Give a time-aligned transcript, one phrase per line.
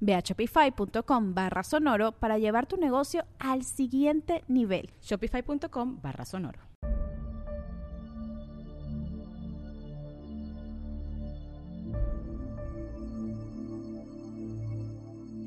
[0.00, 4.90] Ve a shopify.com barra sonoro para llevar tu negocio al siguiente nivel.
[5.02, 6.60] Shopify.com barra sonoro.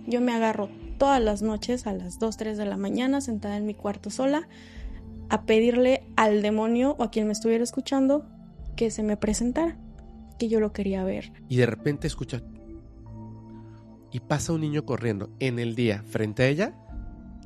[0.08, 3.66] Yo me agarro todas las noches a las 2, 3 de la mañana sentada en
[3.66, 4.48] mi cuarto sola
[5.30, 8.26] a pedirle al demonio o a quien me estuviera escuchando
[8.76, 9.78] que se me presentara,
[10.38, 11.32] que yo lo quería ver.
[11.48, 12.42] Y de repente escucha
[14.12, 16.76] y pasa un niño corriendo en el día frente a ella,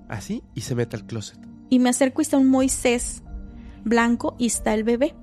[0.09, 1.39] así, y se mete al closet.
[1.69, 3.23] Y me acerco y está un Moisés
[3.83, 5.16] blanco y está el bebé.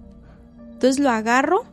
[0.72, 1.64] Entonces lo agarro,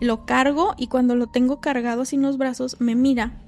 [0.00, 3.42] lo cargo y cuando lo tengo cargado así en los brazos, me mira.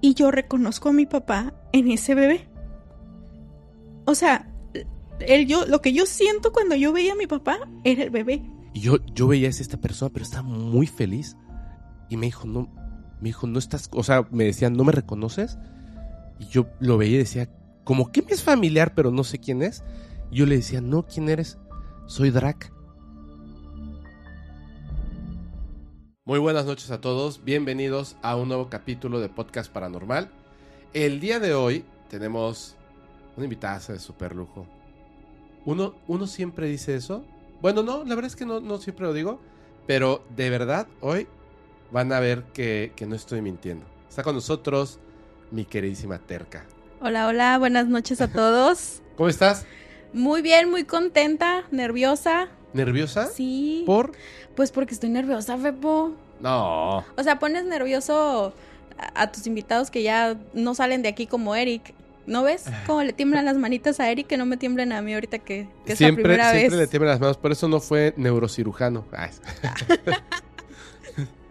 [0.00, 2.48] Y yo reconozco a mi papá en ese bebé.
[4.04, 4.48] O sea,
[5.20, 8.42] el yo, lo que yo siento cuando yo veía a mi papá era el bebé.
[8.74, 11.36] Y yo, yo veía a esta persona, pero estaba muy feliz.
[12.08, 12.68] Y me dijo, no,
[13.20, 15.58] me dijo, no estás, o sea, me decían, ¿no me reconoces?
[16.38, 17.48] Y yo lo veía y decía,
[17.84, 19.82] como que me es familiar, pero no sé quién es.
[20.30, 21.58] Y yo le decía, no, ¿quién eres?
[22.06, 22.72] Soy Drac.
[26.24, 30.30] Muy buenas noches a todos, bienvenidos a un nuevo capítulo de Podcast Paranormal.
[30.92, 32.76] El día de hoy tenemos
[33.36, 34.66] una invitada de super lujo.
[35.64, 37.24] Uno, uno siempre dice eso.
[37.62, 39.40] Bueno, no, la verdad es que no, no siempre lo digo,
[39.86, 41.26] pero de verdad hoy
[41.90, 43.86] van a ver que, no estoy mintiendo.
[44.08, 44.98] Está con nosotros
[45.50, 46.64] mi queridísima Terca.
[47.00, 49.02] Hola, hola, buenas noches a todos.
[49.16, 49.64] ¿Cómo estás?
[50.12, 52.48] Muy bien, muy contenta, nerviosa.
[52.72, 53.26] ¿Nerviosa?
[53.26, 53.82] Sí.
[53.86, 54.12] ¿Por?
[54.54, 56.12] Pues porque estoy nerviosa, Fepo.
[56.40, 56.98] No.
[56.98, 58.52] O sea, pones nervioso
[59.14, 61.94] a, tus invitados que ya no salen de aquí como Eric.
[62.26, 65.14] ¿No ves cómo le tiemblan las manitas a Eric que no me tiemblen a mí
[65.14, 66.60] ahorita que, que es la primera vez?
[66.60, 69.06] Siempre le tiemblan las manos, por eso no fue neurocirujano.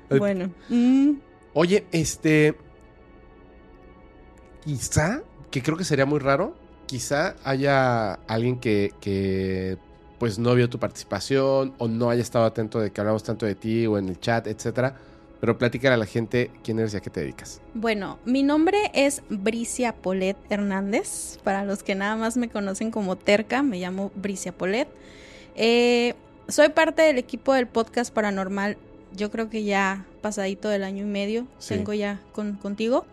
[0.10, 0.52] Bueno.
[0.70, 1.14] Mm.
[1.54, 2.56] Oye, este.
[4.64, 6.56] Quizá, que creo que sería muy raro,
[6.88, 9.78] quizá haya alguien que, que
[10.20, 13.56] pues no vio tu participación o no haya estado atento de que hablamos tanto de
[13.56, 14.96] ti o en el chat, etcétera.
[15.40, 17.62] Pero platícale a la gente quién eres y a qué te dedicas.
[17.76, 21.38] Bueno, mi nombre es Bricia Polet Hernández.
[21.44, 24.88] Para los que nada más me conocen como Terca, me llamo Bricia Polet.
[25.56, 26.16] Eh,
[26.48, 28.78] soy parte del equipo del podcast paranormal
[29.18, 33.06] yo creo que ya pasadito del año y medio tengo ya con, contigo.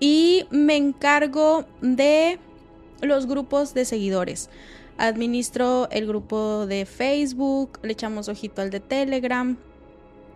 [0.00, 2.38] Y me encargo de
[3.02, 4.48] los grupos de seguidores.
[4.96, 9.56] Administro el grupo de Facebook, le echamos ojito al de Telegram.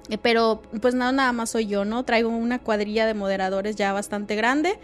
[0.08, 2.04] Eh, pero pues nada, nada más soy yo, ¿no?
[2.04, 4.78] Traigo una cuadrilla de moderadores ya bastante grande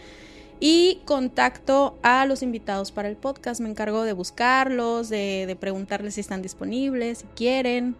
[0.58, 3.60] y contacto a los invitados para el podcast.
[3.60, 7.96] Me encargo de buscarlos, de, de preguntarles si están disponibles, si quieren,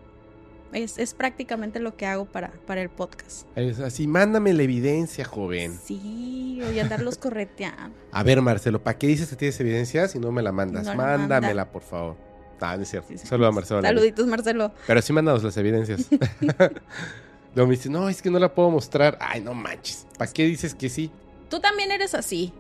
[0.72, 3.46] es, prácticamente lo que hago para, para el podcast.
[3.56, 5.78] Es así, mándame la evidencia, joven.
[5.84, 7.96] Sí, voy a andarlos correteando.
[8.10, 10.94] A ver, Marcelo, ¿para qué dices que tienes evidencia si no me la mandas?
[10.96, 12.16] Mándamela, por favor.
[12.60, 13.12] Ah, no es cierto.
[13.18, 13.82] Saludos a Marcelo.
[13.82, 14.72] Saluditos, Marcelo.
[14.86, 16.08] Pero sí mándanos las evidencias.
[17.54, 19.18] Luego me dice, no, es que no la puedo mostrar.
[19.20, 20.06] Ay, no manches.
[20.16, 21.10] ¿Para qué dices que sí?
[21.50, 22.52] Tú también eres así.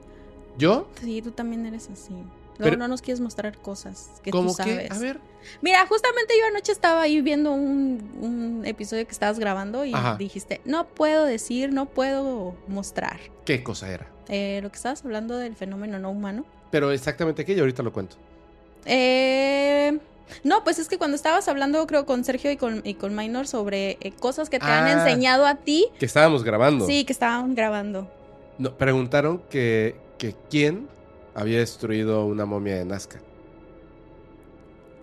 [0.58, 0.90] ¿Yo?
[1.00, 2.14] Sí, tú también eres así.
[2.58, 4.90] No, no nos quieres mostrar cosas que tú sabes.
[4.90, 5.20] A ver.
[5.60, 10.86] Mira, justamente yo anoche estaba ahí viendo un, episodio que estabas grabando y dijiste, no
[10.86, 13.18] puedo decir, no puedo mostrar.
[13.44, 14.06] ¿Qué cosa era?
[14.28, 16.44] Eh, lo que estabas hablando del fenómeno no humano.
[16.70, 18.16] Pero exactamente qué, y ahorita lo cuento.
[18.86, 19.98] Eh,
[20.44, 23.46] no, pues es que cuando estabas hablando, creo, con Sergio y con, y con Minor
[23.46, 24.92] sobre eh, cosas que te han ah.
[24.92, 25.88] enseñado a ti.
[25.98, 26.86] Que estábamos grabando.
[26.86, 28.10] Sí, que estaban grabando.
[28.58, 30.88] No, preguntaron que, que quién
[31.34, 33.20] había destruido una momia de Nazca.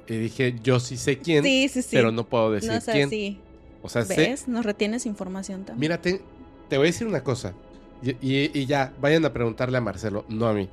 [0.08, 1.44] Y dije, yo sí sé quién,
[1.92, 3.10] pero no puedo decir no quién.
[3.10, 3.40] Sí.
[3.82, 4.48] O sea, ¿Ves?
[4.48, 5.80] Nos retienes información también.
[5.80, 6.22] Mira, te,
[6.70, 7.54] voy a decir una cosa.
[8.02, 10.70] Y, ya, vayan a preguntarle a Marcelo, no a mí.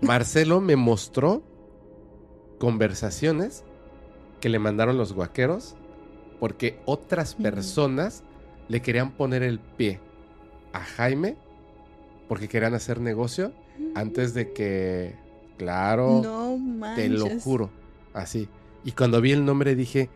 [0.00, 1.42] Marcelo me mostró
[2.58, 3.64] conversaciones
[4.40, 5.74] que le mandaron los guaqueros
[6.40, 7.42] porque otras Mm.
[7.42, 8.22] personas
[8.68, 10.00] le querían poner el pie
[10.72, 11.36] a Jaime
[12.28, 13.52] porque querían hacer negocio
[13.94, 15.14] antes de que,
[15.58, 17.70] claro, No te lo juro,
[18.14, 18.48] así.
[18.84, 20.10] Y cuando vi el nombre dije,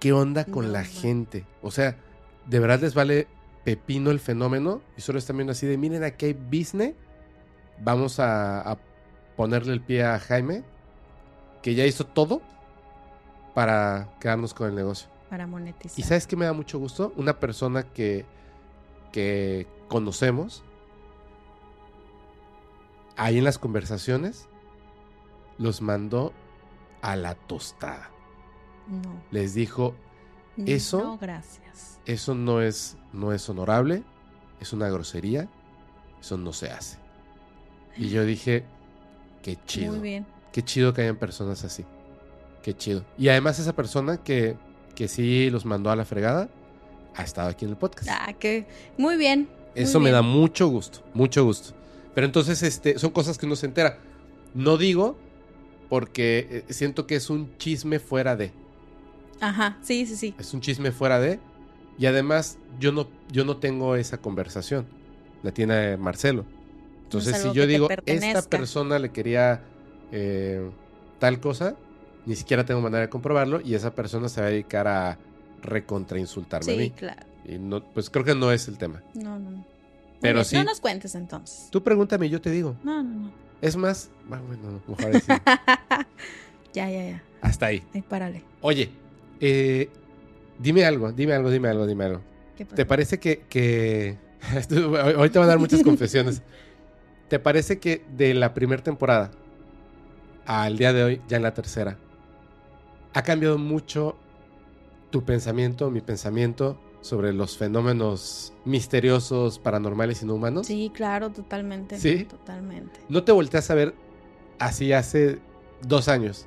[0.00, 1.46] ¿qué onda con No la gente?
[1.62, 1.96] O sea,
[2.46, 3.28] ¿de verdad les vale
[3.64, 4.82] pepino el fenómeno?
[4.96, 6.94] Y solo están viendo así de, miren, aquí hay business,
[7.82, 8.78] vamos a, a
[9.36, 10.64] ponerle el pie a Jaime,
[11.62, 12.42] que ya hizo todo
[13.54, 15.08] para quedarnos con el negocio.
[15.30, 15.98] Para monetizar.
[15.98, 17.12] ¿Y sabes qué me da mucho gusto?
[17.16, 18.24] Una persona que,
[19.12, 20.64] que conocemos,
[23.16, 24.48] ahí en las conversaciones,
[25.58, 26.32] los mandó
[27.02, 28.10] a la tostada.
[28.88, 29.22] No.
[29.30, 29.94] Les dijo,
[30.56, 31.98] Eso- No, gracias.
[32.04, 34.02] eso no es, no es honorable,
[34.60, 35.48] es una grosería,
[36.20, 36.98] eso no se hace.
[37.96, 38.64] Y yo dije,
[39.42, 39.92] qué chido.
[39.92, 40.26] Muy bien.
[40.52, 41.84] Qué chido que hayan personas así.
[42.62, 43.04] Qué chido.
[43.16, 44.56] Y además esa persona que,
[44.94, 46.48] que sí los mandó a la fregada,
[47.14, 48.08] ha estado aquí en el podcast.
[48.12, 48.66] Ah, que
[48.98, 49.48] muy bien.
[49.74, 51.74] muy Eso me da mucho gusto, mucho gusto.
[52.14, 53.98] Pero entonces, este, son cosas que uno se entera.
[54.54, 55.16] No digo
[55.88, 58.52] porque eh, siento que es un chisme fuera de.
[59.40, 60.34] Ajá, sí, sí, sí.
[60.38, 61.40] Es un chisme fuera de.
[61.98, 64.86] Y además, yo no, yo no tengo esa conversación.
[65.42, 66.44] La tiene Marcelo.
[67.04, 69.62] Entonces, si yo digo, esta persona le quería
[70.12, 70.70] eh,
[71.18, 71.76] tal cosa,
[72.24, 73.60] ni siquiera tengo manera de comprobarlo.
[73.60, 75.18] Y esa persona se va a dedicar a
[75.62, 76.90] recontrainsultarme a mí.
[76.90, 77.26] claro.
[77.44, 79.02] Y no, pues creo que no es el tema.
[79.14, 79.64] No, no,
[80.22, 80.56] Pero sí.
[80.56, 81.68] No nos cuentes entonces.
[81.70, 82.76] Tú pregúntame y yo te digo.
[82.82, 83.32] No, no, no.
[83.60, 85.34] Es más, bueno, mejor decir.
[86.72, 87.22] ya, ya, ya.
[87.40, 87.82] Hasta ahí.
[87.92, 88.42] Ahí párale.
[88.60, 88.90] Oye,
[89.40, 89.90] eh,
[90.58, 92.20] dime algo, dime algo, dime algo, dime algo.
[92.56, 92.76] ¿Qué pasó?
[92.76, 94.16] ¿Te parece que, que...
[95.16, 96.42] Hoy te van a dar muchas confesiones.
[97.28, 99.30] ¿Te parece que de la primera temporada
[100.46, 101.98] al día de hoy, ya en la tercera,
[103.14, 104.16] ha cambiado mucho
[105.10, 110.66] tu pensamiento, mi pensamiento sobre los fenómenos misteriosos, paranormales y no humanos?
[110.66, 111.98] Sí, claro, totalmente.
[111.98, 112.24] ¿Sí?
[112.24, 113.00] Totalmente.
[113.08, 113.94] ¿No te volteas a ver
[114.58, 115.38] así hace
[115.82, 116.46] dos años?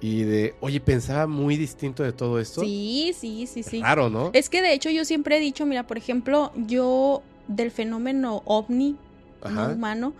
[0.00, 2.60] Y de, oye, pensaba muy distinto de todo esto.
[2.60, 3.80] Sí, sí, sí, sí.
[3.80, 4.30] Raro, ¿no?
[4.34, 8.96] Es que de hecho yo siempre he dicho, mira, por ejemplo, yo del fenómeno ovni
[9.42, 9.68] Ajá.
[9.68, 10.12] no humano,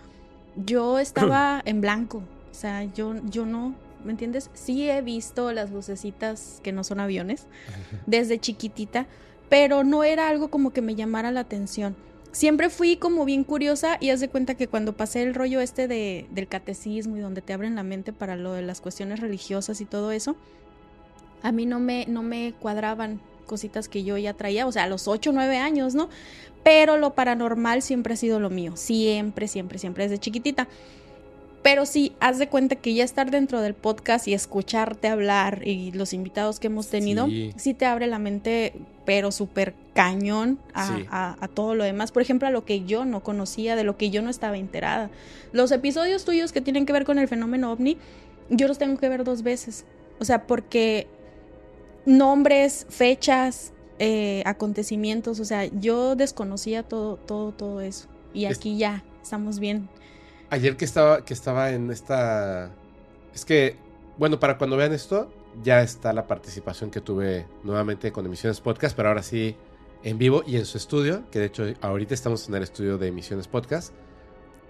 [0.55, 2.23] yo estaba en blanco.
[2.49, 4.49] O sea, yo, yo no, ¿me entiendes?
[4.53, 7.45] Sí he visto las lucecitas que no son aviones
[8.07, 9.07] desde chiquitita,
[9.49, 11.95] pero no era algo como que me llamara la atención.
[12.31, 15.87] Siempre fui como bien curiosa y haz de cuenta que cuando pasé el rollo este
[15.87, 19.79] de, del catecismo y donde te abren la mente para lo de las cuestiones religiosas
[19.79, 20.35] y todo eso,
[21.43, 24.87] a mí no me, no me cuadraban cositas que yo ya traía, o sea, a
[24.87, 26.09] los 8 o 9 años, ¿no?
[26.63, 30.67] Pero lo paranormal siempre ha sido lo mío, siempre, siempre, siempre, desde chiquitita.
[31.65, 35.91] Pero sí, haz de cuenta que ya estar dentro del podcast y escucharte hablar y
[35.93, 37.53] los invitados que hemos tenido, Sí.
[37.57, 38.73] sí, te abre la mente,
[39.03, 41.05] pero súper cañón a, Sí.
[41.09, 42.11] a- a todo lo demás.
[42.11, 45.09] Por ejemplo, a lo que yo no conocía, de lo que yo no estaba enterada.
[45.53, 47.97] Los episodios tuyos que tienen que ver con el fenómeno ovni,
[48.51, 49.85] yo los tengo que ver dos veces.
[50.19, 51.07] O sea, porque
[52.05, 58.07] nombres, fechas, eh, acontecimientos, o sea, yo desconocía todo, todo, todo eso.
[58.35, 59.89] Y Es- aquí ya estamos bien.
[60.49, 62.71] Ayer que estaba, que estaba en esta...
[63.33, 63.75] Es que,
[64.17, 65.31] bueno, para cuando vean esto,
[65.63, 69.55] ya está la participación que tuve nuevamente con Emisiones Podcast, pero ahora sí
[70.03, 73.07] en vivo y en su estudio, que de hecho ahorita estamos en el estudio de
[73.07, 73.93] Emisiones Podcast,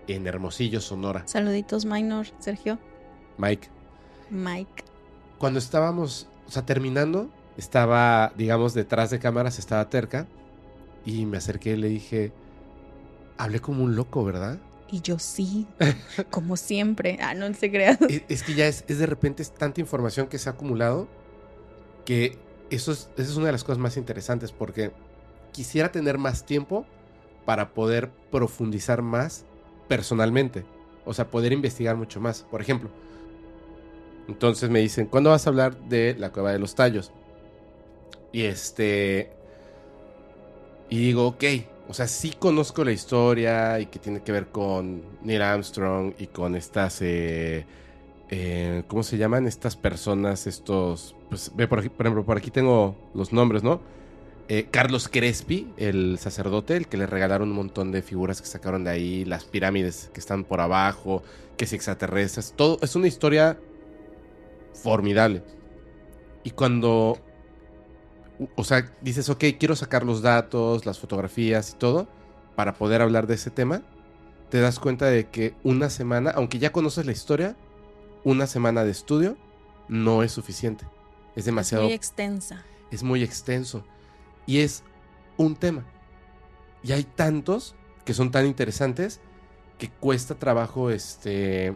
[0.08, 1.24] en Hermosillo, Sonora.
[1.28, 2.80] Saluditos, Minor, Sergio,
[3.38, 3.68] Mike,
[4.30, 4.84] Mike.
[5.38, 10.26] cuando estábamos, o sea, terminando, estaba, digamos, detrás de cámaras, estaba terca,
[11.06, 12.32] y me acerqué y le dije,
[13.38, 14.60] hablé como un loco, ¿verdad?
[14.92, 15.68] Y yo sí,
[16.30, 17.18] como siempre.
[17.22, 17.98] Ah, no se crea.
[18.10, 21.08] es, es que ya es, es de repente es tanta información que se ha acumulado
[22.06, 22.38] que
[22.70, 24.92] eso es, esa es una de las cosas más interesantes porque
[25.52, 26.86] quisiera tener más tiempo
[27.46, 29.46] para poder profundizar más
[29.88, 30.66] personalmente.
[31.06, 32.44] O sea, poder investigar mucho más.
[32.44, 32.90] Por ejemplo,
[34.28, 37.12] entonces me dicen, ¿cuándo vas a hablar de la cueva de los tallos?
[38.32, 39.32] Y este...
[40.90, 41.44] Y digo, ok,
[41.88, 46.28] o sea, sí conozco la historia y que tiene que ver con Neil Armstrong y
[46.28, 47.66] con estas, eh,
[48.30, 49.46] eh, ¿cómo se llaman?
[49.46, 53.82] Estas personas, estos, pues, ve por, aquí, por ejemplo, por aquí tengo los nombres, ¿no?
[54.48, 58.84] Eh, Carlos Crespi, el sacerdote, el que le regalaron un montón de figuras que sacaron
[58.84, 61.24] de ahí, las pirámides que están por abajo,
[61.58, 63.60] que si extraterrestres, todo, es una historia
[64.74, 65.42] formidable.
[66.44, 67.18] Y cuando
[68.56, 72.08] o sea, dices, ok, quiero sacar los datos, las fotografías y todo,
[72.56, 73.82] para poder hablar de ese tema,
[74.50, 77.56] te das cuenta de que una semana, aunque ya conoces la historia,
[78.24, 79.38] una semana de estudio
[79.88, 80.86] no es suficiente.
[81.36, 82.64] Es demasiado Muy extensa.
[82.92, 83.84] es muy extenso
[84.46, 84.84] y es
[85.38, 85.84] un tema.
[86.84, 87.76] Y hay tantos
[88.06, 89.20] que son tan interesantes
[89.78, 91.76] que cuesta trabajo este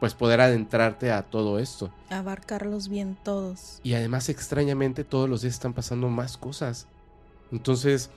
[0.00, 1.90] pues poder adentrarte a todo esto.
[2.10, 3.80] Abarcarlos bien todos.
[3.82, 6.86] Y además extrañamente todos los días están pasando más cosas.
[7.50, 8.10] Entonces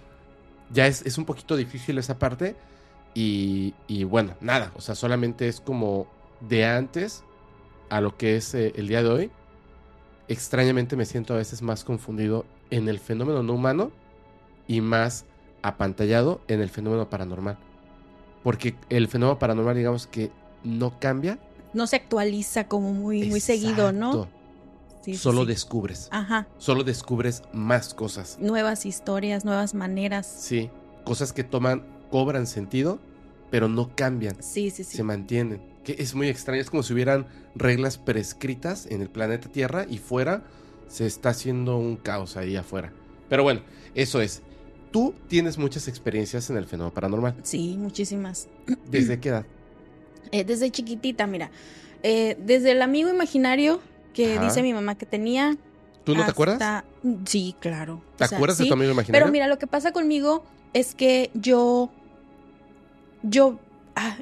[0.72, 2.56] ya es, es un poquito difícil esa parte
[3.14, 6.08] y, y bueno, nada, o sea, solamente es como
[6.40, 7.24] de antes
[7.90, 9.32] a lo que es eh, el día de hoy.
[10.28, 13.92] Extrañamente me siento a veces más confundido en el fenómeno no humano
[14.68, 15.26] y más
[15.62, 17.58] apantallado en el fenómeno paranormal.
[18.44, 20.32] Porque el fenómeno paranormal, digamos que
[20.64, 21.38] no cambia.
[21.74, 24.26] No se actualiza como muy, muy seguido, ¿no?
[25.04, 25.48] Sí, sí, Solo sí.
[25.48, 26.08] descubres.
[26.12, 26.48] Ajá.
[26.58, 28.38] Solo descubres más cosas.
[28.40, 30.28] Nuevas historias, nuevas maneras.
[30.28, 30.70] Sí.
[31.04, 33.00] Cosas que toman, cobran sentido,
[33.50, 34.36] pero no cambian.
[34.42, 34.98] Sí, sí, sí.
[34.98, 35.62] Se mantienen.
[35.84, 36.62] Que es muy extraño.
[36.62, 37.26] Es como si hubieran
[37.56, 40.44] reglas prescritas en el planeta Tierra y fuera
[40.88, 42.94] se está haciendo un caos ahí afuera.
[43.30, 43.62] Pero bueno,
[43.96, 44.42] eso es.
[44.92, 47.36] Tú tienes muchas experiencias en el fenómeno paranormal.
[47.44, 48.50] Sí, muchísimas.
[48.90, 49.46] ¿Desde qué edad?
[50.32, 51.50] Eh, desde chiquitita, mira.
[52.04, 53.82] Eh, desde el amigo imaginario
[54.14, 54.46] que Ajá.
[54.46, 55.56] dice mi mamá que tenía.
[56.04, 56.56] ¿Tú no te acuerdas?
[56.56, 56.86] hasta-
[57.26, 58.02] Sí, claro.
[58.18, 59.24] ¿Te O sea, acuerdas de tu amigo imaginario?
[59.24, 61.92] Pero mira, lo que pasa conmigo es que yo.
[63.24, 63.60] Yo.
[63.96, 64.18] ah,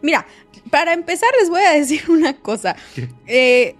[0.00, 0.26] mira,
[0.70, 2.76] para empezar, les voy a decir una cosa.
[3.26, 3.76] Eh,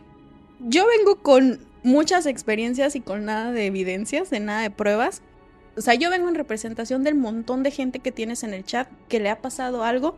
[0.60, 5.22] yo vengo con muchas experiencias y con nada de evidencias, de nada de pruebas.
[5.76, 8.88] O sea, yo vengo en representación del montón de gente que tienes en el chat
[9.08, 10.16] que le ha pasado algo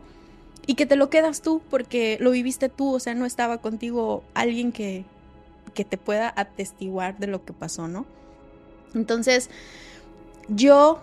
[0.67, 2.93] y que te lo quedas tú porque lo viviste tú.
[2.93, 5.05] O sea, no estaba contigo alguien que,
[5.73, 8.05] que te pueda atestiguar de lo que pasó, ¿no?
[8.93, 9.49] Entonces,
[10.47, 11.01] yo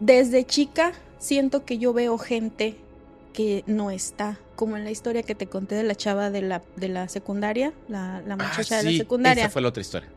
[0.00, 2.76] desde chica siento que yo veo gente
[3.32, 6.62] que no está, como en la historia que te conté de la chava de la,
[6.76, 9.44] de la secundaria, la, la Ah, muchacha de la secundaria.
[9.44, 10.08] Esa fue la otra historia.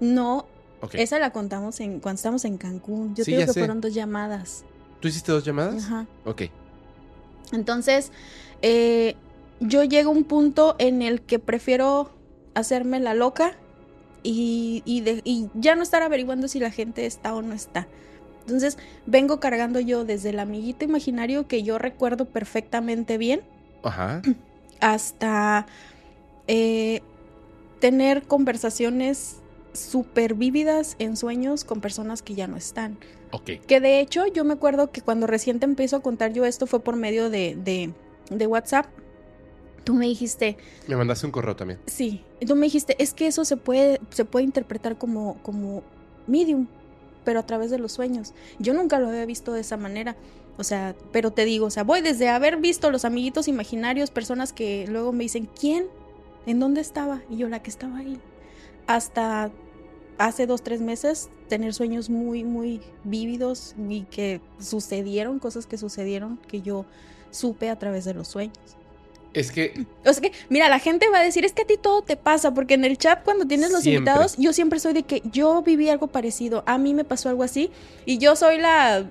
[0.00, 0.46] No,
[0.80, 0.94] Ok.
[0.96, 3.14] esa la contamos en cuando estábamos en Cancún.
[3.14, 3.60] Yo Sí, ya que sé.
[3.60, 4.64] fueron dos llamadas.
[5.00, 5.84] ¿Tú hiciste dos llamadas?
[5.84, 6.06] Ajá.
[6.24, 6.42] Ok.
[7.52, 8.12] Entonces,
[8.62, 9.14] eh,
[9.60, 12.10] yo llego a un punto en el que prefiero
[12.54, 13.56] hacerme la loca
[14.22, 17.86] y, y de- y ya no estar averiguando si la gente está o no está.
[18.40, 23.42] Entonces, vengo cargando yo desde el amiguito imaginario que yo recuerdo perfectamente bien
[23.82, 24.22] Ajá.
[24.80, 25.66] hasta
[26.48, 27.02] eh,
[27.80, 29.36] tener conversaciones
[29.72, 32.98] súper vívidas en sueños con personas que ya no están.
[33.36, 33.50] Ok.
[33.66, 36.66] Que de hecho yo me acuerdo que cuando recién te empiezo a contar yo esto
[36.66, 37.92] fue por medio de, de,
[38.30, 38.86] de WhatsApp.
[39.84, 40.56] Tú me dijiste,
[40.88, 41.78] Me mandaste un correo también.
[41.86, 45.84] sí, y tú me dijiste, es que eso se puede, se puede interpretar como, como
[46.26, 46.66] medium,
[47.24, 48.34] pero a través de los sueños.
[48.58, 50.16] Yo nunca lo había visto de esa manera.
[50.58, 54.52] O sea, pero te digo, o sea, voy desde haber visto los amiguitos imaginarios, personas
[54.52, 55.86] que luego me dicen, ¿quién?
[56.46, 57.20] ¿En dónde estaba?
[57.30, 58.18] Y yo, la que estaba ahí.
[58.86, 59.50] Hasta
[60.18, 66.38] hace dos, tres meses, tener sueños muy, muy vívidos y que sucedieron, cosas que sucedieron
[66.48, 66.84] que yo
[67.30, 68.56] supe a través de los sueños.
[69.34, 71.74] Es que O sea que, mira, la gente va a decir, es que a ti
[71.76, 73.98] todo te pasa, porque en el chat cuando tienes los Siempre.
[73.98, 77.42] invitados, yo siempre soy de que yo viví algo parecido, a mí me pasó algo
[77.42, 77.70] así,
[78.06, 79.04] y yo soy la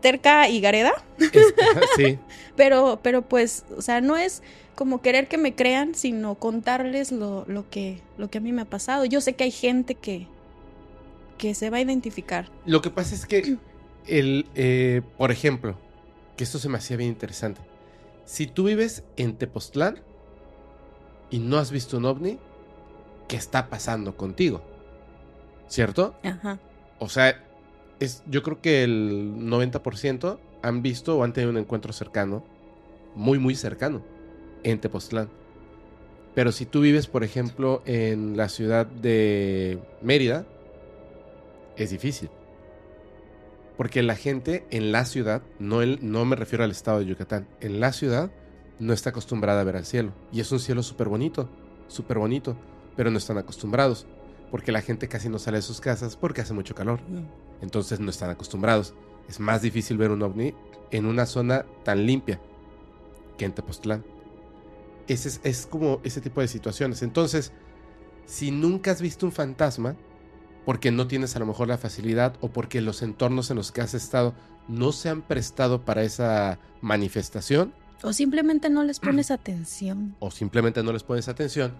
[0.00, 1.54] terca y gareda, es-
[1.96, 2.18] sí.
[2.56, 4.42] pero, pero pues, o sea, no es
[4.80, 8.62] como querer que me crean, sino contarles lo, lo que, lo que a mí me
[8.62, 9.04] ha pasado.
[9.04, 10.26] Yo sé que hay gente que,
[11.36, 12.48] que se va a identificar.
[12.64, 13.58] Lo que pasa es que
[14.06, 15.76] el, eh, por ejemplo,
[16.34, 17.60] que esto se me hacía bien interesante.
[18.24, 20.00] Si tú vives en Tepoztlán
[21.28, 22.38] y no has visto un ovni,
[23.28, 24.62] ¿qué está pasando contigo?
[25.68, 26.14] ¿Cierto?
[26.22, 26.58] Ajá.
[27.00, 27.44] O sea,
[27.98, 32.42] es, yo creo que el 90% han visto o han tenido un encuentro cercano,
[33.14, 34.00] muy, muy cercano,
[34.64, 35.28] en Tepoztlán.
[36.34, 40.46] Pero si tú vives, por ejemplo, en la ciudad de Mérida,
[41.76, 42.30] es difícil.
[43.76, 47.48] Porque la gente en la ciudad, no, el- no me refiero al estado de Yucatán,
[47.60, 48.30] en la ciudad
[48.78, 50.12] no está acostumbrada a ver al cielo.
[50.32, 51.48] Y es un cielo súper bonito,
[51.88, 52.56] súper bonito,
[52.96, 54.06] pero no están acostumbrados.
[54.50, 57.00] Porque la gente casi no sale de sus casas porque hace mucho calor.
[57.62, 58.94] Entonces no están acostumbrados.
[59.28, 60.54] Es más difícil ver un ovni
[60.90, 62.40] en una zona tan limpia
[63.38, 64.04] que en Tepoztlán.
[65.10, 67.02] Ese es, es como ese tipo de situaciones.
[67.02, 67.52] Entonces,
[68.26, 69.96] si nunca has visto un fantasma,
[70.64, 73.80] porque no tienes a lo mejor la facilidad o porque los entornos en los que
[73.80, 74.34] has estado
[74.68, 80.14] no se han prestado para esa manifestación O simplemente no les pones atención.
[80.20, 81.72] o simplemente no les pones atención,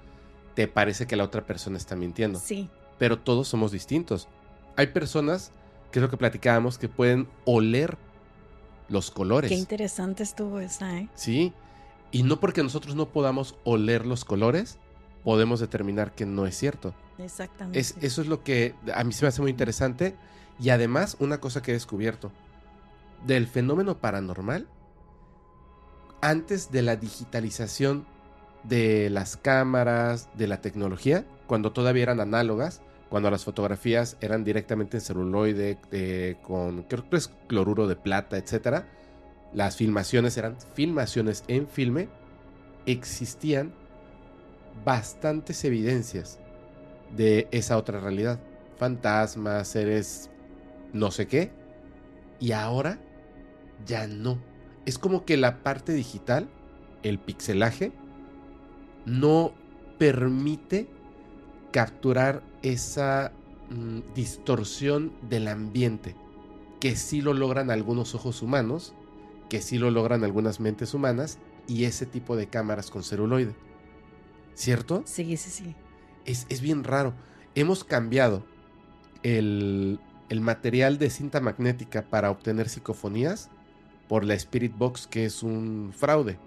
[0.54, 2.40] te parece que la otra persona está mintiendo.
[2.40, 2.68] Sí.
[2.98, 4.28] pero todos somos distintos.
[4.76, 5.52] Hay personas,
[5.92, 7.96] que es lo que platicábamos, que pueden oler
[8.88, 9.50] los colores.
[9.50, 11.08] Qué interesante estuvo esa, ¿eh?
[11.14, 11.52] Sí.
[12.12, 14.78] Y no porque nosotros no podamos oler los colores,
[15.24, 16.94] podemos determinar que no es cierto.
[17.18, 17.78] Exactamente.
[17.78, 20.16] Es, eso es lo que a mí se me hace muy interesante.
[20.58, 22.32] Y además, una cosa que he descubierto.
[23.26, 24.66] Del fenómeno paranormal,
[26.20, 28.06] antes de la digitalización
[28.64, 34.98] de las cámaras, de la tecnología, cuando todavía eran análogas, cuando las fotografías eran directamente
[34.98, 38.86] en celuloide, eh, con creo que es cloruro de plata, etcétera,
[39.52, 42.08] las filmaciones eran filmaciones en filme,
[42.86, 43.72] existían
[44.84, 46.38] bastantes evidencias
[47.16, 48.40] de esa otra realidad.
[48.78, 50.30] Fantasmas, seres
[50.92, 51.50] no sé qué.
[52.38, 52.98] Y ahora
[53.86, 54.38] ya no.
[54.86, 56.48] Es como que la parte digital,
[57.02, 57.92] el pixelaje,
[59.04, 59.52] no
[59.98, 60.88] permite
[61.72, 63.32] capturar esa
[63.68, 66.16] mm, distorsión del ambiente,
[66.80, 68.94] que sí lo logran algunos ojos humanos,
[69.50, 73.54] que sí lo logran algunas mentes humanas y ese tipo de cámaras con celuloide.
[74.54, 75.02] ¿Cierto?
[75.04, 75.76] Sí, sí, sí.
[76.24, 77.12] Es, es bien raro.
[77.54, 78.46] Hemos cambiado
[79.22, 83.50] el, el material de cinta magnética para obtener psicofonías
[84.08, 86.38] por la Spirit Box, que es un fraude.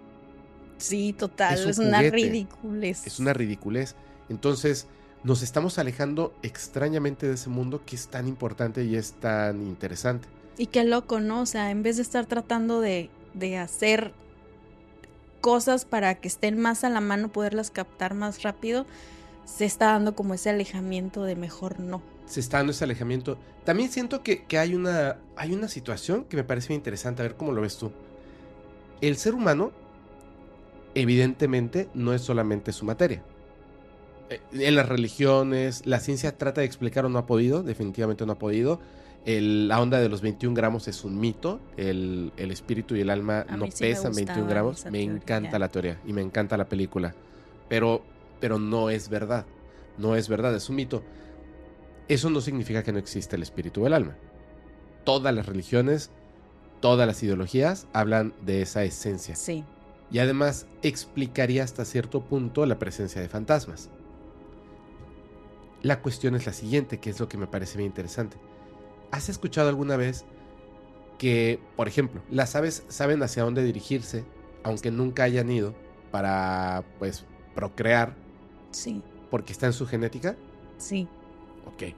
[0.78, 1.56] Sí, total.
[1.56, 3.06] Es un Es, una ridiculez.
[3.06, 3.96] Es una ridiculez.
[4.30, 4.88] Entonces,
[5.24, 10.28] nos estamos alejando extrañamente de ese mundo que es tan importante y es tan interesante.
[10.58, 11.42] Y qué loco, ¿no?
[11.42, 14.14] O sea, en vez de estar tratando de, de hacer
[15.42, 18.88] cosas para que estén más a la mano, poderlas captar más rápido,
[19.46, 22.04] se está dando como ese alejamiento de mejor no.
[22.26, 23.40] Se está dando ese alejamiento.
[23.64, 27.22] También siento que, que hay, una, hay una situación que me parece bien interesante.
[27.22, 27.92] A ver cómo lo ves tú.
[29.02, 29.74] El ser humano,
[30.96, 33.26] evidentemente, no es solamente su materia.
[34.30, 38.34] Eh, En las religiones, la ciencia trata de explicar o no ha podido, definitivamente no
[38.34, 38.82] ha podido.
[39.26, 41.60] El- la onda de los 21 gramos es un mito.
[41.78, 44.86] El, el espíritu y el alma no sí pesan 21 gustaba gramos.
[44.86, 45.12] Me teoría.
[45.14, 47.16] encanta la teoría y me encanta la película.
[47.70, 48.04] Pero,
[48.40, 49.46] pero no es verdad.
[49.98, 51.04] No es verdad, es un mito.
[52.10, 54.16] Eso no significa que no existe el espíritu o el alma.
[55.06, 56.12] Todas las religiones,
[56.82, 59.36] todas las ideologías hablan de esa esencia.
[59.36, 59.64] Sí.
[60.12, 63.90] Y además explicaría hasta cierto punto la presencia de fantasmas.
[65.82, 68.38] La cuestión es la siguiente, que es lo que me parece bien interesante.
[69.14, 70.26] ¿Has escuchado alguna vez
[71.20, 74.26] que, por ejemplo, las aves saben hacia dónde dirigirse,
[74.64, 75.76] aunque nunca hayan ido,
[76.12, 77.24] para, pues,
[77.54, 78.16] procrear,
[78.72, 80.36] Sí, porque está en su genética?
[80.80, 81.08] sí.
[81.68, 81.94] Ok.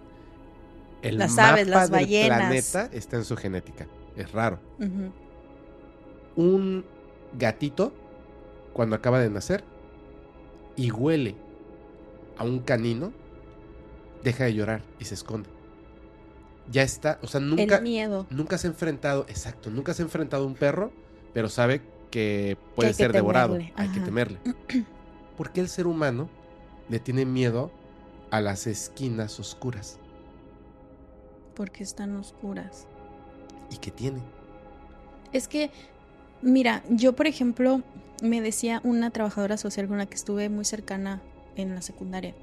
[1.03, 2.37] El Las aves, mapa las del ballenas.
[2.37, 3.87] planeta está en su genética.
[4.17, 4.59] Es raro.
[6.35, 6.83] Un
[7.37, 7.93] gatito,
[8.73, 9.63] cuando acaba de nacer,
[10.75, 11.35] y huele
[12.37, 13.13] a un canino,
[14.23, 15.49] deja de llorar y se esconde.
[16.71, 18.25] Ya está, o sea, nunca, El miedo.
[18.29, 20.91] nunca se ha enfrentado, exacto, nunca se ha enfrentado a un perro,
[21.33, 23.57] pero sabe que puede que ser devorado.
[23.75, 24.39] Hay que temerle.
[25.37, 26.29] ¿Por qué el ser humano
[26.89, 27.71] le tiene miedo
[28.31, 29.99] a las esquinas oscuras?
[31.55, 32.87] Porque están oscuras.
[33.69, 34.21] ¿Y qué tiene?
[35.33, 35.71] Es que,
[36.41, 37.81] mira, yo por ejemplo,
[38.23, 41.21] me decía una trabajadora social con la que estuve muy cercana
[41.55, 42.33] en la secundaria.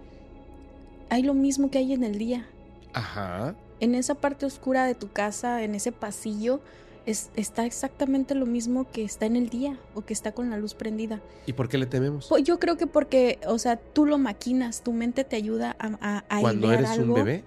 [1.10, 2.46] Hay lo mismo que hay en el día.
[2.92, 3.54] Ajá.
[3.82, 6.60] En esa parte oscura de tu casa, en ese pasillo,
[7.04, 10.56] es, está exactamente lo mismo que está en el día o que está con la
[10.56, 11.20] luz prendida.
[11.46, 12.28] ¿Y por qué le tememos?
[12.28, 15.98] Pues yo creo que porque, o sea, tú lo maquinas, tu mente te ayuda a,
[16.00, 17.14] a, a Cuando eres algo.
[17.14, 17.44] un bebé,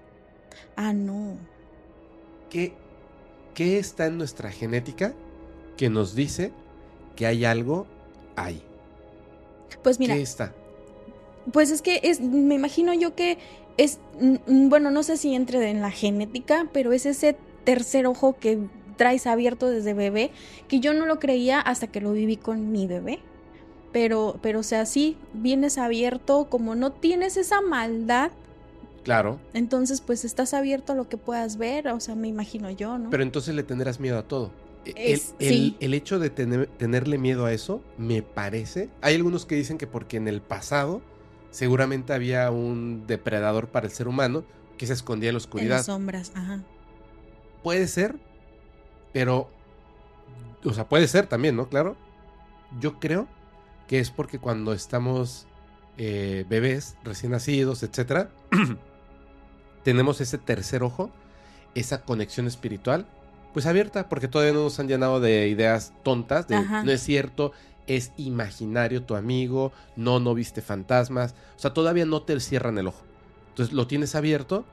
[0.76, 1.38] Ah, no.
[2.50, 2.74] ¿qué,
[3.54, 5.14] ¿qué está en nuestra genética
[5.78, 6.52] que nos dice
[7.16, 7.88] que hay algo
[8.36, 8.62] ahí?
[9.84, 10.54] Pues mira, ¿Qué está?
[11.54, 13.38] Pues es que es, me imagino yo que
[13.78, 14.00] es,
[14.48, 18.60] bueno, no sé si entre en la genética, pero es ese tercer ojo que
[18.98, 20.32] traes abierto desde bebé,
[20.68, 23.20] que yo no lo creía hasta que lo viví con mi bebé.
[23.92, 28.32] Pero, pero o sea, sí, vienes abierto, como no tienes esa maldad,
[29.04, 32.98] Claro, entonces pues estás abierto a lo que puedas ver, o sea, me imagino yo,
[32.98, 33.10] ¿no?
[33.12, 34.52] pero entonces le tendrás miedo a todo.
[34.86, 38.90] E- El, Es- el- el hecho de tener- tenerle miedo a eso, me parece.
[39.02, 41.02] Hay algunos que dicen que porque en el pasado
[41.56, 44.44] seguramente había un depredador para el ser humano
[44.78, 45.78] que se escondía en la en oscuridad.
[45.78, 46.60] las sombras, ajá.
[47.64, 48.16] Puede ser,
[49.14, 49.50] pero.
[50.66, 51.70] O sea, puede ser también, ¿no?
[51.70, 51.96] Claro.
[52.82, 53.28] Yo creo
[53.88, 55.48] que es porque cuando estamos
[55.98, 58.32] eh, bebés, recién nacidos, etcétera,
[59.84, 61.10] tenemos ese tercer ojo,
[61.74, 63.08] esa conexión espiritual,
[63.54, 66.84] pues abierta, porque todavía no nos han llenado de ideas tontas, de Ajá.
[66.84, 67.54] no es cierto,
[67.88, 72.88] es imaginario tu amigo, no, no viste fantasmas, o sea, todavía no te cierran el
[72.88, 73.04] ojo.
[73.50, 74.66] Entonces lo tienes abierto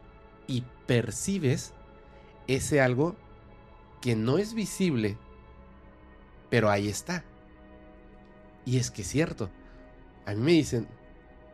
[0.47, 1.73] y percibes
[2.47, 3.17] ese algo
[4.01, 5.17] que no es visible,
[6.51, 7.25] pero ahí está.
[8.65, 9.51] Y es que es cierto.
[10.27, 10.89] A mí me dicen,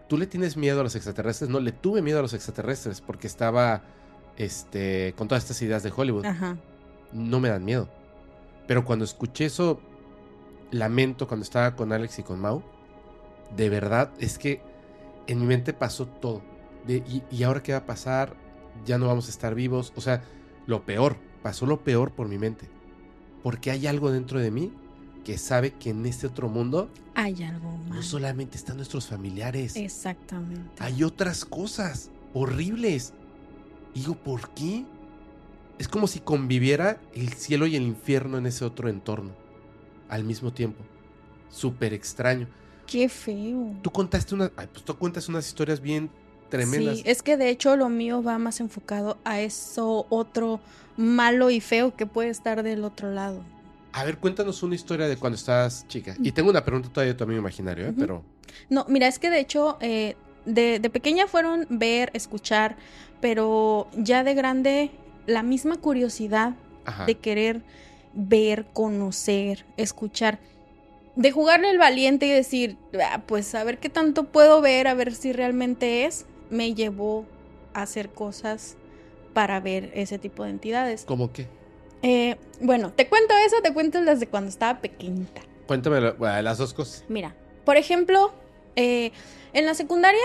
[0.09, 1.51] ¿tú le tienes miedo a los extraterrestres?
[1.51, 3.83] No, le tuve miedo a los extraterrestres porque estaba
[4.37, 6.25] este, con todas estas ideas de Hollywood.
[6.25, 6.57] Ajá.
[7.13, 7.89] No me dan miedo.
[8.67, 9.81] Pero cuando escuché eso,
[10.71, 12.63] lamento cuando estaba con Alex y con Mau,
[13.57, 14.61] de verdad es que
[15.27, 16.43] en mi mente pasó todo.
[16.87, 18.35] De, y, y ahora qué va a pasar?
[18.87, 19.93] Ya no vamos a estar vivos.
[19.97, 20.23] O sea,
[20.67, 22.69] lo peor, pasó lo peor por mi mente.
[23.43, 24.73] Porque hay algo dentro de mí
[25.25, 28.07] que sabe que en este otro mundo Hay algo no más.
[28.07, 30.71] solamente están nuestros familiares, Exactamente.
[30.79, 33.13] hay otras cosas horribles.
[33.95, 34.85] Y digo, ¿por qué?
[35.79, 39.33] Es como si conviviera el cielo y el infierno en ese otro entorno
[40.09, 40.83] al mismo tiempo.
[41.51, 42.47] Súper extraño.
[42.87, 43.75] Qué feo.
[43.83, 46.11] Tú contaste una, ay, pues tú cuentas unas historias bien
[46.49, 46.99] tremendas.
[46.99, 50.61] Sí, es que de hecho lo mío va más enfocado a eso otro
[50.97, 53.43] malo y feo que puede estar del otro lado.
[53.93, 56.15] A ver, cuéntanos una historia de cuando estabas chica.
[56.23, 57.95] Y tengo una pregunta todavía de tu amigo imaginario, ¿eh?
[57.97, 58.23] Pero,
[58.71, 62.77] No, mira, es que de hecho eh, de, de pequeña fueron ver, escuchar,
[63.21, 64.91] pero ya de grande
[65.27, 67.07] la misma curiosidad ajá.
[67.07, 67.63] de querer
[68.19, 70.41] ver, conocer, escuchar,
[71.15, 74.95] de jugarle el valiente y decir, "Ah, pues a ver qué tanto puedo ver, a
[74.95, 77.25] ver si realmente es, me llevó
[77.75, 78.77] a hacer cosas
[79.35, 81.05] para ver ese tipo de entidades.
[81.05, 81.47] ¿Cómo qué?
[82.03, 85.43] Eh, bueno, te cuento eso, te cuento las de cuando estaba pequeñita.
[85.67, 87.05] Cuéntame bueno, las dos cosas.
[87.09, 88.33] Mira, por ejemplo,
[88.75, 89.13] eh,
[89.53, 90.23] en la secundaria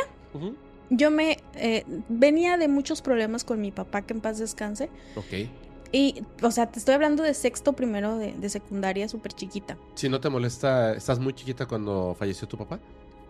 [0.90, 4.90] yo me eh, venía de muchos problemas con mi papá, que en paz descanse.
[5.16, 5.48] Ok.
[5.94, 9.78] Y, o sea, te estoy hablando de sexto primero de, de secundaria, súper chiquita.
[9.96, 12.80] Si no te molesta, ¿estás muy chiquita cuando falleció tu papá?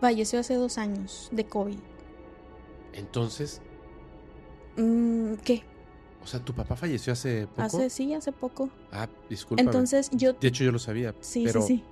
[0.00, 1.78] Falleció hace dos años de COVID.
[2.94, 3.60] Entonces,
[4.76, 5.62] Mm, ¿Qué?
[6.22, 7.62] o sea, tu papá falleció hace poco.
[7.62, 8.70] Hace, sí, hace poco.
[8.90, 9.68] Ah, discúlpame.
[9.68, 10.32] Entonces yo...
[10.32, 11.14] De hecho, yo lo sabía.
[11.20, 11.60] Sí, pero...
[11.62, 11.84] sí, sí.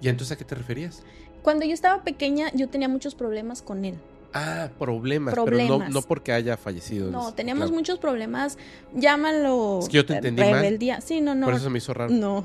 [0.00, 1.02] ¿Y entonces a qué te referías?
[1.42, 3.98] Cuando yo estaba pequeña, yo tenía muchos problemas con él.
[4.34, 7.10] Ah, problemas, pero no, porque haya fallecido.
[7.10, 7.76] No, teníamos claro.
[7.78, 8.58] muchos problemas.
[8.94, 9.78] Llámalo.
[9.82, 10.52] Es que yo te entendí mal.
[10.52, 11.00] Rebeldía.
[11.00, 11.46] Sí, no, no.
[11.46, 12.12] Por eso se me hizo raro.
[12.12, 12.44] No,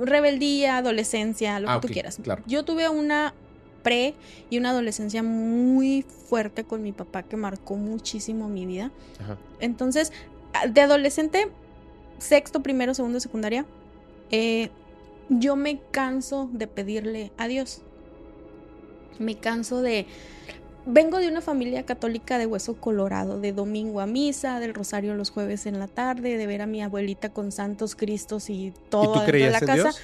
[0.00, 2.18] rebeldía, adolescencia, lo Ah, que tú quieras.
[2.22, 2.42] claro.
[2.46, 3.34] Yo tuve una
[3.82, 4.14] pre
[4.50, 8.90] y una adolescencia muy fuerte con mi papá que marcó muchísimo mi vida.
[9.20, 9.36] Ajá.
[9.60, 10.12] Entonces,
[10.54, 11.48] a- de adolescente,
[12.18, 13.66] sexto, primero, segundo, secundaria,
[14.30, 14.70] eh,
[15.28, 17.82] yo me canso de pedirle a Dios.
[19.18, 20.06] Me canso de...
[20.90, 25.28] Vengo de una familia católica de hueso colorado, de domingo a misa, del rosario los
[25.30, 29.26] jueves en la tarde, de ver a mi abuelita con santos cristos y todo ¿Y
[29.26, 29.74] tú de la en casa.
[29.74, 30.00] Dios?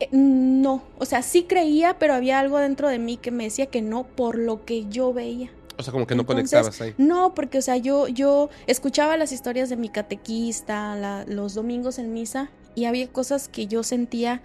[0.00, 3.66] Eh, no, o sea, sí creía, pero había algo dentro de mí que me decía
[3.66, 5.50] que no por lo que yo veía.
[5.76, 6.94] O sea, como que no Entonces, conectabas ahí.
[6.96, 11.98] No, porque, o sea, yo, yo escuchaba las historias de mi catequista la- los domingos
[11.98, 14.40] en misa y había cosas que yo sentía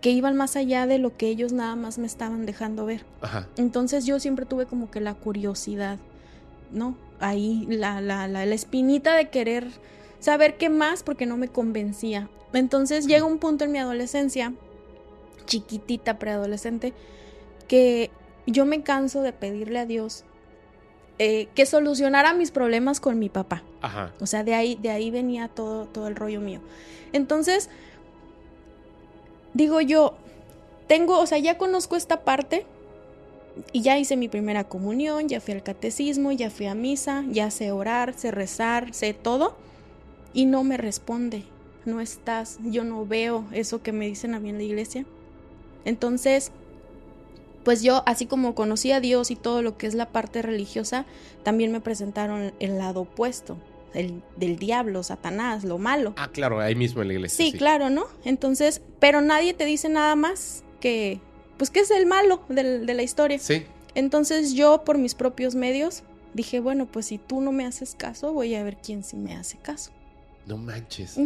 [0.00, 3.04] que iban más allá de lo que ellos nada más me estaban dejando ver.
[3.20, 3.46] Ajá.
[3.56, 5.98] Entonces yo siempre tuve como que la curiosidad,
[6.72, 6.96] ¿no?
[7.20, 9.66] Ahí la, la, la, la espinita de querer
[10.20, 12.28] saber qué más porque no me convencía.
[12.52, 14.52] Entonces llega un punto en mi adolescencia,
[15.46, 16.92] chiquitita, preadolescente,
[17.66, 18.10] que
[18.46, 20.24] yo me canso de pedirle a Dios
[21.18, 23.62] eh, que solucionara mis problemas con mi papá.
[23.82, 24.12] Ajá.
[24.20, 26.60] O sea, de ahí, de ahí venía todo, todo el rollo mío.
[27.12, 27.68] Entonces,
[29.54, 30.14] digo yo,
[30.86, 32.66] tengo, o sea, ya conozco esta parte
[33.72, 37.50] y ya hice mi primera comunión, ya fui al catecismo, ya fui a misa, ya
[37.50, 39.56] sé orar, sé rezar, sé todo
[40.32, 41.44] y no me responde.
[41.84, 45.06] No estás, yo no veo eso que me dicen a mí en la iglesia.
[45.84, 46.52] Entonces,
[47.64, 51.06] pues yo, así como conocí a Dios y todo lo que es la parte religiosa,
[51.42, 53.56] también me presentaron el lado opuesto,
[53.94, 56.14] el del diablo, Satanás, lo malo.
[56.16, 57.44] Ah, claro, ahí mismo en la iglesia.
[57.44, 58.04] Sí, claro, ¿no?
[58.24, 61.20] Entonces, pero nadie te dice nada más que,
[61.56, 63.38] pues, que es el malo de la historia.
[63.38, 63.64] Sí.
[63.94, 66.02] Entonces yo, por mis propios medios,
[66.34, 69.34] dije, bueno, pues si tú no me haces caso, voy a ver quién sí me
[69.34, 69.90] hace caso.
[70.46, 71.18] No manches.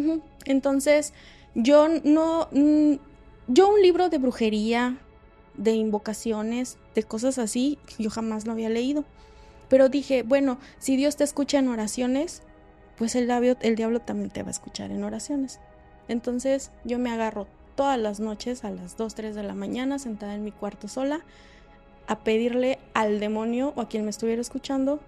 [0.44, 1.12] Entonces,
[1.54, 2.48] yo no.
[2.52, 2.94] mm,
[3.48, 4.96] Yo un libro de brujería,
[5.54, 9.04] de invocaciones, de cosas así, yo jamás lo había leído.
[9.68, 12.42] Pero dije, bueno, si Dios te escucha en oraciones,
[12.96, 15.60] pues el, labio- el diablo también te va a escuchar en oraciones.
[16.08, 20.34] Entonces, yo me agarro todas las noches a las 2, 3 de la mañana, sentada
[20.34, 21.20] en mi cuarto sola,
[22.06, 25.00] a pedirle al demonio o a quien me estuviera escuchando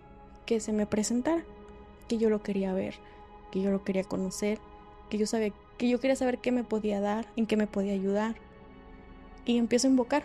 [0.46, 1.42] que se me presentara,
[2.08, 2.94] que yo lo quería ver,
[3.50, 4.58] que yo lo quería conocer,
[5.10, 7.92] que yo sabía, que yo quería saber qué me podía dar, en qué me podía
[7.92, 8.36] ayudar.
[9.44, 10.24] Y empiezo a invocar,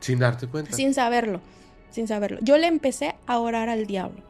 [0.00, 0.72] Sin darte cuenta.
[0.72, 1.40] sin saberlo,
[1.90, 2.38] sin saberlo.
[2.42, 4.22] Yo le empecé a orar al diablo.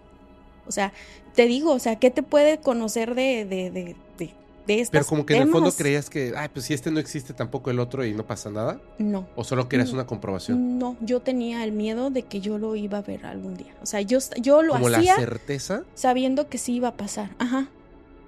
[0.71, 0.93] O sea,
[1.35, 4.31] te digo, o sea, ¿qué te puede conocer de, de, de, de,
[4.67, 7.35] de Pero como que en el fondo creías que, ay, pues si este no existe
[7.35, 8.81] tampoco el otro y no pasa nada.
[8.99, 9.27] No.
[9.35, 9.95] O solo querías Mm.
[9.95, 10.79] una comprobación.
[10.79, 13.75] No, yo tenía el miedo de que yo lo iba a ver algún día.
[13.83, 15.83] O sea, yo, yo lo Como hacía la certeza.
[15.95, 17.31] sabiendo que sí iba a pasar.
[17.39, 17.69] Ajá,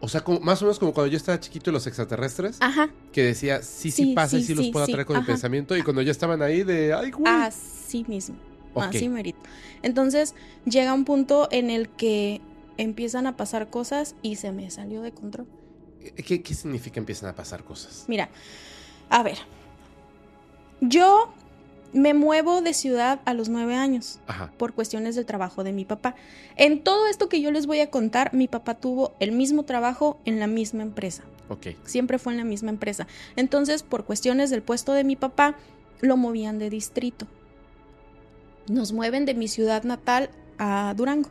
[0.01, 2.57] O sea, como, más o menos como cuando yo estaba chiquito y los extraterrestres.
[2.61, 2.91] ajá.
[3.13, 5.27] Que decía, sí, sí, Sí, pasa y sí, los puedo atraer con mi ajá.
[5.33, 5.77] pensamiento.
[5.77, 7.25] Y cuando ya estaban ahí de, ay, güey.
[7.33, 8.35] Así mismo.
[8.75, 8.85] Ok.
[8.85, 9.41] Así merito.
[9.83, 12.41] Entonces llega un punto en el que
[12.77, 15.47] empiezan a pasar cosas y se me salió de control.
[16.17, 18.05] ¿Qué, ¿Qué significa empiezan a pasar cosas?
[18.09, 18.29] Mira,
[19.09, 19.39] a ver.
[20.81, 21.33] Yo
[21.93, 24.51] me muevo de ciudad a los nueve años Ajá.
[24.57, 26.15] por cuestiones del trabajo de mi papá.
[26.57, 30.19] En todo esto que yo les voy a contar, mi papá tuvo el mismo trabajo
[30.25, 31.23] en la misma empresa.
[31.49, 31.69] Ok.
[31.85, 33.07] Siempre fue en la misma empresa.
[33.37, 35.57] Entonces, por cuestiones del puesto de mi papá,
[36.01, 37.27] lo movían de distrito.
[38.69, 41.29] Nos mueven de mi ciudad natal a Durango.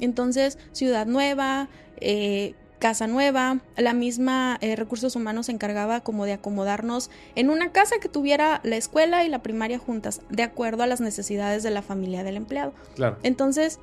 [0.00, 1.68] Entonces, ciudad nueva,
[2.00, 7.70] eh, casa nueva, la misma eh, recursos humanos se encargaba como de acomodarnos en una
[7.70, 11.70] casa que tuviera la escuela y la primaria juntas, de acuerdo a las necesidades de
[11.70, 12.72] la familia del empleado.
[12.96, 13.18] Claro.
[13.22, 13.78] Entonces,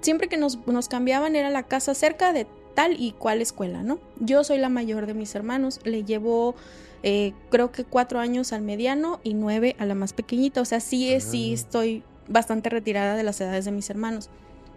[0.00, 4.00] siempre que nos, nos cambiaban era la casa cerca de tal y cual escuela, ¿no?
[4.18, 6.56] Yo soy la mayor de mis hermanos, le llevo
[7.02, 10.80] eh, creo que cuatro años al mediano y nueve a la más pequeñita, o sea,
[10.80, 11.54] sí, es, sí Ah.
[11.54, 14.30] estoy bastante retirada de las edades de mis hermanos.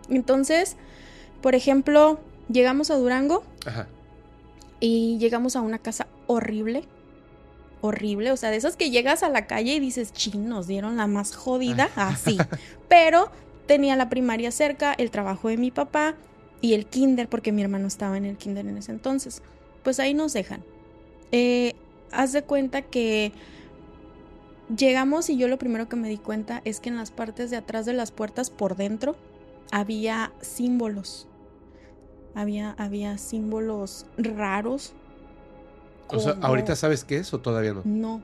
[0.09, 0.75] Entonces,
[1.41, 3.87] por ejemplo, llegamos a Durango Ajá.
[4.79, 6.83] y llegamos a una casa horrible.
[7.81, 10.95] Horrible, o sea, de esas que llegas a la calle y dices, chin, nos dieron
[10.95, 12.37] la más jodida, así.
[12.87, 13.29] Pero
[13.65, 16.15] tenía la primaria cerca, el trabajo de mi papá
[16.61, 19.41] y el kinder, porque mi hermano estaba en el kinder en ese entonces.
[19.83, 20.63] Pues ahí nos dejan.
[21.33, 21.75] Eh,
[22.13, 23.33] haz de cuenta que
[24.75, 27.57] llegamos y yo lo primero que me di cuenta es que en las partes de
[27.57, 29.15] atrás de las puertas, por dentro,
[29.71, 31.27] había símbolos.
[32.35, 34.93] Había, había símbolos raros.
[36.07, 37.81] O sea, ¿ahorita sabes qué es o todavía no?
[37.85, 38.21] no,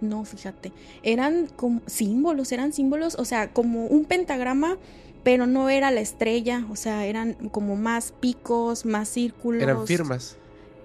[0.00, 0.72] no, fíjate.
[1.02, 4.76] Eran como símbolos, eran símbolos, o sea, como un pentagrama,
[5.22, 9.62] pero no era la estrella, o sea, eran como más picos, más círculos.
[9.62, 10.36] Eran firmas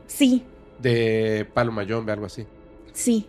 [0.08, 0.44] Sí,
[0.80, 2.46] de palo mayombe, algo así.
[2.98, 3.28] Sí,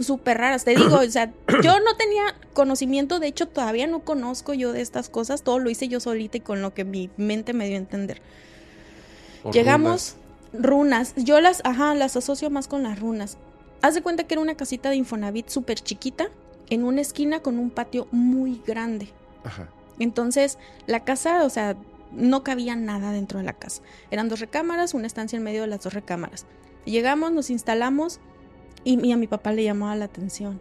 [0.00, 0.64] súper raras.
[0.64, 4.80] Te digo, o sea, yo no tenía conocimiento, de hecho, todavía no conozco yo de
[4.80, 7.76] estas cosas, todo lo hice yo solita y con lo que mi mente me dio
[7.76, 8.20] a entender.
[9.52, 10.16] Llegamos,
[10.52, 11.14] runas.
[11.16, 13.36] Yo las, ajá, las asocio más con las runas.
[13.82, 16.28] Haz de cuenta que era una casita de Infonavit súper chiquita,
[16.70, 19.08] en una esquina con un patio muy grande.
[19.44, 19.68] Ajá.
[19.98, 21.76] Entonces, la casa, o sea,
[22.10, 23.82] no cabía nada dentro de la casa.
[24.10, 26.46] Eran dos recámaras, una estancia en medio de las dos recámaras.
[26.84, 28.20] Llegamos, nos instalamos
[28.84, 30.60] y, y a mi papá le llamaba la atención.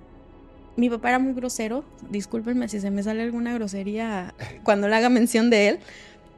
[0.76, 4.34] Mi papá era muy grosero, discúlpenme si se me sale alguna grosería
[4.64, 5.80] cuando le haga mención de él,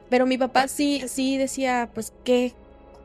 [0.10, 2.54] pero mi papá sí, sí decía, pues qué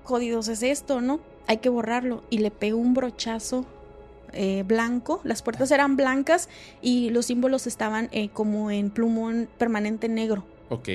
[0.05, 1.21] jodidos es esto, ¿no?
[1.47, 2.23] Hay que borrarlo.
[2.31, 3.65] Y le pegó un brochazo
[4.33, 6.49] eh, blanco, las puertas eran blancas
[6.83, 10.89] y los símbolos estaban eh, como en plumón permanente negro, Ok.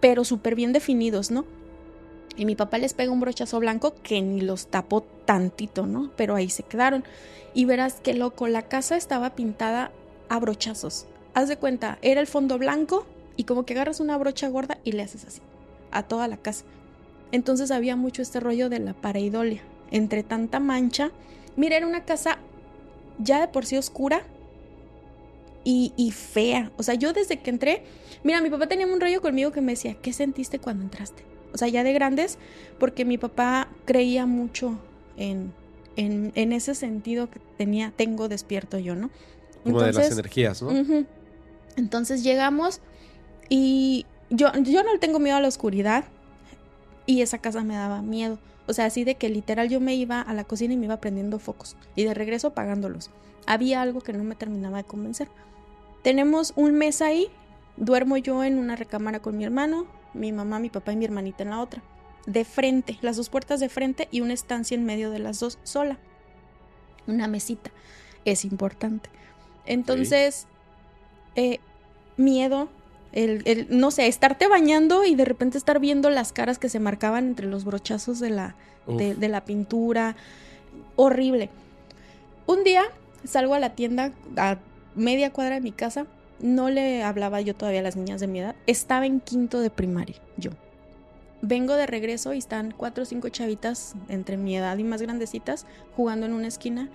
[0.00, 1.44] pero súper bien definidos, ¿no?
[2.36, 6.10] Y mi papá les pega un brochazo blanco que ni los tapó tantito, ¿no?
[6.16, 7.04] Pero ahí se quedaron.
[7.54, 9.92] Y verás qué loco, la casa estaba pintada
[10.28, 11.06] a brochazos.
[11.34, 14.92] Haz de cuenta, era el fondo blanco y como que agarras una brocha gorda y
[14.92, 15.40] le haces así
[15.90, 16.64] a toda la casa.
[17.32, 19.62] Entonces había mucho este rollo de la pareidolia.
[19.90, 21.10] Entre tanta mancha,
[21.56, 22.38] mira, era una casa
[23.18, 24.22] ya de por sí oscura
[25.64, 26.72] y, y fea.
[26.78, 27.82] O sea, yo desde que entré,
[28.24, 31.31] mira, mi papá tenía un rollo conmigo que me decía, ¿qué sentiste cuando entraste?
[31.52, 32.38] O sea, ya de grandes,
[32.78, 34.78] porque mi papá creía mucho
[35.16, 35.52] en,
[35.96, 39.10] en, en ese sentido que tenía, tengo despierto yo, ¿no?
[39.64, 40.72] Como de las energías, ¿no?
[41.76, 42.80] Entonces llegamos
[43.48, 46.04] y yo, yo no le tengo miedo a la oscuridad
[47.06, 48.38] y esa casa me daba miedo.
[48.66, 51.00] O sea, así de que literal yo me iba a la cocina y me iba
[51.00, 53.10] prendiendo focos y de regreso apagándolos.
[53.46, 55.28] Había algo que no me terminaba de convencer.
[56.02, 57.28] Tenemos un mes ahí,
[57.76, 61.42] duermo yo en una recámara con mi hermano, mi mamá, mi papá y mi hermanita
[61.42, 61.82] en la otra.
[62.26, 65.58] De frente, las dos puertas de frente y una estancia en medio de las dos
[65.62, 65.98] sola.
[67.06, 67.70] Una mesita.
[68.24, 69.10] Es importante.
[69.66, 70.46] Entonces,
[71.34, 71.58] eh,
[72.16, 72.68] miedo,
[73.12, 76.80] el, el, no sé, estarte bañando y de repente estar viendo las caras que se
[76.80, 78.54] marcaban entre los brochazos de la,
[78.86, 80.16] de la pintura.
[80.96, 81.50] Horrible.
[82.46, 82.84] Un día
[83.24, 84.58] salgo a la tienda a
[84.94, 86.06] media cuadra de mi casa.
[86.40, 88.56] No le hablaba yo todavía a las niñas de mi edad.
[88.66, 90.50] Estaba en quinto de primaria, yo.
[91.40, 95.66] Vengo de regreso y están cuatro o cinco chavitas entre mi edad y más grandecitas
[95.96, 96.88] jugando en una esquina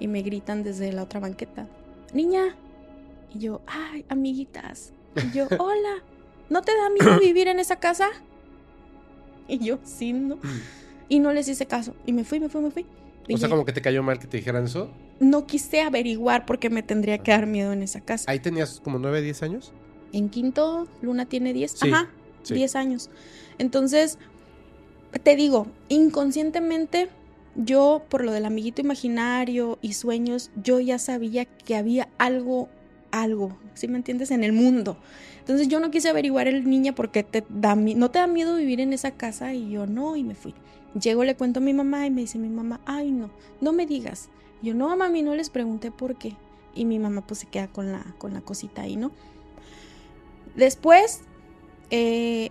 [0.00, 1.66] y me gritan desde la otra banqueta.
[2.12, 2.56] Niña.
[3.34, 4.92] Y yo, ay, amiguitas.
[5.16, 6.02] Y yo, hola.
[6.50, 8.08] ¿No te da miedo vivir en esa casa?
[9.48, 10.36] Y yo, sí, no.
[10.36, 10.60] Mm.
[11.08, 11.94] Y no les hice caso.
[12.06, 12.86] Y me fui, me fui, me fui.
[13.32, 14.90] O sea, como que te cayó mal que te dijeran eso.
[15.20, 18.30] No quise averiguar porque me tendría que dar miedo en esa casa.
[18.30, 19.72] Ahí tenías como 9, 10 años.
[20.12, 21.72] En quinto, Luna tiene 10.
[21.72, 22.10] Sí, Ajá,
[22.42, 22.54] sí.
[22.54, 23.10] 10 años.
[23.58, 24.18] Entonces,
[25.22, 27.08] te digo, inconscientemente,
[27.56, 32.68] yo, por lo del amiguito imaginario y sueños, yo ya sabía que había algo,
[33.22, 34.30] algo, ¿sí me entiendes?
[34.30, 34.96] En el mundo.
[35.40, 38.80] Entonces yo no quise averiguar el niña porque te da, no te da miedo vivir
[38.80, 40.54] en esa casa y yo no, y me fui.
[41.00, 43.86] Llego, le cuento a mi mamá y me dice mi mamá, ay no, no me
[43.86, 44.28] digas.
[44.62, 46.36] Yo no, mami, no les pregunté por qué.
[46.74, 49.10] Y mi mamá pues se queda con la, con la cosita ahí, ¿no?
[50.56, 51.22] Después,
[51.90, 52.50] eh,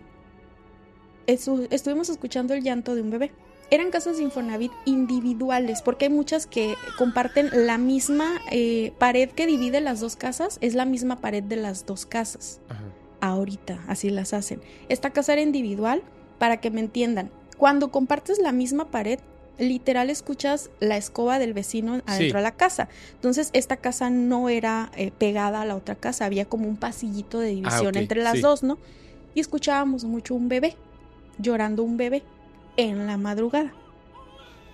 [1.28, 3.32] estu- estuvimos escuchando el llanto de un bebé.
[3.72, 9.48] Eran casas de Infonavit individuales, porque hay muchas que comparten la misma eh, pared que
[9.48, 12.60] divide las dos casas, es la misma pared de las dos casas.
[12.70, 12.82] Ajá.
[13.22, 14.62] Ahorita, así las hacen.
[14.90, 16.04] Esta casa era individual,
[16.40, 17.32] para que me entiendan.
[17.58, 19.20] Cuando compartes la misma pared,
[19.58, 22.32] literal escuchas la escoba del vecino adentro Sí.
[22.34, 22.90] de la casa.
[23.14, 27.40] Entonces, esta casa no era eh, pegada a la otra casa, había como un pasillito
[27.40, 28.42] de división Ah, ok, entre las sí.
[28.42, 28.78] dos, ¿no?
[29.36, 30.76] Y escuchábamos mucho un bebé,
[31.40, 32.24] llorando un bebé
[32.78, 33.74] en la madrugada.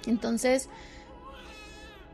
[0.08, 0.70] Entonces,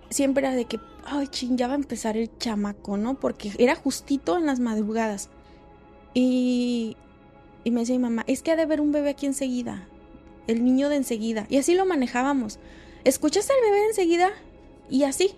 [0.10, 3.20] siempre era de que, ay, ching, ya va a empezar el chamaco, ¿no?
[3.20, 5.30] Porque era justito en las madrugadas.
[6.14, 6.98] Y,
[7.64, 9.88] y me decía mi mamá, es que ha de haber un bebé aquí enseguida,
[10.48, 11.46] el niño de enseguida.
[11.50, 12.60] Y así lo manejábamos.
[13.04, 14.30] ¿Escuchaste al bebé enseguida?
[14.90, 15.36] Y así.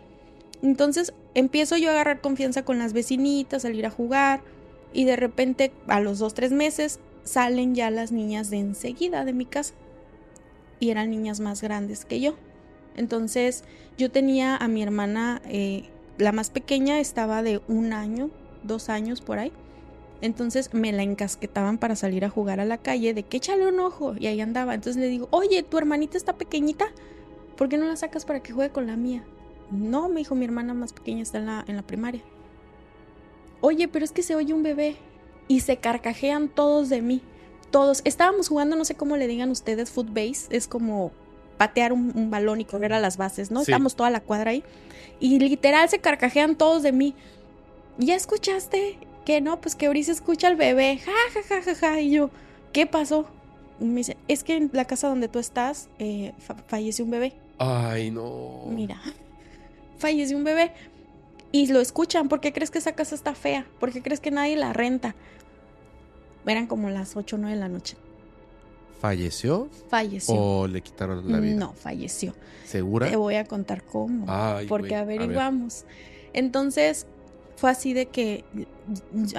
[0.61, 4.41] Entonces empiezo yo a agarrar confianza con las vecinitas, salir a jugar.
[4.93, 9.33] Y de repente, a los dos, tres meses, salen ya las niñas de enseguida de
[9.33, 9.73] mi casa.
[10.79, 12.35] Y eran niñas más grandes que yo.
[12.95, 13.63] Entonces
[13.97, 18.29] yo tenía a mi hermana, eh, la más pequeña estaba de un año,
[18.63, 19.51] dos años por ahí.
[20.21, 23.79] Entonces me la encasquetaban para salir a jugar a la calle, de que échale un
[23.79, 24.15] ojo.
[24.19, 24.73] Y ahí andaba.
[24.73, 26.87] Entonces le digo, oye, tu hermanita está pequeñita.
[27.55, 29.23] ¿Por qué no la sacas para que juegue con la mía?
[29.71, 32.21] No, me dijo, mi hermana más pequeña está en la, en la primaria.
[33.61, 34.95] Oye, pero es que se oye un bebé.
[35.47, 37.21] Y se carcajean todos de mí.
[37.71, 38.01] Todos.
[38.05, 40.47] Estábamos jugando, no sé cómo le digan ustedes, footbase.
[40.49, 41.11] Es como
[41.57, 43.63] patear un, un balón y correr a las bases, ¿no?
[43.63, 43.71] Sí.
[43.71, 44.63] Estamos toda la cuadra ahí.
[45.19, 47.15] Y literal se carcajean todos de mí.
[47.97, 48.97] ¿Ya escuchaste?
[49.25, 50.99] Que no, pues que se escucha al bebé.
[51.03, 51.99] Ja, ja, ja, ja, ja.
[52.01, 52.29] Y yo,
[52.71, 53.25] ¿qué pasó?
[53.79, 57.11] Y me dice, es que en la casa donde tú estás eh, fa- falleció un
[57.11, 57.33] bebé.
[57.57, 58.61] Ay, no.
[58.67, 59.01] Mira,
[59.97, 60.71] falleció un bebé.
[61.51, 62.29] Y lo escuchan.
[62.29, 63.65] ¿Por qué crees que esa casa está fea?
[63.79, 65.15] ¿Por qué crees que nadie la renta?
[66.47, 67.97] Eran como las 8 o 9 de la noche.
[68.99, 70.35] ¿Falleció Falleció.
[70.35, 71.55] o le quitaron la vida?
[71.55, 72.33] No, falleció.
[72.65, 73.09] ¿Segura?
[73.09, 74.25] Te voy a contar cómo.
[74.27, 74.99] Ay, porque ver.
[74.99, 75.85] averiguamos.
[76.33, 77.05] Entonces,
[77.57, 78.43] fue así de que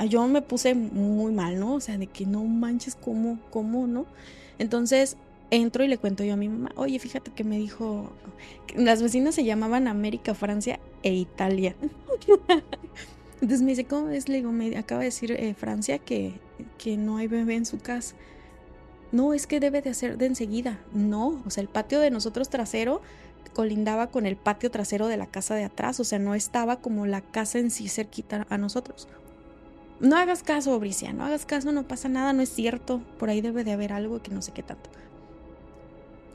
[0.09, 1.75] yo me puse muy mal, ¿no?
[1.75, 4.07] O sea, de que no manches, ¿cómo, cómo, no?
[4.59, 5.17] Entonces,
[5.51, 8.11] entro y le cuento yo a mi mamá, oye, fíjate que me dijo,
[8.67, 11.75] que las vecinas se llamaban América, Francia e Italia.
[13.41, 14.29] Entonces me dice, ¿cómo ves?
[14.29, 16.35] Le digo, me acaba de decir eh, Francia que,
[16.77, 18.15] que no hay bebé en su casa.
[19.13, 20.81] No, es que debe de hacer de enseguida.
[20.93, 23.01] No, o sea, el patio de nosotros trasero
[23.55, 27.07] colindaba con el patio trasero de la casa de atrás, o sea, no estaba como
[27.07, 29.09] la casa en sí cerquita a nosotros.
[30.01, 33.41] No hagas caso, Bricia, no hagas caso, no pasa nada, no es cierto, por ahí
[33.41, 34.91] debe de haber algo que no sé qué tanto.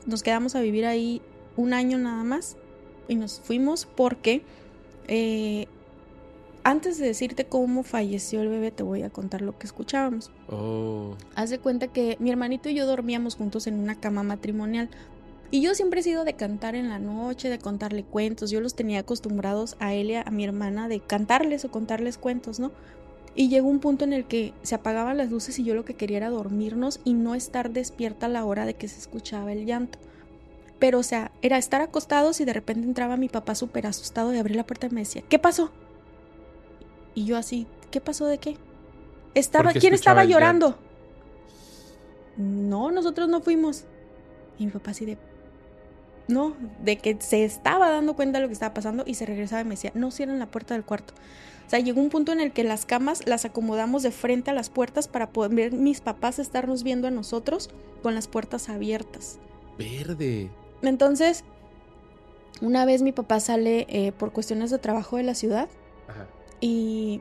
[0.06, 1.22] Nos quedamos a vivir ahí
[1.56, 2.56] un año nada más
[3.08, 4.42] y nos fuimos porque
[5.08, 5.66] eh,
[6.64, 10.30] antes de decirte cómo falleció el bebé, te voy a contar lo que escuchábamos.
[10.48, 11.14] Oh.
[11.36, 14.88] Haz de cuenta que mi hermanito y yo dormíamos juntos en una cama matrimonial.
[15.50, 18.50] Y yo siempre he sido de cantar en la noche, de contarle cuentos.
[18.50, 22.58] Yo los tenía acostumbrados a él y a mi hermana de cantarles o contarles cuentos,
[22.58, 22.72] ¿no?
[23.36, 25.94] Y llegó un punto en el que se apagaban las luces y yo lo que
[25.94, 29.66] quería era dormirnos y no estar despierta a la hora de que se escuchaba el
[29.66, 29.98] llanto.
[30.78, 34.38] Pero, o sea, era estar acostados y de repente entraba mi papá súper asustado y
[34.38, 35.72] abría la puerta y me decía, ¿qué pasó?
[37.14, 38.56] Y yo así, ¿qué pasó de qué?
[39.34, 40.78] Estaba, ¿Quién estaba llorando?
[42.36, 43.84] No, nosotros no fuimos.
[44.58, 45.18] Y mi papá así de...
[46.26, 49.60] No, de que se estaba dando cuenta de lo que estaba pasando y se regresaba
[49.60, 51.12] y me decía, no cierren la puerta del cuarto.
[51.66, 54.54] O sea, llegó un punto en el que las camas las acomodamos de frente a
[54.54, 57.70] las puertas para poder ver mis papás estarnos viendo a nosotros
[58.02, 59.38] con las puertas abiertas.
[59.78, 60.50] Verde.
[60.82, 61.44] Entonces,
[62.60, 65.68] una vez mi papá sale eh, por cuestiones de trabajo de la ciudad.
[66.64, 67.20] Y,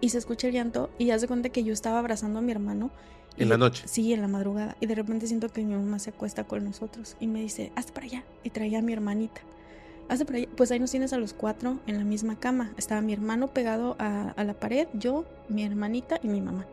[0.00, 2.52] y se escucha el llanto y haz de cuenta que yo estaba abrazando a mi
[2.52, 2.92] hermano.
[3.36, 3.82] y En la noche.
[3.88, 4.76] Sí, en la madrugada.
[4.78, 7.92] Y de repente siento que mi mamá se acuesta con nosotros y me dice, hazte
[7.92, 8.24] para allá.
[8.44, 9.40] Y traía a mi hermanita.
[10.08, 10.48] Hazte para allá.
[10.56, 12.72] Pues ahí nos tienes a los cuatro en la misma cama.
[12.76, 16.64] Estaba mi hermano pegado a, a la pared, yo, mi hermanita y mi mamá.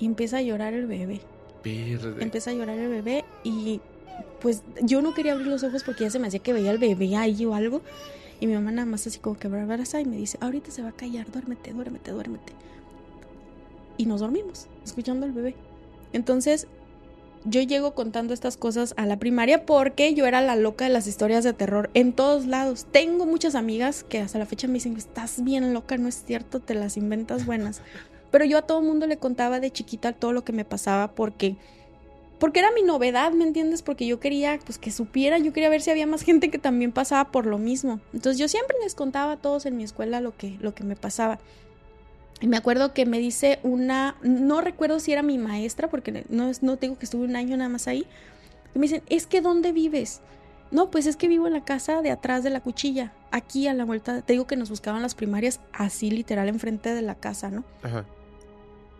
[0.00, 1.20] Y empieza a llorar el bebé.
[1.62, 2.22] Verde.
[2.22, 3.82] Empieza a llorar el bebé y
[4.40, 6.78] pues yo no quería abrir los ojos porque ya se me hacía que veía al
[6.78, 7.82] bebé ahí o algo.
[8.44, 10.90] Y mi mamá nada más así como que abraza y me dice, ahorita se va
[10.90, 12.52] a callar, duérmete, duérmete, duérmete.
[13.96, 15.54] Y nos dormimos, escuchando al bebé.
[16.12, 16.66] Entonces,
[17.46, 21.06] yo llego contando estas cosas a la primaria porque yo era la loca de las
[21.06, 22.84] historias de terror en todos lados.
[22.92, 26.60] Tengo muchas amigas que hasta la fecha me dicen, estás bien loca, no es cierto,
[26.60, 27.80] te las inventas buenas.
[28.30, 31.56] Pero yo a todo mundo le contaba de chiquita todo lo que me pasaba porque
[32.44, 33.80] porque era mi novedad, ¿me entiendes?
[33.80, 36.92] Porque yo quería pues que supieran, yo quería ver si había más gente que también
[36.92, 38.00] pasaba por lo mismo.
[38.12, 40.94] Entonces yo siempre les contaba a todos en mi escuela lo que lo que me
[40.94, 41.38] pasaba.
[42.42, 46.52] Y me acuerdo que me dice una, no recuerdo si era mi maestra, porque no,
[46.60, 48.04] no digo que estuve un año nada más ahí.
[48.74, 50.20] Y me dicen, es que ¿dónde vives?
[50.70, 53.72] No, pues es que vivo en la casa de atrás de la cuchilla, aquí a
[53.72, 54.20] la vuelta.
[54.20, 57.64] Te digo que nos buscaban las primarias así literal enfrente de la casa, ¿no?
[57.82, 58.04] Ajá.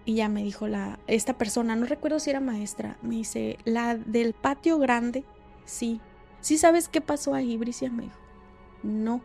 [0.05, 3.97] Y ya me dijo la, esta persona, no recuerdo si era maestra, me dice, la
[3.97, 5.25] del patio grande,
[5.65, 6.01] sí.
[6.41, 7.91] ¿Sí sabes qué pasó ahí, Bricia?
[7.91, 8.19] Me dijo,
[8.83, 9.23] no.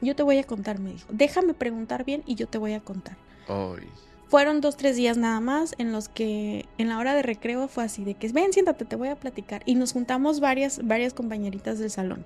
[0.00, 1.08] Yo te voy a contar, me dijo.
[1.10, 3.16] Déjame preguntar bien y yo te voy a contar.
[3.48, 3.88] Ay.
[4.28, 7.84] Fueron dos, tres días nada más en los que en la hora de recreo fue
[7.84, 9.62] así de que ven, siéntate, te voy a platicar.
[9.66, 12.24] Y nos juntamos varias, varias compañeritas del salón.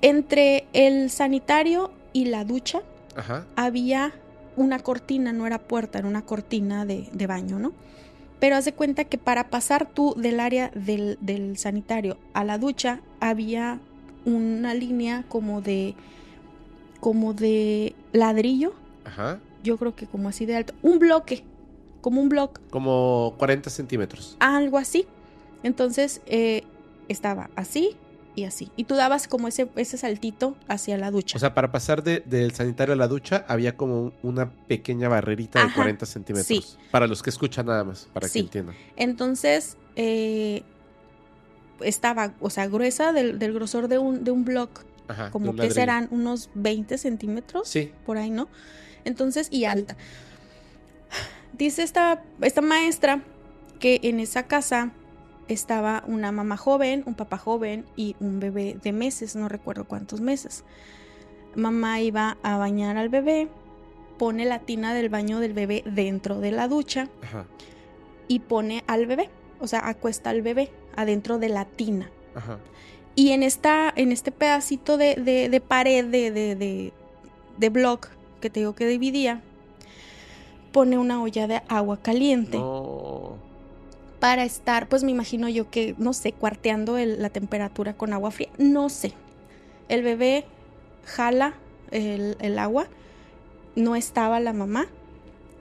[0.00, 2.82] Entre el sanitario y la ducha
[3.16, 3.46] Ajá.
[3.56, 4.12] había
[4.56, 7.72] una cortina, no era puerta, era una cortina de, de baño, ¿no?
[8.40, 12.58] Pero haz de cuenta que para pasar tú del área del, del sanitario a la
[12.58, 13.78] ducha había
[14.24, 15.94] una línea como de
[17.00, 18.74] como de ladrillo,
[19.04, 19.40] Ajá.
[19.64, 21.42] yo creo que como así de alto, un bloque,
[22.00, 24.36] como un bloque, Como 40 centímetros.
[24.40, 25.06] algo así.
[25.64, 26.62] Entonces eh,
[27.08, 27.96] estaba así
[28.34, 28.70] y así.
[28.76, 31.36] Y tú dabas como ese, ese saltito hacia la ducha.
[31.36, 35.08] O sea, para pasar de- del sanitario a la ducha había como un- una pequeña
[35.08, 36.46] barrerita de Ajá, 40 centímetros.
[36.46, 36.64] sí.
[36.90, 38.32] Para los que escuchan nada más, para Sí.
[38.34, 38.74] que entiendan.
[38.96, 40.62] Entonces, eh,
[41.80, 45.30] estaba, o sea, gruesa del, del grosor de un, de un block, Ajá.
[45.30, 47.92] como que serán unos 20 centímetros, Sí.
[48.06, 48.48] por ahí, ¿no?
[49.04, 49.96] Entonces, y alta.
[51.52, 53.22] Dice esta, esta maestra
[53.78, 54.92] que en esa casa
[55.48, 60.20] estaba una mamá joven, un papá joven y un bebé de meses, no recuerdo cuántos
[60.20, 60.64] meses.
[61.54, 63.48] Mamá iba a bañar al bebé,
[64.18, 67.44] pone la tina del baño del bebé dentro de la ducha Ajá.
[68.28, 69.28] y pone al bebé,
[69.60, 72.10] o sea, acuesta al bebé adentro de la tina.
[72.34, 72.58] Ajá.
[73.14, 76.92] Y en, esta, en este pedacito de, de- de pared de, de, de,
[77.58, 78.08] de block
[78.40, 79.42] que te digo que dividía,
[80.72, 83.36] pone una olla de agua caliente No.
[84.22, 88.30] Para estar, pues me imagino yo que, no sé, cuarteando el- la temperatura con agua
[88.30, 89.14] fría, no sé.
[89.88, 90.44] El bebé
[91.04, 91.54] jala
[91.90, 92.86] el, el agua,
[93.74, 94.86] no estaba la mamá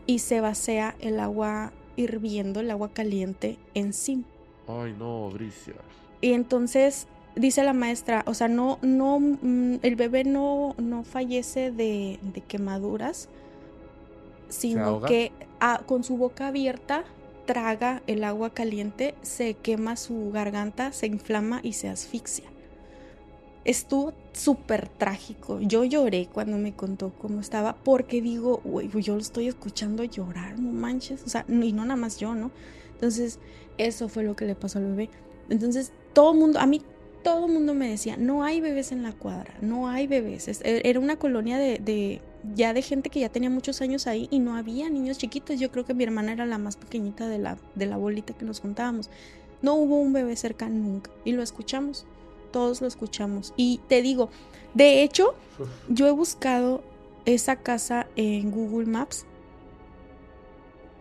[0.05, 4.26] y se vacía el agua hirviendo, el agua caliente encima.
[4.68, 5.74] Ay, no, Bricia.
[6.22, 11.72] Y entonces dice la maestra, o sea, no, no, mm, el bebé no, no fallece
[11.72, 13.28] de, de quemaduras,
[14.49, 17.05] sino que ah, con su boca abierta
[17.45, 22.45] traga el agua caliente, se quema su garganta, se inflama y se asfixia.
[23.63, 25.59] Estuvo súper trágico.
[25.61, 30.03] Yo lloré cuando me contó cómo estaba, porque digo, güey, pues yo lo estoy escuchando
[30.03, 31.21] llorar, no manches.
[31.23, 32.49] O sea, y no nada más yo, ¿no?
[32.93, 33.39] Entonces,
[33.77, 35.09] eso fue lo que le pasó al bebé.
[35.49, 36.81] Entonces, todo el mundo, a mí
[37.23, 40.47] todo el mundo me decía, no hay bebés en la cuadra, no hay bebés.
[40.47, 42.21] E- Era una colonia de-
[42.55, 45.59] ya de gente que ya tenía muchos años ahí y no había niños chiquitos.
[45.59, 48.45] Yo creo que mi hermana era la más pequeñita de la, de la bolita que
[48.45, 49.09] nos juntábamos.
[49.61, 52.05] No hubo un bebé cerca nunca y lo escuchamos,
[52.51, 53.53] todos lo escuchamos.
[53.57, 54.29] Y te digo,
[54.73, 55.35] de hecho,
[55.89, 56.83] yo he buscado
[57.25, 59.25] esa casa en Google Maps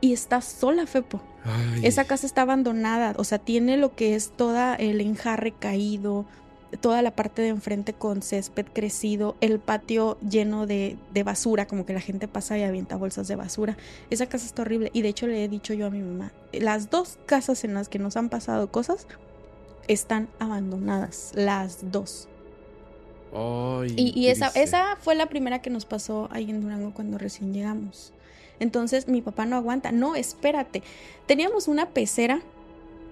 [0.01, 1.21] y está sola, Fepo.
[1.45, 1.87] Ay.
[1.87, 6.27] Esa casa está abandonada, o sea, tiene lo que es toda el enjarre caído,
[6.81, 11.85] toda la parte de enfrente con césped crecido, el patio lleno de, de basura, como
[11.87, 13.77] que la gente pasa y avienta bolsas de basura.
[14.11, 16.91] Esa casa está horrible y de hecho le he dicho yo a mi mamá, las
[16.91, 19.07] dos casas en las que nos han pasado cosas
[19.89, 22.29] están abandonadas, las dos.
[23.33, 27.19] Ay, Y, y esa, esa fue la primera que nos pasó ahí en Durango cuando
[27.19, 28.13] recién llegamos.
[28.59, 29.91] Entonces mi papá no aguanta.
[29.91, 30.83] No, espérate.
[31.27, 32.43] Teníamos una pecera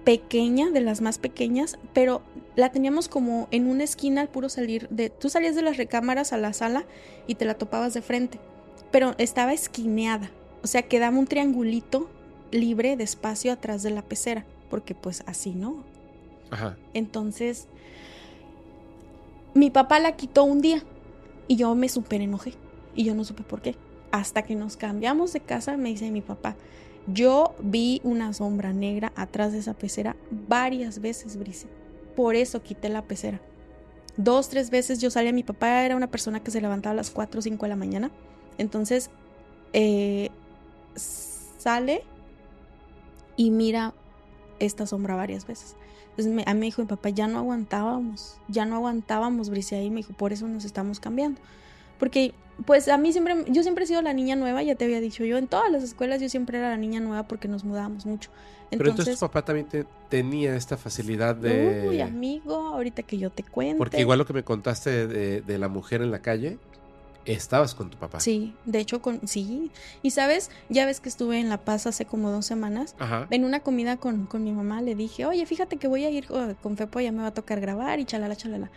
[0.03, 2.21] pequeña, de las más pequeñas, pero
[2.55, 5.09] la teníamos como en una esquina al puro salir de...
[5.09, 6.85] Tú salías de las recámaras a la sala
[7.27, 8.39] y te la topabas de frente,
[8.91, 10.31] pero estaba esquineada.
[10.63, 12.09] O sea, quedaba un triangulito
[12.51, 15.83] libre de espacio atrás de la pecera, porque pues así, ¿no?
[16.51, 16.77] Ajá.
[16.93, 17.67] Entonces,
[19.53, 20.83] mi papá la quitó un día
[21.47, 22.53] y yo me súper enojé
[22.95, 23.75] y yo no supe por qué.
[24.11, 26.55] Hasta que nos cambiamos de casa, me dice mi papá,
[27.13, 30.15] Yo vi una sombra negra atrás de esa pecera
[30.47, 31.67] varias veces, Brice.
[32.15, 33.41] Por eso quité la pecera.
[34.17, 37.09] Dos, tres veces yo salía, mi papá era una persona que se levantaba a las
[37.09, 38.11] 4 o 5 de la mañana.
[38.57, 39.09] Entonces,
[39.73, 40.29] eh,
[40.95, 42.03] sale
[43.37, 43.93] y mira
[44.59, 45.75] esta sombra varias veces.
[46.09, 49.77] Entonces me, a mí me dijo mi papá, ya no aguantábamos, ya no aguantábamos, Brice,
[49.77, 51.39] ahí me dijo, por eso nos estamos cambiando.
[51.99, 52.33] Porque,
[52.65, 55.23] pues a mí siempre, yo siempre he sido la niña nueva, ya te había dicho
[55.25, 58.31] yo, en todas las escuelas yo siempre era la niña nueva porque nos mudábamos mucho.
[58.71, 61.85] Pero entonces tu papá también te- tenía esta facilidad de...
[61.87, 63.77] Uy, amigo, ahorita que yo te cuente.
[63.77, 66.59] Porque igual lo que me contaste de, de la mujer en la calle,
[67.25, 68.19] estabas con tu papá.
[68.19, 69.71] Sí, de hecho, con, sí.
[70.03, 72.95] Y sabes, ya ves que estuve en La Paz hace como dos semanas.
[72.99, 73.27] Ajá.
[73.31, 76.25] En una comida con, con mi mamá le dije, oye, fíjate que voy a ir
[76.29, 78.69] eh, con Fepo, ya me va a tocar grabar y chalala, chalala.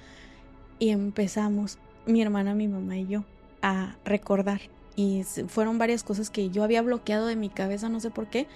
[0.78, 3.24] Y empezamos, mi hermana, mi mamá y yo,
[3.62, 4.60] a recordar.
[4.96, 8.46] Y fueron varias cosas que yo había bloqueado de mi cabeza, no sé por qué,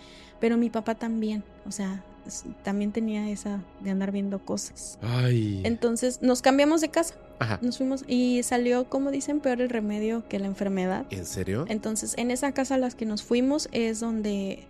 [0.41, 2.05] pero mi papá también, o sea,
[2.63, 4.99] también tenía esa de andar viendo cosas.
[5.01, 5.63] Ay.
[5.65, 7.59] Entonces nos cambiamos de casa, Ajá.
[7.63, 11.07] nos fuimos y salió, como dicen, peor el remedio que la enfermedad.
[11.11, 11.65] ¿En serio?
[11.69, 14.67] Entonces, en esa casa a las que nos fuimos es donde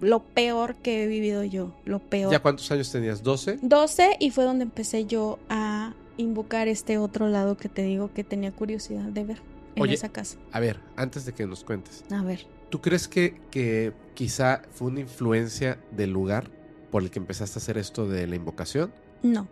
[0.00, 2.32] lo peor que he vivido yo, lo peor.
[2.32, 3.22] ¿Ya cuántos años tenías?
[3.22, 3.58] ¿12?
[3.60, 8.24] 12 y fue donde empecé yo a invocar este otro lado que te digo que
[8.24, 9.42] tenía curiosidad de ver
[9.76, 9.94] en Oye.
[9.94, 10.38] esa casa.
[10.52, 12.04] A ver, antes de que nos cuentes.
[12.10, 12.46] A ver.
[12.70, 16.50] ¿Tú crees que, que quizá fue una influencia del lugar
[16.90, 18.92] por el que empezaste a hacer esto de la invocación?
[19.22, 19.48] No,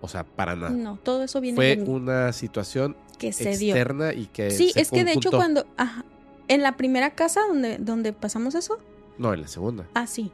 [0.00, 0.70] O sea, para nada.
[0.70, 3.74] no, todo eso viene Fue de una situación que se dio.
[3.74, 6.04] externa y que Sí, se es que de hecho cuando ajá,
[6.48, 8.78] en la primera casa donde donde pasamos eso,
[9.18, 9.86] No, en la segunda.
[9.94, 10.30] ah sí.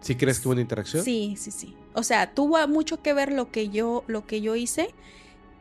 [0.00, 1.04] ¿Sí crees que hubo una interacción?
[1.04, 1.76] Sí, sí, sí.
[1.94, 4.94] O sea, tuvo mucho que ver lo que yo lo que yo hice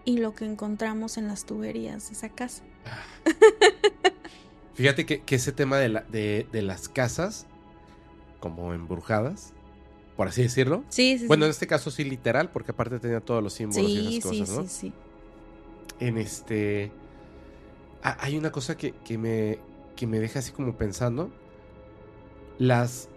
[0.06, 2.64] y lo que encontramos en las tuberías de esa casa.
[4.74, 7.46] Fíjate que, que ese tema de, la- de, de las casas,
[8.40, 9.54] como embrujadas,
[10.16, 10.84] por así decirlo.
[10.90, 11.28] Sí, sí.
[11.28, 11.58] Bueno, en sí.
[11.58, 14.50] este caso sí literal, porque aparte tenía todos los símbolos y sí, esas sí, cosas,
[14.58, 14.62] ¿no?
[14.64, 14.94] sí, sí.
[16.00, 16.92] En este...
[18.02, 19.60] ah, Hay una cosa que, que me,
[19.96, 21.30] que me deja así como pensando.
[22.58, 23.10] Las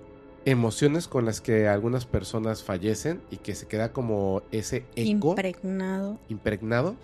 [0.45, 6.19] emociones con las que algunas personas fallecen y que se queda como ese eco Impregnado.
[6.29, 6.97] impregnado,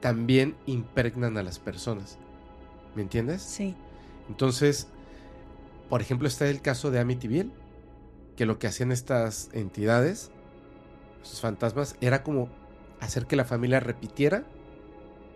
[0.00, 2.18] también impregnan a las personas.
[2.94, 3.42] ¿Me entiendes?
[3.42, 3.74] Sí.
[4.28, 4.88] Entonces,
[5.88, 7.50] por ejemplo, está el caso de Amityville,
[8.36, 10.30] que lo que hacían estas entidades,
[11.22, 12.48] esos fantasmas, era como
[13.00, 14.44] hacer que la familia repitiera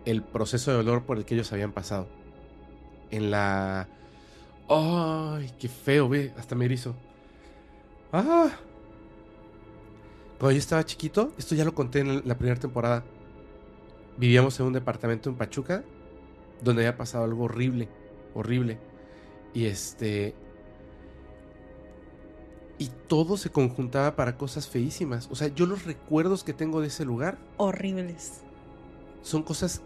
[0.05, 2.07] el proceso de dolor por el que ellos habían pasado.
[3.09, 3.87] En la...
[4.73, 6.33] ¡Ay, qué feo, ve!
[6.37, 6.95] Hasta me erizo.
[8.13, 8.49] ¡Ah!
[10.39, 13.03] Cuando yo estaba chiquito, esto ya lo conté en la primera temporada,
[14.17, 15.83] vivíamos en un departamento en Pachuca
[16.61, 17.89] donde había pasado algo horrible,
[18.33, 18.79] horrible.
[19.53, 20.35] Y este...
[22.77, 25.27] Y todo se conjuntaba para cosas feísimas.
[25.29, 28.41] O sea, yo los recuerdos que tengo de ese lugar Horribles.
[29.21, 29.81] son cosas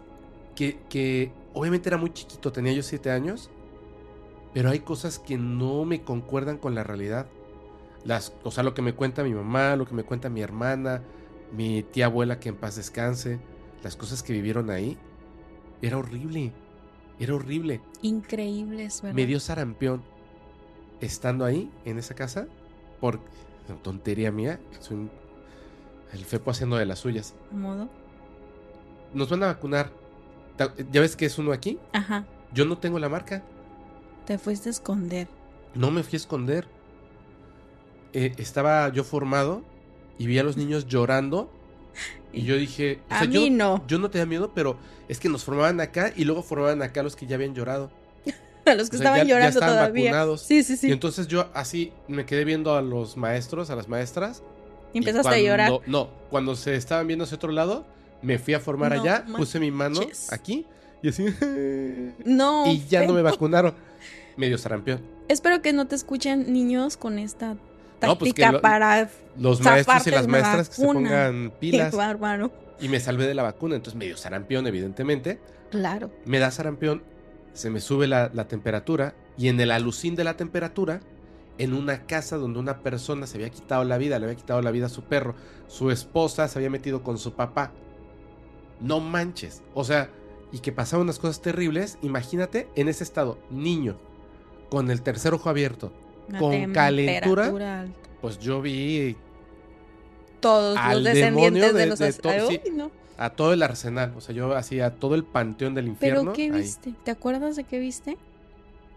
[0.54, 3.50] que, que obviamente era muy chiquito, tenía yo siete años,
[4.56, 7.26] pero hay cosas que no me concuerdan con la realidad.
[8.04, 11.02] Las, o sea, lo que me cuenta mi mamá, lo que me cuenta mi hermana,
[11.54, 13.38] mi tía abuela que en paz descanse,
[13.82, 14.96] las cosas que vivieron ahí,
[15.82, 16.52] era horrible,
[17.20, 17.82] era horrible.
[18.00, 19.14] Increíbles, ¿verdad?
[19.14, 20.02] Me dio sarampión
[21.02, 22.46] estando ahí, en esa casa,
[22.98, 23.20] por
[23.82, 25.10] tontería mía, soy un-
[26.14, 27.34] el Fepo haciendo de las suyas.
[27.52, 27.90] modo.
[29.12, 29.90] Nos van a vacunar.
[30.90, 31.78] ¿Ya ves que es uno aquí?
[31.92, 32.24] Ajá.
[32.54, 33.42] Yo no tengo la marca.
[34.26, 35.28] Te fuiste a esconder.
[35.74, 36.66] No me fui a esconder.
[38.12, 39.62] Eh, estaba yo formado
[40.18, 41.50] y vi a los niños llorando.
[42.32, 43.00] Y yo dije.
[43.06, 43.82] o sea, a yo, mí no.
[43.86, 44.76] yo no tenía miedo, pero
[45.08, 47.90] es que nos formaban acá y luego formaban acá los que ya habían llorado.
[48.66, 50.04] A los que o sea, estaban ya- ya llorando estaban todavía.
[50.10, 50.42] vacunados.
[50.42, 50.88] Sí, sí, sí.
[50.88, 54.42] Y entonces yo así me quedé viendo a los maestros, a las maestras.
[54.92, 55.72] Y empezaste cuando- a llorar.
[55.86, 57.86] No, cuando se estaban viendo hacia otro lado,
[58.22, 60.00] me fui a formar No allá, puse mi mano
[60.32, 60.66] aquí
[61.00, 61.26] y así.
[62.24, 62.66] No.
[62.66, 63.72] y ya no me vacunaron.
[64.36, 65.00] Medio sarampión.
[65.28, 67.58] Espero que no te escuchen niños con esta No,
[68.18, 69.08] pues que táctica lo- para
[69.38, 71.08] Los maestros y las maestras que se vacuna.
[71.08, 71.90] pongan pilas.
[71.90, 72.52] Qué bárbaro.
[72.78, 73.74] y me salvé de la vacuna.
[73.76, 75.40] Entonces me dio sarampión, evidentemente.
[75.70, 76.10] Claro.
[76.26, 77.02] Me da sarampión,
[77.54, 79.14] se me sube la, la temperatura.
[79.38, 81.00] Y en el alucín de la temperatura,
[81.58, 84.70] en una casa donde una persona se había quitado la vida, le había quitado la
[84.70, 85.34] vida a su perro,
[85.68, 87.72] su esposa se había metido con su papá.
[88.80, 89.62] No manches.
[89.74, 90.10] O sea,
[90.52, 91.98] y que pasaban unas cosas terribles.
[92.02, 93.96] Imagínate en ese estado, niño,
[94.70, 95.92] con el tercer ojo abierto.
[96.28, 97.46] Una Con calentura.
[97.46, 97.86] alta.
[98.20, 99.16] Pues yo vi
[100.40, 102.70] Todos Al los descendientes de, de- los de as- to- Ay, sí.
[102.72, 102.90] no.
[103.18, 104.12] a todo el arsenal.
[104.16, 106.20] O sea, yo hacía todo el panteón del infierno.
[106.20, 106.50] ¿Pero qué ahí.
[106.62, 106.94] viste?
[107.04, 108.16] ¿Te acuerdas de qué viste?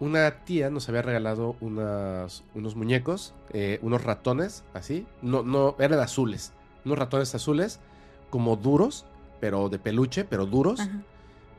[0.02, 5.06] una tía nos había regalado unas- unos muñecos, eh, unos ratones, así.
[5.22, 6.54] No, no, eran azules.
[6.86, 7.82] Unos ratones azules,
[8.30, 9.06] como duros,
[9.42, 10.80] pero de peluche, pero duros.
[10.80, 11.02] Ajá.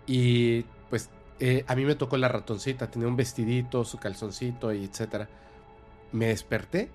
[0.07, 4.85] Y pues eh, a mí me tocó la ratoncita, tenía un vestidito, su calzoncito y
[4.85, 5.29] etcétera.
[6.13, 6.91] Me desperté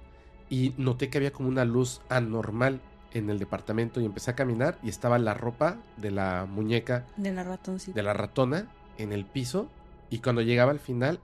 [0.50, 2.80] y noté que había como una luz anormal
[3.14, 7.32] en el departamento y empecé a caminar y estaba la ropa de la muñeca De
[7.32, 7.96] la ratoncita.
[7.96, 8.68] de la ratona
[8.98, 9.68] en el piso
[10.10, 11.20] y cuando llegaba al final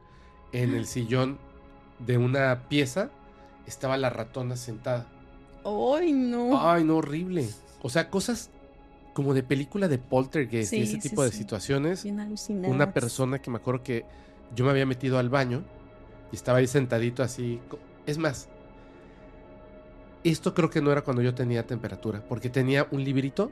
[0.53, 1.37] en el sillón
[1.99, 3.09] de una pieza
[3.67, 5.05] estaba la ratona sentada.
[5.63, 6.59] ¡Ay, no!
[6.59, 7.47] Ay, no, horrible.
[7.83, 8.49] O sea, cosas
[9.13, 11.37] como de película de poltergeist y ese sí, tipo de sí.
[11.37, 12.03] situaciones.
[12.03, 12.73] Bien alucinada.
[12.73, 14.05] Una persona que me acuerdo que
[14.55, 15.63] yo me había metido al baño
[16.31, 17.59] y estaba ahí sentadito así.
[18.05, 18.49] Es más,
[20.23, 23.51] esto creo que no era cuando yo tenía temperatura, porque tenía un librito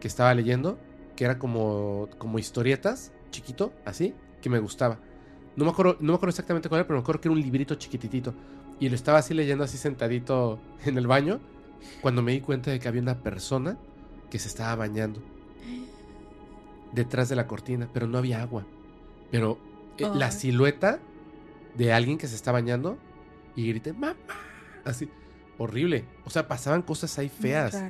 [0.00, 0.78] que estaba leyendo,
[1.16, 4.98] que era como, como historietas, chiquito, así, que me gustaba.
[5.56, 7.40] No me, acuerdo, no me acuerdo exactamente cuál era, pero me acuerdo que era un
[7.40, 8.34] librito chiquititito.
[8.80, 11.40] Y lo estaba así leyendo así sentadito en el baño,
[12.00, 13.76] cuando me di cuenta de que había una persona
[14.34, 15.22] que se estaba bañando
[16.90, 18.66] detrás de la cortina, pero no había agua.
[19.30, 19.60] Pero
[19.96, 20.98] eh, la silueta
[21.76, 22.98] de alguien que se está bañando
[23.54, 24.16] y grité, mamá,
[24.84, 25.08] así,
[25.56, 26.04] horrible.
[26.24, 27.80] O sea, pasaban cosas ahí feas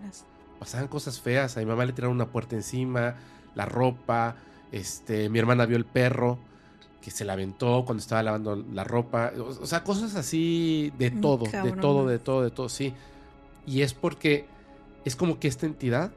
[0.59, 1.57] pasaban cosas feas.
[1.57, 3.15] A mi mamá le tiraron una puerta encima,
[3.55, 4.37] la ropa.
[4.71, 6.39] Este, mi hermana vio el perro
[7.01, 9.33] que se la aventó cuando estaba lavando la ropa.
[9.39, 12.93] O, sea, cosas así de todo, de todo, de todo, de todo, sí.
[13.67, 14.45] Y es porque
[15.07, 16.13] es como que esta entidad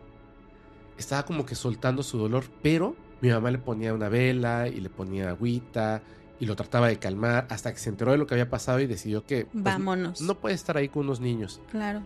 [0.97, 4.89] estaba como que soltando su dolor, pero mi mamá le ponía una vela y le
[4.89, 6.01] ponía agüita
[6.39, 8.85] y lo trataba de calmar hasta que se enteró de lo que había pasado y
[8.87, 10.21] decidió que pues, Vámonos.
[10.21, 12.01] no puede estar ahí con unos niños Claro.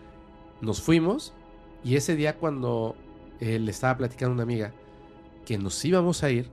[0.62, 1.34] nos fuimos
[1.84, 2.96] y ese día cuando
[3.40, 4.72] eh, le estaba platicando a una amiga
[5.44, 6.48] que nos íbamos a ir,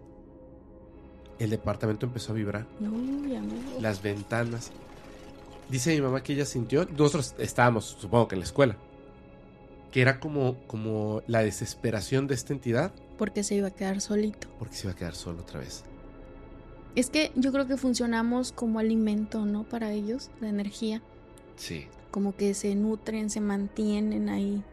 [1.37, 3.55] el departamento empezó a vibrar, Uy, amigo.
[3.79, 4.71] las ventanas.
[5.69, 8.75] Dice mi mamá que ella sintió, nosotros estábamos, supongo que en la escuela,
[9.91, 14.47] que era como, como la desesperación de esta entidad Porque se iba a quedar solito.
[14.59, 15.83] porque se iba a quedar solo otra vez.
[16.95, 19.63] Es que yo creo que funcionamos como alimento, ¿no?
[19.63, 21.01] Para ellos, la energía.
[21.55, 21.87] Sí.
[22.11, 24.63] Como que se nutren, se mantienen ahí.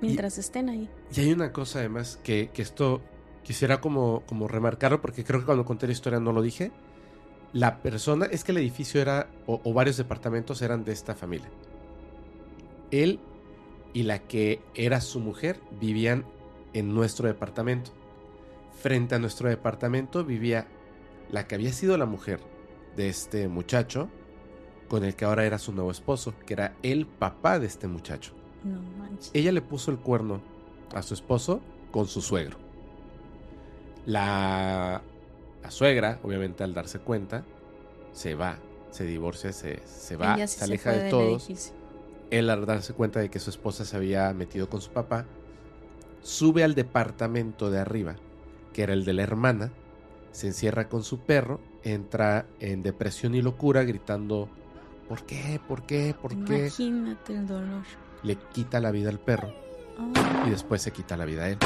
[0.00, 0.88] Mientras estén ahí.
[1.14, 3.00] Y hay una cosa además que, que esto
[3.42, 6.72] quisiera como, como remarcarlo porque creo que cuando conté la historia no lo dije.
[7.52, 11.48] La persona, es que el edificio era, o, o varios departamentos eran de esta familia.
[12.90, 13.20] Él
[13.96, 16.26] y la que era su mujer vivían
[16.74, 17.92] en nuestro departamento.
[18.78, 20.68] Frente a nuestro departamento vivía
[21.30, 22.40] la que había sido la mujer
[22.94, 24.10] de este muchacho,
[24.88, 28.34] con el que ahora era su nuevo esposo, que era el papá de este muchacho.
[28.64, 29.30] No manches.
[29.32, 30.42] Ella le puso el cuerno
[30.94, 32.58] a su esposo con su suegro.
[34.04, 35.00] La,
[35.62, 37.46] la suegra, obviamente al darse cuenta,
[38.12, 38.58] se va,
[38.90, 41.48] se divorcia, se, se va, sí se aleja de todos.
[41.48, 41.75] edificio.
[42.30, 45.26] Él al darse cuenta de que su esposa se había metido con su papá,
[46.22, 48.16] sube al departamento de arriba,
[48.72, 49.72] que era el de la hermana,
[50.32, 54.48] se encierra con su perro, entra en depresión y locura gritando,
[55.08, 55.60] ¿por qué?
[55.66, 56.14] ¿Por qué?
[56.20, 56.58] ¿Por qué?
[56.58, 57.84] Imagínate el dolor.
[58.22, 59.52] Le quita la vida al perro
[59.98, 61.58] Ah, y después se quita la vida a él.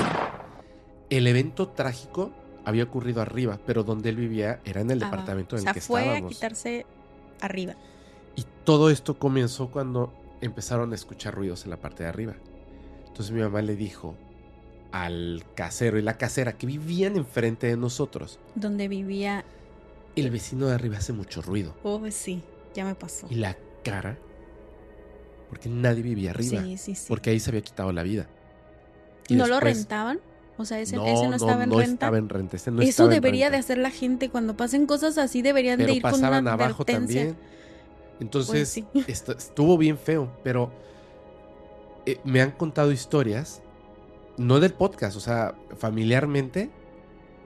[1.09, 2.33] El evento trágico
[2.65, 5.17] había ocurrido arriba, pero donde él vivía era en el abajo.
[5.17, 6.31] departamento en o sea, el que fue estábamos.
[6.31, 6.87] a quitarse
[7.41, 7.77] arriba.
[8.37, 12.35] Y todo esto comenzó cuando empezaron a escuchar ruidos en la parte de arriba.
[13.07, 14.17] Entonces mi mamá le dijo
[14.93, 19.45] al casero y la casera que vivían enfrente de nosotros, Donde vivía.
[20.17, 21.75] el vecino de arriba hace mucho ruido.
[21.83, 22.43] Oh, sí,
[22.75, 23.27] ya me pasó.
[23.31, 24.19] Y la cara,
[25.49, 27.05] porque nadie vivía arriba, Sí, sí, sí.
[27.09, 28.27] porque ahí se había quitado la vida.
[29.29, 30.19] Y ¿No lo rentaban?
[30.57, 31.93] O sea, ese no, ese no estaba en no renta.
[31.95, 32.57] estaba en renta.
[32.57, 34.29] ese no Eso estaba en debería de hacer la gente.
[34.29, 37.23] Cuando pasen cosas así, deberían pero de ir con una pasaban abajo advertencia.
[37.27, 37.37] también.
[38.21, 38.87] Entonces, Pues sí.
[39.11, 40.71] esto- estuvo bien feo, pero
[42.07, 43.63] eh, me han contado historias,
[44.37, 46.71] no del podcast, o sea, familiarmente,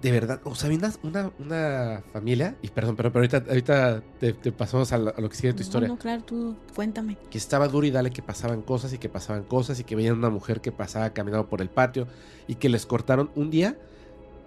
[0.03, 4.03] de verdad, o sea, había una, una, una familia, y perdón, pero, pero ahorita, ahorita
[4.21, 6.23] te, te pasamos a, la- a lo que sigue de tu No, historia, No, claro,
[6.25, 7.17] tú cuéntame.
[7.31, 10.17] que estaba duro y dale que pasaban cosas y que pasaban cosas y que veían
[10.19, 12.07] una mujer que pasaba caminando por el patio
[12.47, 13.79] y que les cortaron un día,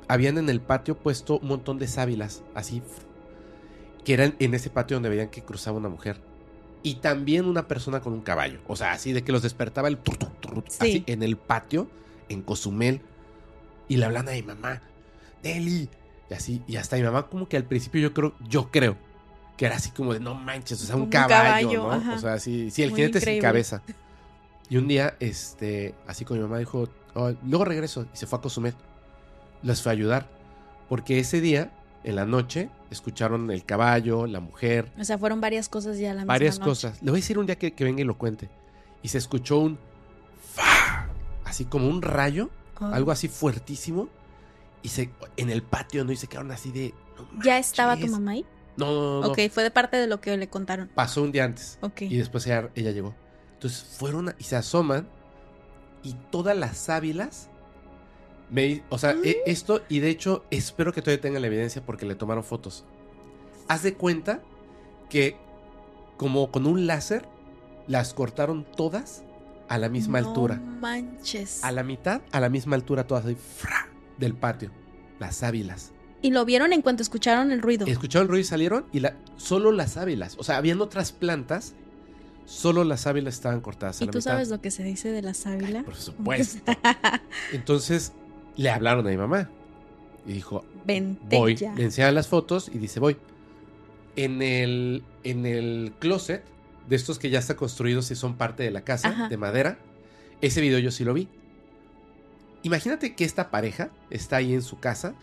[0.07, 2.81] habían en el patio puesto un montón de sábilas, así,
[4.07, 6.21] que eran en ese patio donde veían que cruzaba una mujer.
[6.81, 8.61] Y también una persona con un caballo.
[8.65, 10.77] O sea, así de que los despertaba el tur, tur, tur, Sí.
[10.79, 11.89] así en el patio,
[12.29, 13.01] en Cozumel.
[13.89, 14.81] Y le hablan a mi mamá,
[15.43, 15.89] Deli.
[16.29, 18.95] Y así, y hasta mi mamá, como que al principio yo creo, yo creo,
[19.57, 21.91] que era así como de no manches, o sea, un, Un caballo, caballo, ¿no?
[21.91, 22.13] ajá.
[22.15, 23.81] O sea, sí, sí, el Muy jinete sin cabeza.
[24.69, 28.05] Y un día, este, así con mi mamá dijo, "Oh, luego regreso.
[28.13, 28.73] Y se fue a Cozumel.
[29.63, 30.29] Las fue a ayudar.
[30.87, 35.67] Porque ese día en la noche, escucharon el caballo, la mujer, O sea, fueron varias
[35.69, 36.69] cosas ya a la misma varias noche.
[36.69, 37.01] cosas.
[37.01, 38.49] Le voy a decir un día que, que venga y lo cuente.
[39.03, 39.77] Y se escuchó un
[40.53, 41.07] fa,
[41.43, 42.91] así como un rayo, Ay.
[42.93, 44.09] algo así fuertísimo.
[44.83, 46.11] Y se en el patio, ¿no?
[46.11, 46.93] Y se quedaron así de.
[47.17, 48.11] "No ¿Ya estaba tu manches".
[48.11, 48.45] mamá ahí?
[48.77, 49.27] No, no, no.
[49.29, 50.87] Ok, fue de parte de lo que le contaron.
[50.93, 51.79] Pasó un día antes.
[51.81, 52.03] Ok.
[52.03, 53.15] Y después ella, ella llegó.
[53.53, 55.07] Entonces fueron y se asoman.
[56.03, 57.49] Y todas las sábilas.
[58.49, 62.05] Me, o sea, e- esto, y de hecho, espero que todavía tengan la evidencia porque
[62.05, 62.85] le tomaron fotos.
[63.67, 64.41] Haz de cuenta
[65.09, 65.35] que,
[66.17, 67.27] como con un láser,
[67.87, 69.23] las cortaron todas
[69.67, 70.55] a la misma No altura.
[70.55, 71.63] manches.
[71.63, 73.87] A la mitad, a la misma altura, todas ahí, ¡fra!
[74.17, 74.71] del patio.
[75.19, 75.91] Las sábilas.
[76.21, 77.85] Y lo vieron en cuanto escucharon el ruido.
[77.85, 80.35] Escucharon el ruido y salieron y la, solo las sábilas.
[80.39, 81.75] O sea, habían otras plantas,
[82.45, 84.31] solo las sábilas estaban cortadas a ¿Y la tú mitad.
[84.31, 85.83] sabes lo que se dice de la sábila?
[85.83, 86.71] Por supuesto.
[87.51, 88.13] Entonces
[88.57, 89.49] le hablaron a mi mamá
[90.25, 91.55] y dijo, Vente voy.
[91.55, 91.73] ya.
[91.75, 93.17] Le enseñan las fotos y dice, voy.
[94.15, 96.43] En el, en el closet,
[96.89, 99.29] de estos que ya está construidos y son parte de la casa, Ajá.
[99.29, 99.77] de madera,
[100.41, 101.27] ese video yo sí lo vi.
[102.63, 105.13] Imagínate que esta pareja está ahí en su casa,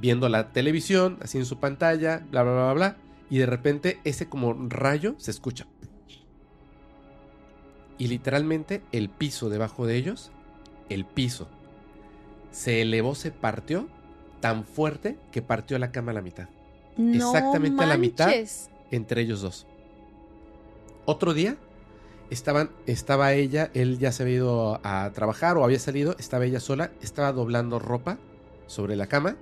[0.00, 2.96] viendo la televisión, así en su pantalla, bla, bla, bla, bla,
[3.30, 5.66] y de repente ese como rayo se escucha.
[7.98, 10.30] Y literalmente el piso debajo de ellos,
[10.88, 11.48] el piso,
[12.50, 13.88] se elevó, se partió
[14.40, 16.48] tan fuerte que partió la cama a la mitad,
[16.96, 18.30] No exactamente a la mitad.
[18.90, 19.66] entre ellos dos.
[21.04, 21.56] Otro día
[22.30, 26.60] estaban, estaba ella, él ya se había ido a trabajar o había salido, estaba ella
[26.60, 28.18] sola, estaba doblando ropa
[28.66, 29.36] sobre la cama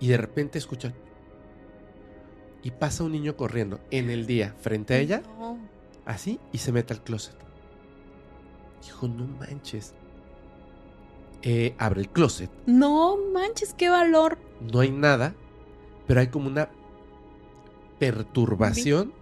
[0.00, 0.92] y de repente escucha
[2.62, 5.58] y pasa un niño corriendo en el día frente a ella, No.
[6.04, 7.34] así, y se mete al closet.
[8.82, 9.94] Dijo, no manches.
[11.42, 12.50] Eh, abre el closet.
[12.66, 14.38] No manches, qué valor.
[14.60, 15.34] no hay nada,
[16.06, 16.68] pero hay como una
[17.98, 19.12] perturbación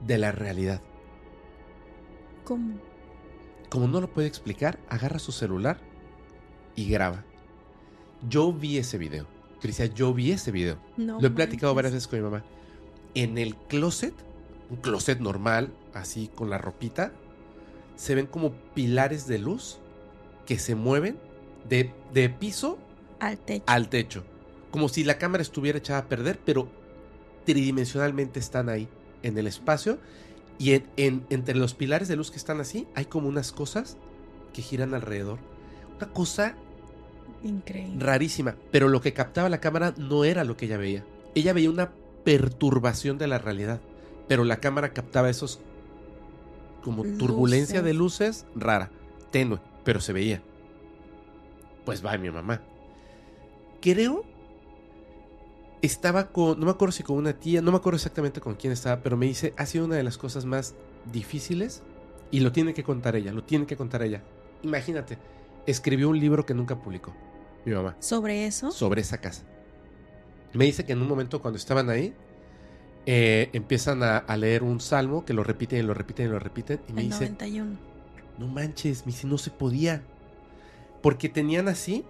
[0.00, 0.80] de la realidad.
[2.44, 2.74] ¿Cómo?
[3.68, 5.78] Como no lo puede explicar, agarra su celular
[6.76, 7.24] y graba.
[8.28, 9.26] Yo vi ese video.
[9.60, 10.78] Cristian, yo vi ese video.
[10.96, 11.76] No lo he platicado manches.
[11.76, 12.44] varias veces con mi mamá.
[13.14, 14.14] En el closet,
[14.70, 17.12] un closet normal, así con la ropita,
[17.96, 19.78] se ven como pilares de luz
[20.46, 21.18] que se mueven
[21.68, 22.78] de, de piso
[23.20, 23.64] Al techo.
[23.66, 24.24] al techo.
[24.70, 26.68] Como si la cámara estuviera echada a perder, pero
[27.44, 28.88] tridimensionalmente están ahí,
[29.22, 29.98] en el espacio.
[30.58, 33.96] Y en, en- entre los pilares de luz que están así, hay como unas cosas
[34.52, 35.38] que giran alrededor.
[35.96, 36.54] Una cosa
[37.42, 38.04] Increíble.
[38.04, 38.56] rarísima.
[38.70, 41.04] Pero lo que captaba la cámara no era lo que ella veía.
[41.34, 41.92] Ella veía una
[42.24, 43.80] perturbación de la realidad.
[44.28, 45.60] Pero la cámara captaba esos
[46.82, 48.90] como turbulencia de luces rara,
[49.30, 50.42] tenue, pero se veía.
[51.84, 52.62] Pues va mi mamá.
[53.80, 54.24] Creo
[55.84, 58.72] estaba con, no me acuerdo si con una tía, no me acuerdo exactamente con quién
[58.72, 60.74] estaba, pero me dice, ha sido una de las cosas más
[61.12, 61.82] difíciles
[62.30, 64.22] y lo tiene que contar ella, lo tiene que contar ella.
[64.62, 65.18] Imagínate,
[65.66, 67.14] escribió un libro que nunca publicó,
[67.64, 68.70] mi mamá, ¿Sobre eso?
[68.70, 69.44] sobre esa casa.
[70.54, 72.14] Me dice que en un momento cuando estaban ahí,
[73.06, 76.38] eh, empiezan a, a leer un salmo que lo repiten y lo repiten y lo
[76.38, 77.93] repiten y me el dice, 91.
[78.38, 80.02] No manches, me dice, no se podía.
[81.02, 82.04] Porque tenían así,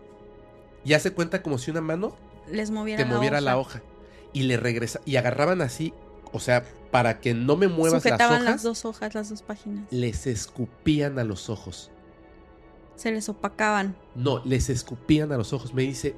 [0.84, 2.16] y hace cuenta como si una mano
[2.50, 3.44] Les moviera te la moviera hoja.
[3.44, 3.82] la hoja.
[4.32, 5.92] Y le regresa, y agarraban así,
[6.32, 9.84] o sea, para que no me muevas las hojas, las dos hojas, las dos páginas.
[9.90, 11.90] les escupían a los ojos.
[12.96, 13.96] Se les opacaban.
[14.14, 15.74] No, les escupían a los ojos.
[15.74, 16.14] Me dice,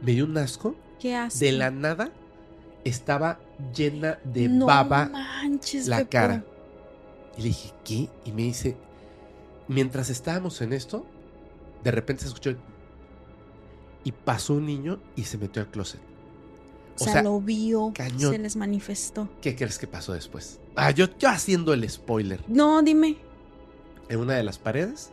[0.00, 0.76] me dio un asco.
[1.00, 1.46] ¿Qué hace?
[1.46, 2.12] De la nada
[2.84, 3.40] estaba
[3.74, 6.44] llena de no baba manches, la cara.
[7.36, 8.08] Y le dije, ¿qué?
[8.24, 8.76] Y me dice,
[9.68, 11.06] mientras estábamos en esto,
[11.82, 12.50] de repente se escuchó.
[12.50, 12.58] el-
[14.04, 16.00] Y pasó un niño y se metió al closet.
[17.00, 17.92] O sea, lo vio.
[17.94, 18.32] cañón.
[18.32, 19.28] Se les manifestó.
[19.40, 20.60] ¿Qué crees que pasó después?
[20.76, 22.40] Ah, yo, yo haciendo el spoiler.
[22.46, 23.16] No, dime.
[24.08, 25.10] En una de las paredes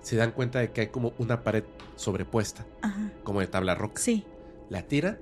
[0.00, 1.64] se dan cuenta de que hay como una pared
[1.96, 3.10] sobrepuesta, Ajá.
[3.24, 4.00] como de tabla roca.
[4.00, 4.24] Sí.
[4.70, 5.18] La tira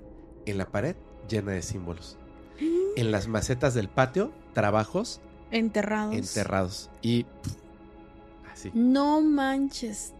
[0.46, 0.94] en la pared
[1.28, 2.18] llena de símbolos.
[2.96, 5.20] En las macetas del patio, trabajos
[5.50, 6.14] Enterrados.
[6.14, 6.90] enterrados.
[7.02, 7.54] Y pff,
[8.54, 10.12] así, No manches.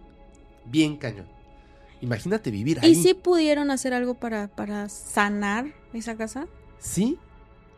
[0.66, 1.26] bien cañón.
[2.00, 2.90] Imagínate vivir ahí.
[2.90, 6.46] ¿Y si pudieron hacer algo para, para sanar esa casa?
[6.78, 7.18] Sí,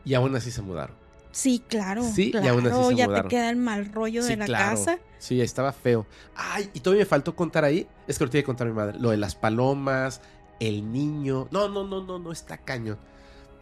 [0.05, 0.97] y aún así se mudaron.
[1.31, 2.03] Sí, claro.
[2.03, 2.49] Sí, y claro.
[2.55, 3.29] aún así se ya mudaron.
[3.29, 4.77] te queda el mal rollo Sí, de la claro.
[4.77, 4.99] casa.
[5.19, 6.07] Sí, estaba feo.
[6.35, 7.87] Ay, y todavía me faltó contar ahí.
[8.09, 8.99] Es que lo tiene que contar mi madre.
[8.99, 10.21] Lo de las palomas,
[10.59, 11.47] el niño.
[11.53, 12.99] No, no, no, no, no está cañón.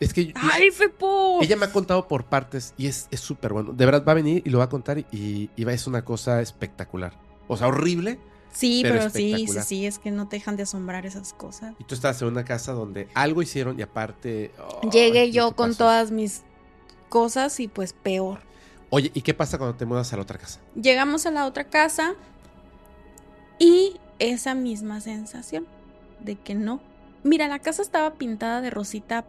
[0.00, 1.38] Es que ¡Ay, Fepo!
[1.42, 3.72] ella me ha contado por partes y es súper bueno.
[3.72, 6.04] De verdad va a venir y lo va a contar y, y va es una
[6.04, 7.12] cosa espectacular.
[7.48, 8.18] O sea, horrible,
[8.54, 11.74] Sí, Pero pero, sí, sí, sí, es que no te dejan de asombrar esas cosas.
[11.80, 14.52] Y tú estabas en una casa donde algo hicieron y aparte...
[14.92, 15.78] Llegué ¿qué yo con pasó?
[15.78, 16.42] todas mis
[17.08, 18.38] cosas y pues peor.
[18.90, 20.60] Oye, ¿y qué pasa cuando te mudas a la otra casa?
[20.80, 22.14] Llegamos a la otra casa
[23.58, 25.66] y esa misma sensación
[26.20, 26.80] de que no.
[27.24, 29.24] Mira, la casa estaba pintada de rosita,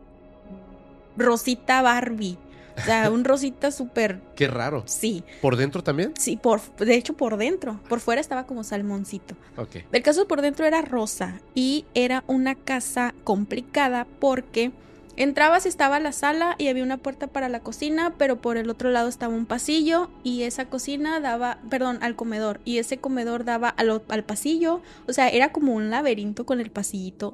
[1.18, 2.38] rosita Barbie.
[2.78, 4.84] O sea, un rosita súper, Qué raro.
[4.86, 6.14] sí, ¿Por dentro también?
[6.18, 7.80] sí, por, de hecho por dentro.
[7.88, 9.36] Por fuera estaba como salmoncito.
[9.58, 9.78] Ok.
[9.92, 14.72] El caso por dentro era rosa y era una casa complicada porque
[15.18, 18.70] entrabas y estaba la sala y había una puerta para la cocina, pero por el
[18.70, 23.46] otro lado estaba un pasillo y esa cocina daba, perdón, al comedor y ese comedor
[23.46, 27.34] daba al, al pasillo, o sea, era como un laberinto con el pasillito,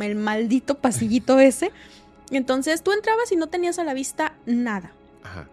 [0.00, 1.70] el maldito pasillito ese.
[2.30, 4.92] Entonces tú entrabas y no tenías a la vista nada.
[5.22, 5.48] Ajá.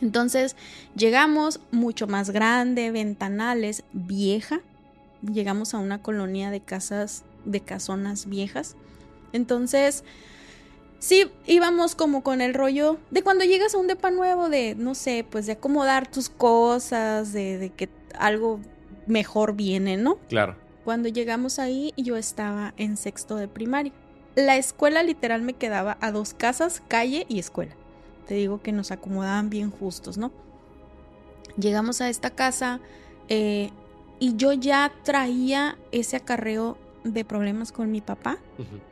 [0.00, 0.56] Entonces
[0.96, 4.60] llegamos mucho más grande, ventanales, vieja.
[5.22, 8.76] Llegamos a una colonia de casas, de casonas viejas.
[9.32, 10.04] Entonces,
[10.98, 14.94] sí, íbamos como con el rollo de cuando llegas a un depa nuevo, de, no
[14.94, 17.88] sé, pues de acomodar tus cosas, de, de que
[18.18, 18.60] algo
[19.06, 20.18] mejor viene, ¿no?
[20.28, 20.56] Claro.
[20.84, 23.92] Cuando llegamos ahí, yo estaba en sexto de primaria.
[24.34, 27.74] La escuela literal me quedaba a dos casas, calle y escuela.
[28.26, 30.32] Te digo que nos acomodaban bien justos, ¿no?
[31.56, 32.80] Llegamos a esta casa
[33.28, 33.70] eh,
[34.18, 38.38] y yo ya traía ese acarreo de problemas con mi papá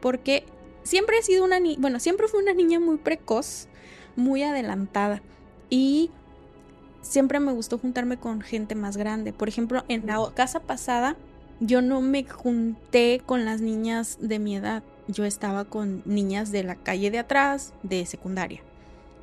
[0.00, 0.44] porque
[0.82, 3.68] siempre he sido una niña, bueno, siempre fui una niña muy precoz,
[4.14, 5.22] muy adelantada
[5.70, 6.10] y
[7.00, 9.32] siempre me gustó juntarme con gente más grande.
[9.32, 11.16] Por ejemplo, en la casa pasada
[11.60, 14.82] yo no me junté con las niñas de mi edad,
[15.12, 18.62] yo estaba con niñas de la calle de atrás, de secundaria.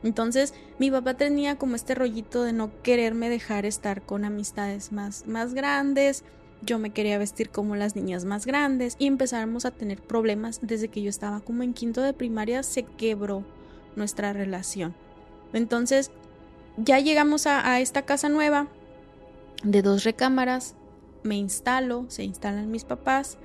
[0.03, 5.27] Entonces, mi papá tenía como este rollito de no quererme dejar estar con amistades más,
[5.27, 6.23] más grandes.
[6.61, 10.87] Yo me quería vestir como las niñas más grandes y empezamos a tener problemas desde
[10.87, 12.63] que yo estaba como en quinto de primaria.
[12.63, 13.43] Se quebró
[13.95, 14.95] nuestra relación.
[15.51, 16.11] Entonces,
[16.77, 18.67] ya llegamos a, a esta casa nueva
[19.63, 20.75] de dos recámaras.
[21.23, 23.37] Me instalo, se instalan mis papás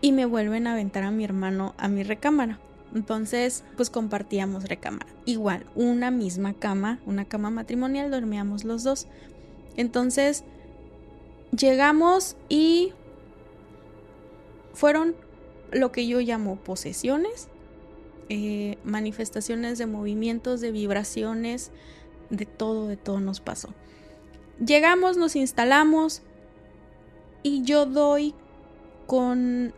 [0.00, 2.58] y me vuelven a aventar a mi hermano a mi recámara.
[2.94, 5.06] Entonces, pues compartíamos recámara.
[5.24, 9.06] Igual, una misma cama, una cama matrimonial, dormíamos los dos.
[9.76, 10.44] Entonces,
[11.56, 12.92] llegamos y
[14.74, 15.14] fueron
[15.70, 17.48] lo que yo llamo posesiones,
[18.28, 21.70] eh, manifestaciones de movimientos, de vibraciones,
[22.30, 23.70] de todo, de todo nos pasó.
[24.64, 26.22] Llegamos, nos instalamos
[27.42, 28.34] y yo doy
[29.06, 29.74] con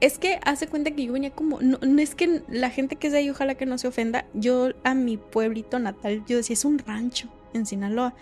[0.00, 1.60] es que hace cuenta que yo venía como.
[1.60, 4.24] No, no es que la gente que es de ahí, ojalá que no se ofenda.
[4.34, 8.14] Yo a mi pueblito natal, yo decía, es un rancho en Sinaloa.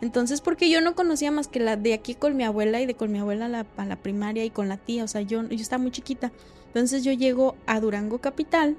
[0.00, 2.94] Entonces, porque yo no conocía más que la de aquí con mi abuela y de
[2.94, 5.04] con mi abuela a la, a la primaria y con la tía.
[5.04, 6.32] O sea, yo, yo estaba muy chiquita.
[6.68, 8.76] Entonces, yo llego a Durango Capital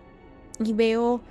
[0.64, 1.22] y veo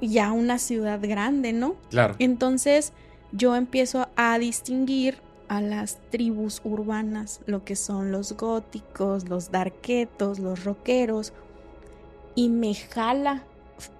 [0.00, 1.76] ya una ciudad grande, ¿no?
[1.90, 2.14] Claro.
[2.18, 2.92] Entonces
[3.32, 5.18] yo empiezo a distinguir
[5.48, 11.32] a las tribus urbanas, lo que son los góticos, los darquetos, los rockeros,
[12.34, 13.44] y me jala,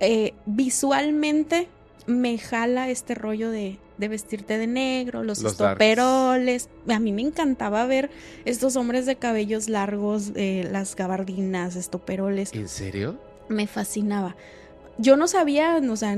[0.00, 1.68] eh, visualmente
[2.06, 6.68] me jala este rollo de, de vestirte de negro, los, Los estoperoles.
[6.88, 8.10] A mí me encantaba ver
[8.44, 13.16] estos hombres de cabellos largos, eh, las gabardinas, estoperoles ¿En serio?
[13.48, 14.36] me fascinaba.
[14.98, 16.16] Yo no sabía, o sea,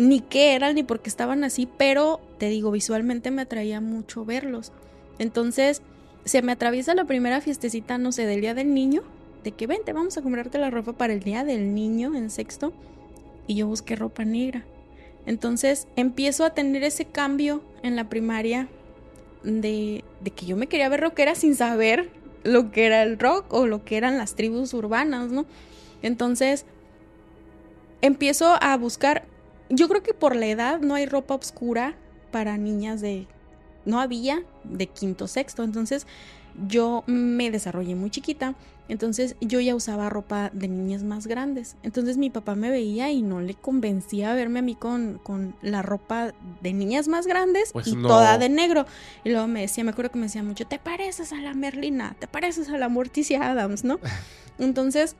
[0.00, 4.24] ni qué eran ni por qué estaban así, pero te digo, visualmente me atraía mucho
[4.24, 4.72] verlos.
[5.18, 5.82] Entonces,
[6.24, 9.02] se me atraviesa la primera fiestecita, no sé, del Día del Niño,
[9.44, 12.72] de que vente, vamos a comprarte la ropa para el Día del Niño en sexto,
[13.46, 14.64] y yo busqué ropa negra.
[15.26, 18.68] Entonces, empiezo a tener ese cambio en la primaria
[19.42, 22.08] de, de que yo me quería ver rockera sin saber
[22.42, 25.44] lo que era el rock o lo que eran las tribus urbanas, ¿no?
[26.00, 26.64] Entonces,
[28.00, 29.26] empiezo a buscar,
[29.70, 31.94] yo creo que por la edad no hay ropa oscura
[32.30, 33.26] para niñas de,
[33.84, 36.06] no había de quinto sexto, entonces
[36.68, 38.54] yo me desarrollé muy chiquita,
[38.88, 43.22] entonces yo ya usaba ropa de niñas más grandes, entonces mi papá me veía y
[43.22, 47.86] no le convencía verme a mí con, con la ropa de niñas más grandes Pues
[47.86, 48.08] y no.
[48.08, 48.86] toda de negro,
[49.24, 52.16] y luego me decía, me acuerdo que me decía mucho, te pareces a la Merlina,
[52.18, 54.00] te pareces a la Morticia Adams, ¿no?
[54.58, 55.14] Entonces...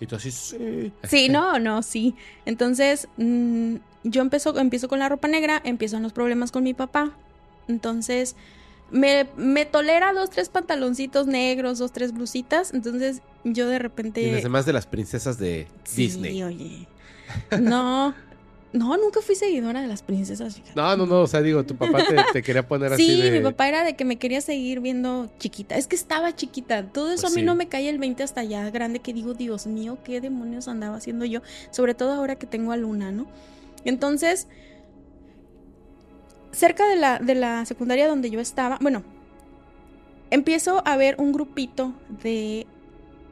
[0.00, 0.92] Y tú así, sí.
[1.02, 2.14] Sí, no, no, sí.
[2.46, 3.74] Entonces, mm,
[4.04, 7.12] yo empiezo, empiezo con la ropa negra, empiezan los problemas con mi papá.
[7.68, 8.36] Entonces,
[8.90, 12.72] me, me tolera dos, tres pantaloncitos negros, dos, tres blusitas.
[12.72, 14.22] Entonces, yo de repente.
[14.22, 16.42] Y las demás de las princesas de Sí, Disney.
[16.42, 16.86] oye.
[17.60, 18.14] No.
[18.70, 20.56] No, nunca fui seguidora de las princesas.
[20.56, 20.72] fíjate.
[20.76, 23.30] No, no, no, o sea, digo, tu papá te, te quería poner así Sí, de...
[23.30, 25.76] mi papá era de que me quería seguir viendo chiquita.
[25.76, 26.82] Es que estaba chiquita.
[26.84, 27.46] Todo eso Pues a mí sí.
[27.46, 30.98] no me cae el 20 hasta ya grande que digo, Dios mío, qué demonios andaba
[30.98, 31.40] haciendo yo.
[31.70, 33.26] Sobre todo ahora que tengo a Luna, ¿no?
[33.88, 34.48] Entonces,
[36.52, 39.02] cerca de la, de la secundaria donde yo estaba, bueno,
[40.30, 42.66] empiezo a ver un grupito de,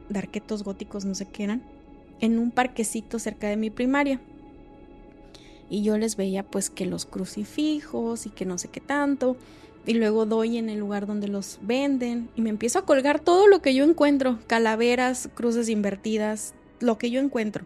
[0.09, 1.61] de arquetos góticos, no sé qué eran,
[2.21, 4.19] en un parquecito cerca de mi primaria.
[5.69, 9.37] Y yo les veía pues que los crucifijos y que no sé qué tanto.
[9.85, 13.47] Y luego doy en el lugar donde los venden y me empiezo a colgar todo
[13.47, 14.39] lo que yo encuentro.
[14.47, 17.65] Calaveras, cruces invertidas, lo que yo encuentro.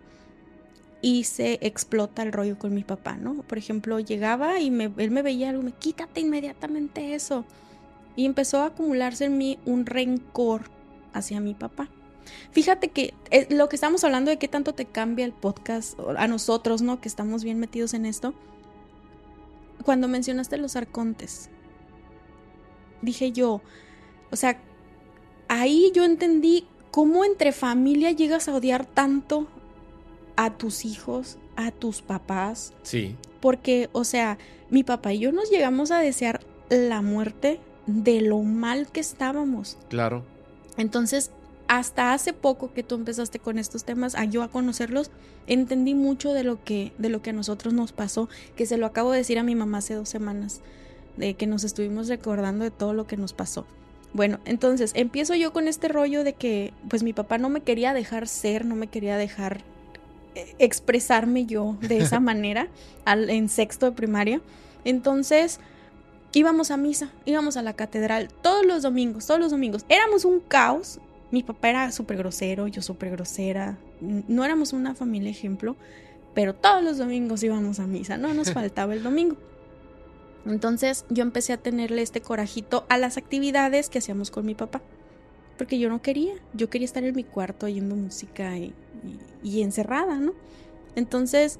[1.01, 3.41] Y se explota el rollo con mi papá, ¿no?
[3.43, 7.45] Por ejemplo, llegaba y me, él me veía algo, me quítate inmediatamente eso.
[8.15, 10.63] Y empezó a acumularse en mí un rencor
[11.13, 11.89] hacia mi papá.
[12.51, 16.27] Fíjate que eh, lo que estamos hablando de qué tanto te cambia el podcast a
[16.27, 17.01] nosotros, ¿no?
[17.01, 18.33] Que estamos bien metidos en esto.
[19.83, 21.49] Cuando mencionaste los arcontes,
[23.01, 23.61] dije yo,
[24.29, 24.61] o sea,
[25.47, 29.47] ahí yo entendí cómo entre familia llegas a odiar tanto
[30.43, 34.39] a tus hijos, a tus papás, Sí, porque, o sea,
[34.71, 39.77] mi papá y yo nos llegamos a desear la muerte de lo mal que estábamos.
[39.89, 40.23] claro.
[40.77, 41.29] Entonces,
[41.67, 45.11] hasta hace poco que tú empezaste con estos temas, a yo a conocerlos,
[45.45, 48.87] entendí mucho de lo que de lo que a nosotros nos pasó, que se lo
[48.87, 50.61] acabo de decir a mi mamá hace dos semanas,
[51.17, 53.67] de que nos estuvimos recordando de todo lo que nos pasó.
[54.13, 57.93] Bueno, entonces empiezo yo con este rollo de que pues mi papá no me quería
[57.93, 59.61] dejar ser, no me quería dejar
[60.59, 62.67] expresarme yo de esa manera
[63.05, 64.41] al, en sexto de primaria.
[64.83, 65.59] Entonces
[66.33, 69.85] íbamos a misa, íbamos a la catedral todos los domingos, todos los domingos.
[69.89, 70.99] Éramos un caos.
[71.31, 73.77] Mi papá era súper grosero, yo súper grosera.
[74.01, 75.77] No éramos una familia ejemplo,
[76.33, 79.37] pero todos los domingos íbamos a misa, no nos faltaba el domingo.
[80.45, 84.81] Entonces yo empecé a tenerle este corajito a las actividades que hacíamos con mi papá.
[85.61, 88.73] Porque yo no quería, yo quería estar en mi cuarto oyendo música y,
[89.61, 90.33] encerrada, ¿no?
[90.95, 91.59] Entonces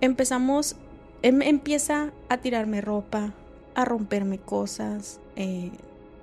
[0.00, 0.76] empezamos,
[1.22, 3.34] em- empieza a tirarme ropa,
[3.74, 5.72] a romperme cosas, eh,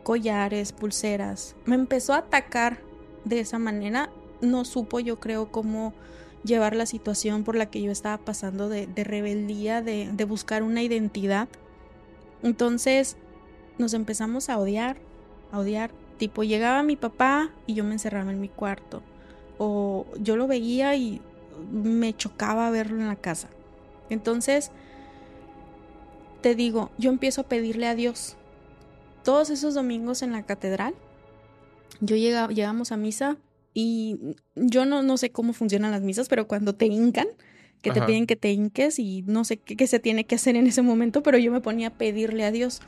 [0.03, 1.57] collares, pulseras.
[1.65, 2.79] Me empezó a atacar
[3.25, 4.09] de esa manera.
[4.39, 5.93] No supo, yo creo, cómo
[6.45, 10.63] llevar la situación por la que yo estaba pasando de, de rebeldía, de, de buscar
[10.63, 11.49] una identidad.
[12.41, 13.17] Entonces
[13.77, 14.95] nos empezamos a odiar,
[15.51, 15.91] a odiar.
[16.23, 19.03] Tipo, llegaba mi papá y yo me encerraba en mi cuarto.
[19.57, 21.19] O yo lo veía y
[21.69, 23.49] me chocaba verlo en la casa.
[24.09, 24.71] Entonces,
[26.39, 28.37] te digo, yo empiezo a pedirle a Dios.
[29.25, 30.95] Todos esos domingos en la catedral,
[31.99, 33.35] yo llegaba, llegamos a misa
[33.73, 37.27] y yo no, no sé cómo funcionan las misas, pero cuando te hincan,
[37.81, 40.55] que te piden que te hinques y no sé qué, qué se tiene que hacer
[40.55, 42.79] en ese momento, pero yo me ponía a pedirle a Dios.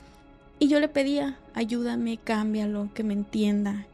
[0.59, 3.85] Y yo le pedía, ayúdame, cámbialo, que me entienda,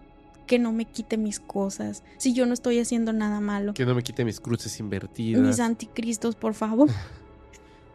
[0.45, 3.74] que no me quite mis cosas, si yo no estoy haciendo nada malo.
[3.74, 5.41] Que no me quite mis cruces invertidas.
[5.41, 6.89] Mis anticristos, por favor.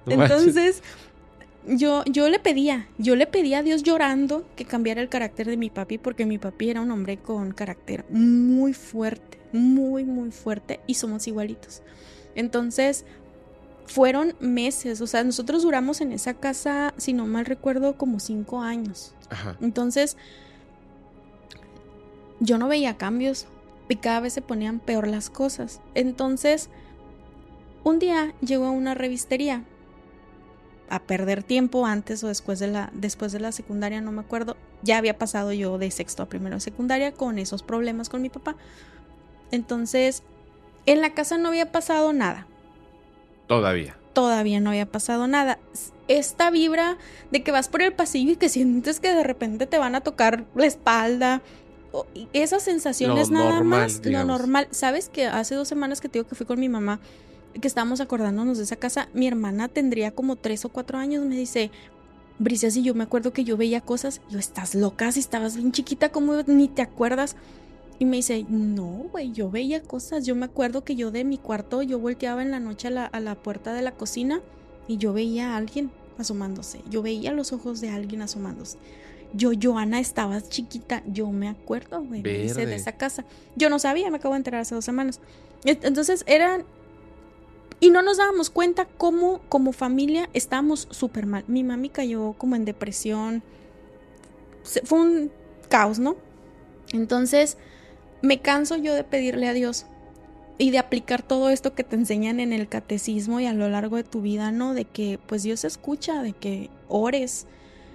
[0.07, 0.23] No.
[0.23, 0.85] Entonces,
[1.67, 5.57] yo, yo le pedía, yo le pedía a Dios llorando que cambiara el carácter de
[5.57, 10.79] mi papi, porque mi papi era un hombre con carácter muy fuerte, muy, muy fuerte,
[10.87, 11.83] y somos igualitos.
[12.37, 13.05] Entonces,
[13.87, 18.61] fueron meses, o sea, nosotros duramos en esa casa, si no mal recuerdo, como cinco
[18.61, 19.15] años.
[19.31, 19.57] Ajá.
[19.61, 20.17] Entonces,
[22.41, 23.47] yo no veía cambios
[23.89, 25.81] y cada vez se ponían peor las cosas.
[25.95, 26.69] Entonces,
[27.85, 29.65] un día llegó a una revistería
[30.89, 34.57] a perder tiempo antes o después de la después de la secundaria, no me acuerdo.
[34.83, 38.29] Ya había pasado yo de sexto a primero de secundaria con esos problemas con mi
[38.29, 38.57] papá.
[39.51, 40.23] Entonces,
[40.87, 42.47] en la casa no había pasado nada
[43.47, 43.97] Todavía.
[44.13, 45.59] todavía no había pasado nada.
[46.09, 46.97] Esta vibra
[47.31, 50.01] de que vas por el pasillo y que sientes que de repente te van a
[50.01, 51.43] tocar la espalda.
[52.15, 54.27] y Esas sensaciones Lo nada normal, más, digamos.
[54.29, 54.69] lo normal.
[54.71, 57.01] ¿Sabes que hace dos semanas que te digo que fui con mi mamá,
[57.61, 59.09] que estábamos acordándonos de esa casa?
[59.15, 61.71] Mi hermana tendría como tres o cuatro años, me dice,
[62.39, 65.73] Bricia, si yo me acuerdo que yo veía cosas, yo, estás loca, si estabas bien
[65.73, 67.35] chiquita, como ni te acuerdas?
[67.99, 70.27] Y me dice, no, güey, yo veía cosas.
[70.27, 73.05] Yo me acuerdo que yo de mi cuarto, yo volteaba en la noche a la,
[73.07, 74.41] a la puerta de la cocina
[74.87, 76.83] y yo veía a alguien asomándose.
[76.91, 78.79] Yo veía los ojos de alguien asomándose.
[79.33, 81.03] Yo, Joana, estabas chiquita.
[81.07, 83.25] Yo me acuerdo, güey, de esa casa.
[83.55, 85.21] Yo no sabía, me acabo de enterar hace dos semanas.
[85.65, 86.65] Entonces eran...
[87.79, 91.45] Y no nos dábamos cuenta cómo como familia estábamos súper mal.
[91.47, 93.43] Mi mami cayó como en depresión.
[94.85, 95.31] Fue un
[95.69, 96.17] caos, ¿no?
[96.93, 97.59] Entonces
[98.27, 99.87] me canso yo de pedirle a Dios
[100.59, 103.97] y de aplicar todo esto que te enseñan en el catecismo y a lo largo
[103.97, 104.75] de tu vida, ¿no?
[104.75, 107.47] De que pues Dios escucha, de que ores,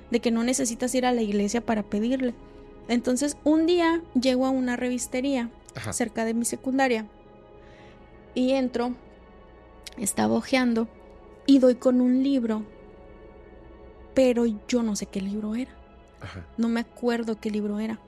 [0.10, 2.34] de que no necesitas ir a la iglesia para pedirle.
[2.88, 5.94] Entonces un día llego a una revistería Ajá.
[5.94, 7.08] cerca de mi secundaria
[8.34, 8.96] y entro,
[9.98, 10.88] estaba hojeando
[11.46, 12.64] y doy con un libro,
[14.14, 15.72] pero yo no sé qué libro era,
[16.22, 16.46] Ajá.
[16.58, 18.00] no me acuerdo qué libro era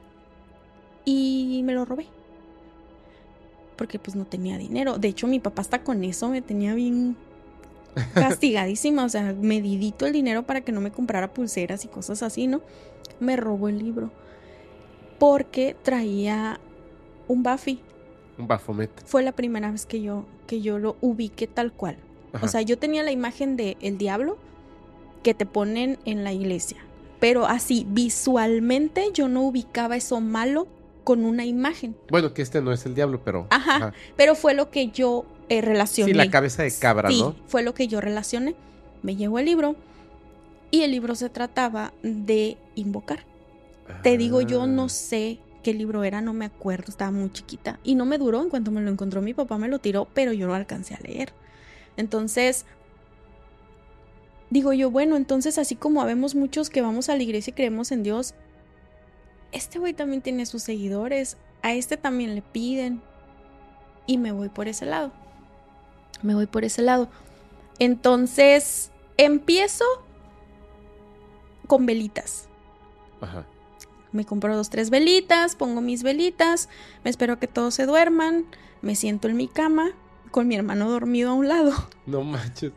[1.06, 2.08] y me lo robé
[3.74, 4.98] porque pues no tenía dinero.
[4.98, 7.16] De hecho mi papá hasta con eso me tenía bien
[8.14, 12.48] castigadísima, o sea, medidito el dinero para que no me comprara pulseras y cosas así,
[12.48, 12.62] ¿no?
[13.20, 14.12] Me robó el libro
[15.20, 16.60] porque traía
[17.28, 17.80] un Buffy.
[18.38, 18.90] Un Baphomet.
[19.06, 21.98] Fue la primera vez que yo que yo lo ubiqué tal cual.
[22.34, 22.46] Ajá.
[22.46, 24.38] O sea, yo tenía la imagen de el diablo
[25.22, 26.78] que te ponen en la iglesia,
[27.20, 30.68] pero así visualmente yo no ubicaba eso malo
[31.04, 31.96] con una imagen.
[32.10, 33.48] Bueno, que este no es el diablo, pero.
[33.50, 33.94] Ajá.
[34.16, 36.12] Pero fue lo que yo eh, relacioné.
[36.12, 37.36] Sí, la cabeza de cabra, Sí, ¿no?
[37.48, 38.56] fue lo que yo relacioné.
[39.02, 39.76] Me llegó el libro
[40.72, 43.26] y el libro se trataba de invocar.
[44.02, 44.90] Te digo, yo no Ah.
[44.90, 47.80] sé qué libro era, no me acuerdo, estaba muy chiquita.
[47.84, 50.32] Y no me duró, en cuanto me lo encontró mi papá me lo tiró, pero
[50.34, 51.34] yo no alcancé a leer.
[51.98, 52.66] Entonces,
[54.50, 57.92] digo yo, bueno, entonces así como habemos muchos que vamos a la iglesia y creemos
[57.92, 58.34] en Dios,
[59.54, 63.02] este güey también tiene sus seguidores, a este también le piden.
[64.06, 65.12] Y me voy por ese lado.
[66.22, 67.10] Me voy por ese lado.
[67.80, 69.86] Entonces, empiezo
[71.68, 72.48] con velitas.
[73.22, 73.46] Ajá.
[74.12, 76.70] Me compro dos, tres velitas, pongo mis velitas,
[77.04, 78.46] me espero que todos se duerman,
[78.82, 79.92] me siento en mi cama
[80.30, 81.72] con mi hermano dormido a un lado,
[82.06, 82.72] No manches.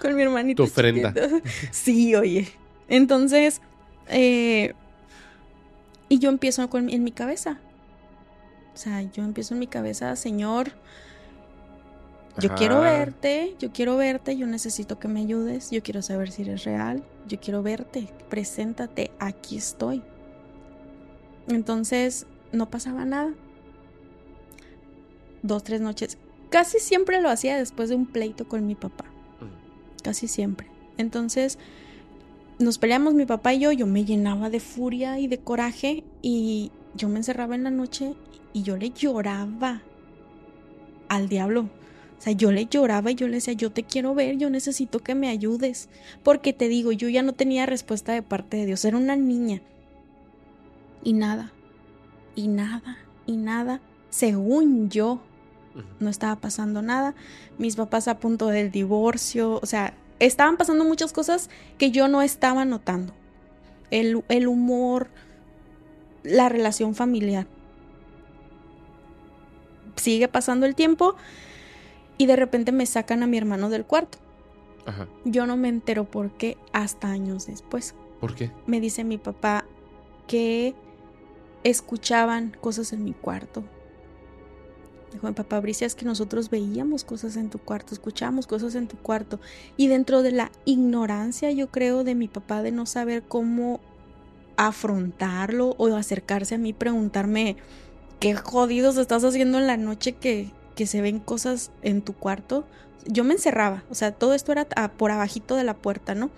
[0.00, 0.62] con mi hermanito.
[0.64, 1.12] Tu ofrenda.
[1.14, 1.40] chiquito.
[1.72, 2.48] Sí, oye.
[2.88, 3.60] Entonces,
[4.08, 4.74] eh,
[6.08, 7.60] y yo empiezo con, en mi cabeza.
[8.74, 10.72] O sea, yo empiezo en mi cabeza, Señor,
[12.38, 12.54] yo Ajá.
[12.54, 16.64] quiero verte, yo quiero verte, yo necesito que me ayudes, yo quiero saber si eres
[16.64, 20.02] real, yo quiero verte, preséntate, aquí estoy.
[21.48, 23.32] Entonces, no pasaba nada.
[25.42, 26.18] Dos, tres noches.
[26.50, 29.04] Casi siempre lo hacía después de un pleito con mi papá.
[30.02, 30.68] Casi siempre.
[30.96, 31.58] Entonces,
[32.58, 36.72] nos peleamos mi papá y yo, yo me llenaba de furia y de coraje y
[36.94, 38.14] yo me encerraba en la noche
[38.52, 39.82] y yo le lloraba
[41.08, 41.68] al diablo.
[42.18, 44.98] O sea, yo le lloraba y yo le decía, yo te quiero ver, yo necesito
[44.98, 45.88] que me ayudes.
[46.24, 49.62] Porque te digo, yo ya no tenía respuesta de parte de Dios, era una niña.
[51.04, 51.52] Y nada,
[52.34, 53.80] y nada, y nada.
[54.10, 55.20] Según yo,
[56.00, 57.14] no estaba pasando nada.
[57.56, 62.22] Mis papás a punto del divorcio, o sea, estaban pasando muchas cosas que yo no
[62.22, 63.12] estaba notando.
[63.90, 65.08] El, el humor,
[66.22, 67.46] la relación familiar.
[69.96, 71.16] Sigue pasando el tiempo
[72.18, 74.18] y de repente me sacan a mi hermano del cuarto.
[74.86, 75.08] Ajá.
[75.24, 77.94] Yo no me entero por qué hasta años después.
[78.20, 78.50] ¿Por qué?
[78.66, 79.64] Me dice mi papá
[80.26, 80.74] que
[81.64, 83.64] escuchaban cosas en mi cuarto.
[85.22, 88.96] Mi papá, Bricia, es que nosotros veíamos cosas en tu cuarto, escuchábamos cosas en tu
[88.96, 89.40] cuarto.
[89.76, 93.80] Y dentro de la ignorancia, yo creo, de mi papá de no saber cómo
[94.56, 97.56] afrontarlo o acercarse a mí, preguntarme,
[98.20, 102.64] ¿qué jodidos estás haciendo en la noche que, que se ven cosas en tu cuarto?
[103.06, 106.30] Yo me encerraba, o sea, todo esto era por abajito de la puerta, ¿no?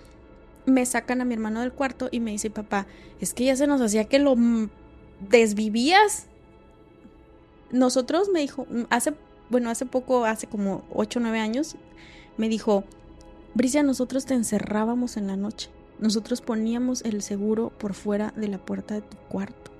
[0.65, 2.87] me sacan a mi hermano del cuarto y me dice papá,
[3.19, 4.35] es que ya se nos hacía que lo
[5.29, 6.27] desvivías.
[7.71, 9.13] Nosotros me dijo, mm, hace,
[9.49, 11.75] bueno, hace poco, hace como 8 o 9 años,
[12.37, 12.83] me dijo,
[13.53, 15.69] Bricia, nosotros te encerrábamos en la noche.
[15.99, 19.71] Nosotros poníamos el seguro por fuera de la puerta de tu cuarto.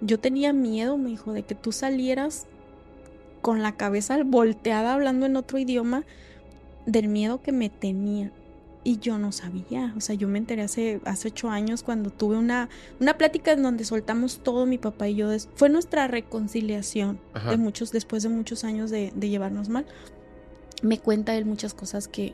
[0.00, 2.46] Yo tenía miedo, me dijo, de que tú salieras
[3.42, 6.04] con la cabeza volteada hablando en otro idioma
[6.86, 8.30] del miedo que me tenía.
[8.82, 12.38] Y yo no sabía, o sea, yo me enteré hace, hace ocho años cuando tuve
[12.38, 15.28] una, una plática en donde soltamos todo mi papá y yo.
[15.54, 17.50] fue nuestra reconciliación Ajá.
[17.50, 19.84] de muchos, después de muchos años de, de llevarnos mal.
[20.82, 22.32] Me cuenta él muchas cosas que,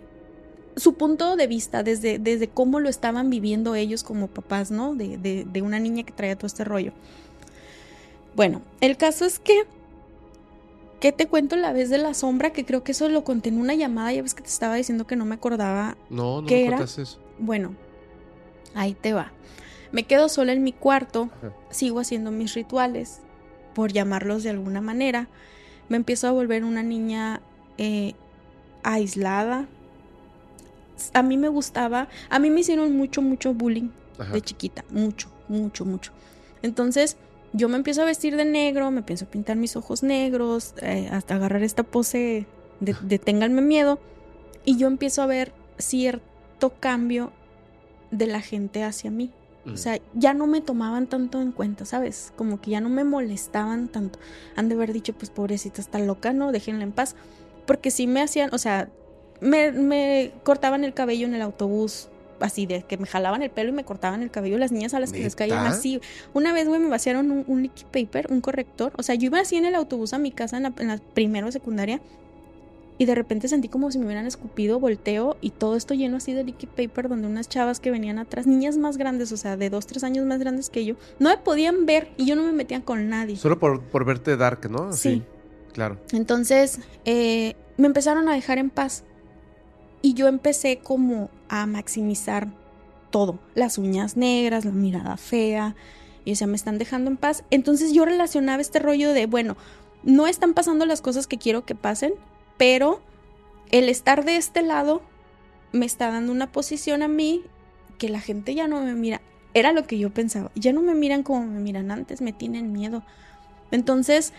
[0.76, 4.94] su punto de vista, desde, desde cómo lo estaban viviendo ellos como papás, ¿no?
[4.94, 6.92] De, de, de una niña que traía todo este rollo.
[8.36, 9.64] Bueno, el caso es que
[11.00, 12.50] ¿Qué te cuento la vez de la sombra?
[12.50, 14.12] Que creo que eso lo conté en una llamada.
[14.12, 15.96] Ya ves que te estaba diciendo que no me acordaba.
[16.08, 16.82] No, no ¿Qué me era?
[16.82, 17.20] eso.
[17.38, 17.74] Bueno,
[18.74, 19.32] ahí te va.
[19.92, 21.28] Me quedo sola en mi cuarto.
[21.38, 21.52] Ajá.
[21.70, 23.20] Sigo haciendo mis rituales,
[23.74, 25.28] por llamarlos de alguna manera.
[25.88, 27.42] Me empiezo a volver una niña
[27.78, 28.14] eh,
[28.82, 29.66] aislada.
[31.12, 32.08] A mí me gustaba.
[32.30, 34.32] A mí me hicieron mucho, mucho bullying Ajá.
[34.32, 34.84] de chiquita.
[34.90, 36.12] Mucho, mucho, mucho.
[36.62, 37.18] Entonces,
[37.56, 41.08] yo me empiezo a vestir de negro, me empiezo a pintar mis ojos negros, eh,
[41.10, 42.46] hasta agarrar esta pose
[42.80, 43.98] de, de ténganme miedo.
[44.64, 47.32] Y yo empiezo a ver cierto cambio
[48.10, 49.30] de la gente hacia mí.
[49.64, 49.76] O Mm.
[49.76, 52.32] sea, ya no me tomaban tanto en cuenta, ¿sabes?
[52.36, 54.18] Como que ya no me molestaban tanto.
[54.54, 56.52] Han de haber dicho, pues pobrecita está loca, ¿no?
[56.52, 57.16] Déjenla en paz.
[57.66, 58.88] Porque sí me hacían, o sea,
[59.40, 62.08] me, me cortaban el cabello en el autobús,
[62.40, 65.00] así de que me jalaban el pelo y me cortaban el cabello las niñas a
[65.00, 66.00] las que les caían así.
[66.34, 68.92] Una vez, güey, me vaciaron un, un liquid paper, un corrector.
[68.96, 70.98] O sea, yo iba así en el autobús a mi casa en la, en la
[70.98, 72.00] primera o secundaria.
[72.98, 76.32] Y de repente sentí como si me hubieran escupido, volteo y todo esto lleno así
[76.32, 79.68] de liquid paper donde unas chavas que venían atrás, niñas más grandes, o sea, de
[79.68, 82.52] dos, tres años más grandes que yo, no me podían ver y yo no me
[82.52, 83.36] metía con nadie.
[83.36, 84.94] Solo por, por verte dark, ¿no?
[84.94, 85.22] Sí.
[85.74, 85.98] Claro.
[86.12, 89.04] Entonces, eh, me empezaron a dejar en paz.
[90.02, 92.48] Y yo empecé como a maximizar
[93.10, 93.38] todo.
[93.54, 95.74] Las uñas negras, la mirada fea.
[96.24, 97.44] Y o sea, me están dejando en paz.
[97.50, 99.56] Entonces yo relacionaba este rollo de, bueno,
[100.02, 102.14] no están pasando las cosas que quiero que pasen,
[102.56, 103.00] pero
[103.70, 105.02] el estar de este lado
[105.72, 107.42] me está dando una posición a mí
[107.98, 109.20] que la gente ya no me mira.
[109.54, 110.50] Era lo que yo pensaba.
[110.54, 113.02] Ya no me miran como me miran antes, me tienen miedo.
[113.70, 114.32] Entonces,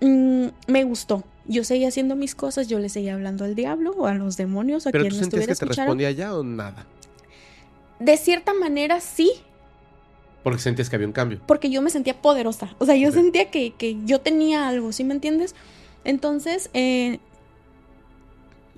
[0.00, 1.24] mm, me gustó.
[1.46, 4.86] Yo seguía haciendo mis cosas, yo le seguía hablando al diablo o a los demonios,
[4.86, 6.86] a ¿Pero quien tú sentías que te respondía ya o nada?
[8.00, 9.30] De cierta manera, sí,
[10.42, 11.40] Porque sentías que había un cambio.
[11.46, 12.74] porque yo me sentía poderosa.
[12.78, 15.54] O sea, yo sentía que, que yo tenía algo, ¿sí me entiendes?
[16.04, 17.18] Entonces, eh,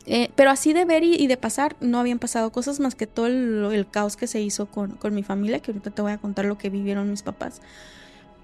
[0.07, 3.07] eh, pero así de ver y, y de pasar, no habían pasado cosas más que
[3.07, 6.13] todo el, el caos que se hizo con, con mi familia, que ahorita te voy
[6.13, 7.61] a contar lo que vivieron mis papás.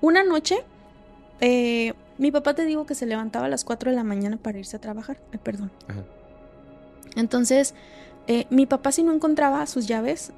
[0.03, 0.59] Una noche,
[1.41, 4.59] eh, mi papá te digo que se levantaba a las 4 de la mañana para
[4.59, 5.19] irse a trabajar.
[5.33, 5.71] Ay, perdón.
[5.89, 6.05] Ajá.
[7.17, 7.75] Entonces,
[8.27, 10.33] eh, mi papá si no encontraba sus llaves,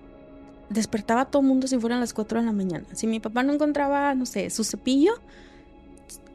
[0.69, 2.85] despertaba a todo mundo si fueran las 4 de la mañana.
[2.93, 5.15] Si mi papá no encontraba, no sé, su cepillo,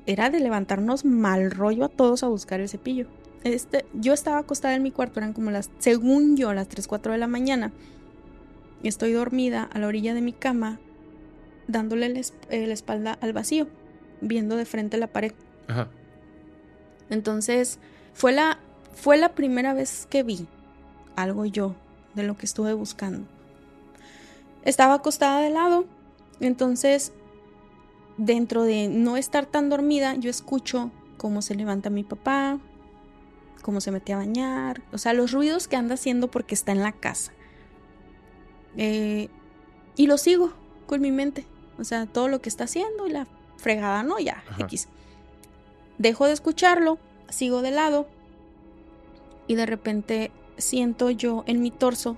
[0.05, 3.07] era de levantarnos mal rollo a todos a buscar el cepillo.
[3.43, 7.11] Este, yo estaba acostada en mi cuarto, eran como las, según yo, las 3, 4
[7.13, 7.71] de la mañana.
[8.83, 10.79] Estoy dormida a la orilla de mi cama,
[11.67, 13.67] dándole eh, la espalda al vacío,
[14.22, 15.34] viendo de frente la pared.
[15.68, 15.89] Ajá.
[17.10, 17.80] Entonces,
[18.14, 18.57] fue la,
[18.93, 20.48] fue la primera vez que vi
[21.15, 21.76] algo yo
[22.15, 23.27] de lo que estuve buscando.
[24.64, 25.85] Estaba acostada de lado,
[26.39, 27.14] entonces,
[28.18, 32.60] dentro de no estar tan dormida, yo escucho cómo se levanta mi papá,
[33.61, 36.81] cómo se mete a bañar, o sea, los ruidos que anda haciendo porque está en
[36.81, 37.34] la casa.
[38.77, 39.30] Eh,
[39.95, 40.53] y lo sigo
[40.88, 41.45] con mi mente,
[41.77, 43.27] o sea, todo lo que está haciendo y la
[43.61, 44.19] fregada, ¿no?
[44.19, 44.63] Ya, Ajá.
[44.65, 44.88] X.
[45.97, 46.97] Dejo de escucharlo,
[47.29, 48.07] sigo de lado
[49.47, 52.17] y de repente siento yo en mi torso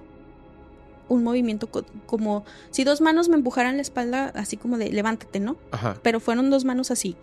[1.09, 5.39] un movimiento co- como si dos manos me empujaran la espalda, así como de levántate,
[5.39, 5.57] ¿no?
[5.71, 5.97] Ajá.
[6.01, 7.15] Pero fueron dos manos así.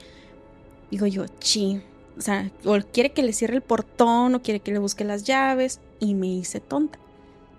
[0.91, 1.83] Digo yo, chi.
[2.19, 5.25] O sea, o quiere que le cierre el portón o quiere que le busque las
[5.25, 6.99] llaves y me hice tonta.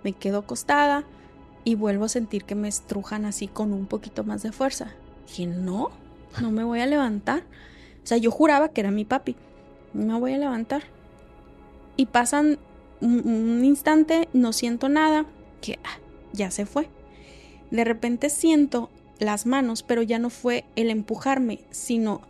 [0.03, 1.03] Me quedo acostada
[1.63, 4.91] y vuelvo a sentir que me estrujan así con un poquito más de fuerza.
[5.27, 5.89] Dije, no,
[6.39, 7.43] no me voy a levantar.
[8.03, 9.35] O sea, yo juraba que era mi papi.
[9.93, 10.83] No me voy a levantar.
[11.97, 12.57] Y pasan
[13.01, 15.25] un, instante, no siento nada,
[15.61, 15.99] que ah,
[16.33, 16.89] ya se fue.
[17.71, 18.89] De repente siento
[19.19, 22.21] las manos, pero ya no fue el empujarme, sino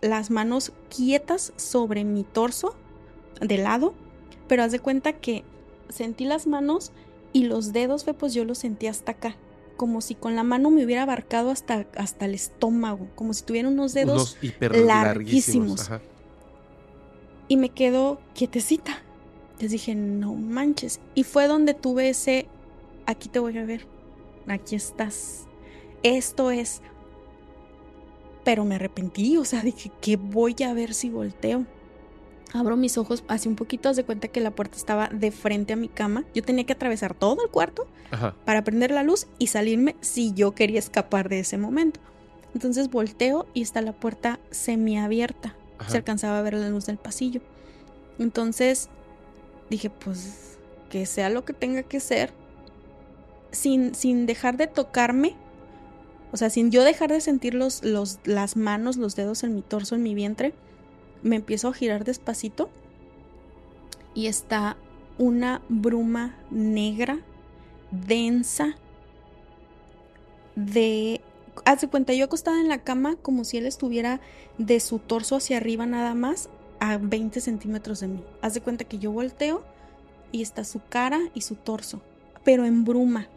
[0.00, 2.76] las manos quietas sobre mi torso,
[3.40, 3.94] de lado,
[4.48, 5.44] pero haz de cuenta que
[5.88, 6.92] sentí las manos
[7.32, 9.36] y los dedos, pues yo los sentí hasta acá,
[9.76, 13.68] como si con la mano me hubiera abarcado hasta, hasta el estómago, como si tuviera
[13.68, 14.86] unos dedos Unos larguísimos.
[14.86, 15.80] larguísimos.
[15.82, 16.00] Ajá.
[17.48, 19.02] y me quedo quietecita.
[19.60, 21.00] Les dije, no manches.
[21.14, 22.46] Y fue donde tuve ese,
[23.06, 23.86] aquí te voy a ver,
[24.48, 25.46] aquí estás.
[26.02, 26.82] Esto es.
[28.44, 31.66] Pero me arrepentí, o sea, dije, ¿qué voy a ver si volteo?
[32.52, 35.72] Abro mis ojos, hace un poquito, haz de cuenta que la puerta estaba de frente
[35.72, 36.24] a mi cama.
[36.34, 38.34] Yo tenía que atravesar todo el cuarto Ajá.
[38.44, 42.00] para prender la luz y salirme si yo quería escapar de ese momento.
[42.54, 45.54] Entonces volteo y está la puerta semiabierta.
[45.78, 45.90] Ajá.
[45.90, 47.40] Se alcanzaba a ver la luz del pasillo.
[48.18, 48.88] Entonces
[49.68, 50.56] dije, pues
[50.88, 52.32] que sea lo que tenga que ser,
[53.50, 55.34] sin, sin dejar de tocarme,
[56.32, 59.62] o sea, sin yo dejar de sentir los, los, las manos, los dedos en mi
[59.62, 60.54] torso, en mi vientre,
[61.26, 62.70] me empiezo a girar despacito
[64.14, 64.76] y está
[65.18, 67.18] una bruma negra,
[67.90, 68.76] densa,
[70.54, 71.20] de...
[71.64, 74.20] Haz de cuenta, yo acostada en la cama como si él estuviera
[74.58, 76.50] de su torso hacia arriba nada más
[76.80, 78.24] a 20 centímetros de mí.
[78.42, 79.64] Haz de cuenta que yo volteo
[80.32, 82.02] y está su cara y su torso,
[82.44, 83.28] pero en bruma.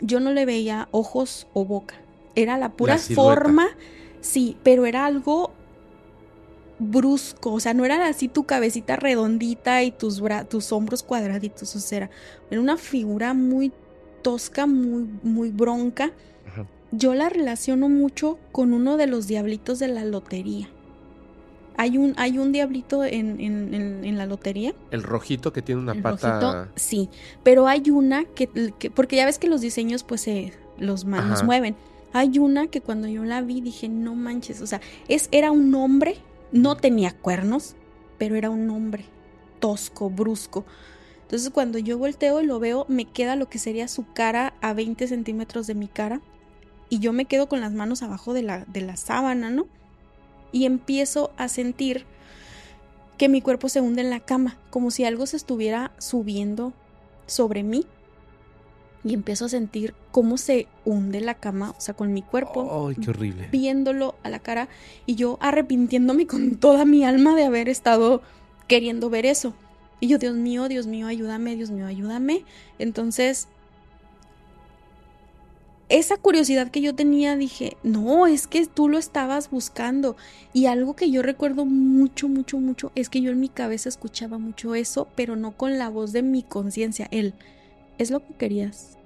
[0.00, 1.96] Yo no le veía ojos o boca.
[2.34, 3.68] Era la pura forma
[4.20, 5.52] Sí, pero era algo
[6.80, 11.76] brusco, o sea, no era así tu cabecita redondita y tus, bra tus hombros cuadraditos,
[11.76, 12.10] o sea, era,
[12.50, 13.70] era una figura muy
[14.22, 16.10] tosca, muy, muy bronca.
[16.48, 16.66] Ajá.
[16.90, 20.68] Yo la relaciono mucho con uno de los diablitos de la lotería.
[21.76, 24.74] Hay un, hay un diablito en, en- en- en la lotería.
[24.90, 26.40] El rojito que tiene una El pata.
[26.40, 27.08] rojito, sí,
[27.42, 28.48] pero hay una que,
[28.78, 31.76] que- porque ya ves que los diseños pues se los manos mueven.
[32.12, 35.74] Hay una que cuando yo la vi dije, no manches, o sea, es era un
[35.74, 36.16] hombre,
[36.52, 37.76] no tenía cuernos,
[38.18, 39.04] pero era un hombre
[39.60, 40.64] tosco, brusco.
[41.22, 44.72] Entonces cuando yo volteo y lo veo, me queda lo que sería su cara a
[44.72, 46.20] 20 centímetros de mi cara
[46.88, 49.66] y yo me quedo con las manos abajo de la, de la sábana, ¿no?
[50.50, 52.04] Y empiezo a sentir
[53.16, 56.72] que mi cuerpo se hunde en la cama, como si algo se estuviera subiendo
[57.26, 57.86] sobre mí.
[59.02, 62.96] Y empiezo a sentir cómo se hunde la cama, o sea, con mi cuerpo, Ay,
[62.96, 63.48] qué horrible.
[63.50, 64.68] viéndolo a la cara
[65.06, 68.20] y yo arrepintiéndome con toda mi alma de haber estado
[68.68, 69.54] queriendo ver eso.
[70.00, 72.44] Y yo, Dios mío, Dios mío, ayúdame, Dios mío, ayúdame.
[72.78, 73.48] Entonces,
[75.90, 80.16] esa curiosidad que yo tenía, dije, no, es que tú lo estabas buscando.
[80.52, 84.38] Y algo que yo recuerdo mucho, mucho, mucho, es que yo en mi cabeza escuchaba
[84.38, 87.08] mucho eso, pero no con la voz de mi conciencia.
[87.10, 87.34] Él,
[88.02, 88.96] es lo que querías.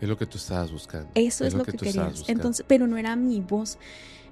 [0.00, 1.08] Es lo que tú estabas buscando.
[1.14, 2.24] Eso es, lo que, tú querías.
[2.26, 3.78] Entonces, pero no era mi voz.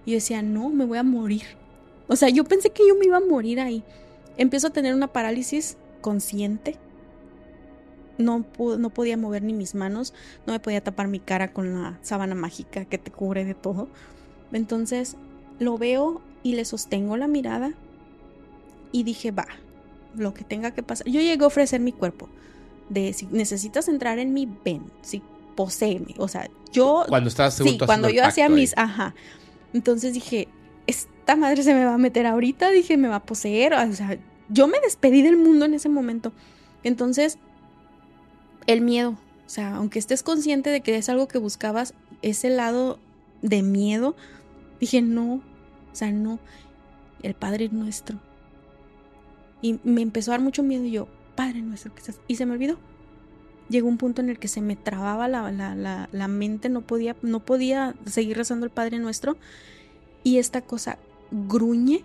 [0.05, 1.45] Y yo decía, no, me voy a morir.
[2.09, 3.85] O sea, yo pensé que yo me iba a morir ahí.
[4.37, 6.77] Empiezo a tener una parálisis consciente.
[8.19, 10.13] No, no podía mover ni mis manos,
[10.47, 13.89] no me podía tapar mi cara con la sábana mágica que te cubre de todo.
[14.53, 15.17] Entonces
[15.59, 17.73] lo veo y le sostengo la mirada
[18.93, 19.47] y dije, va,
[20.17, 21.07] lo que tenga que pasar.
[21.07, 22.29] Yo llegué a ofrecer mi cuerpo.
[22.91, 25.23] De si necesitas entrar en mi ven, si
[25.57, 26.15] poséeme.
[26.19, 28.53] O sea, yo Cuando estabas Sí, cuando yo hacía ahí.
[28.53, 28.77] mis.
[28.77, 29.15] Ajá.
[29.73, 30.49] Entonces dije,
[30.87, 32.71] esta madre se me va a meter ahorita.
[32.71, 33.73] Dije, me va a poseer.
[33.75, 34.19] O sea,
[34.49, 36.33] yo me despedí del mundo en ese momento.
[36.83, 37.39] Entonces,
[38.67, 39.11] el miedo.
[39.47, 42.99] O sea, aunque estés consciente de que es algo que buscabas, ese lado
[43.43, 44.17] de miedo,
[44.81, 45.35] dije, no.
[45.35, 46.39] O sea, no.
[47.23, 48.19] El Padre Nuestro.
[49.63, 51.09] Y me empezó a dar mucho miedo y yo,
[51.41, 52.21] Padre Nuestro, ¿qué estás?
[52.29, 52.79] Y se me olvidó
[53.71, 56.81] llegó un punto en el que se me trababa la, la, la, la mente, no
[56.83, 59.37] podía, no podía seguir rezando el Padre Nuestro.
[60.25, 60.99] Y esta cosa
[61.31, 62.05] gruñe,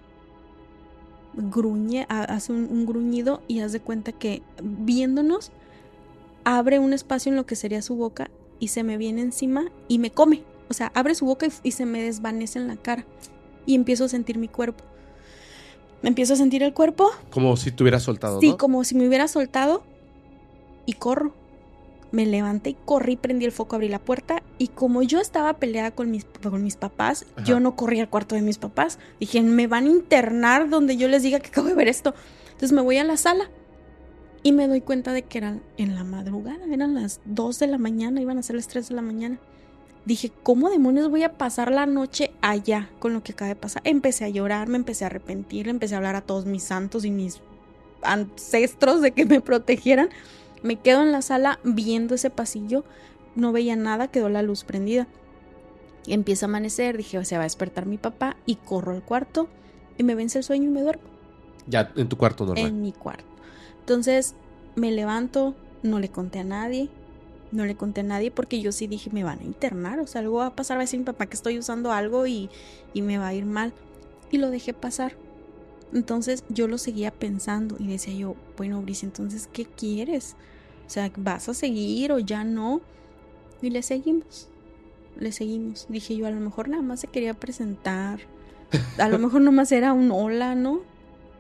[1.33, 5.51] gruñe, ha- hace un, gruñido y haz de cuenta que viéndonos,
[6.43, 8.29] abre un espacio en lo que sería su boca
[8.59, 10.43] y se me viene encima y me come.
[10.69, 13.05] O sea, abre su boca y se me desvanece en la cara.
[13.65, 14.83] Y empiezo a sentir mi cuerpo.
[16.06, 18.57] Me empiezo a sentir el cuerpo Como si te hubieras soltado, Sí, ¿no?
[18.57, 19.84] como si me hubiera soltado
[20.86, 21.34] y corro.
[22.11, 25.90] Me levanté y corrí, prendí el foco, abrí la puerta y como yo estaba peleada
[25.90, 27.44] con mis, con mis papás, Ajá.
[27.48, 28.99] yo no corrí al cuarto de mis papás.
[29.19, 32.14] Dije, me van a internar donde yo les diga que acabo de ver esto.
[32.45, 33.49] Entonces me voy a la sala
[34.44, 37.80] y me doy cuenta de que eran en la madrugada, eran las 2 de la
[37.80, 39.40] mañana, iban a ser las 3 de la mañana.
[40.06, 43.82] Dije, ¿cómo demonios voy a pasar la noche allá con lo que acaba de pasar?
[43.86, 47.11] Empecé a llorar, me empecé a arrepentir, empecé a hablar a todos mis santos y
[47.11, 47.41] mis
[48.03, 50.10] ancestros de que me protegieran.
[50.61, 52.84] Me quedo en la sala viendo ese pasillo,
[53.36, 55.07] no veía nada, quedó la luz prendida.
[56.07, 59.48] Empieza a amanecer, dije, se va a despertar mi papá y corro al cuarto
[59.98, 61.03] y me vence el sueño y me duermo
[61.68, 62.68] Ya en tu cuarto normal.
[62.68, 63.26] en mi cuarto.
[63.80, 64.36] Entonces
[64.76, 66.90] me levanto, no le conté a nadie,
[67.56, 70.22] no le conté a nadie porque yo sí dije, me van a internar, o sea,
[70.22, 72.49] algo va a pasar, va a decir mi papá que estoy usando algo y,
[72.94, 73.73] y me va a ir mal.
[74.32, 75.15] Y lo dejé pasar.
[75.94, 80.36] Entonces yo lo seguía pensando y decía yo, bueno, Brice, entonces, ¿qué quieres?
[80.86, 82.82] O sea, ¿vas a seguir o ya no?
[83.61, 84.49] Y le seguimos,
[85.18, 85.86] le seguimos.
[85.90, 88.19] Dije yo, a lo mejor nada más se quería presentar,
[88.98, 90.82] a lo mejor nomás era un hola, ¿no?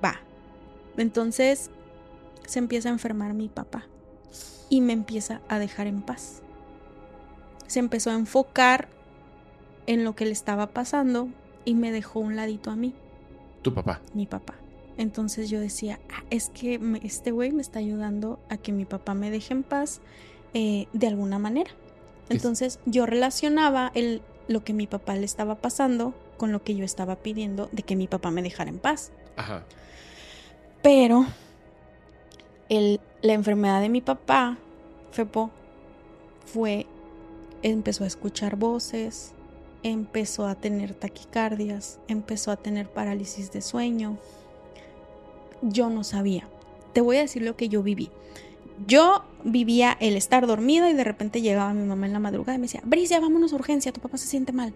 [0.03, 0.21] Va.
[0.97, 1.69] Entonces
[2.47, 3.87] se empieza a enfermar mi papá
[4.69, 6.41] y me empieza a dejar en paz.
[7.67, 8.87] Se empezó a enfocar
[9.87, 11.29] en lo que le estaba pasando
[11.65, 12.93] y me dejó un ladito a mí,
[13.61, 14.01] Tu papá.
[14.13, 14.55] mi papá.
[14.97, 18.85] Entonces yo decía, "Ah, es que me- este güey me está ayudando a que mi
[18.85, 19.99] papá me deje en paz
[20.53, 21.71] eh, de alguna manera.
[22.29, 26.85] Entonces yo relacionaba el, lo que mi papá le estaba pasando con lo que yo
[26.85, 29.11] estaba pidiendo de que mi papá me dejara en paz.
[29.35, 29.63] Ajá.
[30.81, 31.25] Pero
[32.69, 34.57] el, la enfermedad de mi papá,
[35.11, 35.49] Fepo,
[36.45, 36.85] fue,
[37.61, 39.33] empezó a escuchar voces,
[39.83, 44.17] empezó a tener taquicardias, empezó a tener parálisis de sueño.
[45.61, 46.47] Yo no sabía.
[46.93, 48.09] Te voy a decir lo que yo viví.
[48.87, 52.59] Yo vivía el estar dormida y de repente llegaba mi mamá en la madrugada y
[52.59, 54.73] me decía, Bricia, vámonos a urgencia, tu papá se siente mal.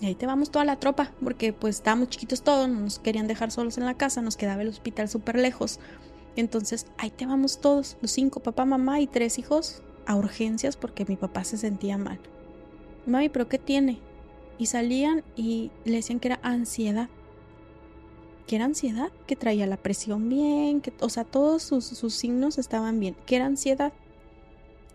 [0.00, 3.26] Y ahí te vamos toda la tropa, porque pues estábamos chiquitos todos, no nos querían
[3.26, 5.80] dejar solos en la casa, nos quedaba el hospital súper lejos.
[6.36, 11.04] Entonces, ahí te vamos todos, los cinco, papá, mamá y tres hijos, a urgencias porque
[11.04, 12.18] mi papá se sentía mal.
[13.06, 13.98] Mami, ¿pero qué tiene?
[14.58, 17.08] Y salían y le decían que era ansiedad.
[18.46, 22.58] Que era ansiedad, que traía la presión bien, que, o sea, todos sus, sus signos
[22.58, 23.92] estaban bien, que era ansiedad.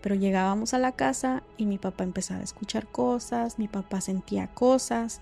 [0.01, 4.47] Pero llegábamos a la casa y mi papá empezaba a escuchar cosas, mi papá sentía
[4.47, 5.21] cosas.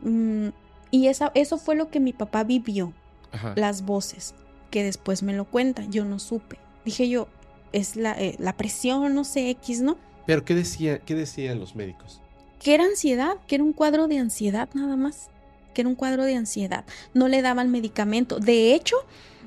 [0.00, 0.48] Mm,
[0.90, 2.92] y esa, eso fue lo que mi papá vivió,
[3.32, 3.54] Ajá.
[3.56, 4.34] las voces,
[4.70, 6.58] que después me lo cuenta, yo no supe.
[6.84, 7.28] Dije yo,
[7.72, 9.96] es la, eh, la presión, no sé, X, ¿no?
[10.26, 12.20] Pero ¿qué, decía, ¿qué decían los médicos?
[12.60, 15.28] Que era ansiedad, que era un cuadro de ansiedad nada más,
[15.74, 16.84] que era un cuadro de ansiedad.
[17.14, 18.38] No le daban medicamento.
[18.40, 18.96] De hecho,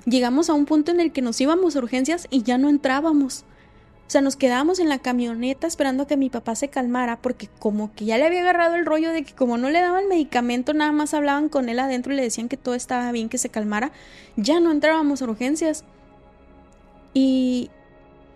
[0.06, 3.46] llegamos a un punto en el que nos íbamos a urgencias y ya no entrábamos.
[4.10, 7.48] O sea, nos quedábamos en la camioneta esperando a que mi papá se calmara porque
[7.60, 10.73] como que ya le había agarrado el rollo de que como no le daban medicamento,
[10.73, 13.49] nada más hablaban con él adentro y le decían que todo estaba bien, que se
[13.49, 13.91] calmara,
[14.36, 15.86] ya no entrábamos a urgencias.
[17.14, 17.69] Y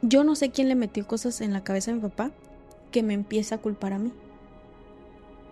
[0.03, 2.29] yo no sé quién le metió cosas en la cabeza a mi papá
[2.91, 4.11] que me empieza a culpar a mí.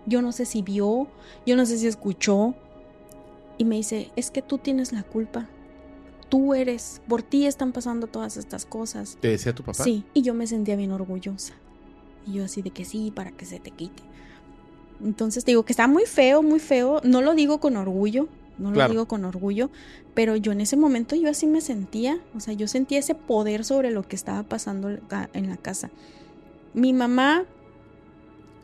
[0.06, 1.08] Yo no sé si vio,
[1.48, 2.54] yo no sé si escuchó
[3.58, 5.50] y me dice, es que tú tienes la culpa.
[6.32, 9.18] Tú eres, por ti están pasando todas estas cosas.
[9.20, 9.84] ¿Te decía tu papá?
[9.84, 11.54] Sí, y yo me sentía bien orgullosa.
[12.26, 14.02] Y yo así de que sí, para que se te quite.
[15.04, 17.02] Entonces te digo que está muy feo, muy feo.
[17.04, 18.88] No lo digo con orgullo, no Claro.
[18.88, 19.70] lo digo con orgullo,
[20.14, 22.18] pero yo en ese momento yo así me sentía.
[22.34, 24.90] O sea, yo sentía ese poder sobre lo que estaba pasando
[25.34, 25.90] en la casa.
[26.74, 27.44] Mi mamá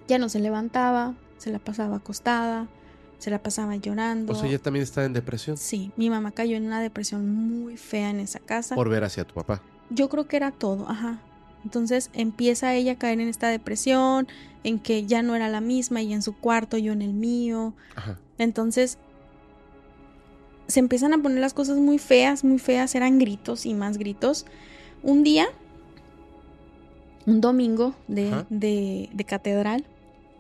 [0.08, 2.68] ya no se levantaba, se la pasaba acostada,
[3.18, 4.34] se la pasaba llorando.
[4.34, 7.78] O sea, ella también está en depresión Sí, mi mamá cayó en una depresión muy
[7.78, 8.76] fea en esa casa.
[8.76, 9.62] por ver hacia tu papá.
[9.90, 11.20] Yo creo que era todo, ajá.
[11.64, 14.28] Entonces empieza ella a caer en esta depresión,
[14.64, 17.74] en que ya no era la misma, ella en su cuarto, yo en el mío.
[17.96, 18.20] Ajá.
[18.38, 18.98] Entonces
[20.68, 24.46] se empiezan a poner las cosas muy feas, muy feas, eran gritos y más gritos.
[25.02, 25.48] Un día,
[27.26, 29.86] un domingo de, de, de catedral,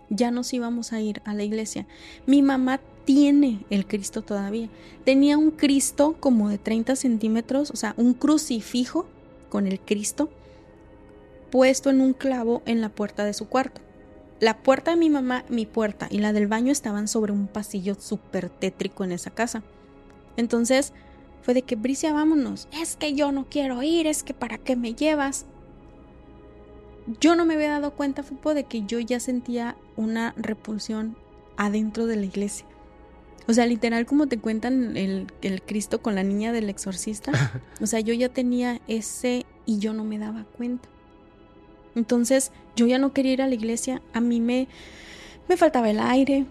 [0.09, 1.87] ya nos íbamos a ir a la iglesia.
[2.25, 4.69] Mi mamá tiene el Cristo todavía.
[5.05, 9.07] Tenía un Cristo como de 30 centímetros, o sea, un crucifijo
[9.49, 10.29] con el Cristo
[11.49, 13.81] puesto en un clavo en la puerta de su cuarto.
[14.39, 17.95] La puerta de mi mamá, mi puerta y la del baño estaban sobre un pasillo
[17.95, 19.63] súper tétrico en esa casa.
[20.35, 20.93] Entonces
[21.41, 22.67] fue de que Bricia, vámonos.
[22.71, 25.45] Es que yo no quiero ir, es que para qué me llevas.
[27.21, 31.15] Yo no me había dado cuenta, Fupo, de que yo ya sentía una repulsión
[31.55, 32.65] adentro de la iglesia.
[33.47, 37.31] O sea, literal como te cuentan el, el Cristo con la niña del exorcista.
[37.81, 40.89] O sea, yo ya tenía ese y yo no me daba cuenta.
[41.95, 44.01] Entonces, yo ya no quería ir a la iglesia.
[44.13, 44.67] A mí me,
[45.47, 46.45] me faltaba el aire,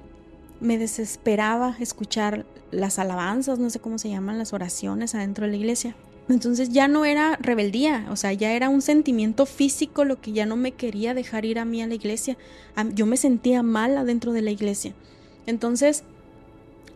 [0.61, 5.57] me desesperaba escuchar las alabanzas, no sé cómo se llaman, las oraciones adentro de la
[5.59, 5.95] iglesia.
[6.28, 10.44] Entonces ya no era rebeldía, o sea, ya era un sentimiento físico lo que ya
[10.44, 12.36] no me quería dejar ir a mí a la iglesia.
[12.94, 14.93] Yo me sentía mal adentro de la iglesia.
[15.47, 16.03] Entonces,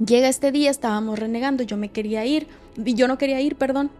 [0.05, 3.90] llega este día, estábamos renegando, yo me quería ir, y yo no quería ir, perdón.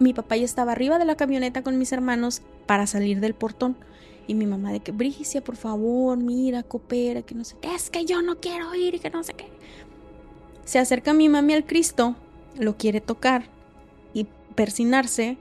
[0.00, 3.76] Mi papá ya estaba arriba de la camioneta con mis hermanos para salir del portón.
[4.26, 7.90] Y mi mamá de que, Bricia, por favor, mira, coopera, que no sé qué, es
[7.90, 9.46] que yo no quiero ir y que no sé qué.
[10.64, 12.16] Se acerca mi mami al Cristo,
[12.58, 13.53] lo quiere tocar
[14.54, 15.36] persinarse,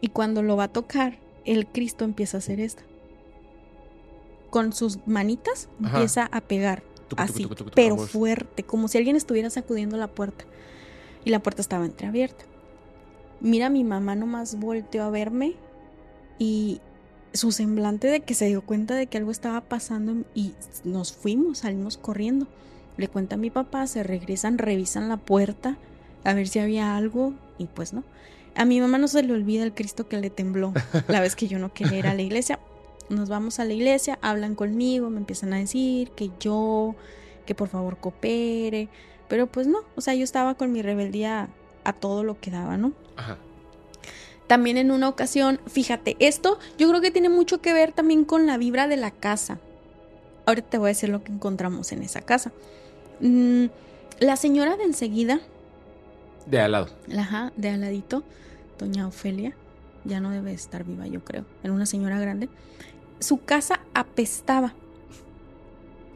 [0.00, 2.82] y cuando lo va a tocar, el Cristo empieza a hacer esto.
[4.50, 5.96] Con sus manitas Ajá.
[5.96, 8.10] empieza a pegar, Tucu, así, tucu, tucu, tucu, pero vamos.
[8.10, 10.44] fuerte, como si alguien estuviera sacudiendo la puerta.
[11.24, 12.44] Y la puerta estaba entreabierta.
[13.40, 15.54] Mira, mi mamá nomás volteó a verme
[16.38, 16.80] y
[17.32, 20.54] su semblante de que se dio cuenta de que algo estaba pasando y
[20.84, 22.46] nos fuimos, salimos corriendo.
[22.96, 25.76] Le cuenta a mi papá, se regresan, revisan la puerta
[26.24, 28.04] a ver si había algo y pues no.
[28.56, 30.72] A mi mamá no se le olvida el Cristo que le tembló
[31.08, 32.58] la vez que yo no quería ir a la iglesia.
[33.08, 36.94] Nos vamos a la iglesia, hablan conmigo, me empiezan a decir que yo,
[37.44, 38.88] que por favor coopere,
[39.28, 41.48] pero pues no, o sea, yo estaba con mi rebeldía
[41.84, 42.92] a todo lo que daba, ¿no?
[43.16, 43.36] Ajá.
[44.48, 48.46] También en una ocasión, fíjate, esto yo creo que tiene mucho que ver también con
[48.46, 49.58] la vibra de la casa.
[50.46, 52.52] Ahorita te voy a decir lo que encontramos en esa casa.
[53.20, 53.66] Mm,
[54.20, 55.40] la señora de enseguida,
[56.46, 56.88] De al lado.
[57.08, 58.22] la ajá, de al ladito,
[58.78, 59.54] doña Ofelia,
[60.04, 61.44] ya no debe estar viva, yo creo.
[61.62, 62.48] Era una señora grande.
[63.18, 64.74] Su casa apestaba.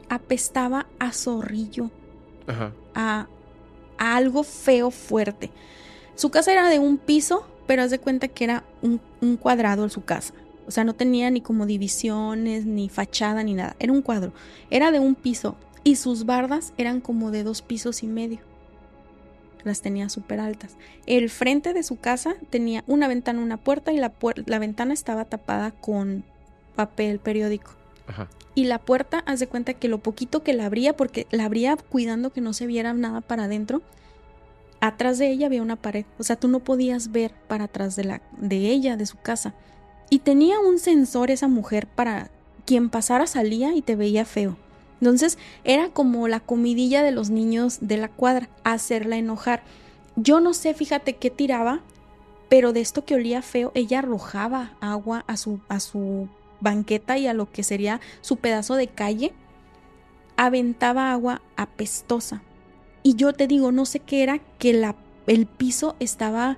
[0.09, 1.89] Apestaba a zorrillo
[2.47, 2.73] Ajá.
[2.95, 3.27] a,
[3.97, 5.51] a algo feo fuerte.
[6.15, 9.87] Su casa era de un piso, pero haz de cuenta que era un, un cuadrado
[9.89, 10.33] su casa.
[10.67, 13.75] O sea, no tenía ni como divisiones, ni fachada, ni nada.
[13.79, 14.31] Era un cuadro.
[14.69, 15.55] Era de un piso.
[15.83, 18.39] Y sus bardas eran como de dos pisos y medio.
[19.63, 20.75] Las tenía súper altas.
[21.05, 24.93] El frente de su casa tenía una ventana, una puerta y la, puer- la ventana
[24.93, 26.23] estaba tapada con
[26.75, 27.71] papel periódico.
[28.07, 28.27] Ajá.
[28.55, 31.77] Y la puerta, haz de cuenta que lo poquito que la abría, porque la abría
[31.77, 33.81] cuidando que no se viera nada para adentro,
[34.81, 36.05] atrás de ella había una pared.
[36.17, 39.53] O sea, tú no podías ver para atrás de, la, de ella, de su casa.
[40.09, 42.29] Y tenía un sensor esa mujer para
[42.65, 44.57] quien pasara salía y te veía feo.
[45.01, 49.63] Entonces era como la comidilla de los niños de la cuadra, hacerla enojar.
[50.15, 51.81] Yo no sé, fíjate qué tiraba,
[52.49, 56.29] pero de esto que olía feo, ella arrojaba agua a su, a su
[56.59, 59.33] banqueta y a lo que sería su pedazo de calle,
[60.37, 62.43] aventaba agua apestosa.
[63.03, 64.95] Y yo te digo, no sé qué era, que la,
[65.25, 66.57] el piso estaba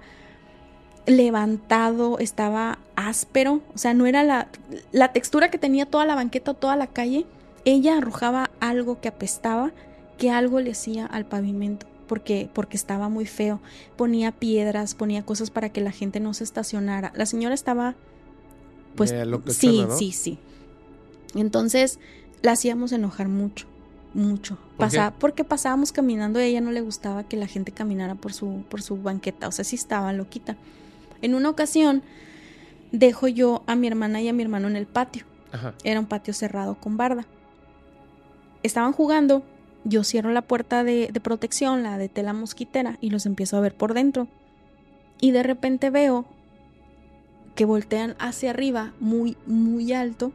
[1.05, 4.47] levantado, estaba áspero, o sea, no era la,
[4.91, 7.25] la textura que tenía toda la banqueta, toda la calle.
[7.65, 9.71] Ella arrojaba algo que apestaba,
[10.17, 11.87] que algo le hacía al pavimento.
[12.07, 13.61] Porque, porque estaba muy feo.
[13.95, 17.11] Ponía piedras, ponía cosas para que la gente no se estacionara.
[17.15, 17.95] La señora estaba
[18.95, 19.13] pues
[19.47, 19.97] sí, ¿no?
[19.97, 20.37] sí, sí.
[21.35, 21.99] Entonces
[22.41, 23.65] la hacíamos enojar mucho,
[24.13, 24.57] mucho.
[25.19, 28.63] Porque pasábamos caminando y a ella no le gustaba que la gente caminara por su,
[28.69, 30.57] por su banqueta, o sea, sí estaba loquita.
[31.21, 32.03] En una ocasión
[32.91, 35.23] dejo yo a mi hermana y a mi hermano en el patio.
[35.51, 35.73] Ajá.
[35.83, 37.25] Era un patio cerrado con barda.
[38.63, 39.43] Estaban jugando,
[39.83, 43.75] yo cierro la puerta de, protección, la de tela mosquitera, y los empiezo a ver
[43.75, 44.27] por dentro.
[45.19, 46.25] Y de repente veo
[47.55, 50.31] que voltean hacia arriba, muy, muy alto.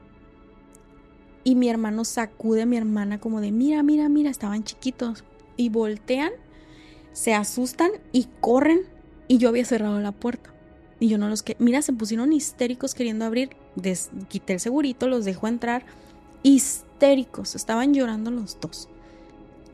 [1.45, 5.25] Y mi hermano sacude a mi hermana como de, mira, mira, mira, estaban chiquitos.
[5.57, 6.31] Y voltean,
[7.13, 8.83] se asustan y corren.
[9.27, 10.55] Y yo había cerrado la puerta.
[11.01, 11.57] Y yo no los que...
[11.59, 13.51] Mira, se pusieron histéricos queriendo abrir.
[13.77, 15.85] Des- quité el segurito, los dejo entrar.
[16.43, 18.89] Histéricos, estaban llorando los dos.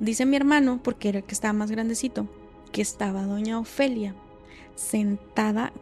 [0.01, 2.27] Dice mi hermano, porque era el que estaba más grandecito,
[2.73, 4.15] que estaba doña Ofelia
[4.75, 5.73] sentada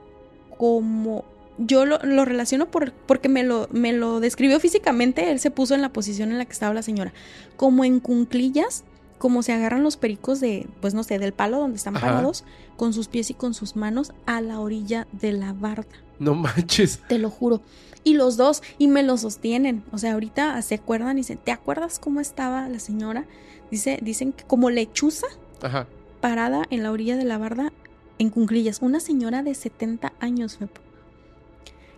[0.59, 1.25] como...
[1.59, 5.75] Yo lo, lo relaciono por, porque me lo, me lo describió físicamente, él se puso
[5.75, 7.13] en la posición en la que estaba la señora,
[7.57, 8.85] como en cunclillas,
[9.19, 12.07] como se agarran los pericos de, pues no sé, del palo donde están Ajá.
[12.07, 12.45] parados,
[12.77, 15.87] con sus pies y con sus manos a la orilla de la barda
[16.19, 17.01] No manches.
[17.07, 17.61] te lo juro.
[18.05, 19.85] Y los dos, y me lo sostienen.
[19.93, 23.27] O sea, ahorita se acuerdan y dicen, ¿te acuerdas cómo estaba la señora?
[23.71, 25.27] Dice, dicen que como lechuza
[25.63, 25.87] Ajá.
[26.21, 27.73] parada en la orilla de la barda
[28.19, 28.83] en cunclillas.
[28.83, 30.81] Una señora de 70 años, Fepo.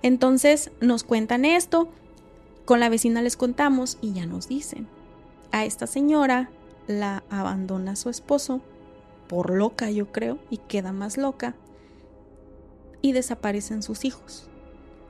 [0.02, 1.88] Entonces nos cuentan esto,
[2.66, 4.86] con la vecina les contamos y ya nos dicen.
[5.50, 6.50] A esta señora
[6.86, 8.60] la abandona su esposo,
[9.28, 11.54] por loca yo creo, y queda más loca,
[13.00, 14.48] y desaparecen sus hijos,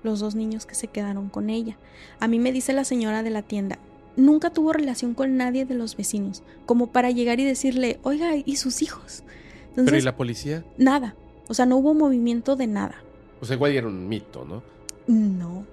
[0.04, 1.76] los dos niños que se quedaron con ella.
[2.20, 3.78] A mí me dice la señora de la tienda,
[4.16, 8.56] nunca tuvo relación con nadie de los vecinos, como para llegar y decirle, oiga, ¿y
[8.56, 9.24] sus hijos?
[9.70, 10.64] Entonces, Pero ¿y la policía?
[10.78, 11.16] nada.
[11.48, 12.94] O sea, no hubo movimiento de nada.
[13.40, 14.62] O sea, igual era un mito, ¿no?
[15.06, 15.66] No.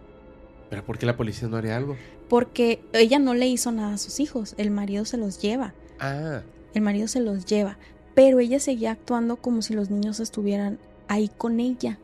[0.70, 1.96] Pero ¿por qué la policía no haría algo?
[2.28, 4.56] Porque ella no le hizo nada a sus hijos.
[4.58, 5.74] El marido se los lleva.
[6.00, 6.42] Ah,
[6.74, 7.78] El marido se los lleva.
[8.16, 10.80] Pero ella seguía actuando como si los niños estuvieran
[11.12, 12.00] ahí con ella.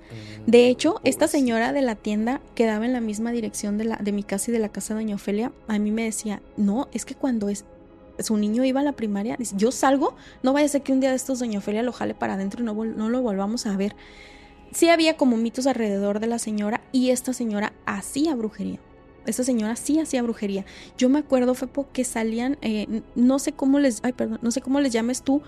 [0.45, 1.27] De hecho, esta Pobrecita.
[1.27, 4.53] señora de la tienda quedaba en la misma dirección de, la, de mi casa y
[4.53, 5.53] de la casa de Doña Ofelia.
[5.69, 7.63] A mí me decía, no, es que cuando es,
[8.19, 10.99] su niño iba a la primaria, dice, yo salgo, no vaya a ser que un
[10.99, 13.77] día de estos Doña Ofelia lo jale para adentro y no, no lo volvamos a
[13.77, 13.95] ver.
[14.73, 18.79] Sí había como mitos alrededor de la señora y esta señora hacía brujería.
[19.25, 20.65] Esta señora sí hacía brujería.
[20.97, 24.61] Yo me acuerdo, Fepo, que salían, eh, no sé cómo les, ay, perdón, no sé
[24.61, 25.41] cómo les llames tú,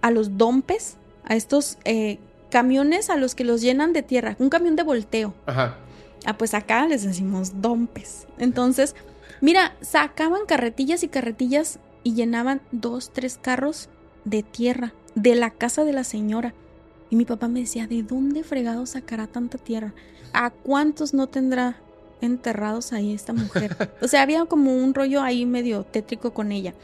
[0.00, 2.18] a los dompes, a estos eh,
[2.50, 5.34] camiones a los que los llenan de tierra, un camión de volteo.
[5.46, 5.76] Ajá.
[6.24, 8.26] Ah, pues acá les decimos dompes.
[8.38, 8.94] Entonces,
[9.40, 13.88] mira, sacaban carretillas y carretillas y llenaban dos, tres carros
[14.24, 16.54] de tierra de la casa de la señora.
[17.10, 19.94] Y mi papá me decía, ¿de dónde fregado sacará tanta tierra?
[20.32, 21.76] ¿A cuántos no tendrá
[22.20, 23.76] enterrados ahí esta mujer?
[24.02, 26.74] O sea, había como un rollo ahí medio tétrico con ella.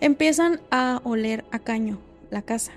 [0.00, 1.98] Empiezan a oler a caño
[2.30, 2.72] la casa.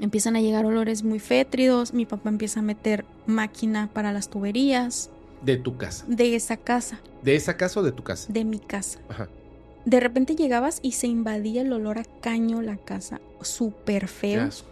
[0.00, 1.92] Empiezan a llegar olores muy fétridos.
[1.92, 5.10] Mi papá empieza a meter máquina para las tuberías
[5.42, 6.04] De tu casa.
[6.08, 8.32] de esa casa, ¿De esa casa o de tu casa?
[8.32, 9.00] de mi casa.
[9.08, 9.28] Ajá.
[9.84, 14.42] De repente llegabas y se invadía el olor a caño la casa, súper Qué feo.
[14.44, 14.68] asco.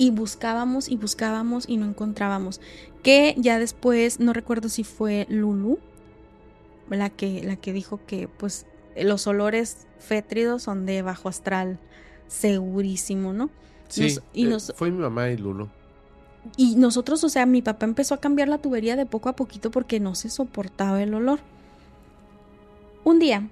[0.00, 2.60] Y buscábamos y buscábamos y no encontrábamos.
[3.02, 5.78] Que ya después, no recuerdo si fue Lulu,
[6.88, 8.64] la que, la que dijo que pues
[8.96, 11.78] los olores fétridos son de bajo astral,
[12.28, 13.50] segurísimo, ¿no?
[13.88, 15.68] Sí, Nos- y eh, nos- fue mi mamá y Lulo.
[16.56, 19.70] Y nosotros, o sea, mi papá empezó a cambiar la tubería de poco a poquito
[19.70, 21.40] porque no se soportaba el olor.
[23.04, 23.48] Un día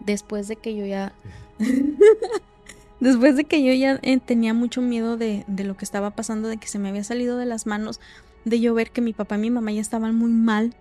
[0.00, 1.12] después de que yo ya...
[3.00, 6.48] después de que yo ya eh, tenía mucho miedo de, de lo que estaba pasando,
[6.48, 8.00] de que se me había salido de las manos,
[8.44, 10.74] de yo ver que mi papá y mi mamá ya estaban muy mal,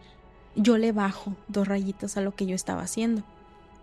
[0.55, 3.23] yo le bajo dos rayitas a lo que yo estaba haciendo.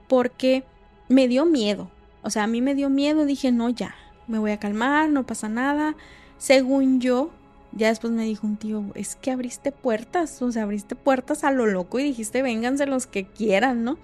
[0.09, 0.65] Porque
[1.09, 1.91] me dio miedo.
[2.23, 3.95] O sea, a mí me dio miedo, dije, no, ya,
[4.27, 5.97] me voy a calmar, no pasa nada.
[6.39, 7.31] Según yo,
[7.73, 11.51] ya después me dijo un tío, es que abriste puertas, o sea, abriste puertas a
[11.51, 13.99] lo loco y dijiste, vénganse los que quieran, ¿no?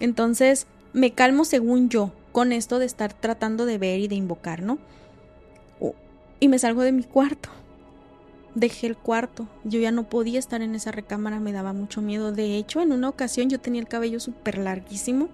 [0.00, 4.62] Entonces, me calmo según yo, con esto de estar tratando de ver y de invocar,
[4.62, 4.78] ¿no?
[6.40, 7.48] Y me salgo de mi cuarto.
[8.54, 9.48] Dejé el cuarto.
[9.64, 12.30] Yo ya no podía estar en esa recámara, me daba mucho miedo.
[12.30, 15.28] De hecho, en una ocasión yo tenía el cabello súper larguísimo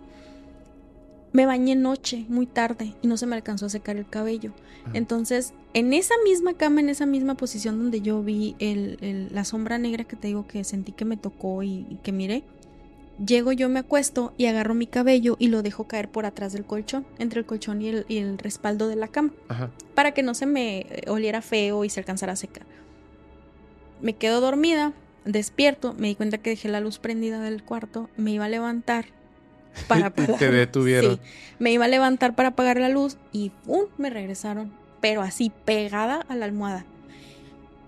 [1.34, 4.52] me bañé noche, muy tarde, y no se me alcanzó a secar el cabello.
[4.92, 9.76] Entonces, en esa misma cama, en esa misma posición donde yo vi el, la sombra
[9.76, 12.44] negra que te digo que sentí que me tocó y, que miré,
[13.26, 16.66] llego yo, me acuesto y agarro mi cabello y lo dejo caer por atrás del
[16.66, 19.32] colchón, entre el colchón y el, y el respaldo de la cama,
[19.96, 22.64] para que no se me oliera feo y se alcanzara a secar.
[24.00, 24.92] Me quedo dormida,
[25.24, 29.06] despierto, me di cuenta que dejé la luz prendida del cuarto, me iba a levantar
[29.88, 31.20] para Te detuvieron.
[31.58, 33.86] Me iba a levantar para apagar la luz y ¡pum!
[33.98, 34.72] me regresaron.
[35.00, 36.84] Pero así, pegada a la almohada.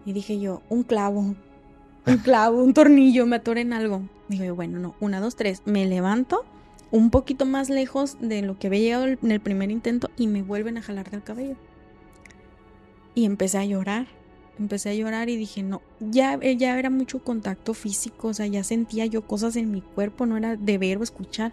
[0.04, 4.02] Y dije yo, un clavo, un clavo, un tornillo, me atoré en algo.
[4.28, 5.62] Digo yo, bueno, no, una, dos, tres.
[5.64, 6.44] Me levanto
[6.90, 10.42] un poquito más lejos de lo que había llegado en el primer intento y me
[10.42, 11.56] vuelven a jalar del cabello.
[13.14, 14.06] Y empecé a llorar.
[14.58, 18.64] Empecé a llorar y dije, no, ya, ya era mucho contacto físico, o sea, ya
[18.64, 21.52] sentía yo cosas en mi cuerpo, no era de ver o escuchar.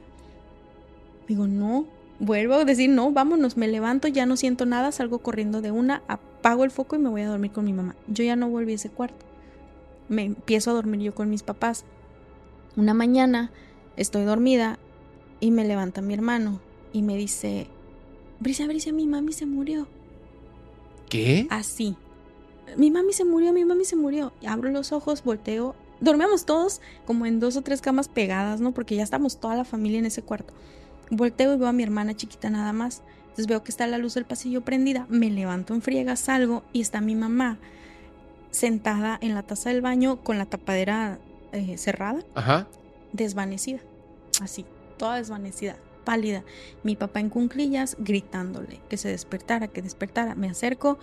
[1.27, 1.85] Digo, no,
[2.19, 6.01] vuelvo a decir, no, vámonos, me levanto, ya no siento nada, salgo corriendo de una,
[6.07, 7.95] apago el foco y me voy a dormir con mi mamá.
[8.07, 9.25] Yo ya no volví a ese cuarto.
[10.09, 11.85] Me empiezo a dormir yo con mis papás.
[12.75, 13.51] Una mañana
[13.97, 14.79] estoy dormida
[15.39, 16.59] y me levanta mi hermano
[16.91, 17.67] y me dice,
[18.39, 19.87] Brisa, Brisa, mi mami se murió.
[21.09, 21.47] ¿Qué?
[21.49, 21.95] Así.
[22.77, 24.33] Mi mami se murió, mi mami se murió.
[24.41, 25.75] Y abro los ojos, volteo.
[26.01, 28.73] Dormíamos todos como en dos o tres camas pegadas, ¿no?
[28.73, 30.53] Porque ya estamos toda la familia en ese cuarto.
[31.15, 33.01] Volteo y veo a mi hermana chiquita nada más.
[33.23, 35.07] Entonces veo que está la luz del pasillo prendida.
[35.09, 37.57] Me levanto en friega, salgo y está mi mamá
[38.51, 41.19] sentada en la taza del baño con la tapadera
[41.51, 42.23] eh, cerrada.
[42.35, 42.67] Ajá.
[43.11, 43.79] Desvanecida.
[44.41, 44.65] Así,
[44.97, 46.43] toda desvanecida, pálida.
[46.83, 50.35] Mi papá en cunclillas gritándole que se despertara, que despertara.
[50.35, 50.99] Me acerco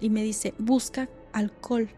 [0.00, 1.88] y me dice, busca alcohol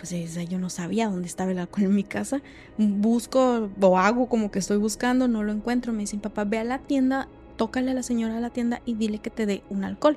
[0.00, 2.40] pues yo no sabía dónde estaba el alcohol en mi casa.
[2.78, 5.92] Busco o hago como que estoy buscando, no lo encuentro.
[5.92, 8.94] Me dicen, papá, ve a la tienda, tócale a la señora de la tienda y
[8.94, 10.16] dile que te dé un alcohol.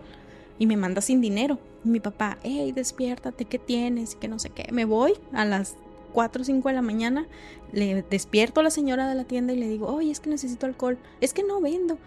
[0.57, 1.60] Y me manda sin dinero.
[1.84, 4.14] Y mi papá, hey, despiértate, ¿qué tienes?
[4.14, 4.72] Y que no sé qué.
[4.72, 5.76] Me voy a las
[6.14, 7.27] 4 o 5 de la mañana,
[7.73, 10.65] le despierto a la señora de la tienda y le digo, oye, es que necesito
[10.65, 10.97] alcohol.
[11.19, 11.97] Es que no vendo.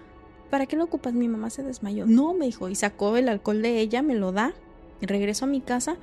[0.49, 1.13] ¿Para qué lo ocupas?
[1.13, 2.07] Mi mamá se desmayó.
[2.07, 2.71] No, me dijo.
[2.71, 4.55] Y sacó el alcohol de ella, me lo da.
[5.03, 5.99] Regreso a mi casa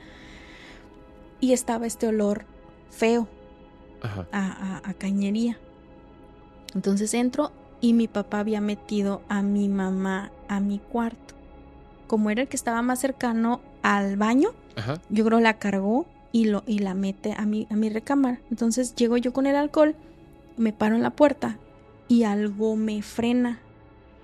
[1.44, 2.46] y estaba este olor
[2.90, 3.28] feo
[4.32, 5.58] A, cañería.
[6.74, 7.52] Entonces entro
[7.82, 11.34] y mi papá había metido a mi mamá a mi cuarto.
[12.08, 14.52] Como era el que estaba más cercano al baño,
[15.10, 18.40] yo creo la cargó y, lo, y la mete a mi, a mi recámara.
[18.50, 19.96] Entonces llego yo con el alcohol,
[20.56, 21.58] me paro en la puerta
[22.08, 23.60] y algo me frena.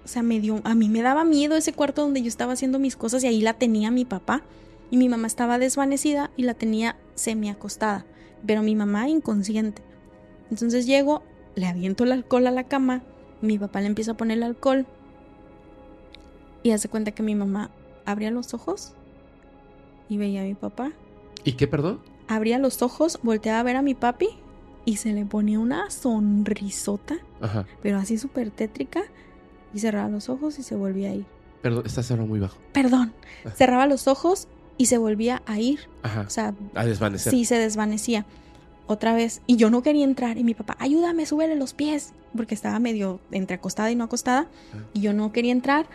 [0.06, 2.80] O sea, me dio, a mí me daba miedo ese cuarto donde yo estaba haciendo
[2.80, 4.42] mis cosas y ahí la tenía mi papá
[4.92, 8.06] y mi mamá estaba desvanecida y la tenía semi acostada,
[8.46, 9.82] pero mi mamá inconsciente.
[10.50, 11.24] Entonces llego,
[11.56, 13.04] le aviento el alcohol a la cama,
[13.42, 14.86] mi papá le empieza a poner el alcohol
[16.64, 17.72] y hace cuenta que mi mamá
[18.06, 18.94] abría los ojos
[20.10, 20.92] y veía a mi papá.
[21.44, 22.02] ¿Y qué, perdón?
[22.28, 24.30] Abría los ojos, volteaba a ver a mi papi
[24.86, 27.18] y se le ponía una sonrisota,
[27.82, 29.04] pero así súper tétrica,
[29.74, 31.26] y cerraba los ojos y se volvía a ir.
[31.62, 32.58] Perdón, estás cerrando muy bajo.
[32.74, 33.14] Perdón.
[33.46, 33.52] Ah.
[33.52, 34.48] Cerraba los ojos
[34.80, 35.82] y se volvía a ir.
[36.04, 36.22] Ajá.
[36.22, 37.32] O sea, a desvanecer.
[37.32, 38.26] Sí, se desvanecía.
[38.88, 39.42] Otra vez.
[39.46, 40.38] Y yo no quería entrar.
[40.38, 42.14] Y mi papá, ayúdame, súbele los pies.
[42.34, 44.48] Porque estaba medio entre acostada y no acostada.
[44.94, 45.88] Y yo no quería entrar.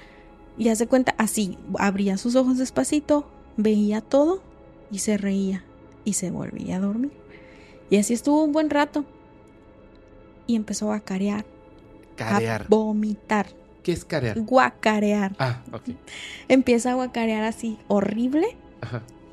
[0.59, 4.43] Y hace cuenta, así, abría sus ojos despacito, veía todo
[4.93, 5.65] y se reía.
[6.05, 7.13] Y se volvía a dormir.
[7.89, 9.07] Y así estuvo un buen rato.
[10.47, 11.47] Y empezó a carear.
[12.17, 12.63] Carear.
[12.63, 13.47] A vomitar.
[13.83, 14.39] ¿Qué es carear?
[14.41, 15.35] Guacarear.
[15.39, 15.89] Ah, ok.
[16.49, 18.59] Empieza a guacarear así, horrible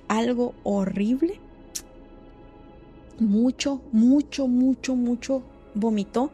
[0.07, 1.39] algo horrible.
[3.19, 6.31] Mucho, mucho, mucho, mucho vomitó.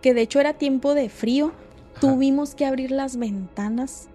[0.00, 1.52] Que de hecho era tiempo de frío.
[2.00, 4.08] Tuvimos que abrir las ventanas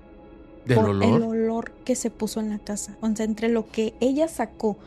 [0.66, 1.04] ¿Del por olor?
[1.04, 2.98] el olor que se puso en la casa.
[3.02, 4.78] O sea, entre lo que ella sacó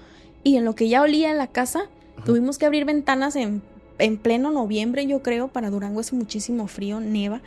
[0.42, 1.88] y en lo que ya olía en la casa,
[2.24, 3.62] tuvimos que abrir ventanas en
[4.00, 7.40] en pleno noviembre, yo creo, para Durango hace muchísimo frío, neva,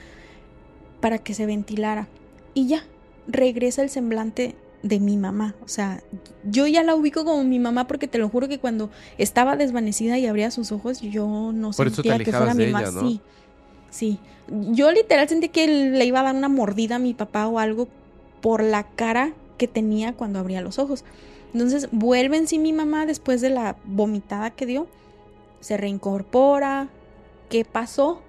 [1.01, 2.07] para que se ventilara.
[2.53, 2.83] Y ya,
[3.27, 5.55] regresa el semblante de mi mamá.
[5.63, 6.03] O sea,
[6.43, 10.17] yo ya la ubico como mi mamá porque te lo juro que cuando estaba desvanecida
[10.19, 12.81] y abría sus ojos, yo no Por sentía que fuera mi mamá.
[12.81, 13.01] ella, ¿no?
[13.01, 13.21] Sí,
[13.89, 14.19] sí.
[14.49, 17.87] Yo literal sentí que le iba a dar una mordida a mi papá o algo
[18.41, 21.05] por la cara que tenía cuando abría los ojos.
[21.53, 24.87] Entonces vuelve en sí mi mamá después de la vomitada que dio.
[25.61, 26.89] Se reincorpora.
[27.49, 28.21] ¿Qué pasó?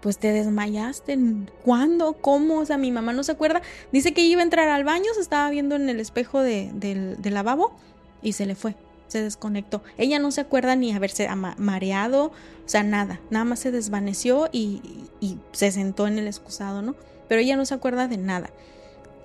[0.00, 1.18] Pues te desmayaste.
[1.64, 2.14] ¿Cuándo?
[2.14, 2.58] ¿Cómo?
[2.60, 3.62] O sea, mi mamá no se acuerda.
[3.92, 7.16] Dice que iba a entrar al baño, se estaba viendo en el espejo de- del,
[7.22, 7.74] lavabo
[8.22, 8.74] y se le fue.
[9.08, 9.82] Se desconectó.
[9.98, 11.28] Ella no se acuerda ni haberse
[11.58, 12.32] mareado, o
[12.68, 13.20] sea, nada.
[13.30, 14.80] Nada más se desvaneció y,
[15.20, 16.94] y se sentó en el excusado, ¿no?
[17.28, 18.50] Pero ella no se acuerda de nada.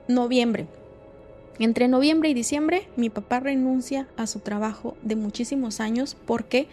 [0.07, 0.67] Noviembre.
[1.59, 6.67] Entre noviembre y diciembre, mi papá renuncia a su trabajo de muchísimos años porque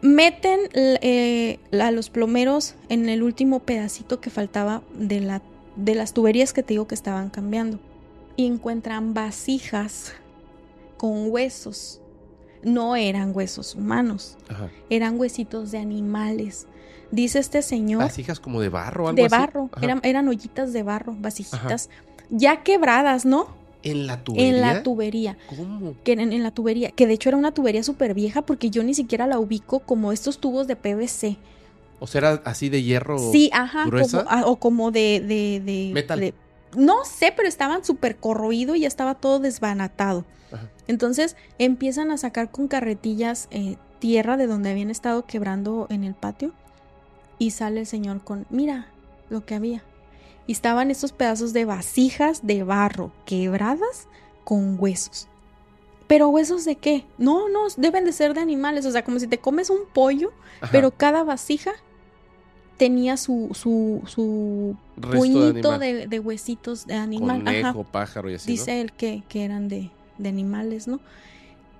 [0.00, 5.42] meten eh, a los plomeros en el último pedacito que faltaba de, la,
[5.76, 7.78] de las tuberías que te digo que estaban cambiando.
[8.36, 10.12] Y encuentran vasijas
[10.96, 12.00] con huesos.
[12.62, 14.68] No eran huesos humanos, Ajá.
[14.90, 16.66] eran huesitos de animales.
[17.12, 19.30] Dice este señor Vasijas como de barro algo de así.
[19.30, 21.88] barro, eran, eran ollitas de barro, vasijitas,
[22.30, 23.48] ya quebradas, ¿no?
[23.82, 24.48] ¿En la tubería?
[24.48, 25.94] En la tubería, ¿Cómo?
[26.04, 28.82] que en, en la tubería, que de hecho era una tubería súper vieja porque yo
[28.82, 31.36] ni siquiera la ubico como estos tubos de PVC.
[32.00, 33.18] O sea, era así de hierro.
[33.18, 34.24] Sí, ajá, gruesa?
[34.24, 36.18] como, o como de, de, de- Metal.
[36.20, 36.34] de-
[36.76, 40.24] no sé, pero estaban súper corroído y ya estaba todo desbanatado.
[40.52, 40.68] Ajá.
[40.86, 46.14] Entonces empiezan a sacar con carretillas eh, tierra de donde habían estado quebrando en el
[46.14, 46.52] patio
[47.38, 48.88] y sale el señor con, mira
[49.30, 49.82] lo que había.
[50.48, 54.08] Y estaban estos pedazos de vasijas de barro quebradas
[54.42, 55.28] con huesos.
[56.08, 57.04] ¿Pero huesos de qué?
[57.18, 58.84] No, no, deben de ser de animales.
[58.86, 60.72] O sea, como si te comes un pollo, Ajá.
[60.72, 61.72] pero cada vasija
[62.78, 65.80] tenía su, su, su de puñito animal.
[65.80, 67.42] de, de huesitos de animal.
[67.46, 67.60] Ajá.
[67.72, 71.00] Conejo, pájaro y así, Dice él que, que eran de, de animales, ¿no?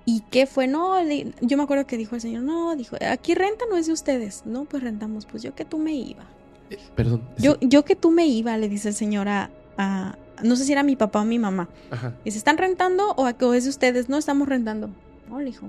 [0.05, 0.67] ¿Y qué fue?
[0.67, 3.87] No, le- yo me acuerdo que dijo el señor, no, dijo, aquí renta no es
[3.87, 4.43] de ustedes.
[4.45, 6.25] No, pues rentamos, pues yo que tú me iba.
[6.69, 7.21] Eh, perdón.
[7.37, 10.71] Yo, yo que tú me iba, le dice el señor a, a- no sé si
[10.71, 11.67] era mi papá o mi mamá.
[11.91, 12.15] Ajá.
[12.23, 14.09] Dice, ¿están rentando o, a- o es de ustedes?
[14.09, 14.89] No, estamos rentando.
[15.29, 15.67] No, le dijo,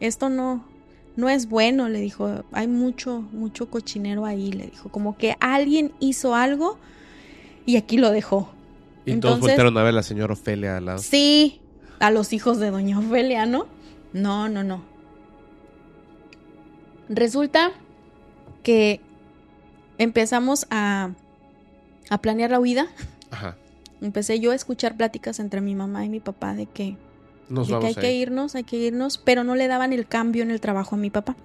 [0.00, 0.64] esto no,
[1.16, 5.92] no es bueno, le dijo, hay mucho, mucho cochinero ahí, le dijo, como que alguien
[6.00, 6.78] hizo algo
[7.66, 8.50] y aquí lo dejó.
[9.06, 10.98] Y todos Entonces- voltearon a ver a la señora Ofelia al lado.
[10.98, 11.60] Sí,
[12.00, 13.66] a los hijos de Doña Ofelia, ¿no?
[14.12, 14.82] No, no, no.
[17.08, 17.72] Resulta
[18.62, 19.00] que
[20.00, 21.10] empezamos a,
[22.08, 22.86] a planear la huida.
[23.30, 23.56] Ajá.
[24.00, 26.96] Empecé yo a escuchar pláticas entre mi mamá y mi papá de que,
[27.50, 28.22] Nos de que vamos hay que ir.
[28.28, 31.10] irnos, hay que irnos, pero no le daban el cambio en el trabajo a mi
[31.10, 31.36] papá.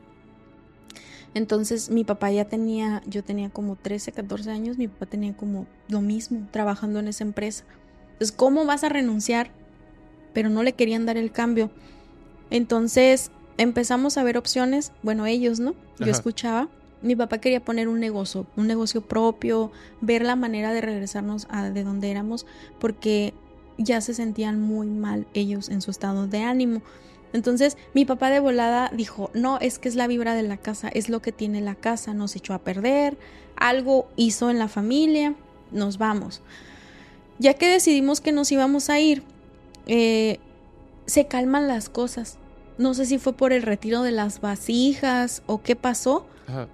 [1.34, 5.68] Entonces mi papá ya tenía, yo tenía como 13, 14 años, mi papá tenía como
[5.90, 7.66] lo mismo trabajando en esa empresa.
[8.14, 9.52] Entonces, ¿cómo vas a renunciar?
[10.34, 11.72] Pero no le querían dar el cambio.
[12.50, 15.74] Entonces empezamos a ver opciones, bueno, ellos, ¿no?
[16.00, 16.12] Yo Ajá.
[16.12, 16.70] escuchaba.
[17.06, 19.72] Mi papá quería poner un negocio, un negocio propio,
[20.02, 22.48] ver la manera de regresarnos a de donde éramos,
[22.80, 23.36] porque
[23.78, 26.82] ya se sentían muy mal ellos en su estado de ánimo.
[27.32, 30.90] Entonces mi papá de volada dijo, no, es que es la vibra de la casa,
[30.90, 33.20] es lo que tiene la casa, nos echó a perder,
[33.56, 35.36] algo hizo en la familia,
[35.72, 36.42] nos vamos.
[37.38, 39.22] Ya que decidimos que nos íbamos a ir,
[39.86, 40.40] eh,
[41.06, 42.40] se calman las cosas.
[42.80, 46.68] No sé si fue por el retiro de las vasijas o qué pasó, Ajá.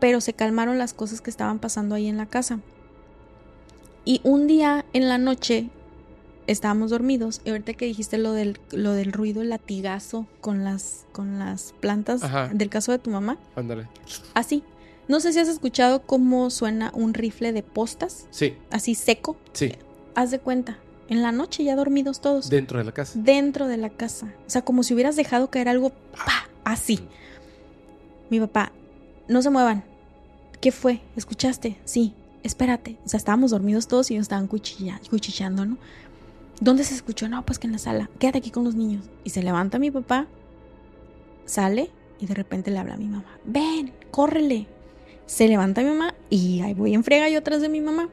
[0.00, 2.60] Pero se calmaron las cosas que estaban pasando ahí en la casa.
[4.04, 5.68] Y un día en la noche
[6.46, 11.04] estábamos dormidos y ahorita que dijiste lo del, lo del ruido, el latigazo con las,
[11.12, 12.48] con las plantas Ajá.
[12.48, 13.86] del caso de tu mamá, Ándale.
[14.34, 14.62] así.
[15.08, 19.36] No sé si has escuchado cómo suena un rifle de postas, Sí, así seco.
[19.52, 19.72] sí.
[20.14, 23.18] Haz de cuenta, en la noche ya dormidos todos, Dentro de la casa.
[23.22, 24.26] dentro de la casa.
[24.46, 26.48] O sea, como si hubieras dejado caer algo, ¡pa!
[26.64, 27.00] así.
[28.30, 28.72] Mi papá,
[29.28, 29.84] no se muevan.
[30.60, 31.00] ¿Qué fue?
[31.16, 31.78] ¿Escuchaste?
[31.84, 32.98] Sí, espérate.
[33.04, 35.76] O sea, estábamos dormidos todos y ellos estaban cuchilla- cuchicheando, ¿no?
[36.60, 37.28] ¿Dónde se escuchó?
[37.28, 38.10] No, pues que en la sala.
[38.18, 39.08] Quédate aquí con los niños.
[39.24, 40.26] Y se levanta mi papá,
[41.44, 41.90] sale
[42.20, 43.38] y de repente le habla a mi mamá.
[43.44, 44.66] Ven, córrele.
[45.26, 48.08] Se levanta mi mamá y ahí voy en frega yo atrás de mi mamá.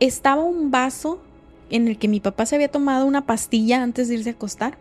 [0.00, 1.22] Estaba un vaso
[1.70, 4.76] en el que mi papá se había tomado una pastilla antes de irse a acostar.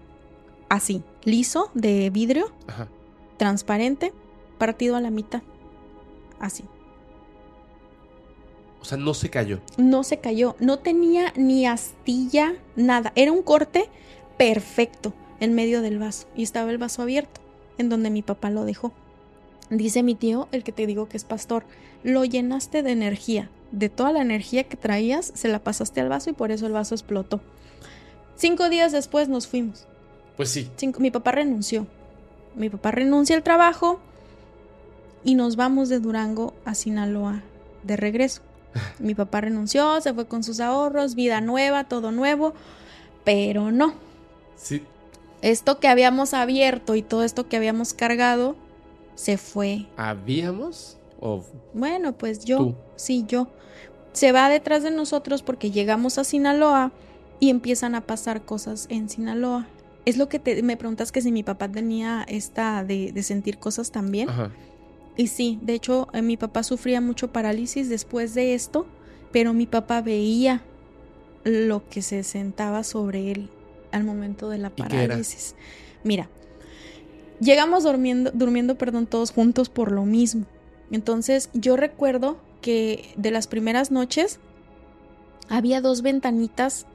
[0.70, 2.88] Así, liso, de vidrio, Ajá.
[3.38, 4.12] transparente,
[4.58, 5.42] partido a la mitad.
[6.40, 6.64] Así.
[8.82, 9.60] O sea, no se cayó.
[9.78, 13.12] No se cayó, no tenía ni astilla, nada.
[13.16, 13.90] Era un corte
[14.38, 17.42] perfecto en medio del vaso y estaba el vaso abierto,
[17.78, 18.94] en donde mi papá lo dejó.
[19.70, 21.66] Dice mi tío, el que te digo que es pastor,
[22.04, 23.50] lo llenaste de energía.
[23.72, 26.72] De toda la energía que traías, se la pasaste al vaso y por eso el
[26.74, 27.42] vaso explotó.
[28.36, 29.86] Cinco días después nos fuimos.
[30.38, 30.72] Pues sí.
[30.78, 31.86] Cinco- mi papá renunció.
[32.56, 34.00] Mi papá renuncia al trabajo
[35.24, 37.42] y nos vamos de Durango a Sinaloa
[37.84, 38.42] de regreso.
[39.00, 42.54] Mi papá renunció, se fue con sus ahorros, vida nueva, todo nuevo,
[43.24, 43.94] pero no.
[44.56, 44.84] Sí.
[45.42, 48.56] Esto que habíamos abierto y todo esto que habíamos cargado
[49.16, 49.88] se fue.
[49.98, 50.98] ¿Habíamos?
[51.20, 51.44] ¿O
[51.74, 52.76] Bueno, pues yo, Tú.
[52.96, 53.48] sí, yo.
[54.14, 56.92] Se va detrás de nosotros porque llegamos a Sinaloa
[57.40, 59.68] y empiezan a pasar cosas en Sinaloa.
[60.06, 63.60] Es lo que te, me preguntas que si mi papá tenía esta de, de sentir
[63.60, 64.30] cosas también.
[64.30, 64.52] Ajá.
[65.20, 68.86] Y sí, de hecho, eh, mi papá sufría mucho parálisis después de esto,
[69.34, 70.62] pero mi papá veía
[71.44, 73.50] lo que se sentaba sobre él
[73.92, 75.56] al momento de la parálisis.
[76.06, 76.30] Mira,
[77.42, 80.46] llegamos durmiendo, durmiendo, perdón, todos juntos por lo mismo.
[80.90, 84.40] Entonces, yo recuerdo que de las primeras noches
[85.50, 86.86] había dos ventanitas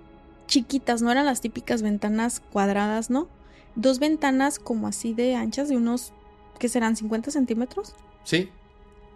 [0.46, 3.28] chiquitas, no eran las típicas ventanas cuadradas, ¿no?
[3.76, 6.14] Dos ventanas como así de anchas, de unos,
[6.58, 6.96] ¿qué serán?
[6.96, 7.94] ¿50 centímetros?
[8.24, 8.50] Sí.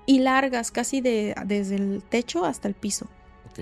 [0.06, 3.06] y largas, casi de, desde el techo hasta el piso.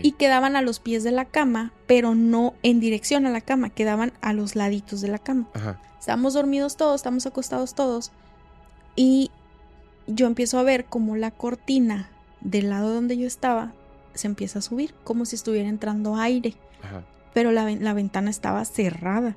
[0.02, 3.70] Y quedaban a los pies de la cama, pero no en dirección a la cama,
[3.70, 5.48] quedaban a los laditos de la cama.
[5.54, 5.80] Ajá.
[5.98, 8.12] Estábamos dormidos todos, estamos acostados todos.
[8.94, 9.30] Y
[10.06, 12.10] yo empiezo a ver como la cortina
[12.42, 13.72] del lado donde yo estaba
[14.12, 17.02] se empieza a subir, como si estuviera entrando aire Ajá.
[17.32, 19.36] pero la, la ventana estaba cerrada.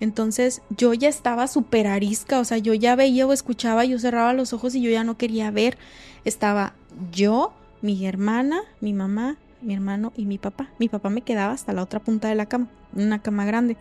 [0.00, 4.32] Entonces yo ya estaba súper arisca, o sea, yo ya veía o escuchaba, yo cerraba
[4.32, 5.76] los ojos y yo ya no quería ver.
[6.24, 6.72] Estaba
[7.12, 7.52] yo,
[7.82, 10.68] mi hermana, mi mamá, mi hermano y mi papá.
[10.78, 13.76] Mi papá me quedaba hasta la otra punta de la cama, una cama grande.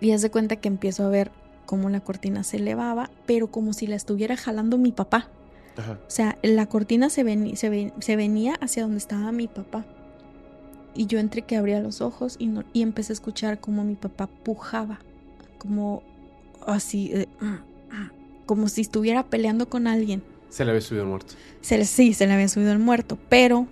[0.00, 1.30] Y haz de cuenta que empiezo a ver
[1.64, 5.28] cómo la cortina se elevaba, pero como si la estuviera jalando mi papá.
[5.76, 5.92] Ajá.
[5.92, 9.84] O sea, la cortina se, veni- se, ven- se venía hacia donde estaba mi papá.
[10.94, 13.94] Y yo entre que abría los ojos y, no- y empecé a escuchar como mi
[13.94, 14.98] papá pujaba,
[15.58, 16.02] como
[16.66, 17.28] así, eh,
[18.46, 20.22] como si estuviera peleando con alguien.
[20.50, 21.34] Se le había subido muerto.
[21.62, 23.66] Se sí, se le había subido el muerto, pero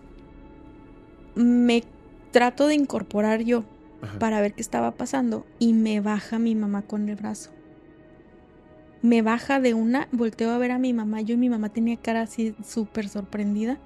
[1.35, 1.85] me
[2.31, 3.65] trato de incorporar yo
[4.03, 4.19] Ajá.
[4.19, 7.51] para ver qué estaba pasando y me baja mi mamá con el brazo.
[9.03, 11.97] Me baja de una, volteo a ver a mi mamá, yo y mi mamá tenía
[11.97, 13.79] cara así súper sorprendida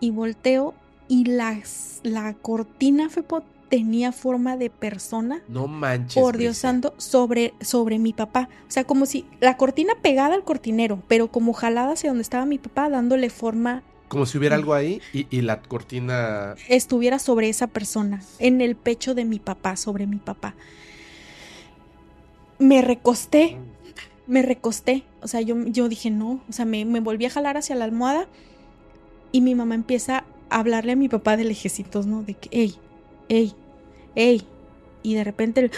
[0.00, 0.74] y volteo
[1.12, 6.14] y las, la cortina Fepo tenía forma de persona, No manches.
[6.22, 6.60] por Dios Brisa.
[6.68, 8.48] santo, sobre, sobre mi papá.
[8.66, 12.46] O sea, como si la cortina pegada al cortinero, pero como jalada hacia donde estaba
[12.46, 16.54] mi papá, dándole forma Como si hubiera algo ahí y, y la cortina.
[16.68, 20.54] estuviera sobre esa persona, en el pecho de mi papá, sobre mi papá.
[22.58, 23.56] Me recosté,
[24.26, 27.56] me recosté, o sea, yo, yo dije no, o sea, me, me volví a jalar
[27.56, 28.28] hacia la almohada
[29.32, 30.24] y mi mamá empieza
[30.58, 32.22] hablarle a mi papá de lejecitos, ¿no?
[32.22, 32.74] De que, ey,
[33.28, 33.54] ey,
[34.14, 34.46] ey,
[35.02, 35.70] y de repente el...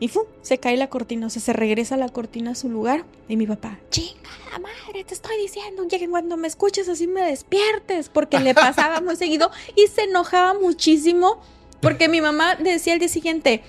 [0.00, 0.24] Y ¡fum!
[0.40, 3.04] se cae la cortina, o sea, se regresa la cortina a su lugar.
[3.28, 8.08] Y mi papá, chingada madre, te estoy diciendo que cuando me escuches así me despiertes.
[8.08, 11.40] Porque le pasaba muy seguido y se enojaba muchísimo.
[11.80, 13.62] Porque mi mamá decía el día siguiente,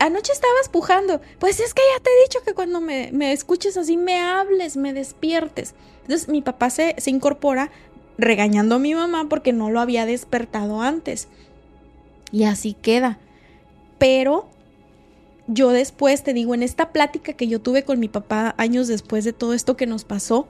[0.00, 1.20] anoche estabas pujando.
[1.38, 4.76] Pues es que ya te he dicho que cuando me, me escuches así me hables,
[4.76, 5.74] me despiertes.
[6.02, 7.70] Entonces mi papá se, se incorpora
[8.18, 11.28] regañando a mi mamá porque no lo había despertado antes.
[12.32, 13.18] Y así queda.
[13.98, 14.48] Pero
[15.46, 19.24] yo después, te digo, en esta plática que yo tuve con mi papá años después
[19.24, 20.48] de todo esto que nos pasó,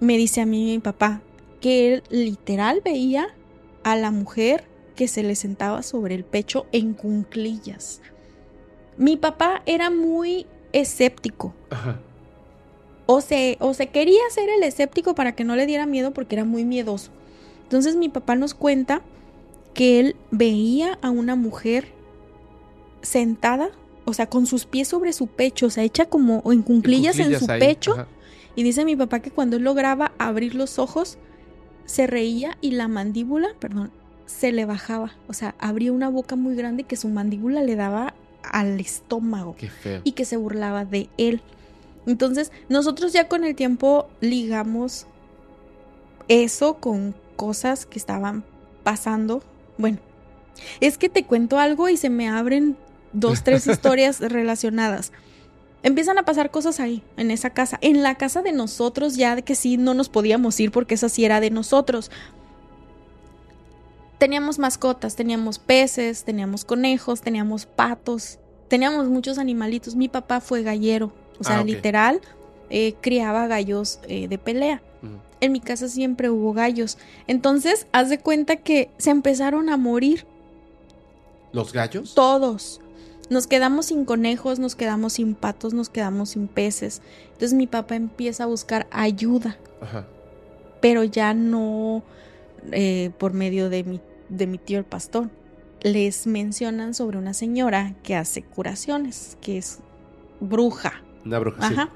[0.00, 1.22] me dice a mí mi papá
[1.60, 3.34] que él literal veía
[3.82, 4.64] a la mujer
[4.94, 8.00] que se le sentaba sobre el pecho en cunclillas.
[8.96, 11.54] Mi papá era muy escéptico.
[11.70, 12.00] Ajá.
[13.06, 16.34] O se, o se quería hacer el escéptico para que no le diera miedo porque
[16.34, 17.10] era muy miedoso.
[17.62, 19.02] Entonces mi papá nos cuenta
[19.74, 21.92] que él veía a una mujer
[23.02, 23.70] sentada,
[24.04, 27.38] o sea, con sus pies sobre su pecho, o sea, hecha como en cunclillas, en
[27.38, 27.92] su ahí, pecho.
[27.92, 28.08] ajá.
[28.56, 31.18] Y dice mi papá que cuando él lograba abrir los ojos,
[31.84, 33.90] se reía y la mandíbula, perdón,
[34.24, 35.12] se le bajaba.
[35.28, 39.68] O sea, abría una boca muy grande que su mandíbula le daba al estómago Qué
[39.68, 40.00] feo.
[40.04, 41.42] y que se burlaba de él.
[42.06, 45.06] Entonces, nosotros ya con el tiempo ligamos
[46.28, 48.44] eso con cosas que estaban
[48.82, 49.42] pasando.
[49.78, 49.98] Bueno,
[50.80, 52.76] es que te cuento algo y se me abren
[53.12, 55.12] dos, tres historias relacionadas.
[55.82, 57.78] Empiezan a pasar cosas ahí, en esa casa.
[57.80, 61.08] En la casa de nosotros, ya de que sí no nos podíamos ir porque esa
[61.08, 62.10] sí era de nosotros.
[64.18, 68.38] Teníamos mascotas, teníamos peces, teníamos conejos, teníamos patos,
[68.68, 69.94] teníamos muchos animalitos.
[69.94, 71.66] Mi papá fue gallero, o sea, Ah, ok.
[71.66, 72.20] literal,
[72.70, 74.82] eh, criaba gallos eh, de pelea.
[75.40, 76.96] En mi casa siempre hubo gallos.
[77.26, 80.26] Entonces, haz de cuenta que se empezaron a morir
[81.52, 82.14] ¿Los gallos?
[82.14, 82.80] todos.
[83.28, 87.02] Nos quedamos sin conejos, nos quedamos sin patos, nos quedamos sin peces.
[87.26, 90.06] Entonces mi papá empieza a buscar ayuda, Ajá.
[90.80, 92.02] pero ya no
[92.72, 95.28] eh, por medio de mi, de mi tío el pastor.
[95.82, 99.80] Les mencionan sobre una señora que hace curaciones, que es
[100.40, 101.02] bruja.
[101.26, 101.74] Una bruja, sí.
[101.74, 101.90] Ajá.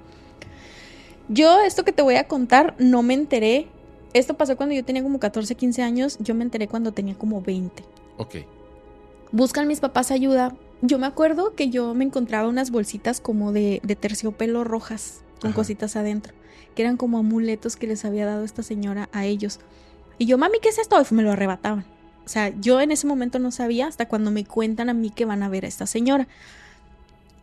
[1.29, 3.69] Yo esto que te voy a contar no me enteré.
[4.13, 6.19] Esto pasó cuando yo tenía como 14, 15 años.
[6.19, 7.85] Yo me enteré cuando tenía como 20.
[8.17, 8.37] Ok.
[9.31, 10.57] Buscan mis papás ayuda.
[10.83, 15.51] Yo me acuerdo que yo me encontraba unas bolsitas como de, de terciopelo rojas con
[15.51, 15.57] Ajá.
[15.57, 16.35] cositas adentro,
[16.75, 19.61] que eran como amuletos que les había dado esta señora a ellos.
[20.19, 21.01] Y yo, mami, ¿qué es esto?
[21.01, 21.85] Y me lo arrebataban.
[22.25, 25.25] O sea, yo en ese momento no sabía hasta cuando me cuentan a mí que
[25.25, 26.29] van a ver a esta señora.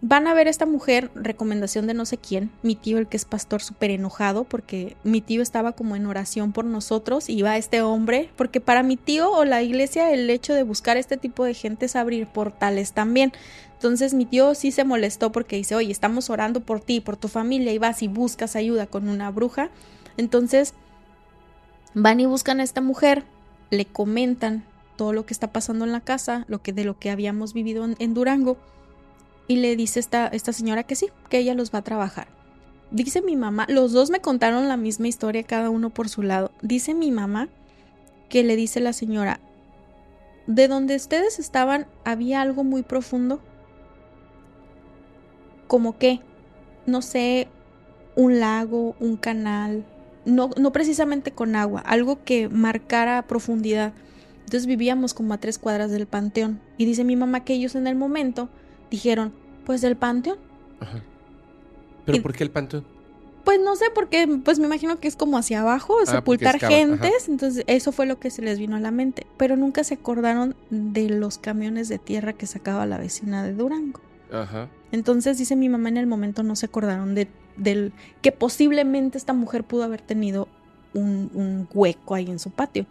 [0.02, 3.18] Van a ver a esta mujer, recomendación de no sé quién, mi tío, el que
[3.18, 7.58] es pastor, súper enojado porque mi tío estaba como en oración por nosotros y iba
[7.58, 11.44] este hombre, porque para mi tío o la iglesia el hecho de buscar este tipo
[11.46, 13.34] de gente es abrir portales también.
[13.74, 17.28] Entonces mi tío sí se molestó porque dice, oye, estamos orando por ti, por tu
[17.28, 19.72] familia y vas y buscas ayuda con una bruja.
[20.16, 20.76] Entonces
[21.96, 23.24] van y buscan a esta mujer,
[23.72, 24.64] le comentan
[24.96, 27.88] todo lo que está pasando en la casa, lo que de lo que habíamos vivido
[27.98, 28.58] en Durango
[29.48, 32.28] y le dice esta, esta señora que sí, que ella los va a trabajar.
[32.92, 36.52] Dice mi mamá, los dos me contaron la misma historia, cada uno por su lado.
[36.62, 37.50] Dice mi mamá
[38.30, 39.40] que le dice la señora,
[40.48, 43.42] de donde ustedes estaban había algo muy profundo.
[45.68, 46.22] Como que,
[46.86, 47.50] no sé,
[48.16, 49.86] un lago, un canal,
[50.26, 53.94] no, no precisamente con agua, algo que marcara profundidad.
[54.40, 56.62] Entonces vivíamos como a tres cuadras del panteón.
[56.78, 58.48] Y dice mi mamá que ellos en el momento
[58.92, 59.34] dijeron,
[59.66, 60.38] pues del panteón.
[60.80, 61.02] Ajá.
[62.06, 62.86] ¿Pero Y- por qué el panteón?
[63.44, 67.30] Pues no sé, porque pues me imagino que es como hacia abajo, Ah, sepultar gentes,
[67.30, 70.54] entonces eso fue lo que se les vino a la mente, pero nunca se acordaron
[70.70, 74.02] de los camiones de tierra que sacaba la vecina de Durango.
[74.34, 74.68] Ajá.
[74.92, 79.32] Entonces dice mi mamá en el momento no se acordaron de, del que posiblemente esta
[79.32, 80.50] mujer pudo haber tenido
[80.94, 82.86] un, un hueco ahí en su patio.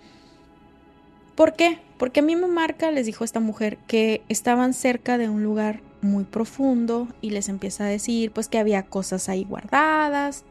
[1.35, 1.81] ¿Por qué?
[1.99, 5.81] Porque a mí me marca, les dijo esta mujer, que estaban cerca de un lugar
[6.03, 10.45] muy profundo y les empieza a decir pues que había cosas ahí guardadas.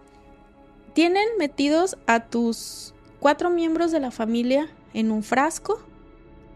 [0.93, 5.80] Tienen metidos a tus cuatro miembros de la familia en un frasco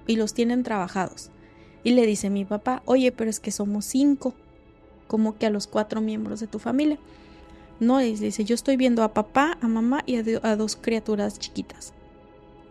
[0.08, 1.30] y los tienen trabajados.
[1.84, 4.34] Y le dice mi papá, oye, pero es que somos cinco,
[5.08, 7.00] como que a los cuatro miembros de tu familia.
[7.80, 11.94] No, y dice, yo estoy viendo a papá, a mamá y a dos criaturas chiquitas.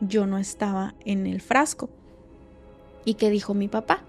[0.01, 1.89] Yo no estaba en el frasco.
[3.05, 4.03] ¿Y qué dijo mi papá?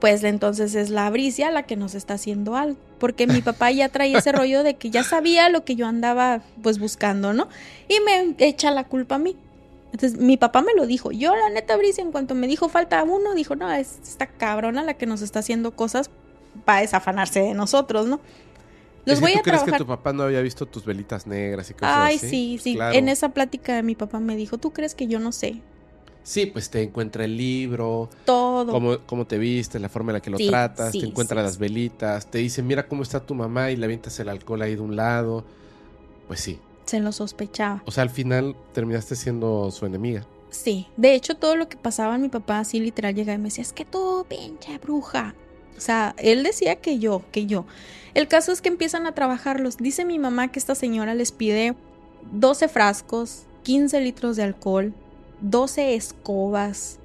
[0.00, 2.76] Pues entonces es la Bricia la que nos está haciendo algo.
[2.98, 6.42] Porque mi papá ya traía ese rollo de que ya sabía lo que yo andaba
[6.62, 7.48] pues buscando, ¿no?
[7.88, 9.36] Y me echa la culpa a mí.
[9.92, 11.12] Entonces mi papá me lo dijo.
[11.12, 14.82] Yo, la neta, Bricia, en cuanto me dijo falta uno, dijo, no, es esta cabrona
[14.82, 16.10] la que nos está haciendo cosas
[16.64, 18.20] para desafanarse de nosotros, ¿no?
[19.04, 19.72] Los voy ¿Tú a crees trabajar.
[19.74, 22.28] que tu papá no había visto tus velitas negras y cosas Ay, así?
[22.28, 22.74] sí, Pues sí.
[22.76, 22.96] claro.
[22.96, 25.60] En esa plática mi papá me dijo, ¿tú crees que yo no sé?
[26.24, 28.70] Sí, pues te encuentra el libro, Todo.
[28.72, 31.40] cómo, cómo te viste, la forma en la que lo Sí, tratas, sí, te encuentra
[31.40, 34.62] sí, las velitas, te dice, mira cómo está tu mamá y le avientas el alcohol
[34.62, 35.44] ahí de un lado.
[36.28, 36.60] Pues sí.
[36.86, 37.82] Se lo sospechaba.
[37.86, 40.26] O sea, al final terminaste siendo su enemiga.
[40.50, 40.86] Sí.
[40.96, 43.72] De hecho, todo lo que pasaba mi papá así literal llegaba y me decía, es
[43.72, 45.34] que tú, pinche bruja.
[45.76, 47.64] O sea, él decía que yo, que yo.
[48.14, 49.78] El caso es que empiezan a trabajarlos.
[49.78, 51.74] Dice mi mamá que esta señora les pide
[52.30, 54.92] 12 frascos, 15 litros de alcohol,
[55.42, 56.98] 12 escobas.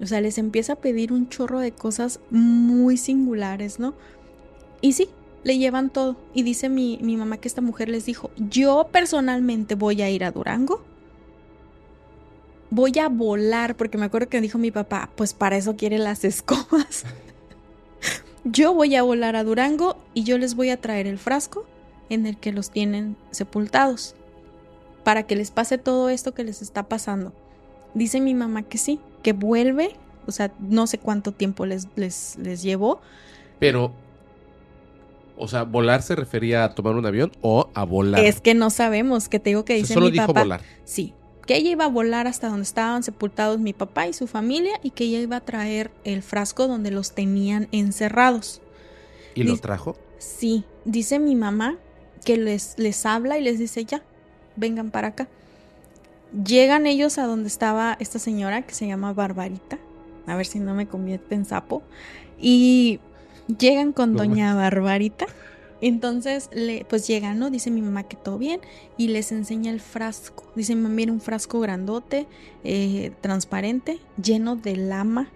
[0.00, 3.94] O sea, les empieza a pedir un chorro de cosas muy singulares, ¿no?
[4.80, 5.08] Y sí,
[5.42, 6.16] le llevan todo.
[6.34, 10.24] Y dice mi, mi mamá que esta mujer les dijo, yo personalmente voy a ir
[10.24, 10.82] a Durango.
[12.70, 16.24] Voy a volar, porque me acuerdo que dijo mi papá, pues para eso quiere las
[16.24, 17.04] escobas.
[18.44, 21.64] yo voy a volar a Durango y yo les voy a traer el frasco
[22.10, 24.14] en el que los tienen sepultados.
[25.04, 27.32] Para que les pase todo esto que les está pasando.
[27.96, 29.96] Dice mi mamá que sí, que vuelve.
[30.26, 33.00] O sea, no sé cuánto tiempo les, les, les llevó.
[33.58, 33.92] Pero,
[35.38, 38.24] o sea, volar se refería a tomar un avión o a volar.
[38.24, 40.40] Es que no sabemos, que te digo que O sea, dice solo mi dijo papá.
[40.42, 40.60] volar.
[40.84, 41.14] Sí,
[41.46, 44.90] que ella iba a volar hasta donde estaban sepultados mi papá y su familia y
[44.90, 48.60] que ella iba a traer el frasco donde los tenían encerrados.
[49.34, 49.96] ¿Y lo Dice- trajo?
[50.18, 51.76] Sí, dice mi mamá
[52.24, 54.02] que les, les habla y les dice ya,
[54.56, 55.28] vengan para acá.
[56.44, 59.78] Llegan ellos a donde estaba esta señora que se llama Barbarita,
[60.26, 61.82] a ver si no me convierte en sapo,
[62.38, 63.00] y
[63.58, 65.26] llegan con doña Barbarita
[65.80, 67.50] Entonces, le, pues llegan, ¿no?
[67.50, 68.60] Dice mi mamá que todo bien
[68.96, 70.44] y les enseña el frasco.
[70.54, 72.26] Dice mi mamá, mira, un frasco grandote,
[72.64, 75.28] eh, transparente, lleno de lama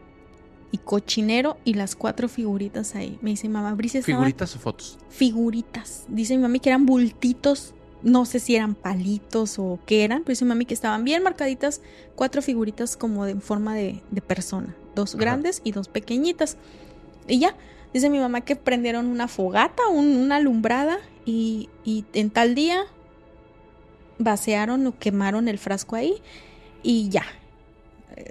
[0.73, 3.19] y cochinero y las cuatro figuritas ahí.
[3.21, 4.99] Me dice mamá, Brice, ¿Figuritas o fotos?
[5.09, 6.05] figuritas.
[6.09, 10.31] Dice mi mami que eran bultitos, no sé si eran palitos o qué eran, pero
[10.33, 11.81] dice mi mami que estaban bien marcaditas,
[12.17, 15.21] cuatro figuritas como de en forma de, de persona, dos Ajá.
[15.21, 16.57] grandes y dos pequeñitas.
[17.29, 17.55] Y ya,
[17.93, 22.85] dice mi mamá que prendieron una fogata, un- una alumbrada y, y en tal día
[24.19, 26.15] vaciaron o quemaron el frasco ahí
[26.83, 27.25] y ya.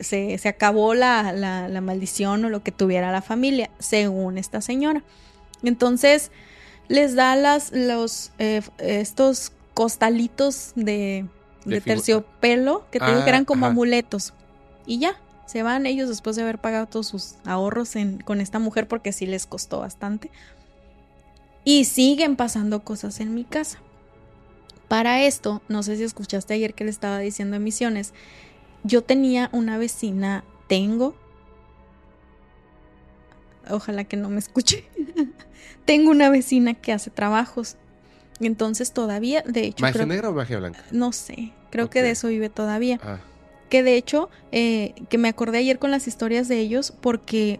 [0.01, 4.61] Se, se acabó la, la- la maldición o lo que tuviera la familia, según esta
[4.61, 5.03] señora.
[5.63, 6.31] Entonces,
[6.89, 9.51] les da las, los, eh, estos
[9.83, 11.25] costalitos de,
[11.63, 13.71] De de figu- terciopelo que te digo Ah, que eran como ajá.
[13.71, 14.33] amuletos.
[14.85, 15.15] Y ya,
[15.45, 19.13] se van ellos después de haber pagado todos sus ahorros en- con esta mujer porque
[19.13, 20.31] sí les costó bastante.
[21.63, 23.79] Y siguen pasando cosas en mi casa.
[24.89, 28.13] Para esto, no sé si escuchaste ayer que le estaba diciendo en Misiones,
[28.83, 31.15] yo tenía una vecina, tengo,
[33.69, 34.83] ojalá que no me escuche,
[35.85, 37.77] tengo una vecina que hace trabajos.
[38.41, 40.83] Entonces todavía, de hecho, ¿Magia creo- negra o magia blanca?
[40.91, 42.99] no sé, creo que de eso vive todavía.
[43.03, 43.19] Ah,
[43.69, 47.59] Que de hecho, eh, que me acordé ayer con las historias de ellos porque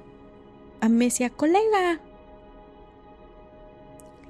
[0.82, 2.00] a mí me decía, colega.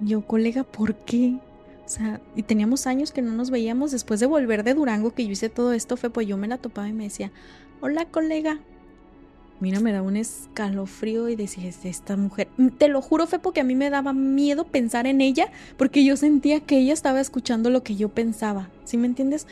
[0.02, 1.38] Yo, colega, ¿por qué?
[1.86, 3.92] O sea, y teníamos años que no nos veíamos.
[3.92, 6.58] Después de volver de Durango, que yo hice todo esto, fue pues yo me la
[6.58, 7.32] topaba y me decía,
[7.82, 8.60] hola, colega.
[9.60, 12.48] Mira, me da un escalofrío y decía, "Es esta mujer.
[12.77, 16.15] Te lo juro, fue porque a mí me daba miedo pensar en ella, porque yo
[16.15, 18.69] sentía que ella estaba escuchando lo que yo pensaba.
[18.86, 19.48] ¿Sí me entiendes?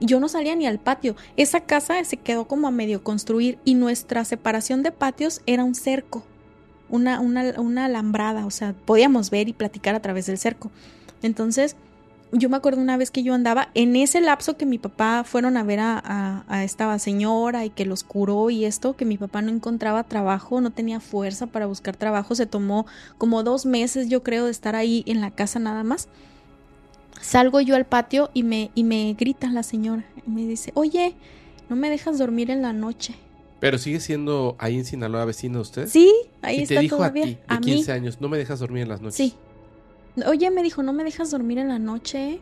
[0.00, 1.14] yo no salía ni al patio.
[1.36, 5.74] Esa casa se quedó como a medio construir y nuestra separación de patios era un
[5.74, 6.24] cerco,
[6.88, 10.70] una, una, una alambrada, o sea, podíamos ver y platicar a través del cerco.
[11.22, 11.76] Entonces,
[12.32, 15.56] yo me acuerdo una vez que yo andaba en ese lapso que mi papá fueron
[15.56, 19.16] a ver a, a, a esta señora y que los curó y esto, que mi
[19.16, 22.86] papá no encontraba trabajo, no tenía fuerza para buscar trabajo, se tomó
[23.18, 26.08] como dos meses yo creo de estar ahí en la casa nada más.
[27.20, 30.04] Salgo yo al patio y me, y me grita la señora.
[30.26, 31.14] Y me dice, oye,
[31.68, 33.14] ¿no me dejas dormir en la noche?
[33.60, 35.86] Pero sigue siendo ahí en Sinaloa vecino usted.
[35.86, 37.24] Sí, ahí y está te dijo todavía.
[37.24, 37.72] a ti, de a mí.
[37.74, 39.16] 15 años, no me dejas dormir en las noches.
[39.16, 39.34] Sí.
[40.26, 42.40] Oye, me dijo, ¿no me dejas dormir en la noche?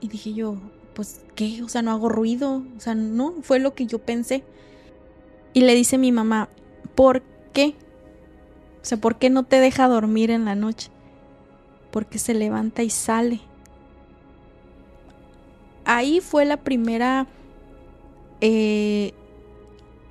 [0.00, 0.56] Y dije yo,
[0.94, 1.62] pues, ¿qué?
[1.62, 2.62] O sea, no hago ruido.
[2.76, 4.44] O sea, no, fue lo que yo pensé.
[5.52, 6.48] Y le dice mi mamá,
[6.94, 7.22] ¿por
[7.52, 7.74] qué?
[8.82, 10.90] O sea, ¿por qué no te deja dormir en la noche?
[11.90, 13.40] Porque se levanta y sale.
[15.84, 17.26] Ahí fue la primera...
[18.40, 19.12] eh,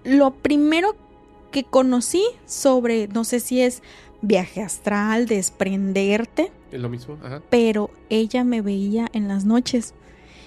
[0.03, 0.95] lo primero
[1.51, 3.81] que conocí sobre, no sé si es
[4.23, 7.19] viaje astral, desprenderte, ¿Es lo mismo?
[7.21, 7.43] Ajá.
[7.51, 9.93] pero ella me veía en las noches.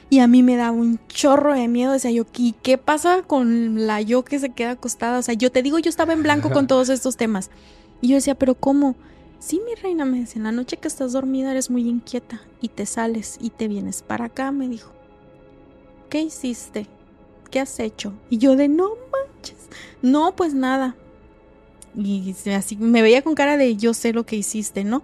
[0.09, 1.93] Y a mí me daba un chorro de miedo.
[1.93, 5.19] Decía yo, ¿y qué pasa con la yo que se queda acostada?
[5.19, 7.51] O sea, yo te digo, yo estaba en blanco con todos estos temas.
[8.01, 8.95] Y yo decía, ¿pero cómo?
[9.41, 12.69] Sí, mi reina, me decía, en la noche que estás dormida eres muy inquieta y
[12.69, 14.93] te sales y te vienes para acá, me dijo.
[16.09, 16.87] ¿Qué hiciste?
[17.51, 18.13] ¿Qué has hecho?
[18.31, 19.69] Y yo de, no manches.
[20.03, 20.95] No, pues nada.
[21.97, 25.03] Y así me veía con cara de, yo sé lo que hiciste, ¿no?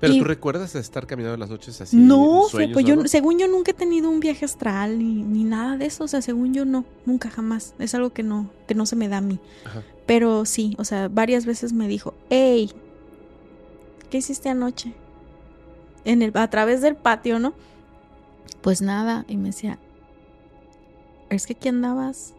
[0.00, 1.96] Pero Y- tú recuerdas estar caminando en las noches así.
[1.96, 5.76] no, sueños, pues yo, según yo nunca he tenido un viaje astral ni, ni nada
[5.76, 8.86] de eso, o sea, según yo no, nunca jamás, es algo que no, que no
[8.86, 9.38] se me da a mí.
[9.64, 9.82] Ajá.
[10.06, 12.70] Pero sí, o sea, varias veces me dijo, hey,
[14.10, 14.92] ¿qué hiciste anoche?
[16.04, 17.54] En el, a través del patio, ¿no?
[18.60, 19.78] Pues nada, y me decía,
[21.30, 22.34] es que aquí andabas.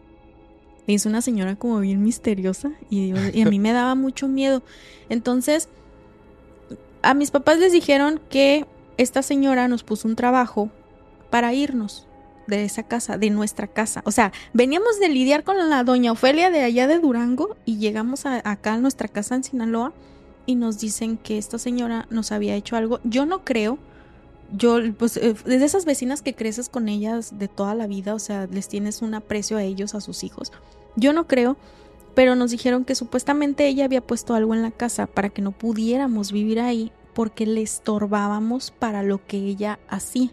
[0.86, 4.62] Hizo una señora como bien misteriosa y, a mí me daba mucho miedo.
[5.08, 5.68] Entonces,
[7.02, 10.70] a mis papás les dijeron que esta señora nos puso un trabajo
[11.30, 12.06] para irnos
[12.46, 14.02] de esa casa, de nuestra casa.
[14.04, 18.24] O sea, veníamos de lidiar con la doña Ofelia de allá de Durango y llegamos
[18.24, 19.92] a- acá a nuestra casa en Sinaloa
[20.46, 23.00] y nos dicen que esta señora nos había hecho algo.
[23.04, 23.78] Yo no creo.
[24.52, 28.20] Yo, pues, eh, de esas vecinas que creces con ellas de toda la vida, o
[28.20, 30.52] sea, les tienes un aprecio a ellos, a sus hijos.
[30.96, 31.56] Yo no creo,
[32.14, 35.52] pero nos dijeron que supuestamente ella había puesto algo en la casa para que no
[35.52, 40.26] pudiéramos vivir ahí porque le estorbábamos para lo que ella hacía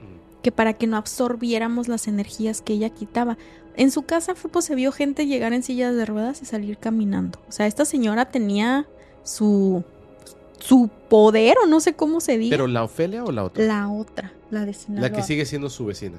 [0.00, 0.42] Mm.
[0.42, 3.36] que para que no absorbiéramos las energías que ella quitaba.
[3.76, 6.78] En su casa fue, pues, se vio gente llegar en sillas de ruedas y salir
[6.78, 7.38] caminando.
[7.48, 8.86] O sea, esta señora tenía
[9.22, 9.84] su
[10.58, 12.54] su poder o no sé cómo se diga.
[12.54, 13.64] ¿Pero la Ofelia o la otra?
[13.64, 15.08] la otra, la de Sinaloa.
[15.08, 16.18] La que sigue siendo su vecina.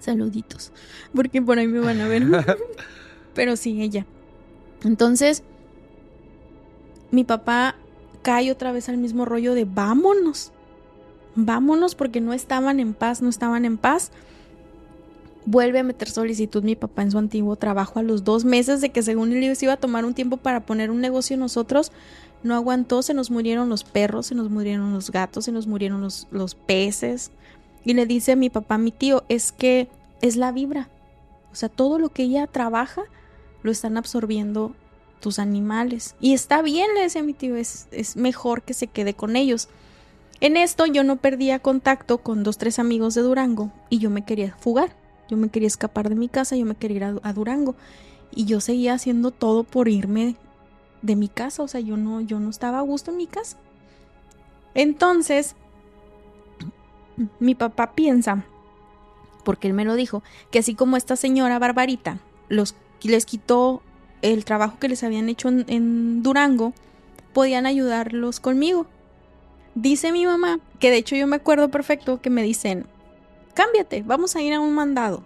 [0.00, 0.72] Saluditos,
[1.14, 2.24] porque por ahí me van a ver.
[3.34, 4.06] Pero sí, ella.
[4.84, 5.42] Entonces,
[7.10, 7.76] mi papá
[8.22, 10.52] cae otra vez al mismo rollo de vámonos.
[11.34, 14.10] Vámonos porque no estaban en paz, no estaban en paz.
[15.46, 18.90] Vuelve a meter solicitud mi papá en su antiguo trabajo a los dos meses de
[18.90, 21.92] que según él se iba a tomar un tiempo para poner un negocio nosotros.
[22.42, 26.00] No aguantó, se nos murieron los perros, se nos murieron los gatos, se nos murieron
[26.00, 27.30] los, los peces.
[27.84, 29.88] Y le dice a mi papá, mi tío, es que
[30.20, 30.88] es la vibra.
[31.52, 33.02] O sea, todo lo que ella trabaja
[33.62, 34.74] lo están absorbiendo
[35.20, 36.14] tus animales.
[36.20, 39.68] Y está bien, le decía mi tío, es, es mejor que se quede con ellos.
[40.40, 44.24] En esto yo no perdía contacto con dos, tres amigos de Durango y yo me
[44.24, 44.94] quería fugar.
[45.28, 47.74] Yo me quería escapar de mi casa, yo me quería ir a, a Durango.
[48.34, 50.36] Y yo seguía haciendo todo por irme
[51.02, 51.62] de mi casa.
[51.62, 53.56] O sea, yo no, yo no estaba a gusto en mi casa.
[54.74, 55.56] Entonces,
[57.40, 58.44] mi papá piensa,
[59.44, 63.82] porque él me lo dijo, que así como esta señora Barbarita los, les quitó
[64.22, 66.72] el trabajo que les habían hecho en, Durango,
[67.32, 68.86] podían ayudarlos conmigo.
[69.74, 72.86] Dice mi mamá, que de hecho yo me acuerdo perfecto, que me dicen,
[73.54, 75.24] cámbiate, vamos a ir a un mandado.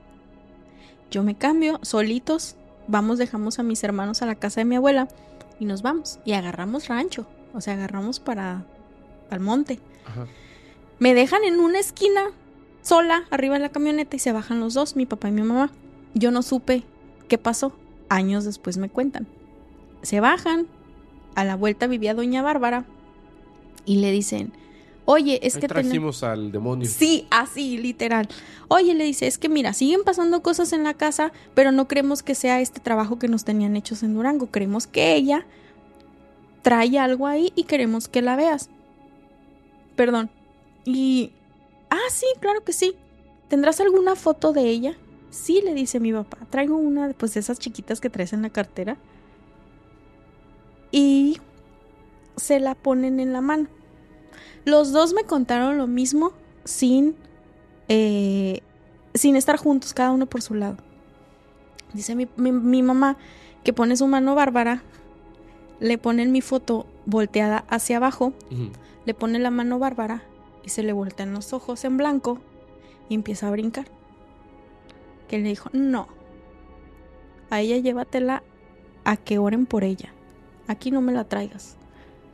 [1.10, 2.56] Yo me cambio, solitos,
[2.88, 5.08] vamos, dejamos a mis hermanos a la casa de mi abuela
[5.58, 6.18] y nos vamos.
[6.24, 8.66] Y agarramos rancho, o sea, agarramos para
[9.30, 9.80] al monte.
[10.06, 10.26] Ajá.
[11.02, 12.26] Me dejan en una esquina
[12.80, 15.72] sola arriba de la camioneta y se bajan los dos, mi papá y mi mamá.
[16.14, 16.84] Yo no supe
[17.26, 17.72] qué pasó.
[18.08, 19.26] Años después me cuentan.
[20.02, 20.68] Se bajan,
[21.34, 22.84] a la vuelta vivía doña Bárbara
[23.84, 24.52] y le dicen,
[25.04, 26.88] oye, es Ahí que trajimos al demonio.
[26.88, 28.28] Sí, así, literal.
[28.68, 32.22] Oye, le dice, es que mira, siguen pasando cosas en la casa, pero no creemos
[32.22, 34.52] que sea este trabajo que nos tenían hechos en Durango.
[34.52, 35.46] Creemos que ella
[36.62, 38.70] trae algo ahí y queremos que la veas.
[39.96, 40.30] Perdón.
[40.84, 41.32] Y...
[41.90, 42.96] Ah, sí, claro que sí.
[43.48, 44.96] ¿Tendrás alguna foto de ella?
[45.30, 46.38] Sí, le dice mi papá.
[46.50, 48.96] Traigo una pues, de esas chiquitas que traes en la cartera.
[50.90, 51.38] Y
[52.36, 53.68] se la ponen en la mano.
[54.64, 56.32] Los dos me contaron lo mismo
[56.64, 57.16] sin,
[57.88, 58.60] eh,
[59.14, 60.76] sin estar juntos, cada uno por su lado.
[61.92, 63.16] Dice mi, mi- mi mamá
[63.64, 64.82] que pone su mano bárbara,
[65.80, 68.32] le ponen mi foto volteada hacia abajo,
[69.04, 70.22] le pone la mano bárbara
[70.64, 72.38] y se le voltean los ojos en blanco
[73.08, 73.86] y empieza a brincar.
[75.28, 76.08] Que le dijo, no,
[77.50, 78.42] a ella llévatela
[79.04, 80.12] a que oren por ella.
[80.68, 81.76] Aquí no me la traigas.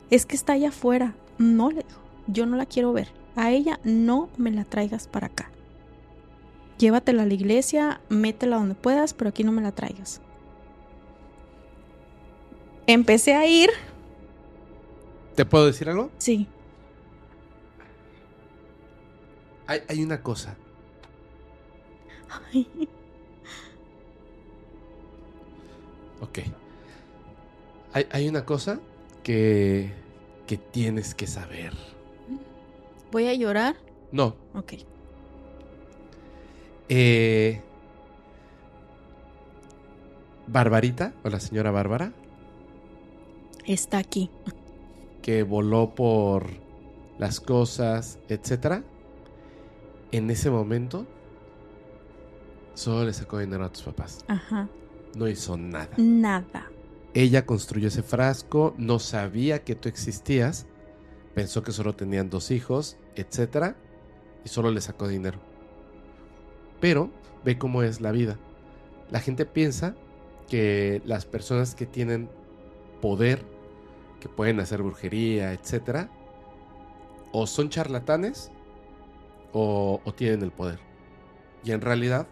[0.09, 1.15] Es que está allá afuera.
[1.37, 3.09] No, le dijo, yo no la quiero ver.
[3.35, 5.49] A ella no me la traigas para acá.
[6.77, 10.21] Llévatela a la iglesia, métela donde puedas, pero aquí no me la traigas.
[12.87, 13.69] Empecé a ir,
[15.35, 16.09] ¿Te puedo decir algo?
[16.17, 16.47] sí,
[19.69, 20.55] Hay, hay una cosa.
[22.51, 22.67] Ay,
[26.21, 26.39] Ok.
[27.93, 28.79] Hay, hay una cosa
[29.21, 29.91] que,
[30.47, 31.73] que tienes que saber.
[33.11, 33.75] voy a llorar.
[34.11, 34.35] No.
[34.55, 34.73] Ok.
[36.89, 37.61] Eh,
[40.47, 42.11] Barbarita, o la señora Bárbara,
[43.67, 44.31] Está aquí.
[45.21, 46.47] que voló por
[47.19, 48.83] las cosas, etcétera,
[50.11, 51.05] en ese momento
[52.73, 54.23] solo le sacó dinero a tus papás.
[54.27, 54.67] Ajá.
[55.15, 55.89] No hizo nada.
[55.97, 56.71] Nada.
[57.13, 60.67] Ella construyó ese frasco, no sabía que tú existías,
[61.33, 63.75] pensó que solo tenían dos hijos, etcétera,
[64.45, 65.39] y solo le sacó dinero.
[66.79, 67.09] Pero
[67.43, 68.37] ve cómo es la vida.
[69.09, 69.95] La gente piensa
[70.47, 72.29] que las personas que tienen
[73.01, 73.43] poder,
[74.19, 76.09] que pueden hacer brujería, etcétera,
[77.31, 78.51] o son charlatanes
[79.53, 80.79] o, o tienen el poder.
[81.63, 82.27] Y en realidad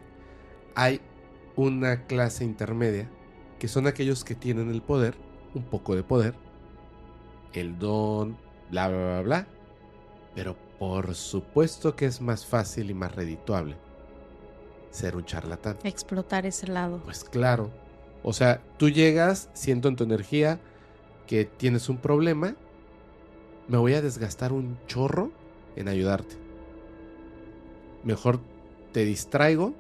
[0.76, 1.02] hay
[1.56, 3.10] una clase intermedia
[3.60, 5.16] que son aquellos que tienen el poder,
[5.56, 6.36] un poco de poder,
[7.54, 8.38] el don,
[8.70, 9.48] bla, bla, bla, bla.
[10.36, 13.76] Pero por supuesto que es más fácil y más redituable
[14.92, 15.78] ser un charlatán.
[15.84, 17.02] Explotar ese lado.
[17.04, 17.72] Pues claro.
[18.24, 20.60] O sea, tú llegas, siento en tu energía
[21.28, 22.56] que tienes un problema,
[23.68, 25.32] me voy a desgastar un chorro
[25.76, 26.36] en ayudarte.
[28.08, 28.40] Mejor
[28.94, 29.74] te distraigo,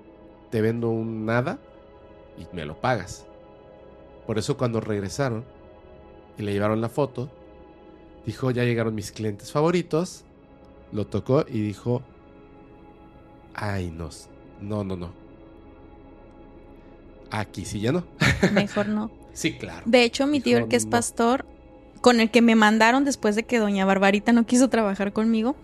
[0.52, 1.60] te vendo un nada
[2.38, 3.26] y me lo pagas.
[4.26, 5.45] Por eso cuando regresaron
[6.38, 7.30] y le llevaron la foto,
[8.26, 10.26] dijo, ya llegaron mis clientes favoritos,
[10.91, 12.02] lo tocó y dijo,
[13.54, 14.10] ay, no,
[14.60, 15.14] no, no, no.
[17.32, 18.04] Aquí sí ya no.
[18.52, 19.10] Mejor no.
[19.32, 19.84] Sí, claro.
[19.86, 20.91] De hecho, mi tío, el que es "No".
[20.91, 21.45] pastor,
[22.02, 25.56] con el que me mandaron después de que doña Barbarita no quiso trabajar conmigo,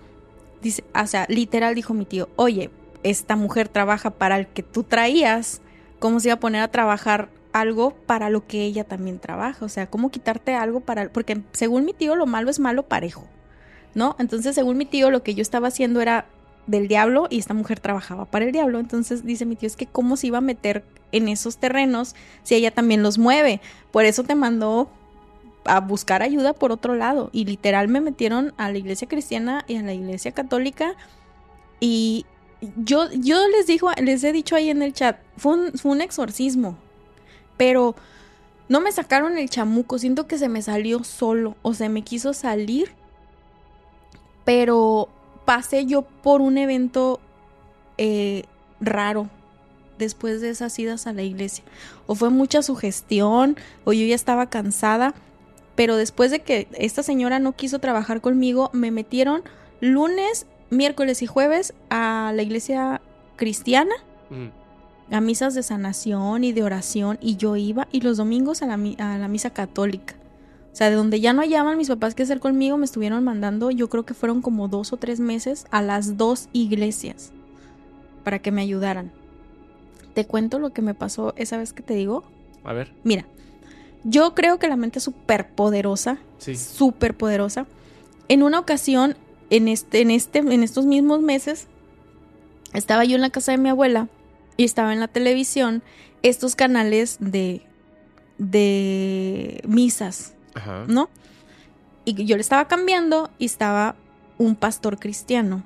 [0.64, 2.72] dice, o sea, literal dijo mi tío, oye,
[3.04, 5.62] esta mujer trabaja para el que tú traías,
[6.00, 9.64] ¿cómo se iba a poner a trabajar algo para lo que ella también trabaja.
[9.64, 11.10] O sea, cómo quitarte algo para...
[11.10, 13.28] Porque según mi tío, lo malo es malo parejo,
[13.94, 14.16] ¿no?
[14.20, 16.26] Entonces, según mi tío, lo que yo estaba haciendo era
[16.68, 18.80] del diablo y esta mujer trabajaba para el diablo.
[18.80, 22.56] Entonces dice mi tío, es que cómo se iba a meter en esos terrenos si
[22.56, 23.62] ella también los mueve.
[23.92, 24.90] Por eso te mandó
[25.66, 27.30] a buscar ayuda por otro lado.
[27.32, 30.96] Y literal me metieron a la iglesia cristiana y a la iglesia católica.
[31.80, 32.26] Y
[32.78, 36.02] yo, yo les digo, les he dicho ahí en el chat, fue un, fue un
[36.02, 36.78] exorcismo.
[37.58, 37.96] Pero
[38.70, 41.56] no me sacaron el chamuco, siento que se me salió solo.
[41.62, 42.92] O sea, me quiso salir.
[44.46, 45.10] Pero
[45.46, 47.20] pasé yo por un evento
[47.98, 48.44] eh,
[48.80, 49.30] raro
[49.98, 51.64] después de esas idas a la iglesia.
[52.08, 55.14] O fue mucha sugestión, o yo ya estaba cansada.
[55.76, 59.42] Pero después de que esta señora no quiso trabajar conmigo, me metieron
[59.82, 63.02] lunes, miércoles y jueves a la iglesia
[63.36, 63.94] cristiana,
[64.30, 65.14] Mm.
[65.14, 68.74] a misas de sanación y de oración, y yo iba, y los domingos a la,
[68.76, 70.16] a la misa católica.
[70.72, 73.70] O sea, de donde ya no hallaban mis papás que hacer conmigo, me estuvieron mandando,
[73.70, 77.32] yo creo que fueron como dos o tres meses, a las dos iglesias
[78.24, 79.12] para que me ayudaran.
[80.16, 82.24] Te cuento lo que me pasó esa vez que te digo.
[82.64, 82.92] A ver.
[83.04, 83.26] Mira,
[84.04, 86.56] yo creo que la mente es súper poderosa, Sí.
[86.56, 87.66] súper poderosa.
[88.28, 89.16] En una ocasión,
[89.50, 91.68] en este, en este, en estos mismos meses,
[92.74, 94.08] estaba yo en la casa de mi abuela
[94.58, 95.84] y estaba en la televisión
[96.22, 97.62] estos canales de,
[98.38, 100.86] de misas, Ajá.
[100.88, 101.10] ¿no?
[102.06, 103.96] Y yo le estaba cambiando y estaba
[104.38, 105.64] un pastor cristiano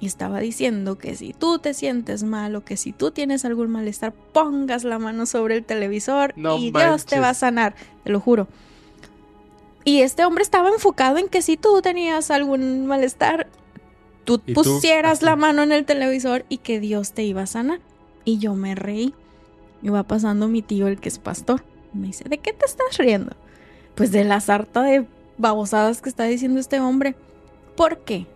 [0.00, 3.70] y estaba diciendo que si tú te sientes mal o que si tú tienes algún
[3.70, 8.10] malestar, pongas la mano sobre el televisor No y Dios te va a sanar, te
[8.10, 8.48] lo juro.
[9.84, 13.48] Y este hombre estaba enfocado en que si tú tenías algún malestar,
[14.24, 17.80] tú pusieras la mano en el televisor y que Dios te iba a sanar.
[18.24, 19.14] Y yo me reí.
[19.82, 21.64] Y va pasando mi tío, el que es pastor.
[21.92, 23.34] Me dice, ¿de qué te estás riendo?
[23.94, 25.06] Pues de la sarta de
[25.38, 27.14] babosadas que está diciendo este hombre.
[27.76, 28.26] ¿Por qué?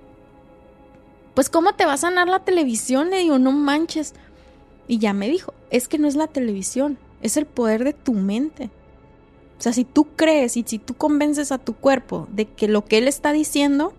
[1.34, 3.10] Pues ¿cómo te va a sanar la televisión?
[3.10, 4.14] Le digo, no manches.
[4.86, 8.12] Y ya me dijo, es que no es la televisión, es el poder de tu
[8.12, 8.70] mente.
[9.58, 12.84] O sea, si tú crees y si tú convences a tu cuerpo de que lo
[12.84, 13.94] que él está diciendo,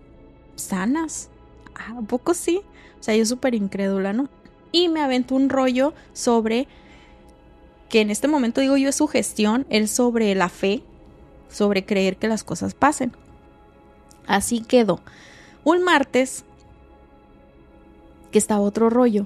[0.54, 1.28] sanas.
[1.74, 2.60] ¿A poco sí?
[2.98, 4.28] O sea, yo súper incrédula, ¿no?
[4.72, 6.68] Y me aventó un rollo sobre
[7.88, 10.82] que en este momento digo yo es su gestión, él sobre la fe,
[11.48, 13.12] sobre creer que las cosas pasen.
[14.26, 15.00] Así quedó.
[15.64, 16.44] Un martes,
[18.36, 19.24] que estaba otro rollo,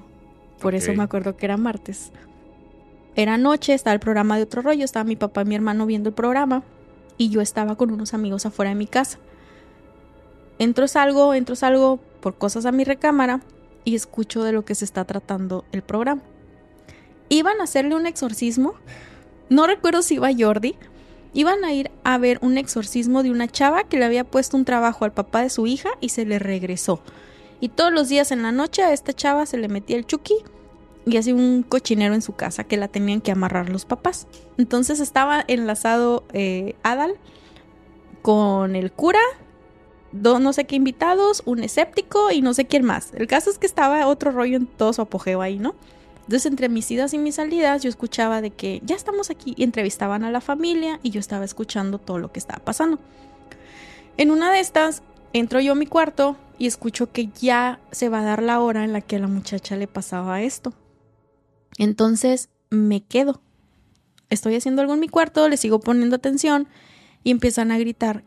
[0.60, 2.12] por eso me acuerdo que era martes.
[3.16, 6.10] Era noche, estaba el programa de otro rollo, estaba mi papá y mi hermano viendo
[6.10, 6.62] el programa
[7.18, 9.18] y yo estaba con unos amigos afuera de mi casa.
[10.60, 13.40] Entro salgo, entro salgo por cosas a mi recámara
[13.84, 16.22] y escucho de lo que se está tratando el programa.
[17.30, 18.74] Iban a hacerle un exorcismo,
[19.48, 20.76] no recuerdo si iba Jordi,
[21.34, 24.64] iban a ir a ver un exorcismo de una chava que le había puesto un
[24.64, 27.02] trabajo al papá de su hija y se le regresó.
[27.60, 30.34] Y todos los días en la noche a esta chava se le metía el chucky
[31.06, 34.26] y hacía un cochinero en su casa que la tenían que amarrar los papás.
[34.58, 37.16] Entonces estaba enlazado eh, Adal
[38.22, 39.20] con el cura,
[40.12, 43.12] dos no sé qué invitados, un escéptico y no sé quién más.
[43.14, 45.74] El caso es que estaba otro rollo en todo su apogeo ahí, ¿no?
[46.20, 49.64] Entonces entre mis idas y mis salidas yo escuchaba de que ya estamos aquí y
[49.64, 52.98] entrevistaban a la familia y yo estaba escuchando todo lo que estaba pasando.
[54.16, 58.20] En una de estas entro yo a mi cuarto y escucho que ya se va
[58.20, 60.74] a dar la hora en la que a la muchacha le pasaba esto.
[61.78, 63.40] Entonces me quedo.
[64.28, 66.68] Estoy haciendo algo en mi cuarto, le sigo poniendo atención
[67.24, 68.24] y empiezan a gritar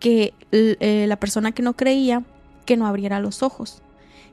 [0.00, 2.24] que eh, la persona que no creía
[2.66, 3.80] que no abriera los ojos.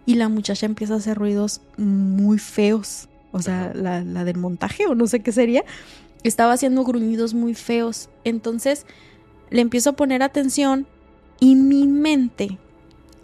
[0.07, 3.09] Y la muchacha empieza a hacer ruidos muy feos.
[3.31, 5.63] O sea, la del montaje o no sé qué sería.
[6.23, 8.09] Estaba haciendo gruñidos muy feos.
[8.23, 8.87] Entonces
[9.51, 10.87] le empiezo a poner atención
[11.39, 12.57] y mi mente,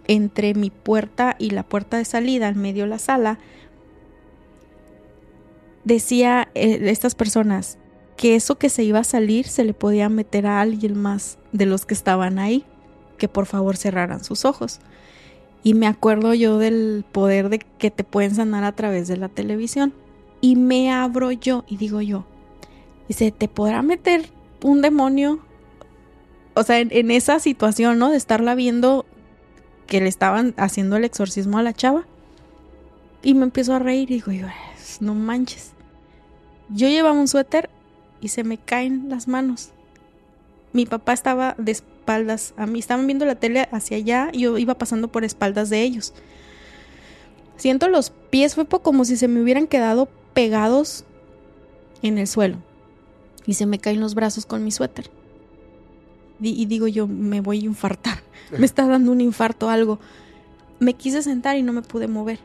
[0.08, 3.40] entre mi puerta y la puerta de salida, en medio de la sala,
[5.84, 7.78] decía eh, estas personas
[8.18, 11.66] que eso que se iba a salir se le podía meter a alguien más de
[11.66, 12.66] los que estaban ahí,
[13.18, 14.80] que por favor cerraran sus ojos.
[15.64, 19.30] Y me acuerdo yo del poder de que te pueden sanar a través de la
[19.30, 19.94] televisión.
[20.40, 22.26] Y me abro yo y digo yo,
[23.08, 24.30] dice, ¿te podrá meter
[24.64, 25.40] un demonio?
[26.54, 28.12] O sea, en, en esa situación, ¿no?
[28.12, 29.06] De estarla viendo
[29.88, 32.06] que le estaban haciendo el exorcismo a la chava.
[33.22, 34.32] Y me empiezo a reír y digo,
[35.00, 35.72] no manches.
[36.70, 37.70] Yo llevaba un suéter
[38.22, 39.72] y se me caen las manos.
[40.74, 44.58] Mi papá estaba de espaldas a mí, estaban viendo la tele hacia allá y yo
[44.58, 46.14] iba pasando por espaldas de ellos.
[47.58, 51.06] Siento los pies, fue como si se me hubieran quedado pegados
[52.02, 52.58] en el suelo.
[53.48, 55.12] y se me caen los brazos con mi suéter.
[56.42, 58.20] Y digo yo, me voy a infartar.
[58.58, 60.00] Me está dando un infarto algo.
[60.80, 62.40] Me quise sentar y no me pude mover.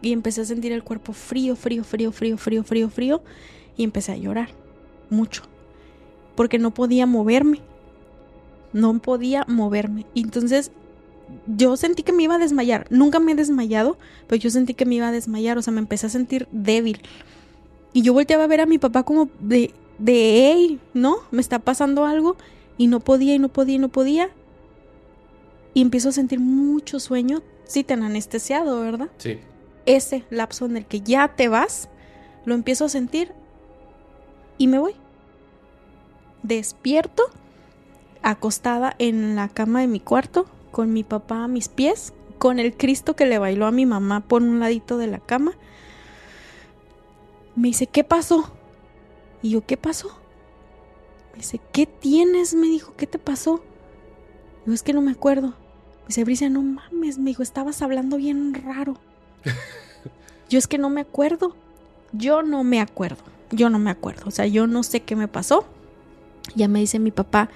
[0.00, 3.22] Y empecé a sentir el cuerpo frío, frío, frío, frío, frío, frío, frío.
[3.76, 4.50] Y empecé a llorar.
[5.10, 5.42] Mucho.
[6.36, 7.60] Porque no podía moverme.
[8.72, 10.06] No podía moverme.
[10.14, 10.70] Y entonces
[11.46, 12.86] yo sentí que me iba a desmayar.
[12.90, 13.98] Nunca me he desmayado,
[14.28, 15.58] pero yo sentí que me iba a desmayar.
[15.58, 17.02] O sea, me empecé a sentir débil.
[17.92, 21.18] Y yo volteaba a ver a mi papá como de, de, hey, ¿no?
[21.30, 22.36] Me está pasando algo.
[22.76, 24.30] Y no podía, y no podía, y no podía.
[25.74, 27.42] Y empiezo a sentir mucho sueño.
[27.64, 29.08] Sí, te han anestesiado, ¿verdad?
[29.18, 29.38] Sí.
[29.84, 31.88] Ese lapso en el que ya te vas,
[32.44, 33.32] lo empiezo a sentir
[34.58, 34.94] y me voy.
[36.42, 37.24] Despierto,
[38.22, 42.76] acostada en la cama de mi cuarto, con mi papá a mis pies, con el
[42.76, 45.52] Cristo que le bailó a mi mamá por un ladito de la cama.
[47.56, 48.52] Me dice, ¿qué pasó?
[49.42, 50.08] Y yo, ¿qué pasó?
[51.32, 52.54] Me dice, ¿qué tienes?
[52.54, 53.62] Me dijo, ¿qué te pasó?
[54.66, 55.48] Yo, es que no me acuerdo.
[55.48, 58.96] Me dice, Bricia, no mames, me dijo, estabas hablando bien raro.
[60.48, 61.54] yo es que no me acuerdo.
[62.12, 63.22] Yo no me acuerdo.
[63.50, 64.22] Yo no me acuerdo.
[64.26, 65.64] O sea, yo no sé qué me pasó.
[66.54, 67.50] Ya me dice mi papá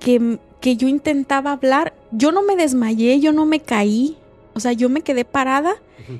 [0.00, 1.94] que, que yo intentaba hablar.
[2.12, 4.16] Yo no me desmayé, yo no me caí.
[4.54, 5.76] O sea, yo me quedé parada.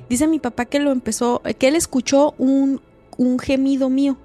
[0.09, 2.81] Dice mi papá que lo empezó, que él escuchó un,
[3.17, 4.17] un gemido mío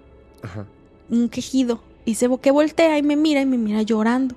[1.10, 1.80] Un quejido.
[2.04, 4.34] Y se que voltea y me mira y me mira llorando.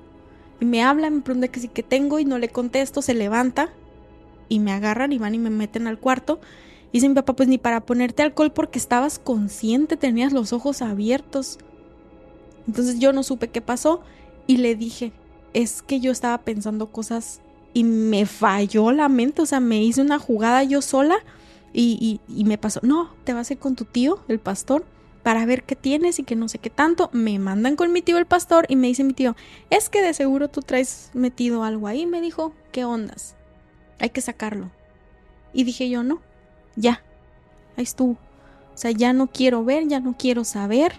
[0.59, 3.73] Y me habla, me pregunta que sí que tengo y no le contesto, se levanta
[4.47, 6.39] y me agarran y van y me meten al cuarto.
[6.91, 10.81] Y dice mi papá, pues ni para ponerte alcohol porque estabas consciente, tenías los ojos
[10.81, 11.57] abiertos.
[12.67, 14.01] Entonces yo no supe qué pasó
[14.47, 15.11] y le dije,
[15.53, 17.41] es que yo estaba pensando cosas
[17.73, 21.17] y me falló la mente, o sea, me hice una jugada yo sola
[21.73, 24.85] y, y, y me pasó, no, te vas a ir con tu tío, el pastor,
[25.25, 27.09] para ver qué tienes y que no sé qué tanto.
[27.11, 29.35] Me mandan con mi tío el pastor y me dice mi tío,
[29.71, 32.05] es que de seguro tú traes metido algo ahí.
[32.05, 33.35] Me dijo, ¿qué ondas?
[33.97, 34.69] Hay que sacarlo.
[35.51, 36.21] Y dije yo, no,
[36.75, 37.01] ya,
[37.75, 38.11] ahí estuvo.
[38.11, 40.93] O sea, ya no quiero ver, ya no quiero saber,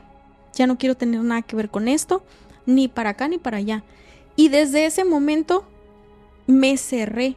[0.53, 2.25] ya no quiero tener nada que ver con esto,
[2.67, 3.85] ni para acá ni para allá.
[4.35, 5.65] Y desde ese momento
[6.49, 7.37] me cerré,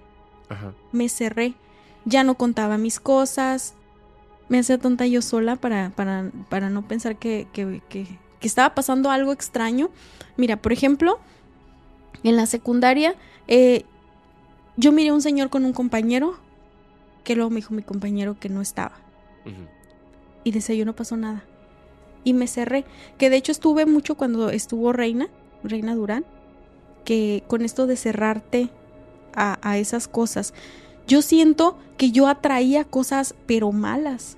[0.49, 0.73] Ajá.
[0.91, 1.53] me cerré.
[2.05, 3.75] Ya no contaba mis cosas.
[4.49, 8.05] Me hacía tonta yo sola para, para, para no pensar que, que, que,
[8.39, 9.89] que estaba pasando algo extraño.
[10.37, 11.19] Mira, por ejemplo,
[12.23, 13.15] en la secundaria,
[13.47, 13.85] eh,
[14.75, 16.37] yo miré a un señor con un compañero
[17.23, 18.93] que luego me dijo mi compañero que no estaba.
[20.43, 21.43] Y decía yo no pasó nada.
[22.23, 22.85] Y me cerré.
[23.17, 25.27] Que de hecho estuve mucho cuando estuvo Reina,
[25.63, 26.25] Reina Durán,
[27.05, 28.69] que con esto de cerrarte
[29.35, 30.53] a, a esas cosas.
[31.07, 34.37] Yo siento que yo atraía cosas pero malas.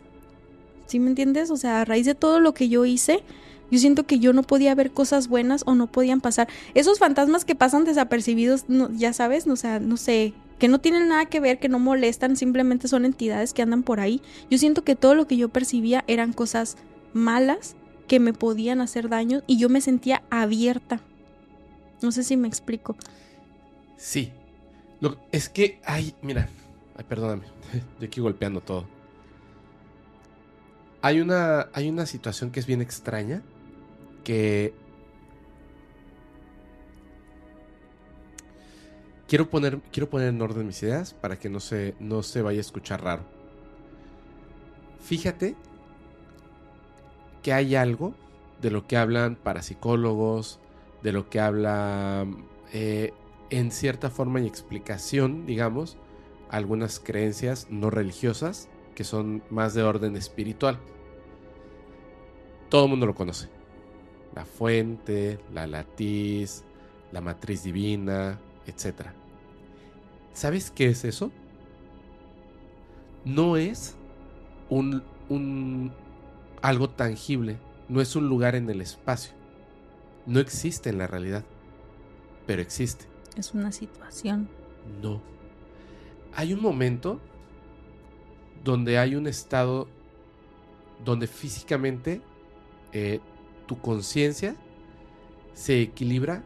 [0.91, 1.51] ¿Sí me entiendes?
[1.51, 3.23] O sea, a raíz de todo lo que yo hice,
[3.71, 6.49] yo siento que yo no podía ver cosas buenas o no podían pasar.
[6.73, 8.65] Esos fantasmas que pasan desapercibidos,
[8.97, 12.89] ya sabes, sea, no sé, que no tienen nada que ver, que no molestan, simplemente
[12.89, 14.21] son entidades que andan por ahí.
[14.49, 16.75] Yo siento que todo lo que yo percibía eran cosas
[17.13, 17.77] malas
[18.09, 20.99] que me podían hacer daño y yo me sentía abierta.
[22.01, 22.97] No sé si me explico.
[23.95, 24.33] Sí.
[24.99, 26.49] Lo- es que hay, mira,
[26.97, 27.43] ay, perdóname,
[28.01, 28.85] yo aquí golpeando todo.
[31.01, 33.41] Hay una, hay una situación que es bien extraña,
[34.23, 34.73] que
[39.27, 42.59] quiero poner, quiero poner en orden mis ideas para que no se, no se vaya
[42.59, 43.23] a escuchar raro.
[44.99, 45.55] Fíjate
[47.41, 48.13] que hay algo
[48.61, 50.59] de lo que hablan parapsicólogos,
[51.01, 52.27] de lo que habla
[52.73, 53.13] eh,
[53.49, 55.97] en cierta forma y explicación, digamos,
[56.49, 60.79] algunas creencias no religiosas que son más de orden espiritual.
[62.69, 63.49] Todo el mundo lo conoce.
[64.35, 66.63] La fuente, la latiz,
[67.11, 69.07] la matriz divina, etc.
[70.33, 71.31] ¿Sabes qué es eso?
[73.25, 73.95] No es
[74.69, 75.91] un, un
[76.61, 77.57] algo tangible,
[77.89, 79.33] no es un lugar en el espacio.
[80.25, 81.43] No existe en la realidad,
[82.45, 83.05] pero existe.
[83.35, 84.47] Es una situación.
[85.01, 85.21] No.
[86.33, 87.19] Hay un momento
[88.63, 89.87] donde hay un estado
[91.03, 92.21] donde físicamente
[92.93, 93.19] eh,
[93.67, 94.55] tu conciencia
[95.53, 96.43] se equilibra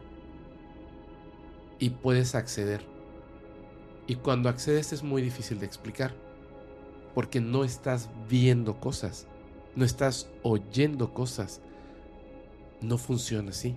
[1.78, 2.82] y puedes acceder.
[4.06, 6.14] Y cuando accedes es muy difícil de explicar,
[7.14, 9.26] porque no estás viendo cosas,
[9.74, 11.60] no estás oyendo cosas.
[12.80, 13.74] No funciona así.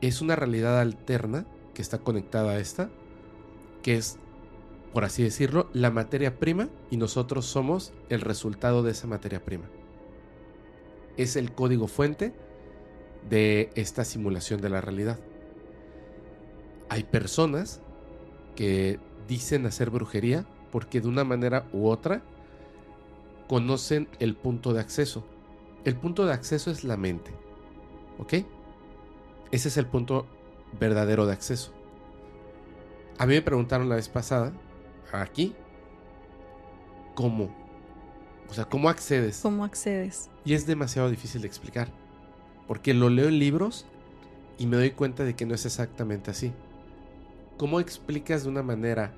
[0.00, 2.90] Es una realidad alterna que está conectada a esta,
[3.82, 4.18] que es,
[4.98, 9.66] por así decirlo, la materia prima y nosotros somos el resultado de esa materia prima.
[11.16, 12.34] Es el código fuente
[13.30, 15.20] de esta simulación de la realidad.
[16.88, 17.80] Hay personas
[18.56, 18.98] que
[19.28, 22.24] dicen hacer brujería porque de una manera u otra
[23.46, 25.24] conocen el punto de acceso.
[25.84, 27.30] El punto de acceso es la mente.
[28.18, 28.32] ¿Ok?
[29.52, 30.26] Ese es el punto
[30.80, 31.72] verdadero de acceso.
[33.16, 34.52] A mí me preguntaron la vez pasada,
[35.12, 35.54] aquí,
[37.14, 37.50] ¿cómo?
[38.48, 39.40] O sea, ¿cómo accedes?
[39.42, 40.30] ¿Cómo accedes?
[40.44, 41.88] Y es demasiado difícil de explicar.
[42.66, 43.86] Porque lo leo en libros
[44.58, 46.52] y me doy cuenta de que no es exactamente así.
[47.56, 49.12] ¿Cómo explicas de una manera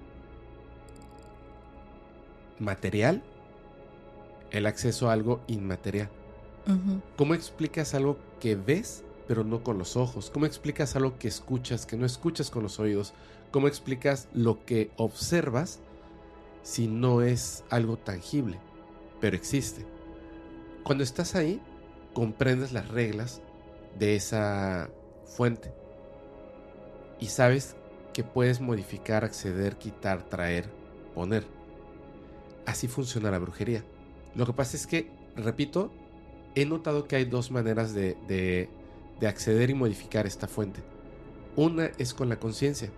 [2.58, 3.22] material
[4.50, 6.08] el acceso a algo inmaterial?
[7.16, 10.30] ¿Cómo explicas algo que ves pero no con los ojos?
[10.30, 13.12] ¿Cómo explicas algo que escuchas que no escuchas con los oídos?
[13.50, 15.80] ¿Cómo explicas lo que observas
[16.62, 18.58] si no es algo tangible,
[19.20, 19.84] pero existe?
[20.84, 21.60] Cuando estás ahí,
[22.14, 23.42] comprendes las reglas
[23.98, 24.90] de esa
[25.24, 25.72] fuente
[27.18, 27.76] y sabes
[28.12, 30.70] que puedes modificar, acceder, quitar, traer,
[31.14, 31.44] poner.
[32.66, 33.84] Así funciona la brujería.
[34.34, 35.92] Lo que pasa es que, repito,
[36.54, 38.68] he notado que hay dos maneras de, de,
[39.18, 40.82] de acceder y modificar esta fuente.
[41.56, 42.90] Una es con la conciencia.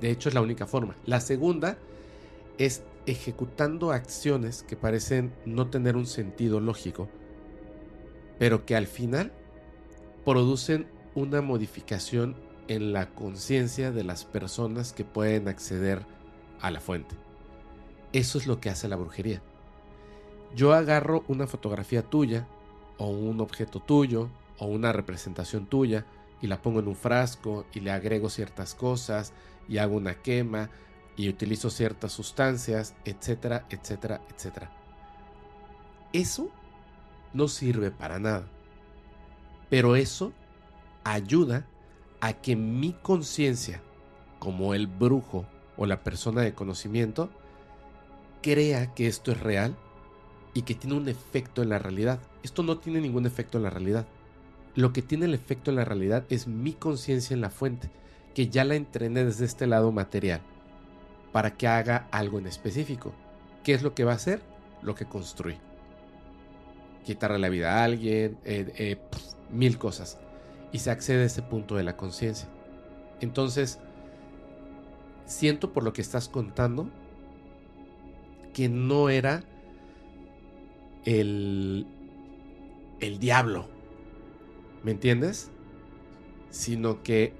[0.00, 0.96] De hecho, es la única forma.
[1.06, 1.78] La segunda
[2.58, 7.08] es ejecutando acciones que parecen no tener un sentido lógico,
[8.38, 9.32] pero que al final
[10.24, 12.36] producen una modificación
[12.68, 16.06] en la conciencia de las personas que pueden acceder
[16.60, 17.16] a la fuente.
[18.12, 19.42] Eso es lo que hace la brujería.
[20.54, 22.46] Yo agarro una fotografía tuya,
[22.98, 24.28] o un objeto tuyo,
[24.58, 26.06] o una representación tuya,
[26.42, 29.32] y la pongo en un frasco y le agrego ciertas cosas
[29.70, 30.68] y hago una quema
[31.16, 34.70] y utilizo ciertas sustancias, etcétera, etcétera, etcétera.
[36.12, 36.50] Eso
[37.32, 38.48] no sirve para nada.
[39.70, 40.32] Pero eso
[41.04, 41.66] ayuda
[42.20, 43.80] a que mi conciencia,
[44.40, 47.30] como el brujo o la persona de conocimiento,
[48.42, 49.76] crea que esto es real
[50.52, 52.18] y que tiene un efecto en la realidad.
[52.42, 54.06] Esto no tiene ningún efecto en la realidad.
[54.74, 57.90] Lo que tiene el efecto en la realidad es mi conciencia en la fuente,
[58.34, 60.40] que ya la entrené desde este lado material,
[61.32, 63.12] para que haga algo en específico.
[63.62, 64.40] ¿Qué es lo que va a hacer?
[64.82, 65.56] Lo que construí.
[67.04, 69.00] Quitarle la vida a alguien, eh, eh,
[69.50, 70.18] mil cosas.
[70.72, 72.48] Y se accede a ese punto de la conciencia.
[73.20, 73.78] Entonces,
[75.26, 76.88] siento por lo que estás contando
[78.52, 79.44] que no era
[81.04, 81.86] el,
[83.00, 83.68] el diablo.
[84.82, 85.50] ¿Me entiendes?
[86.50, 87.34] Sino que,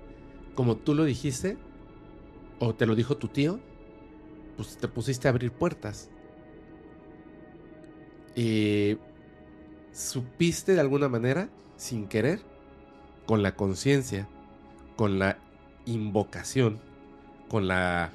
[0.54, 1.56] como tú lo dijiste,
[2.58, 3.60] o te lo dijo tu tío,
[4.56, 6.10] pues te pusiste a abrir puertas.
[8.36, 8.98] Y
[9.92, 12.40] supiste de alguna manera, sin querer,
[13.26, 14.28] con la conciencia,
[14.96, 15.38] con la
[15.86, 16.80] invocación,
[17.48, 18.10] con la...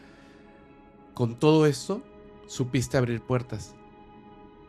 [1.13, 2.03] Con todo esto,
[2.47, 3.75] supiste abrir puertas.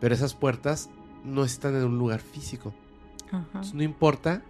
[0.01, 0.91] Pero esas puertas
[1.25, 2.73] no están en un lugar físico.
[3.75, 4.43] no importa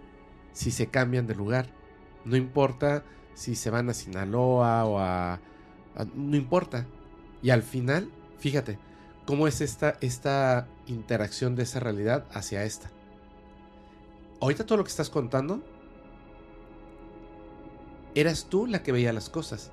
[0.53, 1.76] si se cambian de lugar.
[2.27, 3.03] No importa
[3.35, 5.39] si se van a Sinaloa o a,
[6.13, 6.85] no importa.
[7.41, 8.79] Y al final, fíjate,
[9.25, 12.91] cómo es esta, esta interacción de esa realidad hacia esta.
[14.41, 15.63] Ahorita todo lo que estás contando,
[18.13, 19.71] eras tú la que veía las cosas.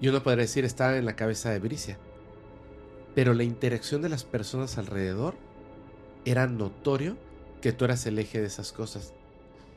[0.00, 1.98] Y uno podría decir, estaba en la cabeza de Bricia.
[3.14, 5.36] Pero la interacción de las personas alrededor
[6.24, 7.16] era notorio
[7.60, 9.14] que tú eras el eje de esas cosas.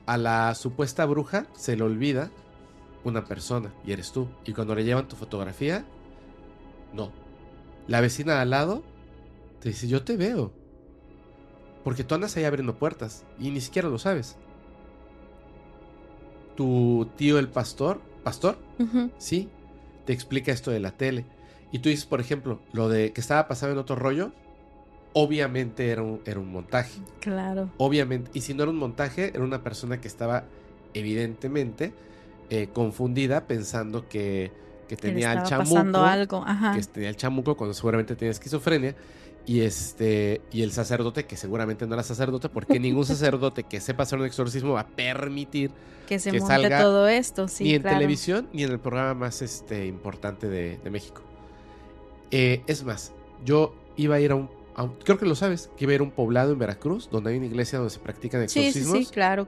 [0.05, 2.29] A la supuesta bruja se le olvida
[3.03, 4.27] una persona y eres tú.
[4.45, 5.85] Y cuando le llevan tu fotografía,
[6.93, 7.11] no.
[7.87, 8.83] La vecina al lado
[9.59, 10.51] te dice, yo te veo.
[11.83, 14.37] Porque tú andas ahí abriendo puertas y ni siquiera lo sabes.
[16.55, 18.57] Tu tío el pastor, pastor,
[19.17, 19.49] sí,
[20.05, 21.25] te explica esto de la tele.
[21.71, 24.31] Y tú dices, por ejemplo, lo de que estaba pasando en otro rollo,
[25.17, 26.99] obviamente era un, era un montaje.
[27.21, 27.69] Claro.
[27.77, 28.29] Obviamente.
[28.33, 30.43] Y si no era un montaje, era una persona que estaba
[30.93, 31.93] evidentemente
[32.49, 34.51] eh, confundida pensando que,
[34.89, 35.99] que tenía el chamuco.
[35.99, 36.43] algo.
[36.45, 36.75] Ajá.
[36.75, 38.95] Que tenía el chamuco cuando seguramente tenía esquizofrenia.
[39.45, 40.41] Y este.
[40.51, 44.25] Y el sacerdote, que seguramente no era sacerdote, porque ningún sacerdote que sepa hacer un
[44.25, 45.71] exorcismo va a permitir
[46.07, 47.63] que se monte todo esto, sí.
[47.63, 51.21] Ni en televisión, ni en el programa más este, importante de, de México.
[52.31, 53.13] Eh, es más,
[53.45, 54.49] yo iba a ir a un,
[55.03, 57.37] Creo que lo sabes, que iba a ir a un poblado en Veracruz, donde hay
[57.37, 58.91] una iglesia donde se practican exorcismos.
[58.91, 59.47] Sí, sí, sí, claro.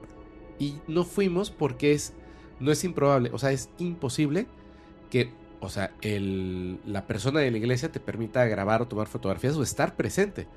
[0.58, 2.14] Y no fuimos porque es.
[2.60, 4.48] No es improbable, o sea, es imposible
[5.12, 9.56] que o sea, el, la persona de la iglesia te permita grabar o tomar fotografías
[9.56, 10.48] o estar presente.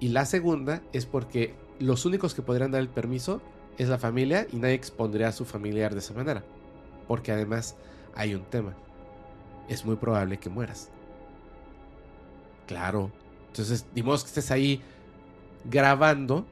[0.00, 3.40] Y la segunda es porque los únicos que podrían dar el permiso
[3.78, 6.42] es la familia y nadie expondría a su familiar de esa manera.
[7.06, 7.76] Porque además
[8.14, 8.74] hay un tema.
[9.68, 10.90] Es muy probable que mueras.
[12.66, 13.10] Claro.
[13.56, 14.82] Entonces, dimos que estés ahí
[15.64, 16.44] grabando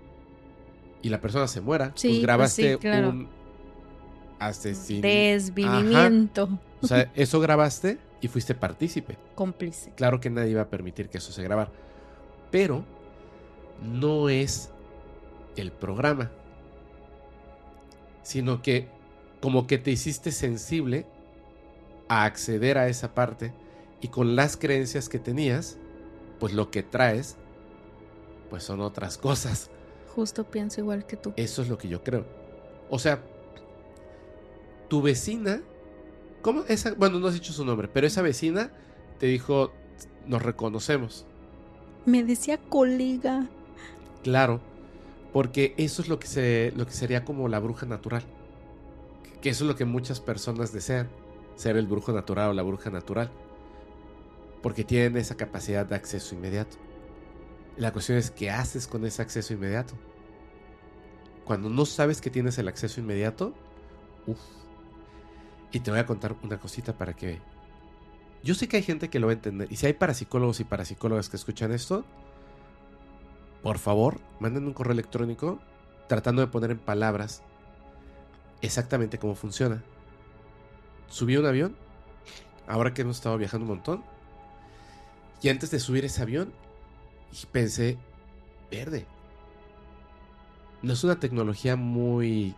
[1.02, 1.93] y la persona se muera.
[1.94, 3.10] Sí, pues pues grabaste sí, claro.
[3.10, 3.28] un.
[5.02, 6.48] Desvivimiento.
[6.81, 9.18] O sea, eso grabaste y fuiste partícipe.
[9.35, 9.93] Cómplice.
[9.97, 11.70] Claro que nadie va a permitir que eso se grabara.
[12.51, 12.85] Pero
[13.82, 14.70] no es
[15.56, 16.31] el programa.
[18.22, 18.89] Sino que
[19.40, 21.06] como que te hiciste sensible
[22.09, 23.52] a acceder a esa parte
[24.01, 25.78] y con las creencias que tenías,
[26.39, 27.36] pues lo que traes,
[28.51, 29.70] pues son otras cosas.
[30.15, 31.32] Justo pienso igual que tú.
[31.36, 32.24] Eso es lo que yo creo.
[32.89, 33.23] O sea,
[34.89, 35.61] tu vecina,
[36.43, 36.62] ¿cómo?
[36.69, 38.70] Esa, bueno, no has dicho su nombre, pero esa vecina
[39.19, 39.73] te dijo,
[40.27, 41.27] nos reconocemos.
[42.06, 43.48] Me decía colega.
[44.23, 44.61] Claro,
[45.32, 48.23] porque eso es lo que, se, lo que sería como la bruja natural.
[49.40, 51.09] Que eso es lo que muchas personas desean,
[51.56, 53.31] ser el brujo natural o la bruja natural.
[54.64, 56.78] Porque tienen esa capacidad de acceso inmediato.
[57.76, 59.92] La cuestión es qué haces con ese acceso inmediato.
[61.44, 63.52] Cuando no sabes que tienes el acceso inmediato,
[64.26, 64.40] uff.
[65.70, 67.42] Y te voy a contar una cosita para que...
[68.42, 69.70] Yo sé que hay gente que lo va a entender.
[69.70, 72.06] Y si hay parapsicólogos y parapsicólogas que escuchan esto,
[73.62, 75.58] por favor, manden un correo electrónico
[76.08, 77.42] tratando de poner en palabras
[78.62, 79.84] exactamente cómo funciona.
[81.08, 81.76] Subí un avión,
[82.66, 84.13] ahora que hemos estado viajando un montón,
[85.44, 86.54] y antes de subir ese avión,
[87.52, 87.98] pensé,
[88.70, 89.04] verde.
[90.80, 92.54] No es una tecnología muy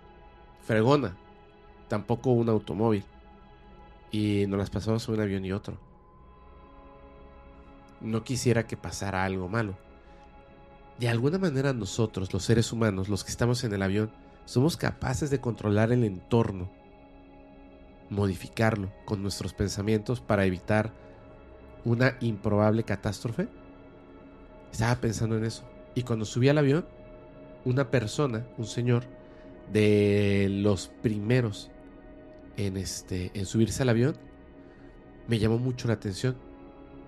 [0.62, 1.16] fregona,
[1.88, 3.02] tampoco un automóvil.
[4.12, 5.76] Y nos las pasamos un avión y otro.
[8.00, 9.76] No quisiera que pasara algo malo.
[11.00, 14.12] De alguna manera nosotros, los seres humanos, los que estamos en el avión,
[14.44, 16.70] somos capaces de controlar el entorno,
[18.10, 20.92] modificarlo con nuestros pensamientos para evitar
[21.84, 23.48] una improbable catástrofe.
[24.72, 25.64] Estaba pensando en eso.
[25.94, 26.86] Y cuando subí al avión,
[27.64, 29.04] una persona, un señor,
[29.72, 31.70] de los primeros
[32.56, 34.16] en, este, en subirse al avión,
[35.28, 36.36] me llamó mucho la atención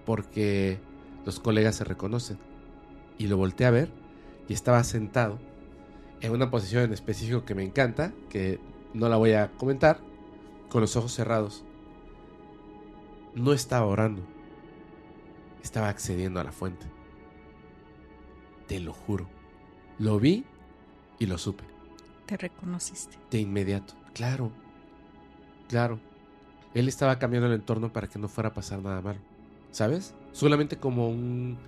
[0.05, 0.81] porque
[1.25, 2.39] los colegas se reconocen.
[3.19, 3.91] Y lo volteé a ver
[4.49, 5.39] y estaba sentado
[6.21, 8.59] en una posición en específico que me encanta, que
[8.95, 10.01] no la voy a comentar,
[10.69, 11.65] con los ojos cerrados.
[13.35, 14.23] No estaba orando,
[15.63, 16.87] estaba accediendo a la fuente.
[18.67, 19.29] Te lo juro.
[19.99, 20.45] Lo vi
[21.19, 21.65] y lo supe.
[22.27, 23.17] Te reconociste.
[23.31, 23.95] De inmediato.
[24.15, 24.53] Claro.
[25.69, 25.99] Claro.
[26.75, 29.21] Él estaba cambiando el entorno para que no fuera a pasar nada malo.
[29.71, 30.15] ¿Sabes?
[30.33, 31.59] Solamente como un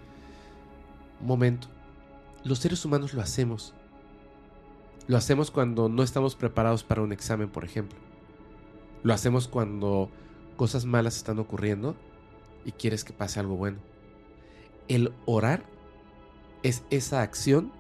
[1.21, 1.69] momento.
[2.45, 3.75] Los seres humanos lo hacemos.
[5.07, 7.99] Lo hacemos cuando no estamos preparados para un examen, por ejemplo.
[9.03, 10.11] Lo hacemos cuando
[10.57, 11.97] cosas malas están ocurriendo
[12.65, 13.79] y quieres que pase algo bueno.
[14.89, 15.65] El orar
[16.63, 17.73] es esa acción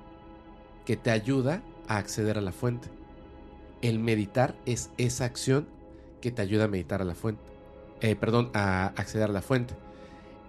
[0.85, 2.89] que te ayuda a acceder a la fuente.
[3.83, 5.67] El meditar es esa acción
[6.21, 7.43] que te ayuda a meditar a la fuente.
[8.01, 9.75] Eh, perdón, a acceder a la fuente.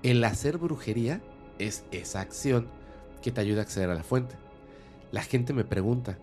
[0.03, 1.21] El hacer brujería
[1.59, 2.67] es esa acción
[3.21, 4.35] que te ayuda a acceder a la fuente.
[5.11, 6.17] La gente me pregunta.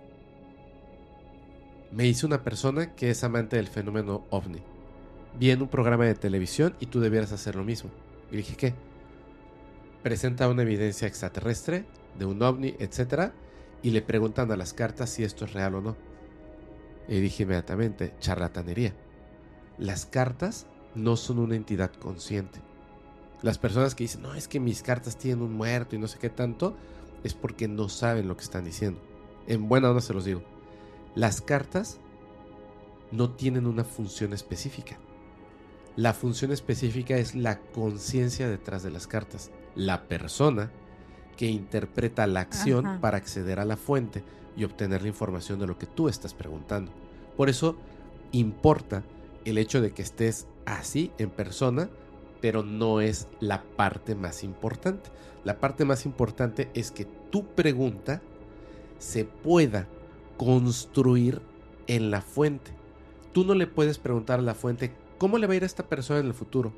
[1.93, 4.63] Me dice una persona que es amante del fenómeno ovni.
[5.39, 7.91] Vi en un programa de televisión y tú debieras hacer lo mismo.
[8.33, 8.75] Y dije, ¿qué?
[10.03, 11.85] Presenta una evidencia extraterrestre
[12.19, 13.33] de un ovni, etc.
[13.83, 15.97] Y le preguntan a las cartas si esto es real o no.
[17.07, 18.95] Y dije inmediatamente, charlatanería.
[19.79, 22.61] Las cartas no son una entidad consciente.
[23.43, 26.19] Las personas que dicen, no, es que mis cartas tienen un muerto y no sé
[26.19, 26.77] qué tanto,
[27.23, 29.01] es porque no saben lo que están diciendo.
[29.47, 30.43] En buena onda se los digo.
[31.15, 32.01] Las cartas
[33.13, 34.99] no tienen una función específica.
[35.99, 39.51] La función específica es la conciencia detrás de las cartas.
[39.75, 40.71] La persona
[41.37, 43.01] que interpreta la acción Ajá.
[43.01, 44.23] para acceder a la fuente
[44.57, 46.93] y obtener la información de lo que tú estás preguntando.
[47.37, 47.77] Por eso
[48.31, 49.03] importa
[49.45, 51.91] el hecho de que estés así en persona,
[52.41, 55.11] pero no es la parte más importante.
[55.43, 58.23] La parte más importante es que tu pregunta
[59.01, 59.89] se pueda
[60.37, 61.43] construir
[61.89, 62.71] en la fuente.
[63.33, 65.87] Tú no le puedes preguntar a la fuente cómo le va a ir a esta
[65.87, 66.73] persona en el futuro.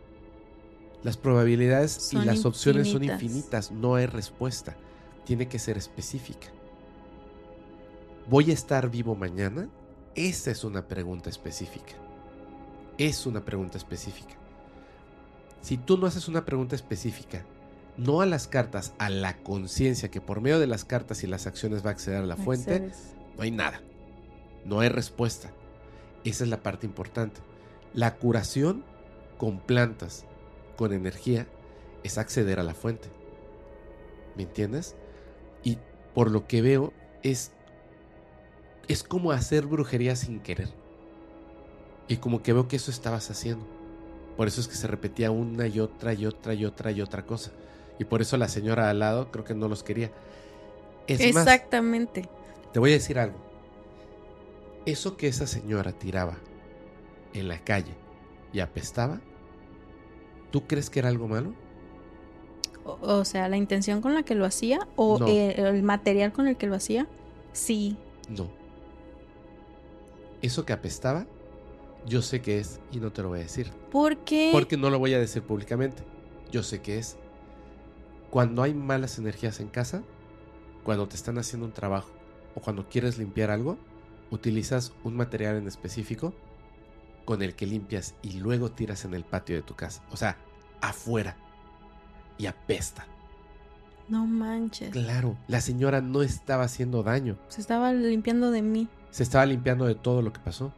[1.03, 3.23] Las probabilidades Son y las opciones son infinitas.
[3.23, 4.77] infinitas, no hay respuesta.
[5.25, 6.49] Tiene que ser específica.
[8.29, 9.69] ¿Voy a estar vivo mañana?
[10.15, 11.95] Esa es una pregunta específica.
[12.99, 14.35] Es una pregunta específica.
[15.63, 17.45] Si tú no haces una pregunta específica,
[17.97, 21.47] no a las cartas, a la conciencia que por medio de las cartas y las
[21.47, 23.15] acciones va a acceder a la fuente, Accedes.
[23.37, 23.81] no hay nada.
[24.65, 25.51] no hay respuesta.
[26.25, 27.41] Esa es la parte importante.
[27.95, 28.85] La curación
[29.39, 30.25] con plantas,
[30.77, 31.47] con energía,
[32.05, 33.09] es acceder a la fuente.
[34.37, 34.95] ¿Me entiendes?
[35.65, 35.79] Y
[36.15, 37.53] por lo que veo, es,
[38.89, 40.69] es como hacer brujería sin querer.
[42.09, 43.67] Y como que veo que eso estabas haciendo.
[44.37, 47.27] Por eso es que se repetía una y otra y otra y otra y otra
[47.27, 47.51] cosa.
[47.99, 50.11] Y por eso la señora al lado creo que no los quería.
[51.07, 52.23] Es Exactamente.
[52.23, 53.37] Más, te voy a decir algo.
[54.87, 56.39] Eso que esa señora tiraba
[57.35, 57.95] en la calle
[58.53, 59.21] y apestaba,
[60.51, 61.55] ¿tú crees que era algo malo?
[62.85, 65.29] O, o sea, la intención con la que lo hacía o No.
[65.29, 67.07] eh, el material con el que lo hacía.
[67.53, 67.97] Sí.
[68.29, 68.51] No.
[70.43, 71.27] Eso que apestaba,
[72.07, 73.71] yo sé que es y no te lo voy a decir.
[73.93, 76.03] Porque Porque no lo voy a decir públicamente.
[76.51, 77.17] Yo sé que es.
[78.31, 80.03] Cuando hay malas energías en casa,
[80.85, 82.11] cuando te están haciendo un trabajo
[82.55, 83.77] o cuando quieres limpiar algo,
[84.31, 86.33] utilizas un material en específico
[87.25, 90.03] con el que limpias y luego tiras en el patio de tu casa.
[90.11, 90.37] O sea,
[90.81, 91.37] afuera.
[92.39, 93.07] Y apesta.
[94.09, 94.91] no manches.
[94.91, 97.37] Claro, la señora no estaba haciendo daño.
[97.49, 98.89] Se estaba limpiando de mí.
[99.11, 100.73] Se estaba limpiando de todo lo que pasó.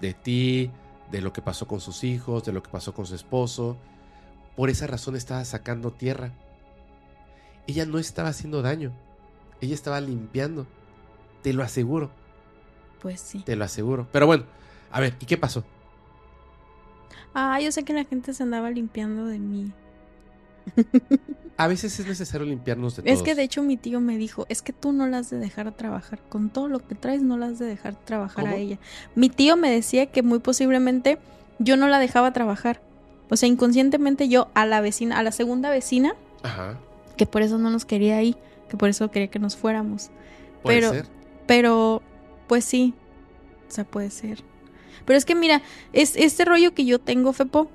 [0.00, 0.70] De ti,
[1.10, 3.76] de lo que pasó con sus hijos, de lo que pasó con su esposo.
[4.56, 6.32] Por esa razón estaba sacando tierra.
[7.66, 8.92] Ella no estaba haciendo daño.
[9.60, 10.66] Ella estaba limpiando.
[11.42, 12.10] Te lo aseguro,
[13.00, 13.40] Pues sí.
[13.40, 14.06] te lo aseguro.
[14.12, 14.44] Pero bueno,
[14.92, 15.64] a ver, ¿y qué pasó?
[17.34, 19.72] Ah, yo sé que la gente se andaba limpiando de mí.
[21.56, 23.16] A veces es necesario limpiarnos de todos.
[23.16, 25.38] Es que de hecho mi tío me dijo, es que tú no la has de
[25.38, 26.20] dejar trabajar.
[26.28, 28.78] Con todo lo que traes no la has de dejar trabajar a ella.
[29.14, 31.18] Mi tío me decía que muy posiblemente
[31.58, 32.80] yo no la dejaba trabajar.
[33.30, 36.78] O sea, inconscientemente yo a la vecina, a la segunda vecina, Ajá,
[37.16, 38.36] que por eso no nos quería ahí,
[38.68, 40.10] que por eso quería que nos fuéramos.
[40.62, 41.06] puede Pero- ser.
[41.46, 42.02] Pero,
[42.46, 42.94] pues sí,
[43.68, 44.44] o sea, puede ser.
[45.04, 47.68] Pero es que mira, es este rollo que yo tengo, Fepo,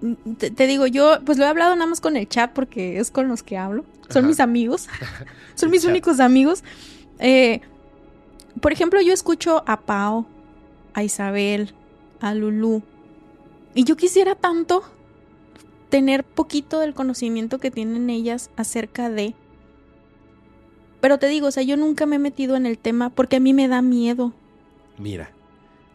[0.00, 2.98] mm, te, te digo, yo pues lo he hablado nada más con el chat porque
[2.98, 3.84] es con los que hablo.
[4.08, 4.28] Son Ajá.
[4.28, 4.88] mis amigos.
[5.54, 5.90] Son mis chat.
[5.90, 6.62] únicos amigos.
[7.18, 7.60] Eh,
[8.60, 10.26] por ejemplo, yo escucho a Pau,
[10.94, 11.74] a Isabel,
[12.20, 12.82] a Lulu.
[13.74, 14.82] Y yo quisiera tanto
[15.90, 19.34] tener poquito del conocimiento que tienen ellas acerca de...
[21.00, 23.40] Pero te digo, o sea, yo nunca me he metido en el tema porque a
[23.40, 24.32] mí me da miedo.
[24.98, 25.30] Mira,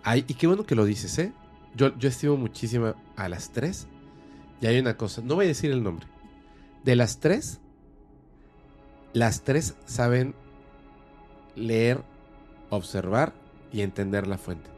[0.06, 1.34] ay, y qué bueno que lo dices, ¿eh?
[1.76, 3.88] Yo, yo estimo muchísimo a las tres.
[4.62, 6.08] Y hay una cosa, no voy a decir el nombre.
[6.86, 7.60] De las tres,
[9.14, 10.34] las tres saben
[11.56, 12.02] leer,
[12.70, 13.34] observar
[13.74, 14.70] y entender la fuente.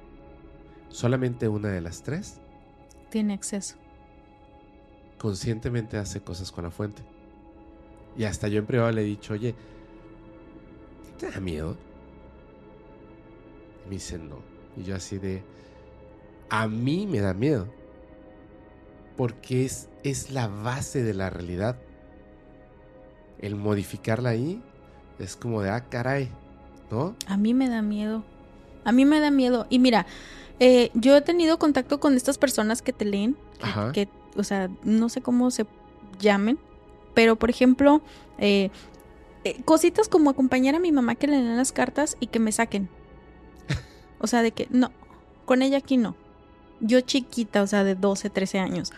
[0.90, 2.40] Solamente una de las tres
[3.12, 3.76] Tiene acceso.
[5.20, 7.04] conscientemente hace cosas con la fuente.
[8.18, 9.54] Y hasta yo en privado le he dicho, oye,
[11.20, 11.78] ¿te da miedo?
[13.86, 14.57] Y me dice, no.
[14.78, 15.44] Y yo así de,
[16.50, 17.68] a mí me da miedo.
[19.16, 21.78] Porque es, es la base de la realidad.
[23.40, 24.62] El modificarla ahí
[25.20, 26.30] es como de, ah, caray,
[26.92, 27.16] ¿no?
[27.28, 28.24] A mí me da miedo.
[28.84, 29.66] A mí me da miedo.
[29.70, 30.06] Y mira,
[30.60, 33.92] eh, yo he tenido contacto con estas personas que te leen, que, Ajá.
[33.92, 35.66] que, o sea, no sé cómo se
[36.20, 36.58] llamen,
[37.14, 38.02] pero por ejemplo,
[38.38, 38.70] eh,
[39.44, 42.52] eh, cositas como acompañar a mi mamá que le den las cartas y que me
[42.52, 42.90] saquen.
[44.20, 44.92] O sea, de que no,
[45.46, 46.16] con ella aquí no.
[46.80, 48.92] Yo chiquita, o sea, de 12, 13 años.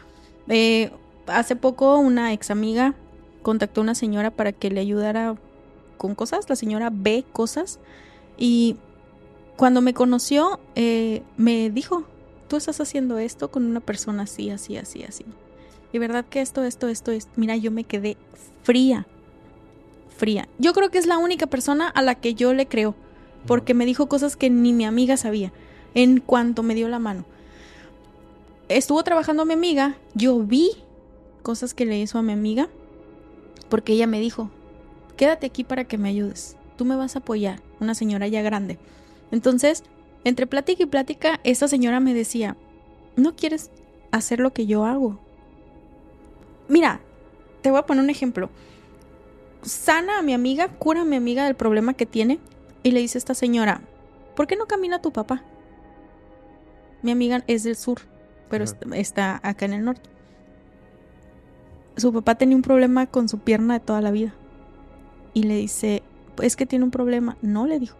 [0.47, 0.91] Eh,
[1.27, 2.95] hace poco una ex amiga
[3.41, 5.35] contactó a una señora para que le ayudara
[5.97, 6.49] con cosas.
[6.49, 7.79] La señora ve cosas
[8.37, 8.77] y
[9.55, 12.05] cuando me conoció eh, me dijo,
[12.47, 15.25] tú estás haciendo esto con una persona así, así, así, así.
[15.91, 18.17] Y verdad que esto, esto, esto, es mira, yo me quedé
[18.63, 19.07] fría,
[20.15, 20.47] fría.
[20.57, 22.95] Yo creo que es la única persona a la que yo le creo,
[23.49, 25.51] porque me dijo cosas que ni mi amiga sabía
[25.95, 27.25] en cuanto me dio la mano.
[28.67, 30.69] Estuvo trabajando mi amiga, yo vi
[31.41, 32.69] cosas que le hizo a mi amiga,
[33.67, 34.51] porque ella me dijo,
[35.17, 38.77] quédate aquí para que me ayudes, tú me vas a apoyar, una señora ya grande.
[39.31, 39.83] Entonces,
[40.25, 42.55] entre plática y plática, esta señora me decía,
[43.15, 43.71] ¿no quieres
[44.11, 45.17] hacer lo que yo hago?
[46.67, 47.01] Mira,
[47.63, 48.51] te voy a poner un ejemplo.
[49.63, 52.37] Sana a mi amiga, cura a mi amiga del problema que tiene
[52.83, 53.81] y le dice a esta señora,
[54.35, 55.43] ¿por qué no camina tu papá?
[57.01, 57.99] Mi amiga es del sur,
[58.49, 60.09] pero está acá en el norte.
[61.97, 64.33] Su papá tenía un problema con su pierna de toda la vida.
[65.33, 66.03] Y le dice,
[66.41, 67.37] es que tiene un problema.
[67.41, 67.97] No, le dijo.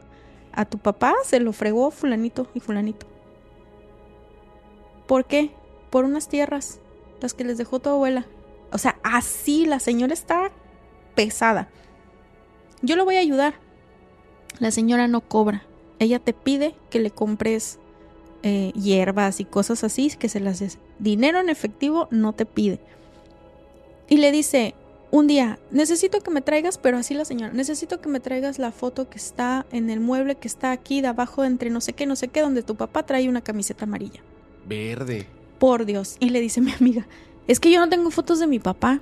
[0.52, 3.06] A tu papá se lo fregó fulanito y fulanito.
[5.08, 5.52] ¿Por qué?
[5.90, 6.80] Por unas tierras,
[7.22, 8.26] las que les dejó tu abuela.
[8.72, 10.52] O sea, así la señora está
[11.16, 11.70] pesada.
[12.82, 13.56] Yo lo voy a ayudar.
[14.58, 15.64] La señora no cobra.
[16.00, 17.78] ella te pide que le compres
[18.42, 20.80] eh, hierbas y cosas así, que se las des.
[20.98, 22.80] Dinero en efectivo no te pide.
[24.08, 24.74] Y le dice,
[25.12, 28.72] un día, necesito que me traigas, pero así la señora, necesito que me traigas la
[28.72, 32.06] foto que está en el mueble que está aquí de abajo entre no sé qué,
[32.06, 34.22] no sé qué, donde tu papá trae una camiseta amarilla.
[34.66, 35.28] Verde.
[35.58, 36.16] Por Dios.
[36.20, 37.08] Y le dice mi amiga,
[37.48, 39.02] es que yo no tengo fotos de mi papá.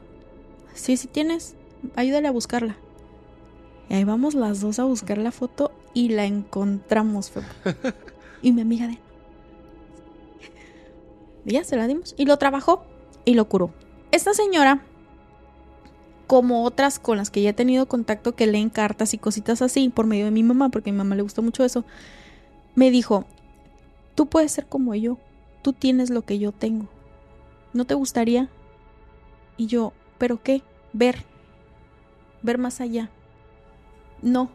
[0.74, 1.56] Sí, sí tienes.
[1.96, 2.78] Ayúdale a buscarla.
[3.90, 7.30] Y ahí vamos las dos a buscar la foto y la encontramos.
[7.32, 7.48] Fepo.
[8.42, 9.00] y mi amiga de...
[11.46, 12.14] Y ya se la dimos.
[12.18, 12.84] Y lo trabajó
[13.24, 13.72] y lo curó.
[14.12, 14.82] Esta señora,
[16.28, 19.90] como otras con las que ya he tenido contacto que leen cartas y cositas así
[19.90, 21.86] por medio de mi mamá, porque a mi mamá le gusta mucho eso,
[22.76, 23.26] me dijo,
[24.16, 25.18] tú puedes ser como yo,
[25.62, 26.88] tú tienes lo que yo tengo.
[27.74, 28.50] ¿No te gustaría?
[29.56, 30.62] Y yo, ¿pero qué?
[30.94, 31.26] Ver.
[32.42, 33.10] Ver más allá.
[34.22, 34.50] No.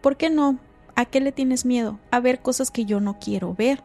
[0.00, 0.58] ¿Por qué no?
[0.96, 1.98] ¿A qué le tienes miedo?
[2.10, 3.82] A ver cosas que yo no quiero ver.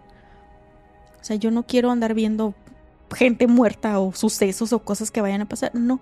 [1.22, 2.54] O sea, yo no quiero andar viendo
[3.16, 5.74] gente muerta o sucesos o cosas que vayan a pasar.
[5.74, 6.00] No.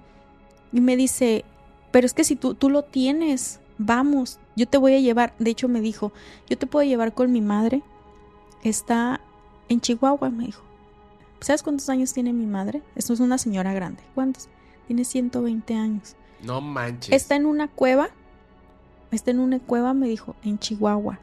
[0.72, 1.46] Y me dice,
[1.92, 5.34] pero es que si tú, tú lo tienes, vamos, yo te voy a llevar.
[5.40, 6.12] De hecho, me dijo,
[6.50, 7.82] yo te puedo llevar con mi madre.
[8.64, 9.22] Está
[9.70, 10.64] en Chihuahua, me dijo.
[11.40, 12.82] ¿Sabes cuántos años tiene mi madre?
[12.96, 14.02] Esto es una señora grande.
[14.16, 14.50] ¿Cuántos?
[14.88, 16.16] Tiene 120 años.
[16.44, 17.14] No manches.
[17.14, 18.10] Está en una cueva.
[19.12, 21.20] Está en una cueva, me dijo, en Chihuahua.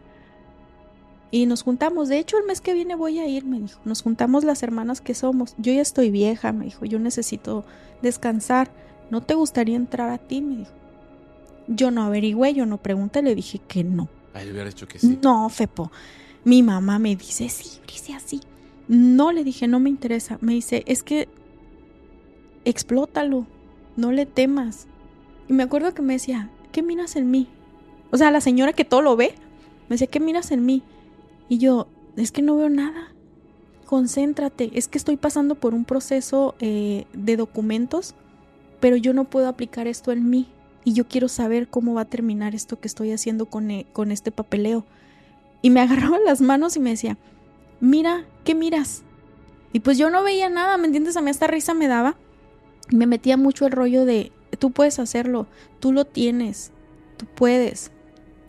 [1.30, 2.08] Y nos juntamos.
[2.08, 3.80] De hecho, el mes que viene voy a ir, me dijo.
[3.84, 5.54] Nos juntamos las hermanas que somos.
[5.58, 6.84] Yo ya estoy vieja, me dijo.
[6.84, 7.64] Yo necesito
[8.02, 8.70] descansar.
[9.10, 10.40] ¿No te gustaría entrar a ti?
[10.40, 10.72] Me dijo.
[11.66, 14.08] Yo no averigüé, yo no pregunté, le dije que no.
[14.32, 15.18] Ay, le hubiera dicho que sí.
[15.22, 15.90] No, Fepo.
[16.44, 18.40] Mi mamá me dice, sí, Brice, así.
[18.86, 20.38] No, le dije, no me interesa.
[20.40, 21.28] Me dice, es que
[22.64, 23.46] explótalo,
[23.96, 24.86] no le temas.
[25.48, 27.48] Y me acuerdo que me decía, ¿qué miras en mí?
[28.14, 29.34] O sea, la señora que todo lo ve,
[29.88, 30.84] me decía, ¿qué miras en mí?
[31.48, 33.12] Y yo, es que no veo nada.
[33.86, 38.14] Concéntrate, es que estoy pasando por un proceso eh, de documentos,
[38.78, 40.46] pero yo no puedo aplicar esto en mí.
[40.84, 44.12] Y yo quiero saber cómo va a terminar esto que estoy haciendo con, eh, con
[44.12, 44.84] este papeleo.
[45.60, 47.18] Y me agarraba las manos y me decía,
[47.80, 49.02] mira, ¿qué miras?
[49.72, 51.16] Y pues yo no veía nada, ¿me entiendes?
[51.16, 52.16] A mí esta risa me daba.
[52.92, 55.48] Me metía mucho el rollo de, tú puedes hacerlo,
[55.80, 56.70] tú lo tienes,
[57.16, 57.90] tú puedes.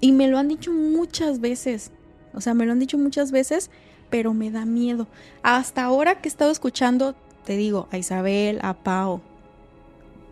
[0.05, 1.89] Y me lo han dicho muchas veces.
[2.35, 3.71] O sea, me lo han dicho muchas veces,
[4.11, 5.07] pero me da miedo.
[5.41, 9.21] Hasta ahora que he estado escuchando, te digo, a Isabel, a Pau,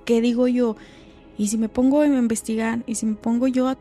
[0.05, 0.75] ¿qué digo yo?
[1.39, 3.79] Y si me pongo a investigar, y si me pongo yo a,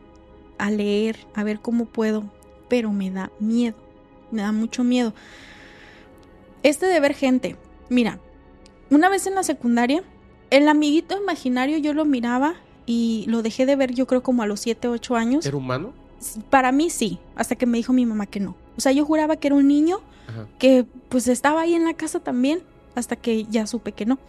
[0.57, 2.23] a leer, a ver cómo puedo,
[2.69, 3.77] pero me da miedo,
[4.31, 5.13] me da mucho miedo.
[6.63, 7.55] Este de ver gente,
[7.89, 8.17] mira,
[8.89, 10.01] una vez en la secundaria,
[10.49, 12.55] el amiguito imaginario yo lo miraba
[12.85, 15.45] y lo dejé de ver yo creo como a los 7, 8 años.
[15.45, 15.93] ¿Era humano?
[16.49, 18.55] Para mí sí, hasta que me dijo mi mamá que no.
[18.77, 20.47] O sea, yo juraba que era un niño Ajá.
[20.57, 22.61] que pues estaba ahí en la casa también,
[22.95, 24.19] hasta que ya supe que no.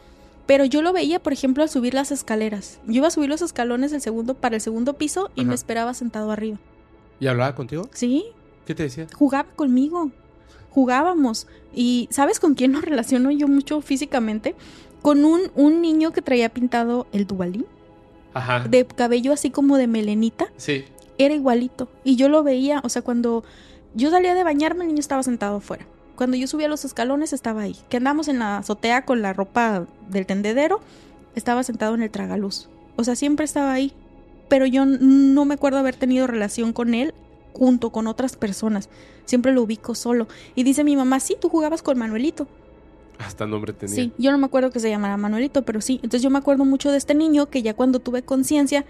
[0.46, 2.78] Pero yo lo veía, por ejemplo, al subir las escaleras.
[2.86, 5.48] Yo iba a subir los escalones del segundo para el segundo piso y Ajá.
[5.48, 6.58] me esperaba sentado arriba.
[7.20, 7.88] ¿Y hablaba contigo?
[7.94, 8.24] Sí,
[8.66, 9.06] ¿Qué te decía?
[9.16, 10.10] jugaba conmigo.
[10.70, 11.46] Jugábamos.
[11.74, 14.54] Y ¿sabes con quién nos relaciono yo mucho físicamente?
[15.02, 17.66] Con un, un niño que traía pintado el dubalín,
[18.34, 18.60] Ajá.
[18.68, 20.48] de cabello así como de melenita.
[20.56, 20.84] Sí.
[21.18, 21.88] Era igualito.
[22.02, 23.44] Y yo lo veía, o sea, cuando
[23.94, 25.86] yo salía de bañarme, el niño estaba sentado afuera.
[26.16, 27.76] Cuando yo subía los escalones, estaba ahí.
[27.88, 30.80] Que andamos en la azotea con la ropa del tendedero,
[31.34, 32.68] estaba sentado en el tragaluz.
[32.96, 33.92] O sea, siempre estaba ahí.
[34.48, 37.14] Pero yo no me acuerdo haber tenido relación con él
[37.52, 38.88] junto con otras personas.
[39.24, 40.28] Siempre lo ubico solo.
[40.54, 42.46] Y dice mi mamá, sí, tú jugabas con Manuelito.
[43.18, 43.94] Hasta nombre tenía.
[43.94, 45.94] Sí, yo no me acuerdo que se llamara Manuelito, pero sí.
[45.96, 48.84] Entonces yo me acuerdo mucho de este niño que ya cuando tuve conciencia,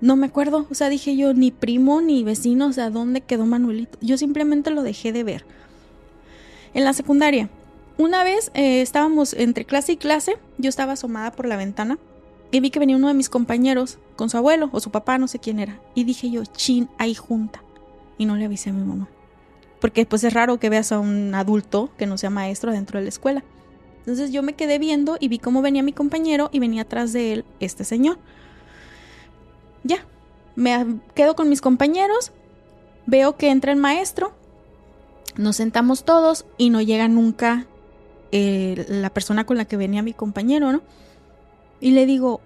[0.00, 0.66] no me acuerdo.
[0.70, 3.98] O sea, dije yo, ni primo, ni vecino, o sea, ¿dónde quedó Manuelito?
[4.00, 5.44] Yo simplemente lo dejé de ver.
[6.74, 7.50] En la secundaria,
[7.98, 11.98] una vez eh, estábamos entre clase y clase, yo estaba asomada por la ventana
[12.50, 15.28] y vi que venía uno de mis compañeros con su abuelo o su papá, no
[15.28, 15.80] sé quién era.
[15.94, 17.62] Y dije yo, chin, ahí junta.
[18.18, 19.08] Y no le avisé a mi mamá.
[19.80, 23.04] Porque pues es raro que veas a un adulto que no sea maestro dentro de
[23.04, 23.44] la escuela.
[24.00, 27.32] Entonces yo me quedé viendo y vi cómo venía mi compañero y venía atrás de
[27.32, 28.18] él este señor.
[29.82, 30.04] Ya,
[30.56, 32.32] me quedo con mis compañeros,
[33.06, 34.32] veo que entra el maestro,
[35.36, 37.66] nos sentamos todos y no llega nunca
[38.32, 40.82] eh, la persona con la que venía mi compañero, ¿no?
[41.80, 42.40] Y le digo,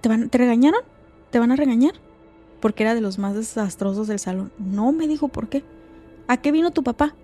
[0.00, 0.82] ¿te, van, ¿te regañaron?
[1.30, 1.94] ¿Te van a regañar?
[2.60, 4.52] Porque era de los más desastrosos del salón.
[4.58, 5.64] No, me dijo, ¿por qué?
[6.28, 7.14] ¿A qué vino tu papá?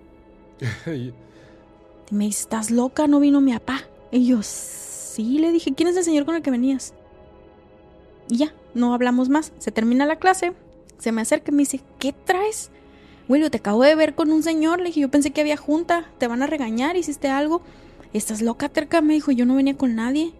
[2.11, 3.07] Y me dice, ¿estás loca?
[3.07, 3.81] No vino mi papá.
[4.11, 6.93] Y yo, sí, le dije, ¿quién es el señor con el que venías?
[8.29, 9.53] Y ya, no hablamos más.
[9.57, 10.53] Se termina la clase,
[10.99, 12.69] se me acerca y me dice, ¿qué traes?
[13.27, 14.79] Willy, te acabo de ver con un señor.
[14.79, 16.05] Le dije, yo pensé que había junta.
[16.19, 17.61] Te van a regañar, hiciste algo.
[18.13, 19.01] Estás loca, terca.
[19.01, 20.33] Me dijo, yo no venía con nadie.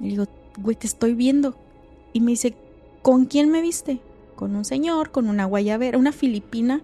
[0.00, 0.26] Le digo,
[0.58, 1.54] güey, te estoy viendo.
[2.12, 2.54] Y me dice,
[3.02, 4.00] ¿con quién me viste?
[4.34, 6.80] Con un señor, con una guayabera, una filipina.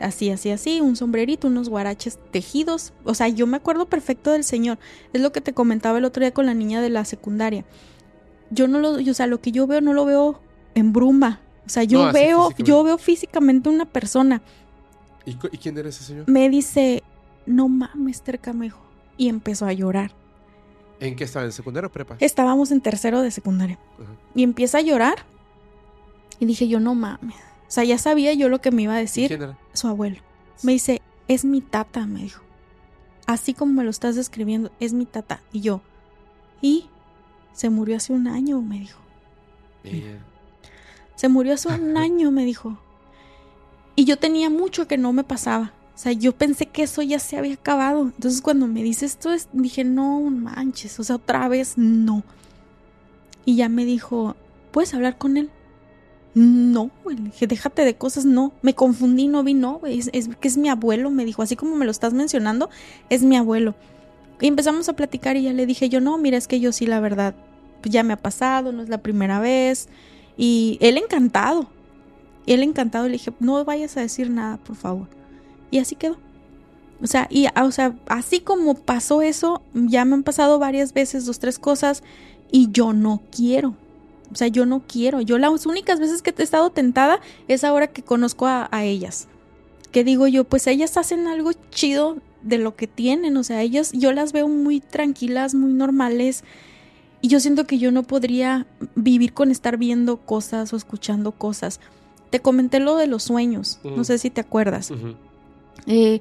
[0.00, 2.92] Así, así, así, un sombrerito, unos guaraches tejidos.
[3.04, 4.78] O sea, yo me acuerdo perfecto del señor.
[5.12, 7.64] Es lo que te comentaba el otro día con la niña de la secundaria.
[8.50, 10.40] Yo no lo, o sea, lo que yo veo no lo veo
[10.74, 11.40] en bruma.
[11.66, 14.42] O sea, yo No, veo, yo veo físicamente una persona.
[15.24, 16.28] ¿Y, quién era ese señor?
[16.28, 17.02] Me dice,
[17.46, 18.80] no mames, terca, me dijo.
[19.16, 20.12] Y empezó a llorar.
[20.98, 21.44] ¿En qué estaba?
[21.44, 22.16] ¿En secundaria o prepa?
[22.20, 23.78] Estábamos en tercero de secundaria.
[24.34, 25.24] Y empieza a llorar.
[26.38, 27.36] Y dije, yo no mames.
[27.36, 29.58] O sea, ya sabía yo lo que me iba a ¿Y decir ¿Quién era?
[29.72, 30.16] Su abuelo.
[30.62, 32.42] Me dice, es mi tata, me dijo.
[33.26, 35.40] Así como me lo estás describiendo, es mi tata.
[35.52, 35.80] Y yo,
[36.60, 36.86] ¿y?
[37.52, 39.00] Se murió hace un año, me dijo.
[41.14, 42.78] Se murió hace un año, me dijo.
[43.96, 45.72] Y yo tenía mucho que no me pasaba.
[45.94, 48.02] O sea, yo pensé que eso ya se había acabado.
[48.02, 52.22] Entonces cuando me dice esto, es- dije, no manches, o sea, otra vez no.
[53.44, 54.34] Y ya me dijo,
[54.70, 55.50] ¿puedes hablar con él?
[56.34, 57.16] No, güey.
[57.40, 58.52] Déjate de cosas, no.
[58.62, 59.98] Me confundí, no vi, no, güey.
[59.98, 61.42] Es, que es mi abuelo, me dijo.
[61.42, 62.70] Así como me lo estás mencionando,
[63.08, 63.74] es mi abuelo.
[64.40, 66.86] Y empezamos a platicar y ya le dije yo, no, mira, es que yo sí,
[66.86, 67.34] la verdad,
[67.82, 69.88] ya me ha pasado, no es la primera vez.
[70.36, 71.68] Y él encantado.
[72.46, 73.06] Él encantado.
[73.06, 75.08] Le dije, no vayas a decir nada, por favor.
[75.70, 76.16] Y así quedó.
[77.02, 80.92] O sea, y, ah, o sea, así como pasó eso, ya me han pasado varias
[80.92, 82.02] veces dos, tres cosas
[82.50, 83.74] y yo no quiero.
[84.32, 85.20] O sea, yo no quiero.
[85.20, 89.28] Yo las únicas veces que he estado tentada es ahora que conozco a, a ellas.
[89.90, 93.36] Que digo yo, pues ellas hacen algo chido de lo que tienen.
[93.36, 96.44] O sea, ellas, yo las veo muy tranquilas, muy normales.
[97.20, 101.80] Y yo siento que yo no podría vivir con estar viendo cosas o escuchando cosas.
[102.30, 103.80] Te comenté lo de los sueños.
[103.84, 104.92] No sé si te acuerdas.
[105.86, 106.20] Eh,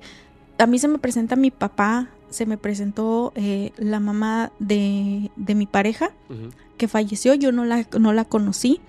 [0.57, 5.55] a mí se me presenta mi papá, se me presentó eh, la mamá de, de
[5.55, 6.49] mi pareja Ujú.
[6.79, 8.81] Que falleció, yo no la, no la conocí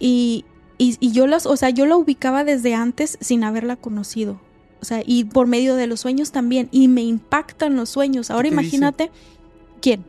[0.00, 0.44] y,
[0.78, 4.40] y, y yo las, o sea, yo la ubicaba desde antes sin haberla conocido.
[4.80, 8.30] O sea, y por medio de los sueños también, y me impactan los sueños.
[8.30, 8.54] Ahora dice?
[8.54, 9.10] imagínate,
[9.80, 10.04] ¿quién?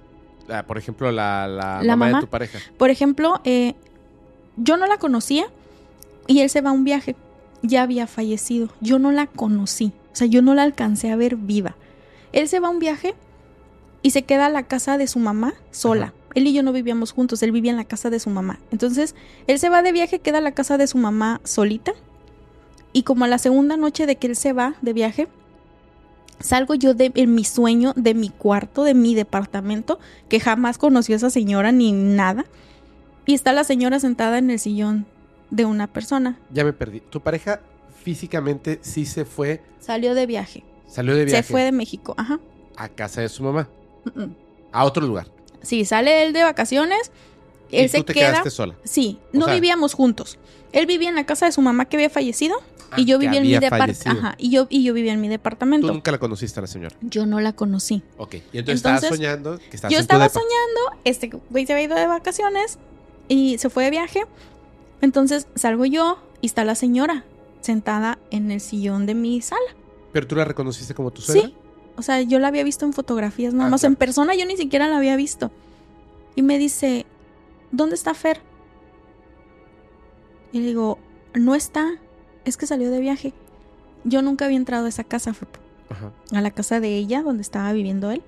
[0.50, 2.18] Ah, por ejemplo, la, la, La mamá, mamá.
[2.20, 2.60] de tu pareja.
[2.78, 3.76] Por ejemplo, eh,
[4.56, 5.46] yo no la conocía
[6.28, 7.16] y él se va a un viaje.
[7.62, 8.70] Ya había fallecido.
[8.82, 9.94] Yo no la conocí.
[10.14, 11.76] O sea, yo no la alcancé a ver viva.
[12.34, 13.14] Él se va a un viaje
[14.02, 16.08] y se queda a la casa de su mamá sola.
[16.08, 16.14] Ajá.
[16.38, 18.60] Él y yo no vivíamos juntos, él vivía en la casa de su mamá.
[18.72, 19.16] Entonces,
[19.48, 21.94] él se va de viaje, queda a la casa de su mamá solita.
[22.94, 25.28] Y como a la segunda noche de que él se va de viaje,
[26.40, 29.98] salgo yo de en mi sueño, de mi cuarto, de mi departamento,
[30.30, 32.46] que jamás conoció a esa señora ni nada.
[33.26, 35.08] Y está la señora sentada en el sillón
[35.50, 36.38] de una persona.
[36.52, 37.00] Ya me perdí.
[37.02, 37.62] Tu pareja
[38.04, 40.64] físicamente sí se fue, Salió de viaje.
[40.88, 42.14] salió de viaje Se fue de México.
[42.18, 42.40] Ajá.
[42.76, 43.68] a casa de su mamá,
[44.06, 44.36] Mm, mm.
[44.72, 45.28] a otro lugar.
[45.62, 47.12] Sí, sale él de vacaciones.
[47.72, 48.30] Él y se tú te queda.
[48.32, 48.76] quedaste sola.
[48.84, 50.38] Sí, O no sea- vivíamos juntos.
[50.72, 52.58] Él vivía en la casa de su mamá que había fallecido
[52.96, 54.36] y yo Ah, vivía en mi departamento.
[54.38, 55.88] y yo y yo vivía en mi Tú departamento.
[55.88, 56.96] nunca la conociste a la señora.
[57.02, 58.04] Yo no la conocí.
[58.18, 58.36] Ok.
[58.54, 61.96] Y entonces, estabas Entonces, soñando que Yo en estaba soñando, este güey se había ido
[61.96, 62.78] de vacaciones
[63.28, 64.24] y se fue de viaje.
[65.02, 67.24] Entonces salgo yo y está la señora
[67.62, 69.60] sentada en el sillón de mi sala.
[70.14, 71.48] Pero tú la reconociste como tu suegra.
[71.50, 71.56] Sí.
[71.98, 73.84] O sea, yo la había visto en fotografías nada Ah, más.
[73.84, 75.52] En persona yo ni siquiera la había visto.
[76.36, 77.06] Y me dice,
[77.72, 78.40] ¿dónde está Fer?
[80.52, 81.00] Y le digo,
[81.34, 81.90] no está.
[82.46, 83.34] Es que salió de viaje.
[84.04, 85.34] Yo nunca había entrado a esa casa,
[85.90, 86.12] Ajá.
[86.32, 88.22] a la casa de ella, donde estaba viviendo él.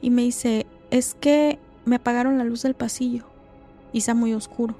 [0.00, 3.24] Y me dice, es que me apagaron la luz del pasillo.
[3.92, 4.74] Y está muy oscuro.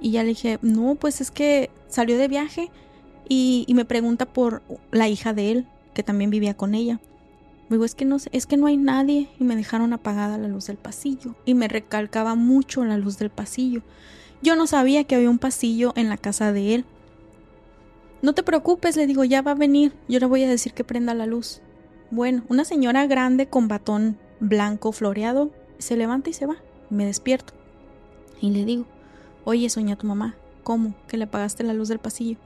[0.00, 2.70] Y ya le dije, no, pues es que salió de viaje.
[3.28, 7.00] Y, y me pregunta por la hija de él, que también vivía con ella.
[7.68, 9.28] Digo, es que no es que no hay nadie.
[9.38, 11.34] Y me dejaron apagada la luz del pasillo.
[11.44, 13.82] Y me recalcaba mucho la luz del pasillo.
[14.42, 16.84] Yo no sabía que había un pasillo en la casa de él.
[18.22, 19.92] No te preocupes, le digo, ya va a venir.
[20.08, 21.60] Yo le voy a decir que prenda la luz.
[22.10, 26.56] Bueno, una señora grande con batón blanco floreado se levanta y se va.
[26.90, 27.52] Me despierto.
[28.40, 28.86] Y le digo,
[29.44, 30.36] oye, soñé a tu mamá.
[30.62, 30.94] ¿Cómo?
[31.06, 32.38] Que le apagaste la luz del pasillo.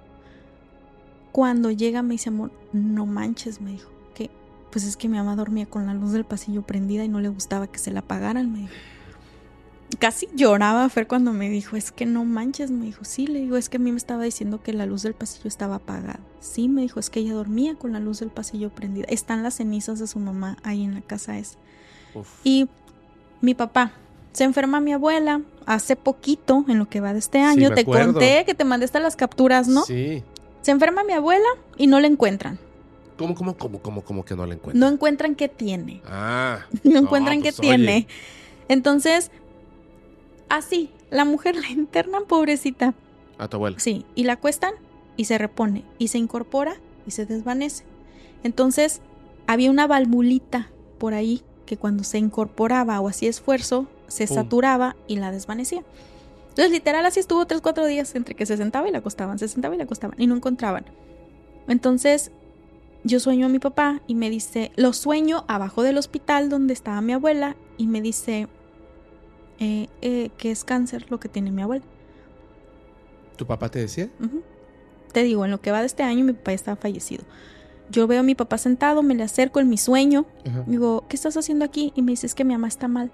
[1.32, 3.90] Cuando llega me dice, amor, no manches, me dijo.
[4.14, 4.30] Que
[4.70, 7.28] pues es que mi mamá dormía con la luz del pasillo prendida y no le
[7.28, 8.72] gustaba que se la apagaran, me dijo.
[9.98, 13.56] Casi lloraba Fer cuando me dijo, es que no manches, me dijo, sí, le digo,
[13.56, 16.20] es que a mí me estaba diciendo que la luz del pasillo estaba apagada.
[16.40, 19.06] Sí, me dijo, es que ella dormía con la luz del pasillo prendida.
[19.08, 21.58] Están las cenizas de su mamá ahí en la casa esa.
[22.14, 22.28] Uf.
[22.42, 22.68] Y
[23.42, 23.92] mi papá,
[24.32, 27.72] se enferma mi abuela hace poquito, en lo que va de este año.
[27.74, 28.14] te acuerdo.
[28.14, 29.82] conté que te mandé hasta las capturas, ¿no?
[29.84, 30.22] Sí.
[30.62, 32.58] Se enferma mi abuela y no la encuentran.
[33.16, 34.80] ¿Cómo, cómo, cómo, cómo, cómo que no la encuentran?
[34.80, 36.00] No encuentran qué tiene.
[36.06, 36.66] Ah.
[36.84, 38.06] No encuentran pues, qué tiene.
[38.68, 39.30] Entonces,
[40.48, 42.94] así, la mujer la internan, pobrecita.
[43.38, 43.78] A tu abuela.
[43.78, 44.74] Sí, y la acuestan
[45.16, 46.76] y se repone y se incorpora
[47.06, 47.84] y se desvanece.
[48.42, 49.00] Entonces,
[49.46, 54.36] había una valvulita por ahí que cuando se incorporaba o hacía esfuerzo, se Pum.
[54.36, 55.82] saturaba y la desvanecía.
[56.52, 59.48] Entonces, literal, así estuvo tres, cuatro días entre que se sentaba y la acostaban, se
[59.48, 60.84] sentaba y la acostaban y no encontraban.
[61.66, 62.30] Entonces,
[63.04, 67.00] yo sueño a mi papá y me dice, lo sueño abajo del hospital donde estaba
[67.00, 68.48] mi abuela y me dice
[69.60, 71.84] eh, eh, que es cáncer lo que tiene mi abuela.
[73.36, 74.10] ¿Tu papá te decía?
[75.12, 77.24] Te digo, en lo que va de este año mi papá ya estaba fallecido.
[77.88, 80.64] Yo veo a mi papá sentado, me le acerco en mi sueño, Ajá.
[80.66, 81.94] digo, ¿qué estás haciendo aquí?
[81.96, 83.10] Y me dice, es que mi mamá está mal.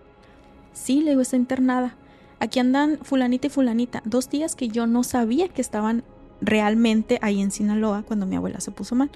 [0.73, 1.97] Sí, le digo, está internada.
[2.41, 4.03] Aquí andan fulanita y fulanita.
[4.05, 6.05] Dos días que yo no sabía que estaban
[6.41, 9.11] realmente ahí en Sinaloa cuando mi abuela se puso mal.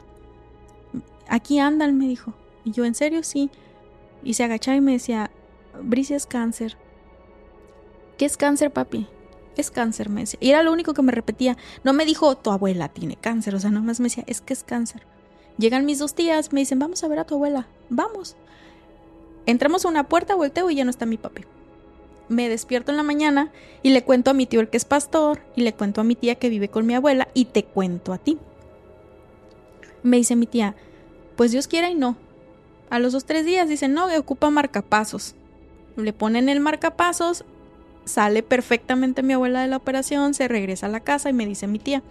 [1.29, 2.35] Aquí andan, me dijo.
[2.65, 3.23] Y yo, ¿en serio?
[3.23, 3.51] Sí.
[4.25, 5.31] Y se agachaba y me decía,
[5.81, 6.77] Bricia es cáncer.
[8.19, 9.07] ¿Qué es cáncer, papi?
[9.57, 10.39] Es cáncer, me decía.
[10.43, 11.57] Y era lo único que me repetía.
[11.85, 13.55] No me dijo, tu abuela tiene cáncer.
[13.55, 15.07] O sea, nomás me decía, es que es cáncer.
[15.59, 17.67] Llegan mis dos tías, me dicen, vamos a ver a tu abuela.
[17.89, 18.37] Vamos.
[19.47, 21.45] Entramos a una puerta, volteo y ya no está mi papi.
[22.33, 23.53] Me despierto en la mañana
[23.83, 26.15] y le cuento a mi tío el que es pastor y le cuento a mi
[26.15, 28.39] tía que vive con mi abuela y te cuento a ti.
[30.03, 30.75] Me dice mi tía,
[31.37, 32.17] pues Dios quiera y no.
[32.89, 35.35] A los dos, tres días dicen, no, ocupa marcapasos.
[35.97, 37.45] Le ponen el marcapasos,
[38.07, 41.67] sale perfectamente mi abuela de la operación, se regresa a la casa y me dice
[41.67, 42.03] mi tía,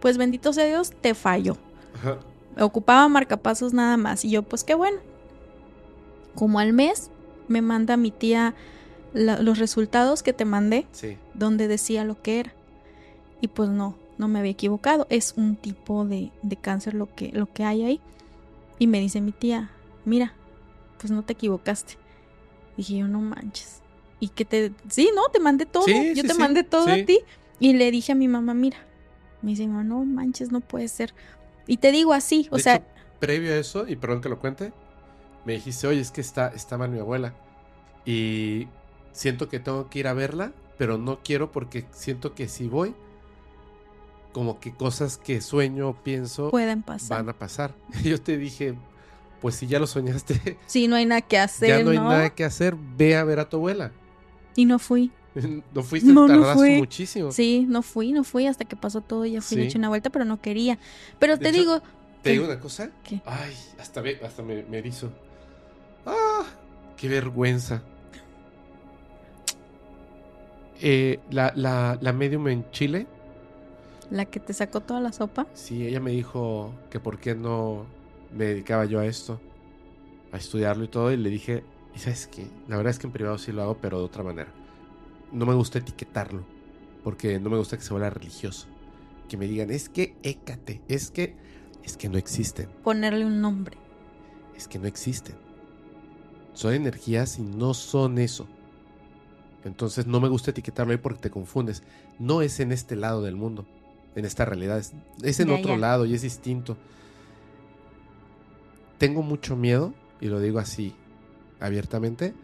[0.00, 1.56] pues bendito sea Dios, te falló.
[1.94, 2.18] Ajá.
[2.60, 4.22] Ocupaba marcapasos nada más.
[4.26, 4.98] Y yo, pues qué bueno.
[6.34, 7.10] Como al mes,
[7.48, 8.54] me manda mi tía
[9.14, 11.16] la- los resultados que te mandé, Sí.
[11.34, 12.52] donde decía lo que era.
[13.40, 15.06] Y pues no, no me había equivocado.
[15.10, 18.00] Es un tipo de, de cáncer lo que, lo que hay ahí.
[18.78, 19.70] Y me dice mi tía,
[20.04, 20.34] mira,
[20.98, 21.94] pues no te equivocaste.
[22.76, 23.80] Dije yo, no manches.
[24.20, 24.72] Y que te...
[24.88, 25.84] Sí, no, te mandé todo.
[25.84, 27.20] Sí, yo sí, te mandé todo a ti.
[27.58, 28.78] Y le dije a mi mamá, mira.
[29.42, 31.12] Me dice, "mamá, no manches, no puede ser.
[31.66, 32.84] Y te digo así, o De sea, hecho,
[33.18, 34.72] previo a eso, y perdón que lo cuente,
[35.44, 37.34] me dijiste, oye, es que está, está mal mi abuela.
[38.04, 38.68] Y
[39.12, 42.94] siento que tengo que ir a verla, pero no quiero porque siento que si voy,
[44.32, 47.18] como que cosas que sueño o pienso pueden pasar.
[47.18, 47.74] van a pasar.
[48.04, 48.74] Yo te dije,
[49.40, 52.08] pues si ya lo soñaste, Sí, no hay nada que hacer, ya no hay ¿no?
[52.08, 53.92] nada que hacer, ve a ver a tu abuela.
[54.56, 55.10] Y no fui.
[55.74, 56.72] No fuiste, No, no fui.
[56.76, 57.32] muchísimo.
[57.32, 59.62] Sí, no fui, no fui hasta que pasó todo y ya fui Sí.
[59.64, 60.78] hecho una vuelta, pero no quería.
[61.18, 61.82] Pero De te hecho, digo,
[62.22, 62.90] ¿Te digo una cosa?
[63.02, 63.20] ¿Qué?
[63.24, 65.10] Ay, hasta, ve- hasta me, me erizo.
[66.06, 66.44] ¡Ah!
[66.96, 67.82] ¡Qué vergüenza!
[70.84, 73.06] Eh, la, la, la medium en Chile,
[74.10, 77.86] la que te sacó toda la sopa, sí, ella me dijo que por qué no
[78.36, 79.40] me dedicaba yo a esto,
[80.32, 81.62] a estudiarlo y todo, y le dije,
[81.94, 82.48] ¿y sabes qué?
[82.66, 84.52] La verdad es que en privado sí lo hago, pero de otra manera.
[85.30, 86.44] No me gusta etiquetarlo,
[87.04, 88.66] porque no me gusta que se vuelva religioso.
[89.28, 91.36] Que me digan, es que écate, es que,
[91.84, 92.68] es que no existen.
[92.82, 93.78] ponerle un nombre.
[94.56, 95.36] es que no existen.
[96.54, 98.48] Son energías y no son eso.
[99.64, 101.82] Entonces no me gusta etiquetarlo ahí porque te confundes.
[102.18, 103.64] No es en este lado del mundo,
[104.16, 104.78] en esta realidad.
[104.78, 104.92] Es,
[105.22, 105.78] es en Ya, otro ya.
[105.78, 106.76] lado y es distinto.
[108.98, 110.94] Tengo mucho miedo, y lo digo así
[111.60, 112.34] abiertamente.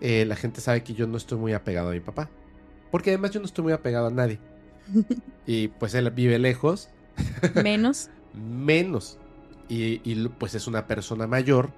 [0.00, 2.28] eh, la gente sabe que yo no estoy muy apegado a mi papá.
[2.90, 4.38] Porque además yo no estoy muy apegado a nadie.
[5.46, 6.88] Y pues él vive lejos
[7.62, 8.10] Menos.
[8.34, 9.18] menos.
[9.68, 11.70] Y, y, pues es una persona mayor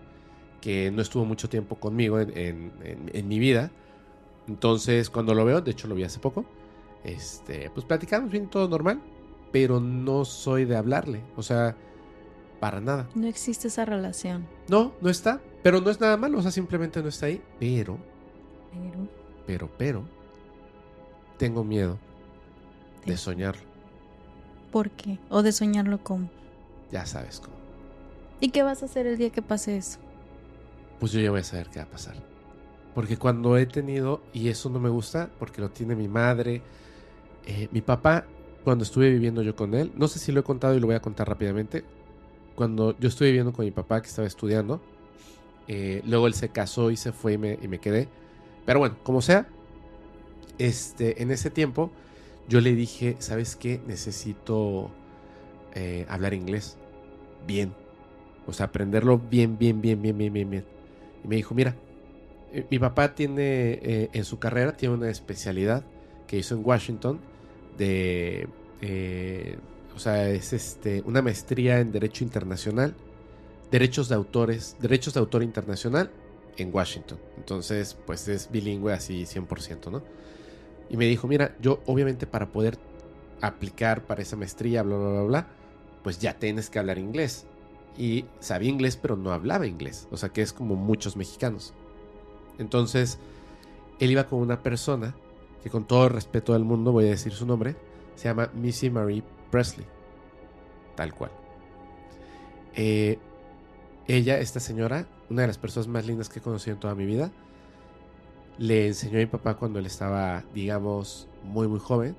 [0.61, 3.71] que no estuvo mucho tiempo conmigo en, en- en- en mi vida.
[4.49, 6.45] Entonces, cuando lo veo, de hecho lo vi hace poco,
[7.05, 9.01] este, pues platicamos bien, todo normal,
[9.53, 11.77] pero no soy de hablarle, o sea,
[12.61, 13.09] para nada.
[13.15, 14.47] No existe esa relación.
[14.69, 17.99] No, no está, pero no es nada malo, o sea, simplemente no está ahí, pero,
[18.73, 19.09] Pero.
[19.47, 20.03] pero, pero,
[21.39, 21.99] tengo miedo
[23.05, 23.63] de de- soñarlo,
[24.73, 25.19] ¿Por qué?
[25.31, 26.29] O de soñarlo como.
[26.93, 27.55] ya sabes cómo.
[28.41, 29.99] ¿Y qué vas a hacer el día que pase eso?
[31.01, 32.17] pues yo ya voy a saber qué va a pasar.
[32.97, 36.63] Porque cuando he tenido, y eso no me gusta, porque lo tiene mi madre,
[37.45, 38.25] eh, mi papá,
[38.65, 40.97] cuando estuve viviendo yo con él, no sé si lo he contado y lo voy
[40.97, 41.85] a contar rápidamente,
[42.55, 44.81] cuando yo estuve viviendo con mi papá que estaba estudiando,
[45.69, 48.09] eh, luego él se casó y se fue y me, y me quedé.
[48.65, 49.47] Pero bueno, como sea,
[50.57, 51.91] este, en ese tiempo
[52.49, 53.79] yo le dije, ¿sabes qué?
[53.87, 54.91] Necesito
[55.75, 56.79] eh, hablar inglés
[57.47, 57.75] bien.
[58.47, 60.65] O sea, aprenderlo bien, bien, bien, bien, bien, bien, bien.
[61.23, 61.77] Y me dijo, mira,
[62.53, 65.85] eh, mi papá tiene eh, en su carrera, tiene una especialidad
[66.27, 67.21] que hizo en Washington
[67.79, 68.49] de,
[68.81, 69.59] eh,
[69.95, 72.95] O sea, es este una maestría en Derecho Internacional,
[73.71, 76.11] Derechos de Autores, Derechos de Autor Internacional
[76.57, 77.19] en Washington.
[77.37, 80.03] Entonces, pues es bilingüe así 100%, ¿no?
[80.89, 82.79] Y me dijo, mira, yo obviamente para poder
[83.41, 85.47] aplicar para esa maestría, bla, bla, bla, bla,
[86.03, 87.47] pues ya tienes que hablar inglés.
[87.99, 90.07] Y sabía inglés, pero no hablaba inglés.
[90.11, 91.75] O sea, que es como muchos mexicanos.
[92.59, 93.19] Entonces,
[93.99, 95.15] él iba con una persona
[95.63, 97.77] que con todo el respeto del mundo, voy a decir su nombre,
[98.15, 99.87] se llama Missy Marie Presley.
[100.95, 101.31] Tal cual.
[102.75, 103.19] Eh,
[104.07, 107.07] ella, esta señora, una de las personas más lindas que he conocido en toda mi
[107.07, 107.31] vida,
[108.59, 112.17] le enseñó a mi papá cuando él estaba, digamos, muy, muy joven,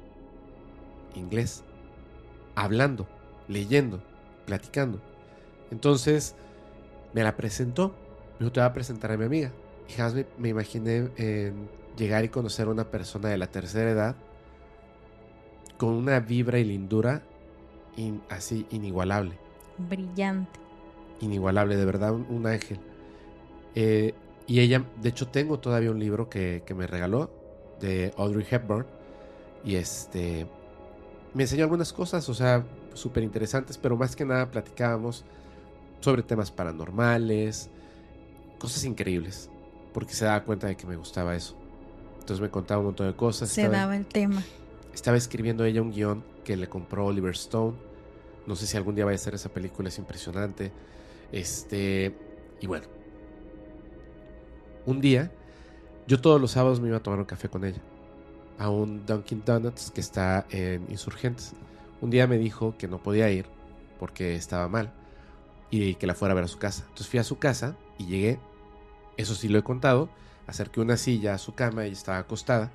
[1.16, 1.64] inglés,
[2.56, 3.08] hablando,
[3.48, 4.04] leyendo,
[4.46, 5.02] platicando.
[5.72, 6.36] Entonces,
[7.14, 7.90] me la presentó.
[8.34, 9.52] Me dijo, te voy a presentar a mi amiga.
[9.88, 11.10] Y jamás me, me imaginé
[11.98, 14.16] llegar y conocer a una persona de la tercera edad
[15.78, 17.22] con una vibra y lindura
[17.96, 19.38] in- así inigualable.
[19.78, 20.60] Brillante.
[21.22, 22.80] Inigualable, de verdad, un, un ángel.
[23.76, 24.14] Eh,
[24.48, 27.30] y ella, de hecho, tengo todavía un libro que, que me regaló
[27.80, 28.86] de Audrey Hepburn.
[29.64, 30.48] Y este.
[31.34, 35.26] Me enseñó algunas cosas, o sea, súper interesantes, pero más que nada platicábamos
[36.00, 37.70] sobre temas paranormales,
[38.60, 39.50] cosas increíbles,
[39.94, 41.56] porque se daba cuenta de que me gustaba eso.
[42.20, 43.50] Entonces me contaba un montón de cosas.
[43.50, 44.44] Se estaba- daba el tema.
[44.94, 47.76] estaba escribiendo ella un guion que le compró Oliver Stone.
[48.46, 50.72] No sé si algún día vaya a hacer esa película, es impresionante.
[51.32, 52.16] Este.
[52.62, 52.86] Y bueno.
[54.86, 55.32] Un día,
[56.08, 57.82] yo todos los sábados me iba a tomar un café con ella.
[58.58, 61.54] A un Dunkin' Donuts que está en Insurgentes.
[62.02, 63.46] Un día me dijo que no podía ir
[64.00, 64.94] porque estaba mal
[65.70, 66.84] y que la fuera a ver a su casa.
[66.84, 68.40] Entonces fui a su casa y llegué.
[69.18, 70.10] Eso sí lo he contado.
[70.48, 72.72] Acerqué una silla a su cama, ella estaba acostada.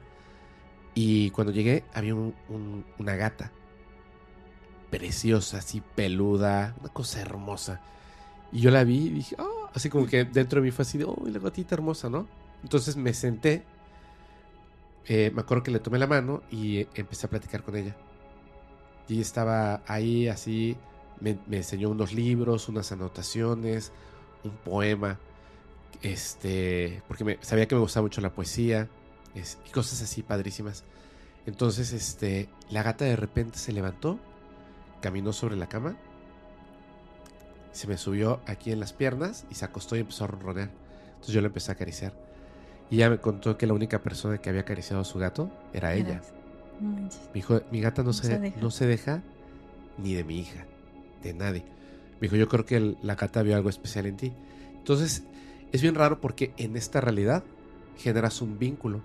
[0.95, 3.51] Y cuando llegué había un- un- una gata.
[4.91, 7.81] Preciosa, así peluda, una cosa hermosa.
[8.53, 10.99] Y yo la vi y dije, "Ah", así como que dentro de mí fue así
[10.99, 12.29] de, oh, la gatita hermosa, ¿no?
[12.63, 13.65] Entonces me senté,
[15.07, 17.97] eh, me acuerdo que le tomé la mano y empecé a platicar con ella.
[19.09, 20.77] Y estaba ahí así,
[21.21, 23.93] me enseñó unos libros, unas anotaciones,
[24.45, 25.19] un poema,
[26.03, 28.89] este, porque me, sabía que me gustaba mucho la poesía
[29.35, 30.85] es- y cosas así padrísimas.
[31.47, 34.19] Entonces, este, la gata de repente se levantó,
[35.01, 35.97] caminó sobre la cama,
[37.73, 40.71] se me subió aquí en las piernas y se acostó y empezó a ronronear.
[41.15, 42.13] Entonces yo le empecé a acariciar.
[42.91, 45.95] Y ella me contó que la única persona que había acariciado a su gato era
[45.95, 46.21] ella.
[46.81, 46.91] No.
[47.01, 48.61] Me dijo, mi gata no, No se, se deja.
[48.61, 49.23] no se deja
[49.99, 50.67] ni de mi hija,
[51.23, 51.65] de nadie.
[52.21, 54.33] Me dijo, yo creo que el- la gata vio algo especial en ti.
[54.77, 55.23] Entonces,
[55.73, 57.43] es bien raro porque en esta realidad
[57.97, 59.01] generas un vínculo.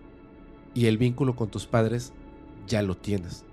[0.73, 2.13] Y el vínculo con tus padres
[2.67, 3.45] ya lo tienes.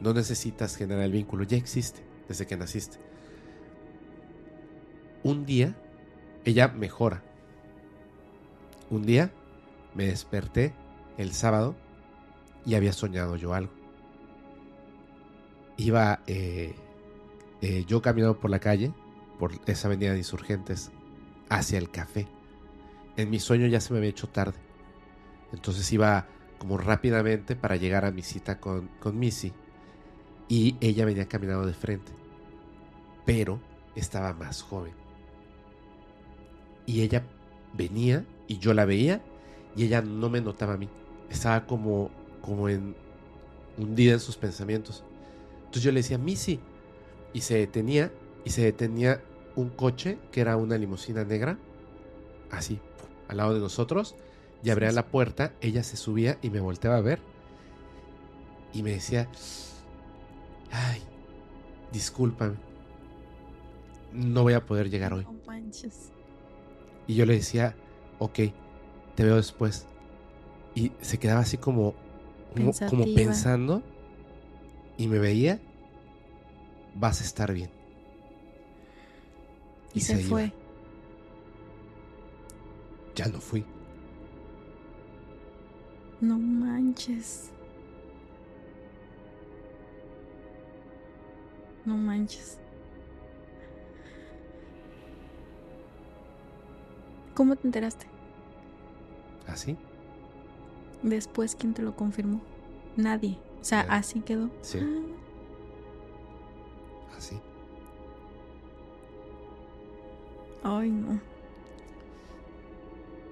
[0.00, 2.98] No necesitas generar el vínculo, ya existe desde que naciste.
[5.22, 5.76] Un día,
[6.44, 7.22] ella mejora.
[8.88, 9.32] Un día
[9.94, 10.72] me desperté
[11.18, 11.74] el sábado
[12.64, 13.72] y había soñado yo algo.
[15.76, 16.74] Iba eh,
[17.60, 18.92] eh, yo caminando por la calle,
[19.38, 20.90] por esa avenida de insurgentes,
[21.50, 22.26] hacia el café.
[23.16, 24.58] En mi sueño ya se me había hecho tarde.
[25.52, 26.26] Entonces iba
[26.58, 29.52] como rápidamente para llegar a mi cita con, con Missy.
[30.48, 32.12] Y ella venía caminando de frente.
[33.26, 33.60] Pero
[33.94, 34.94] estaba más joven.
[36.86, 37.24] Y ella
[37.74, 39.22] venía y yo la veía
[39.76, 40.88] y ella no me notaba a mí.
[41.28, 42.96] Estaba como, como en
[43.76, 45.04] hundida en sus pensamientos.
[45.58, 46.60] Entonces yo le decía, Missy.
[47.32, 48.12] Y se detenía
[48.44, 49.22] y se detenía
[49.60, 51.58] un coche que era una limusina negra.
[52.50, 52.80] Así,
[53.28, 54.16] al lado de nosotros.
[54.62, 57.20] Y abría la puerta, ella se subía y me volteaba a ver.
[58.72, 59.28] Y me decía,
[60.70, 61.00] ay,
[61.92, 62.56] discúlpame.
[64.12, 65.26] No voy a poder llegar hoy.
[67.06, 67.74] Y yo le decía,
[68.18, 68.38] ok,
[69.14, 69.86] te veo después.
[70.74, 71.94] Y se quedaba así como,
[72.54, 73.82] como, como pensando.
[74.98, 75.58] Y me veía,
[76.94, 77.70] vas a estar bien.
[79.94, 80.52] Y, se, fue.
[83.14, 83.64] Ya no fui.
[86.20, 87.50] No manches.
[91.84, 92.58] No manches.
[97.34, 98.06] ¿Cómo te enteraste?
[99.46, 99.76] ¿Así?
[101.02, 102.40] Después, ¿quién te lo confirmó?
[102.96, 103.38] Nadie.
[103.60, 103.98] O sea, Nadie.
[103.98, 104.50] así quedó.
[104.60, 104.78] Sí.
[104.82, 105.00] Ah,
[107.16, 107.40] Así.
[110.62, 111.20] Ay, no.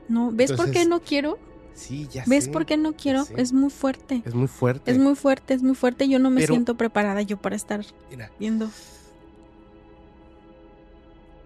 [0.08, 1.38] No, ¿ves por qué no quiero
[1.74, 3.24] Sí, ya ¿Ves sé, por qué no quiero?
[3.36, 4.22] Es muy fuerte.
[4.24, 4.90] Es muy fuerte.
[4.90, 6.08] Es muy fuerte, es muy fuerte.
[6.08, 8.68] Yo no me Pero- siento preparada yo para estar Mira, viendo.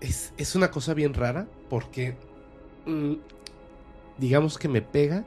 [0.00, 2.16] es, es una cosa bien rara porque
[2.86, 3.12] mm,
[4.18, 5.24] digamos que me pega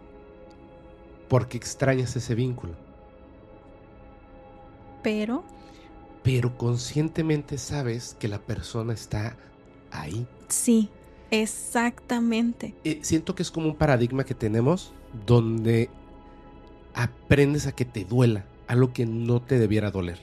[1.29, 2.73] porque extrañas ese vínculo.
[5.03, 5.43] Pero
[6.23, 9.37] Pero conscientemente sabes que la persona está
[10.01, 10.27] ahí.
[10.47, 10.89] sí,
[11.31, 12.73] exactamente.
[12.83, 14.93] Eh, siento que es como un paradigma que tenemos
[15.25, 15.89] donde
[16.93, 20.19] aprendes a que te duela algo que no te debiera doler.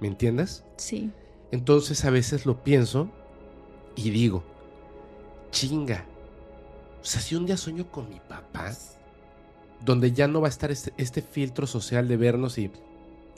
[0.00, 0.64] ¿Me entiendes?
[0.76, 1.10] Sí.
[1.50, 3.10] Entonces a veces lo pienso
[3.94, 4.42] y digo,
[5.50, 6.04] chinga.
[7.00, 8.72] O sea, si un día sueño con mi papá,
[9.84, 12.70] donde ya no va a estar este, este filtro social de vernos y,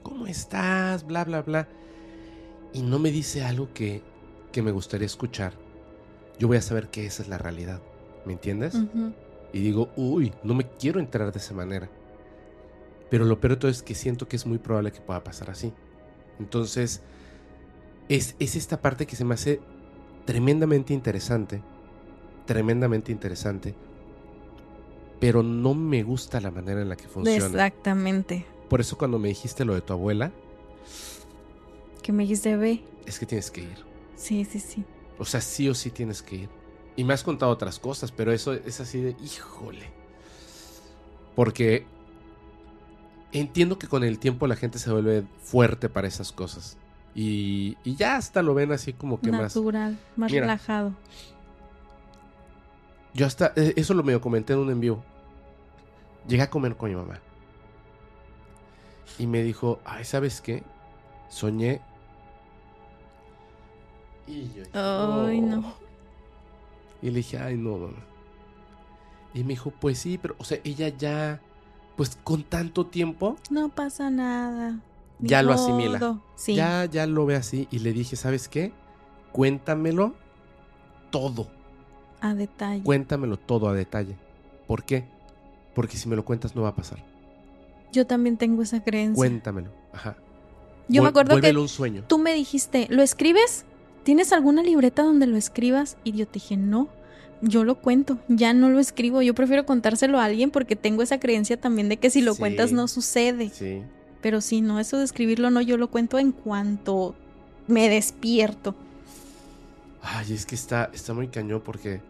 [0.02, 1.06] ¿cómo estás?
[1.06, 1.68] Bla, bla, bla.
[2.72, 4.02] Y no me dice algo que,
[4.52, 5.52] que me gustaría escuchar.
[6.38, 7.80] Yo voy a saber que esa es la realidad.
[8.24, 8.74] ¿Me entiendes?
[9.52, 11.88] Y digo, uy, no me quiero enterar de esa manera.
[13.10, 15.50] Pero lo peor de todo es que siento que es muy probable que pueda pasar
[15.50, 15.72] así.
[16.38, 17.00] Entonces,
[18.08, 19.60] es, es esta parte que se me hace
[20.26, 21.62] tremendamente interesante.
[22.46, 23.74] Tremendamente interesante.
[25.20, 27.46] Pero no me gusta la manera en la que funciona.
[27.46, 28.44] Exactamente.
[28.68, 30.30] Por eso cuando me dijiste lo de tu abuela,
[32.02, 32.82] Que me dijiste, ve.
[33.06, 33.87] es que tienes que ir.
[34.18, 34.84] Sí, sí, sí.
[35.18, 36.48] O sea, sí o sí tienes que ir.
[36.96, 39.90] Y me has contado otras cosas, pero eso es así de, híjole.
[41.36, 41.86] Porque
[43.32, 46.76] entiendo que con el tiempo la gente se vuelve fuerte para esas cosas.
[47.14, 49.54] Y, y ya hasta lo ven así como que más.
[49.54, 50.42] Natural, más Mira.
[50.42, 50.92] relajado.
[53.14, 55.04] Yo hasta, eh, eso lo medio comenté en un en vivo.
[56.26, 57.20] Llegué a comer con mi mamá.
[59.18, 60.62] Y me dijo, ay, ¿sabes qué?
[61.28, 61.80] Soñé.
[64.28, 65.74] Y yo, Ay, no.
[67.00, 68.04] Y le dije, ay, no, mamá.
[69.34, 71.40] Y me dijo, pues sí, pero, o sea, ella ya,
[71.96, 74.80] pues con tanto tiempo, No pasa nada.
[75.20, 76.20] Ya lo asimila.
[76.36, 76.54] Sí.
[76.54, 77.66] ya, ya lo ve así.
[77.70, 78.72] Y le dije, ¿sabes qué?
[79.32, 80.14] Cuéntamelo
[81.10, 81.48] todo.
[82.20, 82.82] A detalle.
[82.84, 84.16] Cuéntamelo todo a detalle.
[84.66, 85.04] ¿Por qué?
[85.74, 87.02] Porque si me lo cuentas no va a pasar.
[87.92, 89.16] Yo también tengo esa creencia.
[89.16, 89.70] Cuéntamelo.
[89.92, 90.16] Ajá.
[90.88, 92.04] Yo me acuerdo que un sueño.
[92.06, 93.64] tú me dijiste, ¿lo escribes?
[94.04, 95.96] ¿Tienes alguna libreta donde lo escribas?
[96.04, 96.88] Y yo te dije, no,
[97.42, 99.20] yo lo cuento, ya no lo escribo.
[99.22, 102.40] Yo prefiero contárselo a alguien porque tengo esa creencia también de que si lo Sí.
[102.40, 103.50] cuentas no sucede.
[103.50, 103.82] Sí.
[104.22, 107.14] Pero si no, eso de escribirlo no, yo lo cuento en cuanto
[107.66, 108.74] me despierto.
[110.02, 112.00] Ay, es que está, está muy cañón porque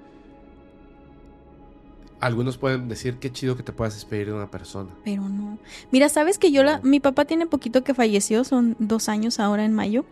[2.20, 4.90] algunos pueden decir qué chido que te puedas despedir de una persona.
[5.04, 5.58] Pero no.
[5.92, 9.64] Mira, sabes que yo la, mi papá tiene poquito que falleció, son dos años ahora
[9.64, 10.04] en mayo.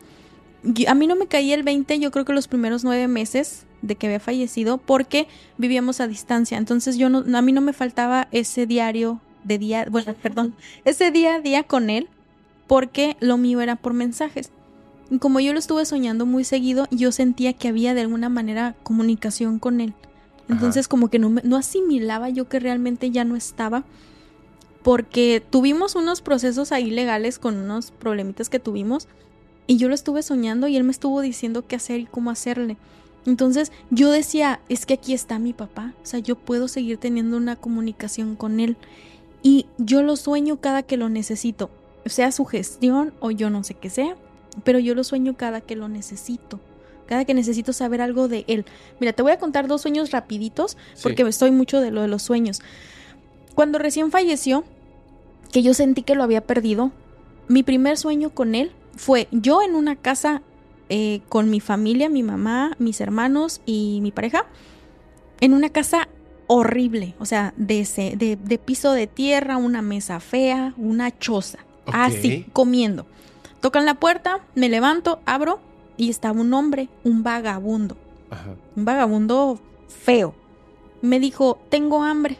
[0.86, 3.94] A mí no me caía el 20, yo creo que los primeros nueve meses de
[3.94, 5.28] que había fallecido, porque
[5.58, 6.58] vivíamos a distancia.
[6.58, 10.54] Entonces yo no, a mí no me faltaba ese diario de día, bueno, perdón,
[10.84, 12.08] ese día a día con él,
[12.66, 14.50] porque lo mío era por mensajes.
[15.10, 18.74] Y como yo lo estuve soñando muy seguido, yo sentía que había de alguna manera
[18.82, 19.94] comunicación con él.
[20.48, 23.84] Entonces como que no, no asimilaba yo que realmente ya no estaba
[24.86, 29.08] porque tuvimos unos procesos ahí legales con unos problemitas que tuvimos
[29.66, 32.76] y yo lo estuve soñando y él me estuvo diciendo qué hacer y cómo hacerle.
[33.26, 37.36] Entonces yo decía, es que aquí está mi papá, o sea, yo puedo seguir teniendo
[37.36, 38.76] una comunicación con él
[39.42, 41.70] y yo lo sueño cada que lo necesito,
[42.04, 44.16] sea su gestión o yo no sé qué sea,
[44.64, 46.60] pero yo lo sueño cada que lo necesito,
[47.06, 48.64] cada que necesito saber algo de él.
[49.00, 51.02] Mira, te voy a contar dos sueños rapiditos Sí.
[51.02, 52.60] porque estoy mucho de lo de los sueños.
[53.56, 54.64] Cuando recién falleció,
[55.52, 56.92] que yo sentí que lo había perdido,
[57.48, 60.42] mi primer sueño con él fue yo en una casa
[60.88, 64.46] eh, con mi familia, mi mamá, mis hermanos y mi pareja,
[65.40, 66.08] en una casa
[66.48, 71.58] horrible, o sea, de, ese- de, de piso de tierra, una mesa fea, una choza,
[71.92, 73.06] así, comiendo.
[73.60, 75.58] Tocan la puerta, me levanto, abro
[75.96, 77.96] y estaba un hombre, un vagabundo
[78.30, 78.54] Ajá.
[78.76, 79.58] un vagabundo
[79.88, 80.34] feo.
[81.02, 82.36] Me dijo, tengo hambre.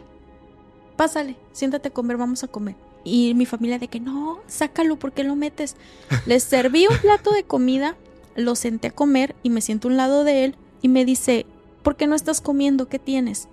[0.95, 2.75] Pásale, siéntate a comer, vamos a comer.
[3.07, 5.77] Y mi familia de que no, sácalo, ¿por qué lo metes?
[6.25, 7.95] Les serví un plato de comida,
[8.35, 11.45] lo senté a comer y me siento a un lado de él y me dice,
[11.83, 12.89] ¿por qué no estás comiendo?
[12.89, 13.47] ¿Qué tienes?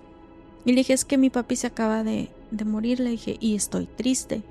[0.65, 3.55] Y le dije, es que mi papi se acaba de, de morir, le dije, y
[3.55, 4.43] estoy triste.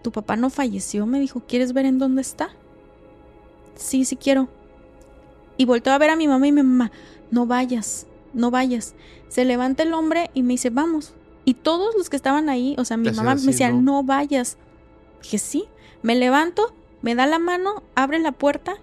[0.00, 1.04] ¿Tu papá no falleció?
[1.04, 2.48] Me dijo, ¿quieres ver en dónde está?
[3.74, 4.48] Sí, sí quiero.
[5.58, 6.92] Y volteó a ver a mi mamá y mi mamá,
[7.30, 8.94] no vayas, no vayas.
[9.28, 11.12] Se levanta el hombre y me dice, vamos.
[11.46, 13.80] Y todos los que estaban ahí, o sea, mi mamá me decía, ¿no?
[13.80, 14.58] no vayas.
[15.22, 15.64] Dije, sí.
[16.02, 18.76] Me levanto, me da la mano, abre la puerta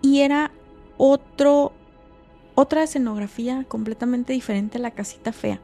[0.00, 0.50] y era
[0.96, 1.72] otro,
[2.54, 5.60] otra escenografía completamente diferente a la casita fea.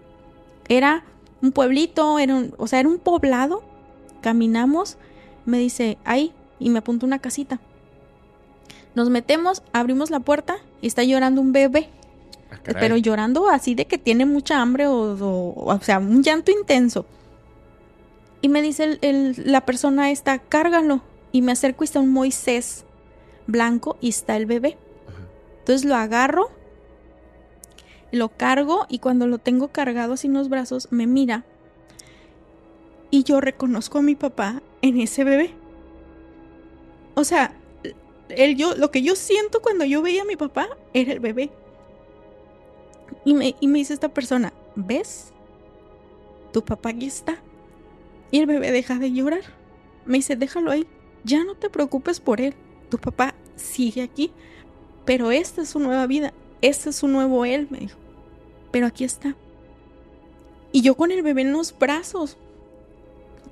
[0.68, 1.02] Era
[1.40, 3.62] un pueblito, era un, o sea, era un poblado.
[4.20, 4.98] Caminamos,
[5.46, 7.58] me dice, ahí, y me apuntó una casita.
[8.94, 11.88] Nos metemos, abrimos la puerta y está llorando un bebé.
[12.50, 12.80] Ah, caray.
[12.80, 17.06] Pero llorando así de que tiene mucha hambre o, o, o sea, un llanto intenso.
[18.40, 21.02] Y me dice el- el- la persona esta, cárgalo.
[21.32, 22.84] Y me acerco y está un Moisés
[23.46, 24.78] blanco y está el bebé.
[25.08, 25.18] Ajá.
[25.60, 26.50] Entonces lo agarro,
[28.12, 31.44] lo cargo y cuando lo tengo cargado así en los brazos, me mira.
[33.10, 35.50] Y yo reconozco a mi papá en ese bebé.
[37.14, 37.52] O sea,
[38.28, 41.50] el yo, lo que yo siento cuando yo veía a mi papá era el bebé.
[43.24, 45.32] Y me, y me dice esta persona, ¿ves?
[46.52, 47.38] Tu papá aquí está.
[48.30, 49.42] Y el bebé deja de llorar.
[50.04, 50.86] Me dice, déjalo ahí.
[51.24, 52.54] Ya no te preocupes por él.
[52.90, 54.32] Tu papá sigue aquí.
[55.04, 56.32] Pero esta es su nueva vida.
[56.60, 57.98] Este es su nuevo él, me dijo.
[58.70, 59.36] Pero aquí está.
[60.72, 62.36] Y yo con el bebé en los brazos.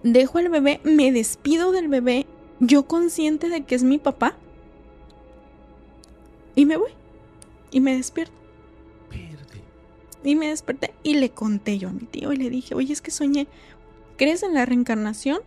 [0.03, 2.27] Dejo al bebé, me despido del bebé,
[2.61, 4.37] yo consciente de que es mi papá.
[6.55, 6.91] Y me voy.
[7.71, 8.33] Y me despierto.
[10.27, 13.01] Y me desperté y le conté yo a mi tío y le dije, oye, es
[13.01, 13.47] que soñé.
[14.17, 15.39] ¿Crees en la reencarnación?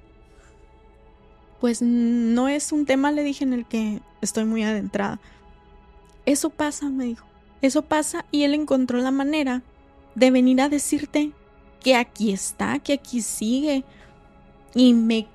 [1.60, 5.20] Pues no es un tema, le dije, en el que estoy muy adentrada.
[6.26, 7.26] Eso pasa, me dijo.
[7.62, 9.64] Eso pasa y él encontró la manera
[10.16, 11.34] de venir a decirte
[11.84, 13.84] que aquí está, que aquí sigue.
[14.74, 15.28] Y me,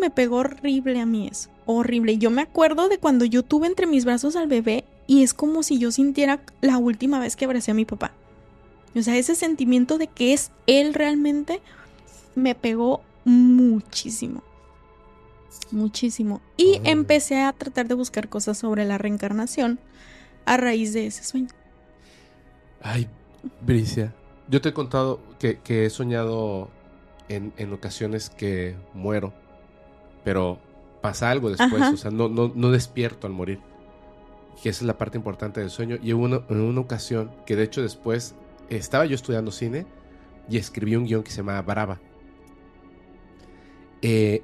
[0.00, 1.50] me pegó horrible a mí eso.
[1.66, 2.16] Horrible.
[2.16, 5.62] Yo me acuerdo de cuando yo tuve entre mis brazos al bebé y es como
[5.62, 8.14] si yo sintiera la última vez que abracé a mi papá.
[8.98, 11.60] O sea, ese sentimiento de que es él realmente
[12.34, 14.42] me pegó muchísimo.
[15.70, 16.40] Muchísimo.
[16.56, 19.78] Y empecé a tratar de buscar cosas sobre la reencarnación
[20.44, 21.48] a raíz de ese sueño.
[22.80, 23.08] Ay,
[23.60, 24.14] Bricia.
[24.48, 26.70] Yo te he contado que, que he soñado
[27.28, 29.34] en, en ocasiones que muero.
[30.24, 30.58] Pero
[31.02, 31.82] pasa algo después.
[31.82, 31.92] Ajá.
[31.92, 33.60] O sea, no, no, no despierto al morir.
[34.62, 35.98] Que esa es la parte importante del sueño.
[36.02, 38.34] Y hubo una, en una ocasión que de hecho después
[38.70, 39.86] estaba yo estudiando cine
[40.48, 42.00] y escribí un guion que se llamaba Brava.
[44.02, 44.42] Eh,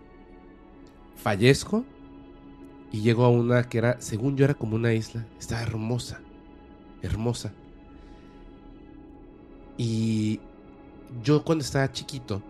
[1.16, 1.84] fallezco
[2.90, 5.26] y llego a una que era, según yo era como una isla.
[5.38, 6.20] Estaba hermosa.
[7.02, 7.52] Hermosa.
[9.76, 10.40] Y
[11.22, 12.42] yo cuando estaba chiquito,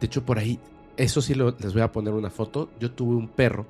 [0.00, 0.58] de hecho por ahí,
[0.96, 3.66] eso sí les voy a poner una foto, yo tuve un perro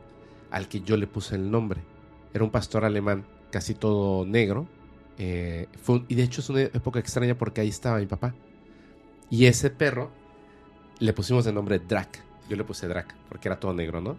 [0.51, 1.83] al que yo le puse el nombre.
[2.33, 4.67] Era un pastor alemán, casi todo negro.
[5.19, 8.35] Eh, fue y de hecho es una época extraña porque ahí estaba mi papá.
[9.31, 10.11] Y ese perro
[10.99, 12.23] le pusimos el nombre Drac.
[12.49, 14.17] Yo le puse Drac porque era todo negro, ¿no?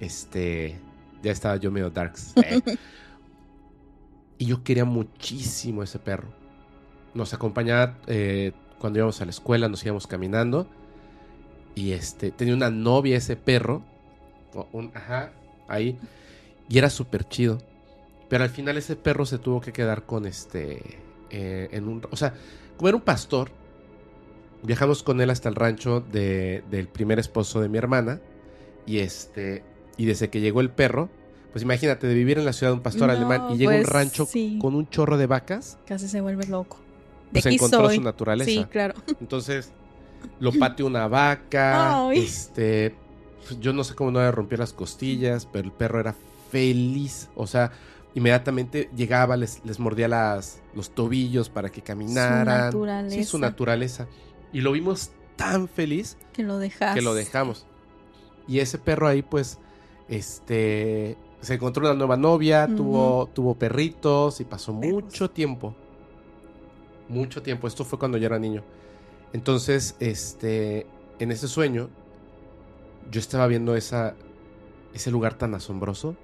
[0.00, 0.78] Este,
[1.22, 2.32] ya estaba yo medio darks.
[2.36, 2.60] eh.
[4.38, 6.28] y yo quería muchísimo ese perro.
[7.14, 10.66] Nos acompañaba eh, cuando íbamos a la escuela, nos íbamos caminando.
[11.74, 13.82] Y este, tenía una novia ese perro.
[14.72, 15.32] un- ajá,
[15.68, 15.98] ahí.
[16.68, 17.58] Y era súper chido.
[18.28, 20.98] Pero al final ese perro se tuvo que quedar con este.
[21.30, 22.02] eh, en un.
[22.10, 22.34] O sea,
[22.76, 23.50] como era un pastor.
[24.62, 28.20] Viajamos con él hasta el rancho de- del primer esposo de mi hermana.
[28.86, 29.62] Y este.
[29.96, 31.08] Y desde que llegó el perro.
[31.52, 33.78] Pues imagínate, de vivir en la ciudad de un pastor No, alemán y llega un
[33.78, 34.58] pues, rancho sí.
[34.60, 35.78] con un chorro de vacas.
[35.86, 36.76] Casi se vuelve loco.
[37.26, 37.96] De Pues aquí encontró soy.
[37.96, 38.50] su naturaleza.
[38.50, 38.94] Sí, claro.
[39.20, 39.70] Entonces,
[40.40, 42.06] lo pateó una vaca.
[42.08, 42.18] Ay.
[42.20, 42.94] Este.
[43.46, 46.14] pues, Yo no sé cómo no le rompió las costillas, pero el perro era
[46.50, 47.28] feliz.
[47.34, 47.72] O sea,
[48.18, 52.66] inmediatamente llegaba, les, les mordía las, los tobillos para que caminaran.
[52.66, 53.16] naturaleza.
[53.16, 54.06] Sí, su naturaleza.
[54.52, 56.94] Y lo vimos tan feliz Que lo dejas.
[56.94, 57.66] que lo dejamos.
[58.46, 59.58] Y ese perro ahí, pues,
[60.08, 61.16] este.
[61.40, 65.76] Se encontró una nueva novia, tuvo, tuvo perritos y pasó mucho tiempo.
[67.08, 67.68] Mucho tiempo.
[67.68, 68.64] Esto fue cuando yo era niño.
[69.32, 70.86] Entonces, este.
[71.20, 71.90] En ese sueño,
[73.10, 74.14] yo estaba viendo esa,
[74.94, 76.16] ese lugar tan asombroso.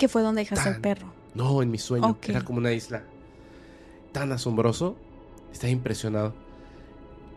[0.00, 1.12] Que fue donde dejaste al perro.
[1.34, 2.16] No, en mi sueño.
[2.26, 3.04] Era como una isla.
[4.12, 4.96] Tan asombroso.
[5.52, 6.32] Estaba impresionado.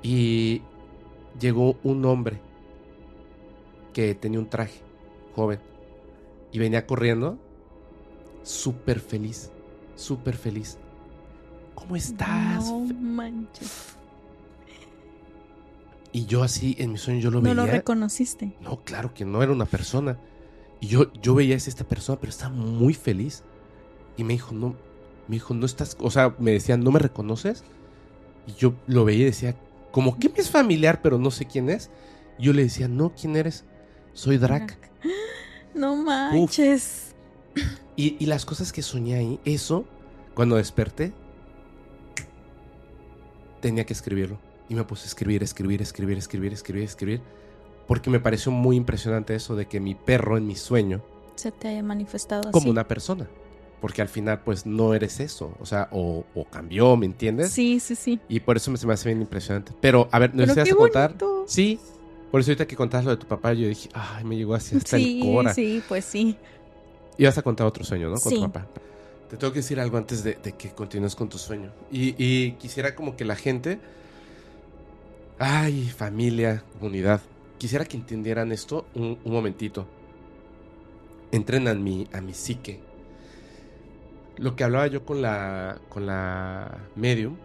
[0.01, 0.61] Y
[1.39, 2.39] llegó un hombre
[3.91, 4.81] que tenía un traje,
[5.35, 5.59] joven.
[6.53, 7.37] Y venía corriendo.
[8.43, 9.51] Súper feliz.
[9.95, 10.77] Súper feliz.
[11.75, 12.65] ¿Cómo estás?
[12.65, 13.95] No manches.
[16.13, 17.55] Y yo así, en mi sueño, yo lo No veía.
[17.55, 18.55] lo reconociste.
[18.61, 20.17] No, claro que no era una persona.
[20.83, 23.41] Y yo, yo veía es esta persona, pero estaba muy feliz.
[24.17, 24.75] Y me dijo, no,
[25.29, 27.63] me dijo, no estás, o sea, me decía, ¿no me reconoces?
[28.47, 29.55] Y yo lo veía y decía,
[29.93, 31.89] como que me es familiar, pero no sé quién es.
[32.37, 33.63] Y yo le decía, no, ¿quién eres?
[34.11, 34.77] Soy Drac.
[35.73, 37.15] No manches.
[37.95, 39.85] Y, y las cosas que soñé ahí, eso,
[40.35, 41.13] cuando desperté,
[43.59, 44.37] tenía que escribirlo.
[44.69, 47.21] Y me puse a escribir, escribir, escribir, escribir, escribir, escribir.
[47.87, 51.01] Porque me pareció muy impresionante eso de que mi perro en mi sueño
[51.35, 52.69] Se te haya manifestado como así.
[52.69, 53.27] una persona.
[53.81, 55.53] Porque al final, pues no eres eso.
[55.59, 57.51] O sea, o, o cambió, ¿me entiendes?
[57.51, 58.19] Sí, sí, sí.
[58.29, 59.73] Y por eso me, se me hace bien impresionante.
[59.81, 61.09] Pero, a ver, ¿nos ibas a contar?
[61.09, 61.43] bonito.
[61.47, 61.77] Sí.
[62.31, 64.77] Por eso ahorita que contabas lo de tu papá, yo dije, ay, me llegó así
[64.77, 65.53] hasta Sí, el cora.
[65.53, 66.37] sí, pues sí.
[67.17, 68.13] Ibas a contar otro sueño, ¿no?
[68.19, 68.35] Con Sí.
[68.37, 68.65] tu papá.
[69.29, 71.71] Te tengo que decir algo antes de, de que continúes con tu sueño.
[71.91, 73.79] Y, y quisiera como que la gente...
[75.39, 77.21] Ay, familia, comunidad.
[77.63, 79.87] Quisiera que entendieran esto un, momentito.
[81.31, 82.81] Entren a mi, a mi psique.
[84.35, 87.37] Lo que hablaba yo con la, con la medium.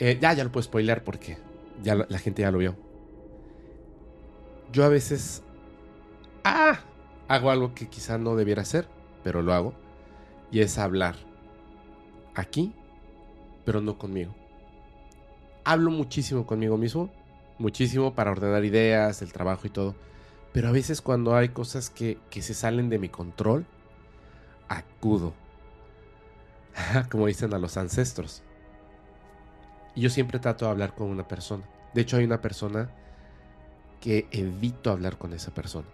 [0.00, 1.38] Eh, ya, ya lo puedo spoilear porque
[1.80, 2.74] ya la, la gente ya lo vio.
[4.72, 5.44] Yo a veces...
[6.42, 6.80] ¡Ah!
[7.28, 8.88] Hago algo que quizá no debiera hacer,
[9.22, 9.74] pero lo hago.
[10.50, 11.14] Y es hablar.
[12.34, 12.72] Aquí,
[13.64, 14.37] pero no conmigo.
[15.68, 17.10] Hablo muchísimo conmigo mismo.
[17.58, 19.94] Muchísimo para ordenar ideas, el trabajo y todo.
[20.54, 23.66] Pero a veces cuando hay cosas que, que se salen de mi control,
[24.66, 25.34] acudo.
[27.10, 28.42] Como dicen a los ancestros.
[29.94, 31.64] Y yo siempre trato de hablar con una persona.
[31.92, 32.88] De hecho, hay una persona
[34.00, 35.88] que evito hablar con esa persona.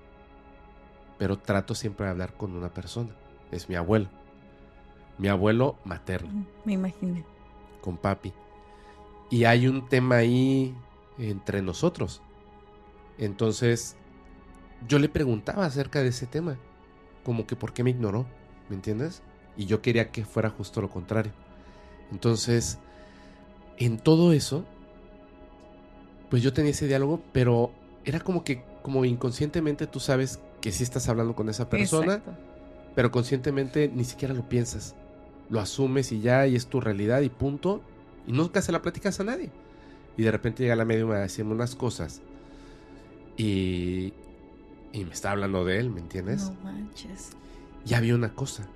[1.19, 3.11] Pero trato siempre de hablar con una persona.
[3.51, 4.07] Es mi abuelo.
[5.19, 7.25] Mi abuelo materno, Me imaginé.
[7.81, 8.33] con papi.
[9.35, 10.73] Y hay un tema ahí
[11.19, 12.23] entre nosotros.
[13.19, 13.97] Entonces,
[14.87, 16.57] yo le preguntaba acerca de ese tema.
[17.25, 18.27] Como que por qué me ignoró,
[18.69, 19.23] ¿me entiendes?
[19.57, 21.33] Y yo quería que fuera justo lo contrario.
[22.13, 22.79] Entonces,
[23.77, 24.65] en todo eso,
[26.31, 27.73] pues yo tenía ese diálogo, pero
[28.05, 32.41] era como que, como inconscientemente tú sabes que sí estás hablando con esa persona, Exacto.
[32.95, 34.95] pero conscientemente ni siquiera lo piensas.
[35.51, 37.83] Lo asumes y ya, y es tu realidad y punto.
[38.27, 39.51] Y nunca se la platicas a nadie.
[40.17, 42.23] Y de repente llega la medium a decirme unas cosas.
[43.37, 44.13] Y,
[44.93, 46.51] y me está hablando de él, ¿me entiendes?
[46.51, 47.31] No manches.
[47.85, 48.67] Y había una cosa.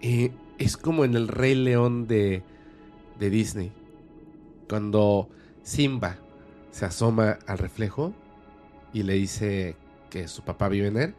[0.00, 2.42] Eh, es como en el Rey León de,
[3.18, 3.72] de Disney.
[4.68, 5.28] Cuando
[5.62, 6.18] Simba
[6.70, 8.12] se asoma al reflejo
[8.92, 9.76] y le dice
[10.10, 11.14] que su papá vive en él.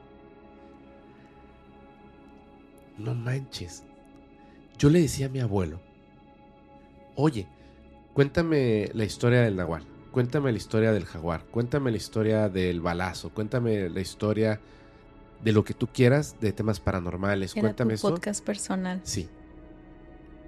[2.98, 3.84] No manches.
[4.78, 5.80] Yo le decía a mi abuelo,
[7.16, 7.48] oye,
[8.14, 13.30] cuéntame la historia del nahual, cuéntame la historia del jaguar, cuéntame la historia del balazo,
[13.30, 14.60] cuéntame la historia
[15.44, 18.10] de lo que tú quieras de temas paranormales, Era cuéntame tu eso.
[18.12, 19.02] podcast personal.
[19.04, 19.28] Sí.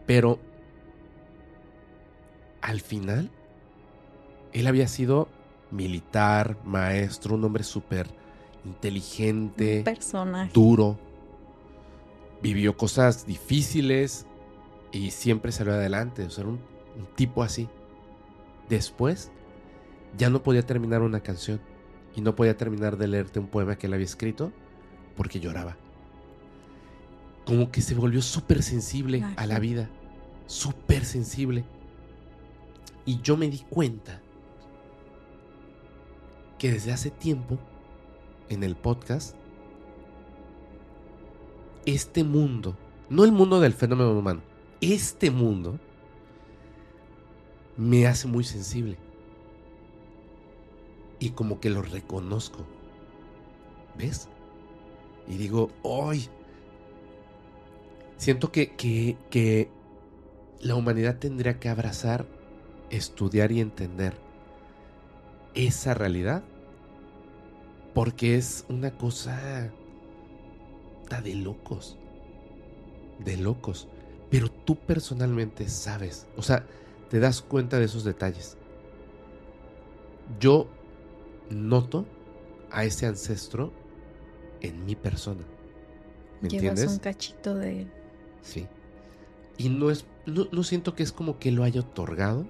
[0.05, 0.39] Pero
[2.61, 3.29] al final,
[4.53, 5.27] él había sido
[5.71, 8.07] militar, maestro, un hombre súper
[8.65, 10.51] inteligente, Un personaje.
[10.53, 10.97] duro.
[12.41, 14.25] Vivió cosas difíciles
[14.95, 16.23] y siempre salió adelante.
[16.23, 16.59] O sea, era un,
[16.97, 17.67] un tipo así.
[18.69, 19.29] Después,
[20.17, 21.59] ya no podía terminar una canción
[22.15, 24.53] y no podía terminar de leerte un poema que él había escrito
[25.17, 25.75] porque lloraba.
[27.45, 29.89] Como que se volvió súper sensible a la vida.
[30.47, 31.65] Súper sensible.
[33.05, 34.21] Y yo me di cuenta
[36.57, 37.59] que desde hace tiempo,
[38.47, 39.35] en el podcast,
[41.85, 42.77] este mundo,
[43.09, 45.79] no el mundo del fenómeno humano, este mundo
[47.77, 48.97] me hace muy sensible.
[51.19, 52.65] Y como que lo reconozco.
[53.97, 54.27] ¿Ves?
[55.27, 56.29] Y digo, ¡ay!
[58.17, 59.69] Siento que, que, que
[60.61, 62.25] la humanidad tendría que abrazar,
[62.89, 64.15] estudiar y entender
[65.53, 66.43] esa realidad.
[67.93, 69.71] Porque es una cosa
[71.23, 71.97] de locos.
[73.19, 73.87] De locos.
[74.29, 76.27] Pero tú personalmente sabes.
[76.35, 76.65] O sea,
[77.09, 78.57] te das cuenta de esos detalles.
[80.39, 80.67] Yo
[81.49, 82.05] noto
[82.71, 83.71] a ese ancestro
[84.61, 85.45] en mi persona.
[86.41, 86.93] ¿Me Llevas entiendes?
[86.93, 87.91] un cachito de él.
[88.41, 88.67] Sí.
[89.57, 90.05] Y no es.
[90.25, 92.45] No, no siento que es como que lo haya otorgado.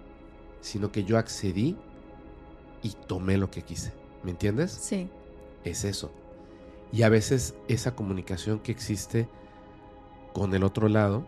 [0.62, 1.78] Sino que yo accedí
[2.82, 3.94] y tomé lo que quise.
[4.24, 4.72] ¿Me entiendes?
[4.72, 5.10] Sí.
[5.64, 6.12] es eso.
[6.92, 9.28] Y a veces esa comunicación que existe
[10.34, 11.26] con el otro lado,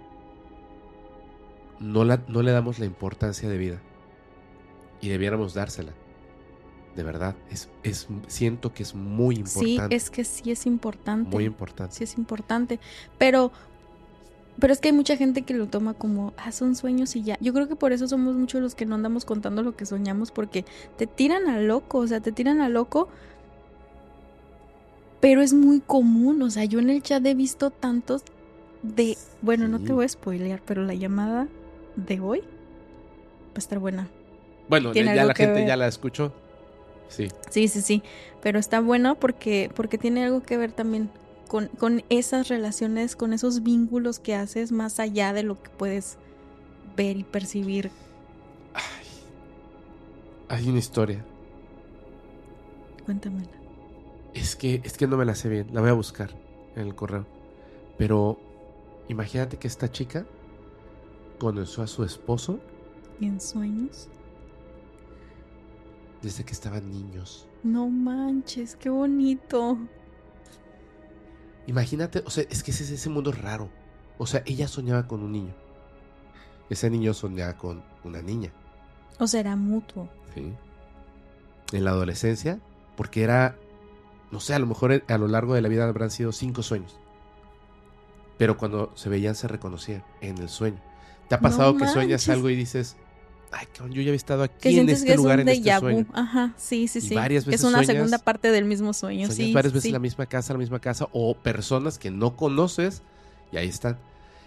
[1.79, 3.81] no, la, no le damos la importancia de vida.
[5.01, 5.93] Y debiéramos dársela.
[6.95, 9.95] De verdad, es, es, siento que es muy Sí, importante.
[9.95, 11.29] es que sí es importante.
[11.29, 11.93] muy importante.
[11.95, 12.79] Sí es importante.
[13.19, 13.51] Pero,
[14.59, 17.37] pero es que hay mucha gente que lo toma como, ah, son sueños y ya.
[17.39, 20.31] Yo creo que por eso somos muchos los que no andamos contando lo que soñamos,
[20.31, 20.65] porque
[20.97, 23.09] te tiran a loco, o sea, te tiran a loco.
[25.19, 28.23] Pero es muy común, o sea, yo en el chat he visto tantos
[28.83, 29.85] de, bueno, no Sí.
[29.85, 31.47] te voy a spoilear, pero la llamada
[31.97, 34.07] de hoy va a estar buena.
[34.69, 35.67] Bueno, ya la gente ver.
[35.67, 36.33] ya la escuchó.
[37.09, 37.27] Sí.
[37.49, 38.03] Sí, sí, sí.
[38.41, 41.09] Pero está bueno porque, porque tiene algo que ver también
[41.47, 46.17] con, con esas relaciones, con esos vínculos que haces más allá de lo que puedes
[46.95, 47.91] ver y percibir.
[50.49, 51.23] Hay una historia.
[53.05, 53.47] Cuéntamela.
[54.33, 55.67] Es que, es que no me la sé bien.
[55.73, 56.29] La voy a buscar
[56.75, 57.25] en el correo.
[57.97, 58.39] Pero
[59.07, 60.25] imagínate que esta chica
[61.39, 62.59] conoció a su esposo
[63.19, 64.09] ¿Y en sueños?
[66.21, 67.47] desde que estaban niños.
[67.63, 69.77] No manches, qué bonito.
[71.67, 73.69] Imagínate, o sea, es que ese es ese mundo raro.
[74.17, 75.53] O sea, ella soñaba con un niño.
[76.69, 78.51] Ese niño soñaba con una niña.
[79.19, 80.09] O será mutuo.
[80.33, 80.53] ¿sí?
[81.71, 82.59] En la adolescencia,
[82.95, 83.55] porque era,
[84.31, 86.99] no sé, a lo mejor a lo largo de la vida habrán sido cinco sueños.
[88.37, 90.81] Pero cuando se veían se reconocían en el sueño.
[91.27, 92.95] ¿Te ha No pasado que sueñas algo y dices,
[93.51, 96.05] ay, cabrón, yo ya había estado aquí en este que es lugar, en este sueño?
[96.13, 97.15] Ajá, sí, sí, Y sí.
[97.15, 99.29] varias Que es veces una sueñas- segunda parte del mismo sueño.
[99.29, 99.89] Sí, varias veces sí.
[99.89, 103.01] en la misma casa, la misma casa, o personas que no conoces
[103.51, 103.97] y ahí están.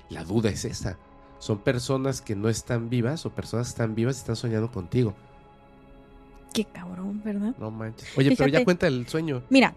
[0.08, 0.96] La duda es esa.
[1.38, 5.14] Son personas que no están vivas o personas que están vivas y están soñando contigo.
[6.52, 7.54] Qué cabrón, ¿verdad?
[7.58, 8.08] No manches.
[8.16, 8.64] Oye, pero ya Fíjate.
[8.64, 9.42] cuenta el sueño.
[9.50, 9.74] Mira,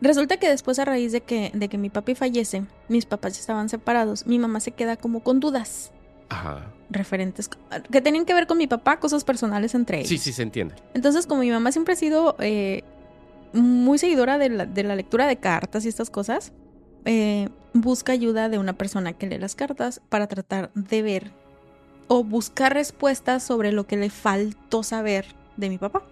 [0.00, 3.40] resulta que después a raíz de que, de que mi papi fallece, mis papás ya
[3.40, 5.90] estaban separados, mi mamá se queda como con dudas
[6.32, 6.66] Ajá.
[6.90, 7.48] referentes
[7.90, 10.08] que tenían que ver con mi papá, cosas personales entre ellos.
[10.08, 10.74] Sí, sí, se entiende.
[10.94, 12.82] Entonces, como mi mamá siempre ha sido eh,
[13.54, 16.52] muy seguidora de la, de la lectura de cartas y estas cosas,
[17.04, 21.30] eh, busca ayuda de una persona que lee las cartas para tratar de ver
[22.08, 25.24] o buscar respuestas sobre lo que le faltó saber
[25.56, 26.02] de mi papá.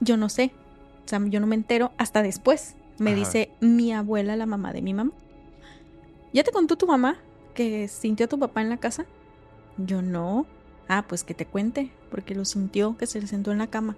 [0.00, 0.50] Yo no sé,
[1.04, 2.74] o sea, yo no me entero hasta después.
[2.98, 3.18] Me Ajá.
[3.18, 5.12] dice mi abuela, la mamá de mi mamá.
[6.32, 7.16] ¿Ya te contó tu mamá
[7.52, 9.06] que sintió tu papá en la casa?
[9.76, 10.46] Yo no.
[10.88, 13.96] Ah, pues que te cuente, porque lo sintió, que se le sentó en la cama.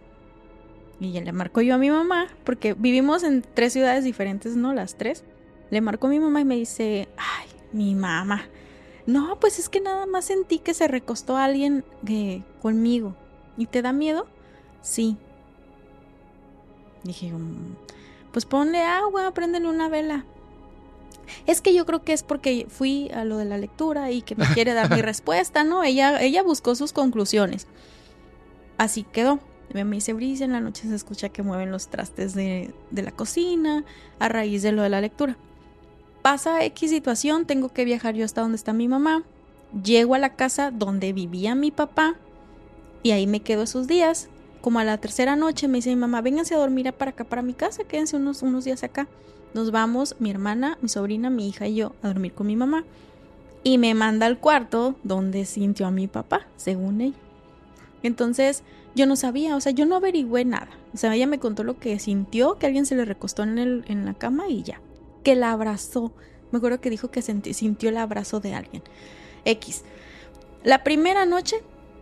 [1.01, 4.73] Y ya le marcó yo a mi mamá, porque vivimos en tres ciudades diferentes, ¿no?
[4.75, 5.25] Las tres.
[5.71, 8.43] Le marcó a mi mamá y me dice, ay, mi mamá.
[9.07, 13.17] No, pues es que nada más sentí que se recostó alguien eh, conmigo.
[13.57, 14.27] ¿Y te da miedo?
[14.81, 15.17] Sí.
[17.03, 17.75] Dije, "Mm,
[18.33, 20.25] pues ponle agua, préndele una vela.
[21.47, 24.35] Es que yo creo que es porque fui a lo de la lectura y que
[24.35, 25.83] me quiere dar mi respuesta, ¿no?
[25.85, 27.67] Ella, ella buscó sus conclusiones.
[28.79, 29.41] Así quedó.
[29.73, 33.11] Me dice Bricia, en la noche se escucha que mueven los trastes de, de la
[33.11, 33.85] cocina
[34.19, 35.39] a raíz de lo de la lectura.
[36.21, 39.25] Pasa X situación, tengo que viajar yo hasta donde está mi mamá.
[39.83, 42.17] Llego a la casa donde vivía mi papá
[43.03, 44.29] y ahí me quedo esos días.
[44.61, 47.43] Como a la tercera noche me dice mi mamá, vénganse a dormir para acá, para
[47.43, 49.09] mi casa, quédense unos, unos días acá.
[49.55, 52.85] Nos vamos, mi hermana, mi sobrina, mi hija y yo, a dormir con mi mamá.
[53.65, 57.17] Y me manda al cuarto donde sintió a mi papá, según ella.
[58.03, 58.63] Entonces,
[58.95, 60.69] yo no sabía, o sea, yo no averigüé nada.
[60.93, 63.85] O sea, ella me contó lo que sintió, que alguien se le recostó en, el,
[63.89, 64.81] en la cama y ya.
[65.23, 66.13] Que la abrazó.
[66.51, 68.83] Me acuerdo que dijo que sintió el abrazo de alguien.
[69.45, 69.85] X.
[70.65, 71.57] La primera noche,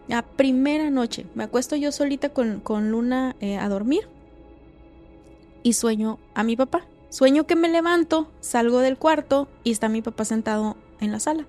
[0.09, 4.09] la primera noche, me acuesto yo solita con, con Luna eh, a dormir
[5.62, 6.87] y sueño a mi papá.
[7.10, 11.44] Sueño que me levanto, salgo del cuarto y está mi papá sentado en la sala.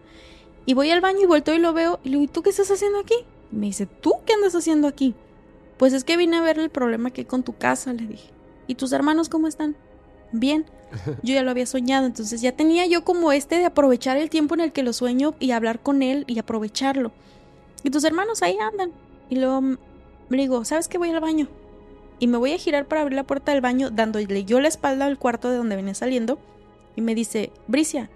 [0.66, 2.50] Y voy al baño y vuelto y lo veo y le digo, ¿y tú qué
[2.50, 3.16] estás haciendo aquí?
[3.52, 5.14] Me dice, ¿tú qué andas haciendo aquí?
[5.78, 8.30] Pues es que vine a ver el problema que hay con tu casa, le dije.
[8.66, 9.76] ¿Y tus hermanos cómo están?
[10.32, 10.66] Bien.
[11.24, 14.56] Yo ya lo había soñado, entonces ya tenía yo como este de aprovechar el tiempo
[14.56, 17.12] en el que lo sueño y hablar con él y aprovecharlo.
[17.84, 18.92] Y tus hermanos ahí andan.
[19.30, 19.78] Y luego mm,
[20.30, 20.98] le digo, ¿sabes qué?
[20.98, 21.48] Voy al baño.
[22.22, 25.08] Y me voy a girar para abrir la puerta del baño, dándole yo la espalda
[25.08, 26.38] al cuarto de donde venía saliendo.
[26.96, 28.12] Y me dice, Bricia.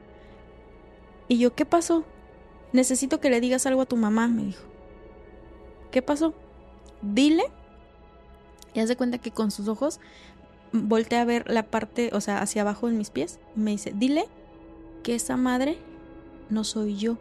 [1.27, 2.05] Y yo, ¿qué pasó?
[2.71, 4.63] Necesito que le digas algo a tu mamá, me dijo.
[5.89, 6.35] ¿Qué pasó?
[7.01, 7.45] Dile.
[8.75, 9.99] Y haz cuenta que con sus ojos
[10.71, 13.39] volteé a ver la parte, o sea, hacia abajo en mis pies.
[13.55, 14.27] Y me dice, dile
[15.01, 15.79] que esa madre
[16.51, 17.17] no soy yo.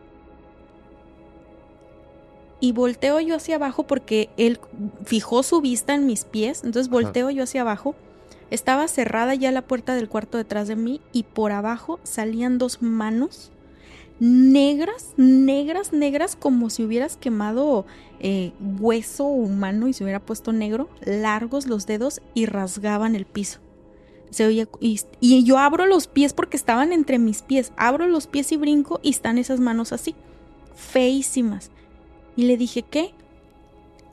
[2.64, 4.58] Y volteo yo hacia abajo porque él
[5.04, 6.64] fijó su vista en mis pies.
[6.64, 7.02] Entonces Ajá.
[7.02, 7.94] volteo yo hacia abajo.
[8.50, 12.80] Estaba cerrada ya la puerta del cuarto detrás de mí y por abajo salían dos
[12.80, 13.52] manos
[14.18, 17.84] negras, negras, negras, como si hubieras quemado
[18.20, 23.58] eh, hueso humano y se hubiera puesto negro, largos los dedos y rasgaban el piso.
[24.30, 27.72] Se oía, y, y yo abro los pies porque estaban entre mis pies.
[27.76, 30.14] Abro los pies y brinco y están esas manos así,
[30.74, 31.70] feísimas.
[32.36, 33.14] Y le dije, ¿qué?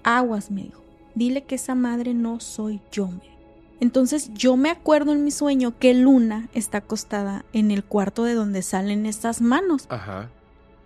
[0.04, 0.82] Aguas, me dijo.
[1.16, 3.32] Dile que esa madre no soy yo, me dijo.
[3.80, 8.36] Entonces yo me acuerdo en mi sueño que Luna está acostada en el cuarto de
[8.36, 9.88] donde salen estas manos.
[9.90, 10.30] Ajá.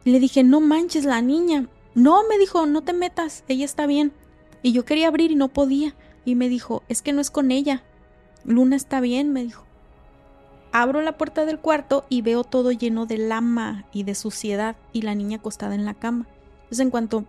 [0.06, 1.68] Y le dije, no manches, la niña.
[1.94, 4.14] No, me dijo, no te metas, ella está bien.
[4.64, 5.94] Y yo quería abrir y no podía.
[6.24, 7.84] Y me dijo, es que no es con ella.
[8.46, 9.66] Luna está bien, me dijo.
[10.72, 15.02] Abro la puerta del cuarto y veo todo lleno de lama y de suciedad y
[15.02, 16.28] la niña acostada en la cama.
[16.66, 17.26] Entonces en cuanto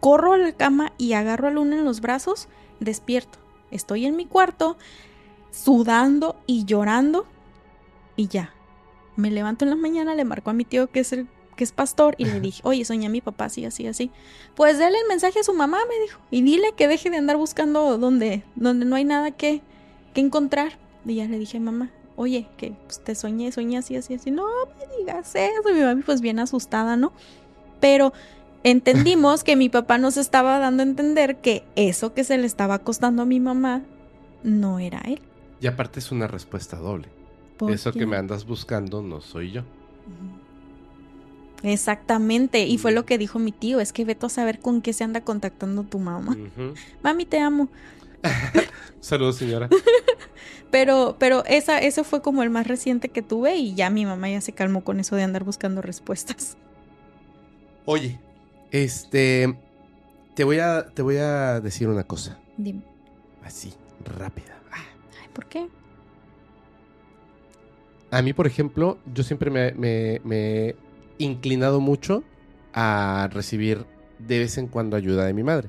[0.00, 2.48] corro a la cama y agarro a Luna en los brazos,
[2.80, 3.38] despierto.
[3.70, 4.76] Estoy en mi cuarto,
[5.50, 7.26] sudando y llorando
[8.16, 8.54] y ya.
[9.16, 11.72] Me levanto en la mañana, le marco a mi tío que es el que es
[11.72, 14.10] pastor y le dije, oye, soñé a mi papá así, así, así.
[14.54, 17.36] Pues déle el mensaje a su mamá, me dijo, y dile que deje de andar
[17.36, 19.60] buscando donde, donde no hay nada que,
[20.14, 20.78] que encontrar.
[21.04, 24.30] Y ya le dije, mamá, oye, que pues, te soñé, soñé así, así, así.
[24.30, 24.46] No
[24.78, 25.70] me digas eso.
[25.70, 27.12] Y mi mamá pues bien asustada, ¿no?
[27.80, 28.12] Pero
[28.64, 32.78] entendimos que mi papá nos estaba dando a entender que eso que se le estaba
[32.80, 33.82] costando a mi mamá
[34.42, 35.20] no era él.
[35.60, 37.08] Y aparte es una respuesta doble.
[37.56, 38.00] ¿Por Eso qué?
[38.00, 39.62] que me andas buscando no soy yo.
[41.62, 44.92] Exactamente, y fue lo que dijo mi tío, es que veto a saber con qué
[44.92, 46.36] se anda contactando tu mamá.
[47.04, 47.68] Mami, te amo.
[49.00, 49.68] Saludos, señora.
[50.72, 54.30] Pero, pero esa, ese fue como el más reciente que tuve y ya mi mamá
[54.30, 56.56] ya se calmó con eso de andar buscando respuestas.
[57.84, 58.18] Oye,
[58.72, 59.56] este.
[60.34, 62.38] Te voy a, te voy a decir una cosa.
[62.56, 62.82] Dime,
[63.44, 63.74] Así,
[64.18, 64.58] rápida.
[64.72, 64.78] Ah.
[65.22, 65.68] ay, ¿por qué?
[68.10, 70.76] A mí, por ejemplo, yo siempre me, me- me he
[71.18, 72.24] inclinado mucho
[72.74, 73.84] a recibir
[74.18, 75.68] de vez en cuando ayuda de mi madre.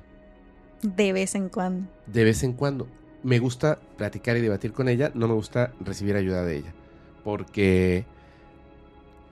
[0.82, 1.90] De vez en cuando.
[2.07, 2.88] De vez en cuando.
[3.23, 6.73] Me gusta platicar y debatir con ella, no me gusta recibir ayuda de ella.
[7.23, 8.06] Porque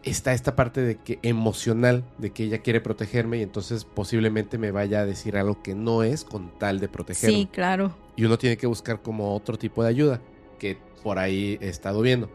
[0.04, 4.72] está esta parte de que emocional, de que ella quiere protegerme y entonces posiblemente me
[4.72, 7.36] vaya a decir algo que no es con tal de protegerme.
[7.36, 7.96] Sí, claro.
[8.16, 10.22] Y uno tiene que buscar como otro tipo de ayuda
[10.60, 12.30] que por ahí he estado viendo.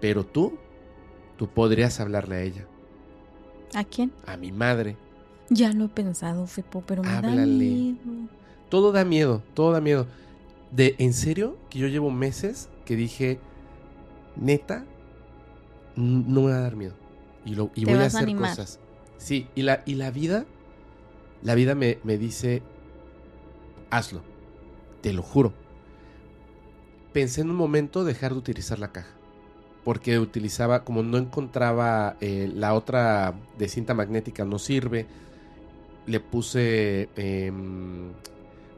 [0.00, 0.58] Pero tú,
[1.36, 2.66] tú podrías hablarle a ella,
[3.74, 4.12] ¿A quién?
[4.26, 4.96] a mi madre.
[5.48, 7.46] Ya lo he pensado, Fepo, pero me da Háblale.
[7.46, 7.98] miedo.
[8.68, 10.06] Todo da miedo, todo da miedo.
[10.72, 13.38] De, en serio, que yo llevo meses que dije,
[14.34, 14.84] neta,
[15.96, 16.94] no me va a dar miedo.
[17.44, 18.80] Y, lo, y voy a hacer cosas.
[19.18, 20.44] Sí, y la, y la vida,
[21.42, 22.62] la vida me, me dice,
[23.90, 24.22] hazlo.
[25.00, 25.52] Te lo juro.
[27.12, 29.14] Pensé en un momento dejar de utilizar la caja.
[29.84, 35.06] Porque utilizaba, como no encontraba eh, la otra de cinta magnética, no sirve.
[36.06, 38.10] Le puse em,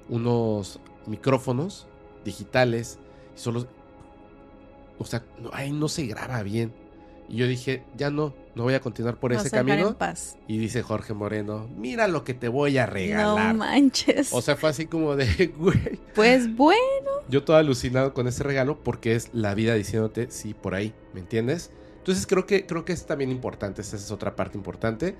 [0.08, 1.86] unos micrófonos
[2.24, 2.98] digitales.
[3.34, 3.66] Y solo.
[4.98, 6.72] O sea, no, ahí no se graba bien.
[7.28, 9.88] Y yo dije, ya no, no voy a continuar por Vas ese a camino.
[9.88, 10.38] en paz.
[10.46, 13.54] Y dice Jorge Moreno, mira lo que te voy a regalar.
[13.54, 14.32] No manches.
[14.32, 16.00] o sea, fue así como de, güey.
[16.14, 17.10] pues bueno.
[17.28, 21.20] Yo todo alucinado con ese regalo porque es la vida diciéndote sí por ahí, ¿me
[21.20, 21.70] entiendes?
[21.98, 25.14] Entonces creo que, creo que es también importante, esa es otra parte importante.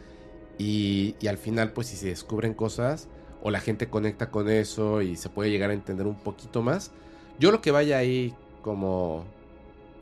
[0.56, 3.08] Y, y al final, pues si se descubren cosas
[3.42, 6.90] o la gente conecta con eso y se puede llegar a entender un poquito más,
[7.38, 9.24] yo lo que vaya ahí como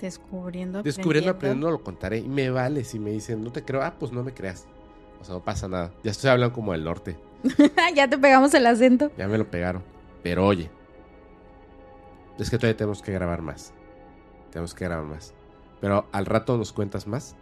[0.00, 0.83] Descubriendo.
[0.83, 2.18] descubriendo, aprendiendo, lo contaré.
[2.18, 4.66] Y me vale si me dicen, no te creo, ah, pues no me creas.
[5.20, 5.92] O sea, no pasa nada.
[6.05, 7.16] Ya estoy hablando como del norte.
[7.94, 9.10] ya te pegamos el acento.
[9.16, 9.83] Ya me lo pegaron.
[10.23, 10.70] Pero oye,
[12.39, 13.73] es que todavía tenemos que grabar más.
[14.50, 15.33] Tenemos que grabar más.
[15.81, 17.34] Pero al rato nos cuentas más.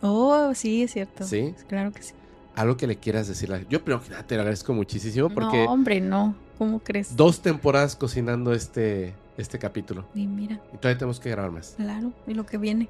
[0.00, 1.24] Oh, sí, es cierto.
[1.24, 1.54] ¿Sí?
[1.68, 2.14] Claro que sí.
[2.54, 3.66] Algo que le quieras decirle.
[3.68, 6.34] Yo primero que nada te lo agradezco muchísimo porque No, hombre, no.
[6.58, 7.16] ¿Cómo crees?
[7.16, 10.06] dos temporadas cocinando este, este capítulo.
[10.14, 11.74] Y mira, Y todavía tenemos que grabar más.
[11.76, 12.88] claro, y lo que viene.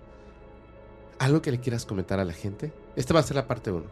[1.20, 2.72] Algo que le quieras comentar a la gente.
[2.96, 3.84] Esta va a ser la parte 1.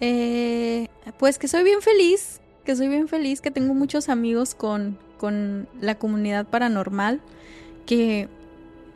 [0.00, 4.98] Eh, pues que soy bien feliz, que soy bien feliz, que tengo muchos amigos con,
[5.18, 7.20] con la comunidad paranormal,
[7.86, 8.28] que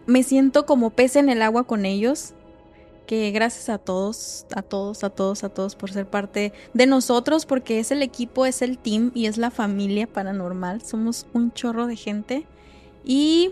[0.06, 2.34] me siento como pez en el agua con ellos,
[3.10, 7.44] que gracias a todos, a todos, a todos, a todos por ser parte de nosotros,
[7.44, 11.88] porque es el equipo, es el team y es la familia paranormal, somos un chorro
[11.88, 12.46] de gente
[13.04, 13.50] y...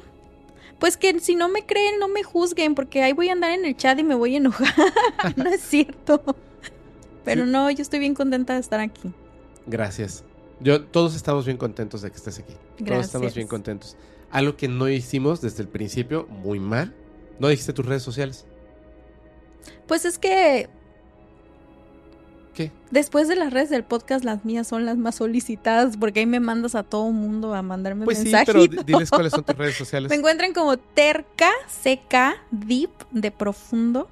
[0.79, 3.65] Pues que si no me creen, no me juzguen, porque ahí voy a andar en
[3.65, 4.73] el chat y me voy a enojar.
[5.37, 6.23] no es cierto.
[7.25, 7.51] Pero Sí.
[7.51, 9.13] no, yo estoy bien contenta de estar aquí.
[9.67, 10.23] Gracias.
[10.61, 12.53] Yo, todos estamos bien contentos de que estés aquí.
[12.77, 13.35] Todos estamos Gracias.
[13.35, 13.97] bien contentos.
[14.31, 16.95] Algo que no hicimos desde el principio, muy mal.
[17.41, 18.47] No dijiste tus redes sociales.
[19.87, 20.69] Pues es que
[22.55, 22.73] ¿Qué?
[22.91, 26.41] después de las redes del podcast, las mías son las más solicitadas porque ahí me
[26.41, 28.69] mandas a todo mundo a mandarme Pues sí, mensajitos.
[28.69, 30.11] pero di- diles cuáles son tus redes sociales.
[30.11, 34.09] Me encuentran como terca, seca, deep, de profundo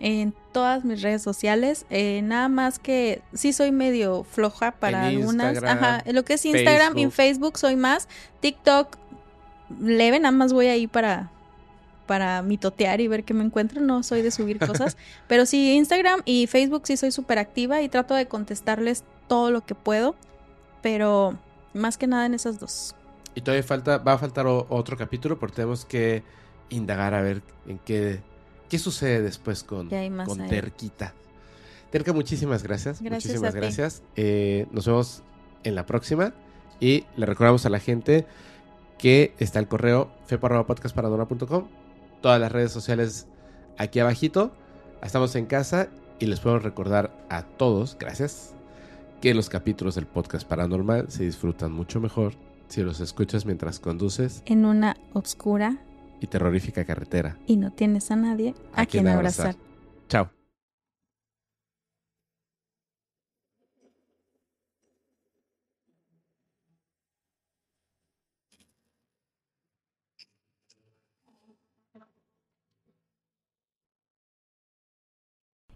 [0.00, 1.84] en todas mis redes sociales.
[1.90, 5.62] Eh, nada más que sí soy medio floja para En algunas.
[5.62, 7.10] Ajá, lo que es Instagram y.
[7.10, 8.08] Facebook soy más.
[8.40, 8.96] TikTok
[9.80, 11.30] leve, nada más voy ahí para
[12.06, 13.80] para mitotear y ver qué me encuentro.
[13.80, 14.96] No soy de subir cosas.
[15.28, 19.64] pero sí, Instagram y Facebook sí soy súper activa y trato de contestarles todo lo
[19.64, 20.14] que puedo.
[20.82, 21.38] Pero
[21.72, 22.94] más que nada en esas dos.
[23.34, 26.22] Y todavía falta, va a faltar o- otro capítulo porque tenemos que
[26.70, 28.20] indagar a ver en qué,
[28.68, 30.48] qué sucede después con, con ahí.
[30.48, 31.14] Terquita.
[31.90, 33.00] Terca, muchísimas gracias.
[33.00, 34.02] Gracias muchísimas gracias.
[34.16, 35.22] Eh, nos vemos
[35.62, 36.32] en la próxima.
[36.80, 38.26] Y le recordamos a la gente
[38.98, 41.83] que está el correo fepa.podcastparanora.com.
[42.24, 43.26] Todas las redes sociales
[43.76, 44.50] aquí abajito.
[45.02, 48.54] Estamos en casa y les puedo recordar a todos, gracias,
[49.20, 52.32] que los capítulos del podcast paranormal se disfrutan mucho mejor
[52.68, 55.76] si los escuchas mientras conduces En una oscura
[56.18, 57.36] y terrorífica carretera.
[57.46, 59.56] y no tienes a nadie a, quien abrazar.
[60.08, 60.30] Chao.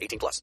[0.00, 0.42] 18 plus.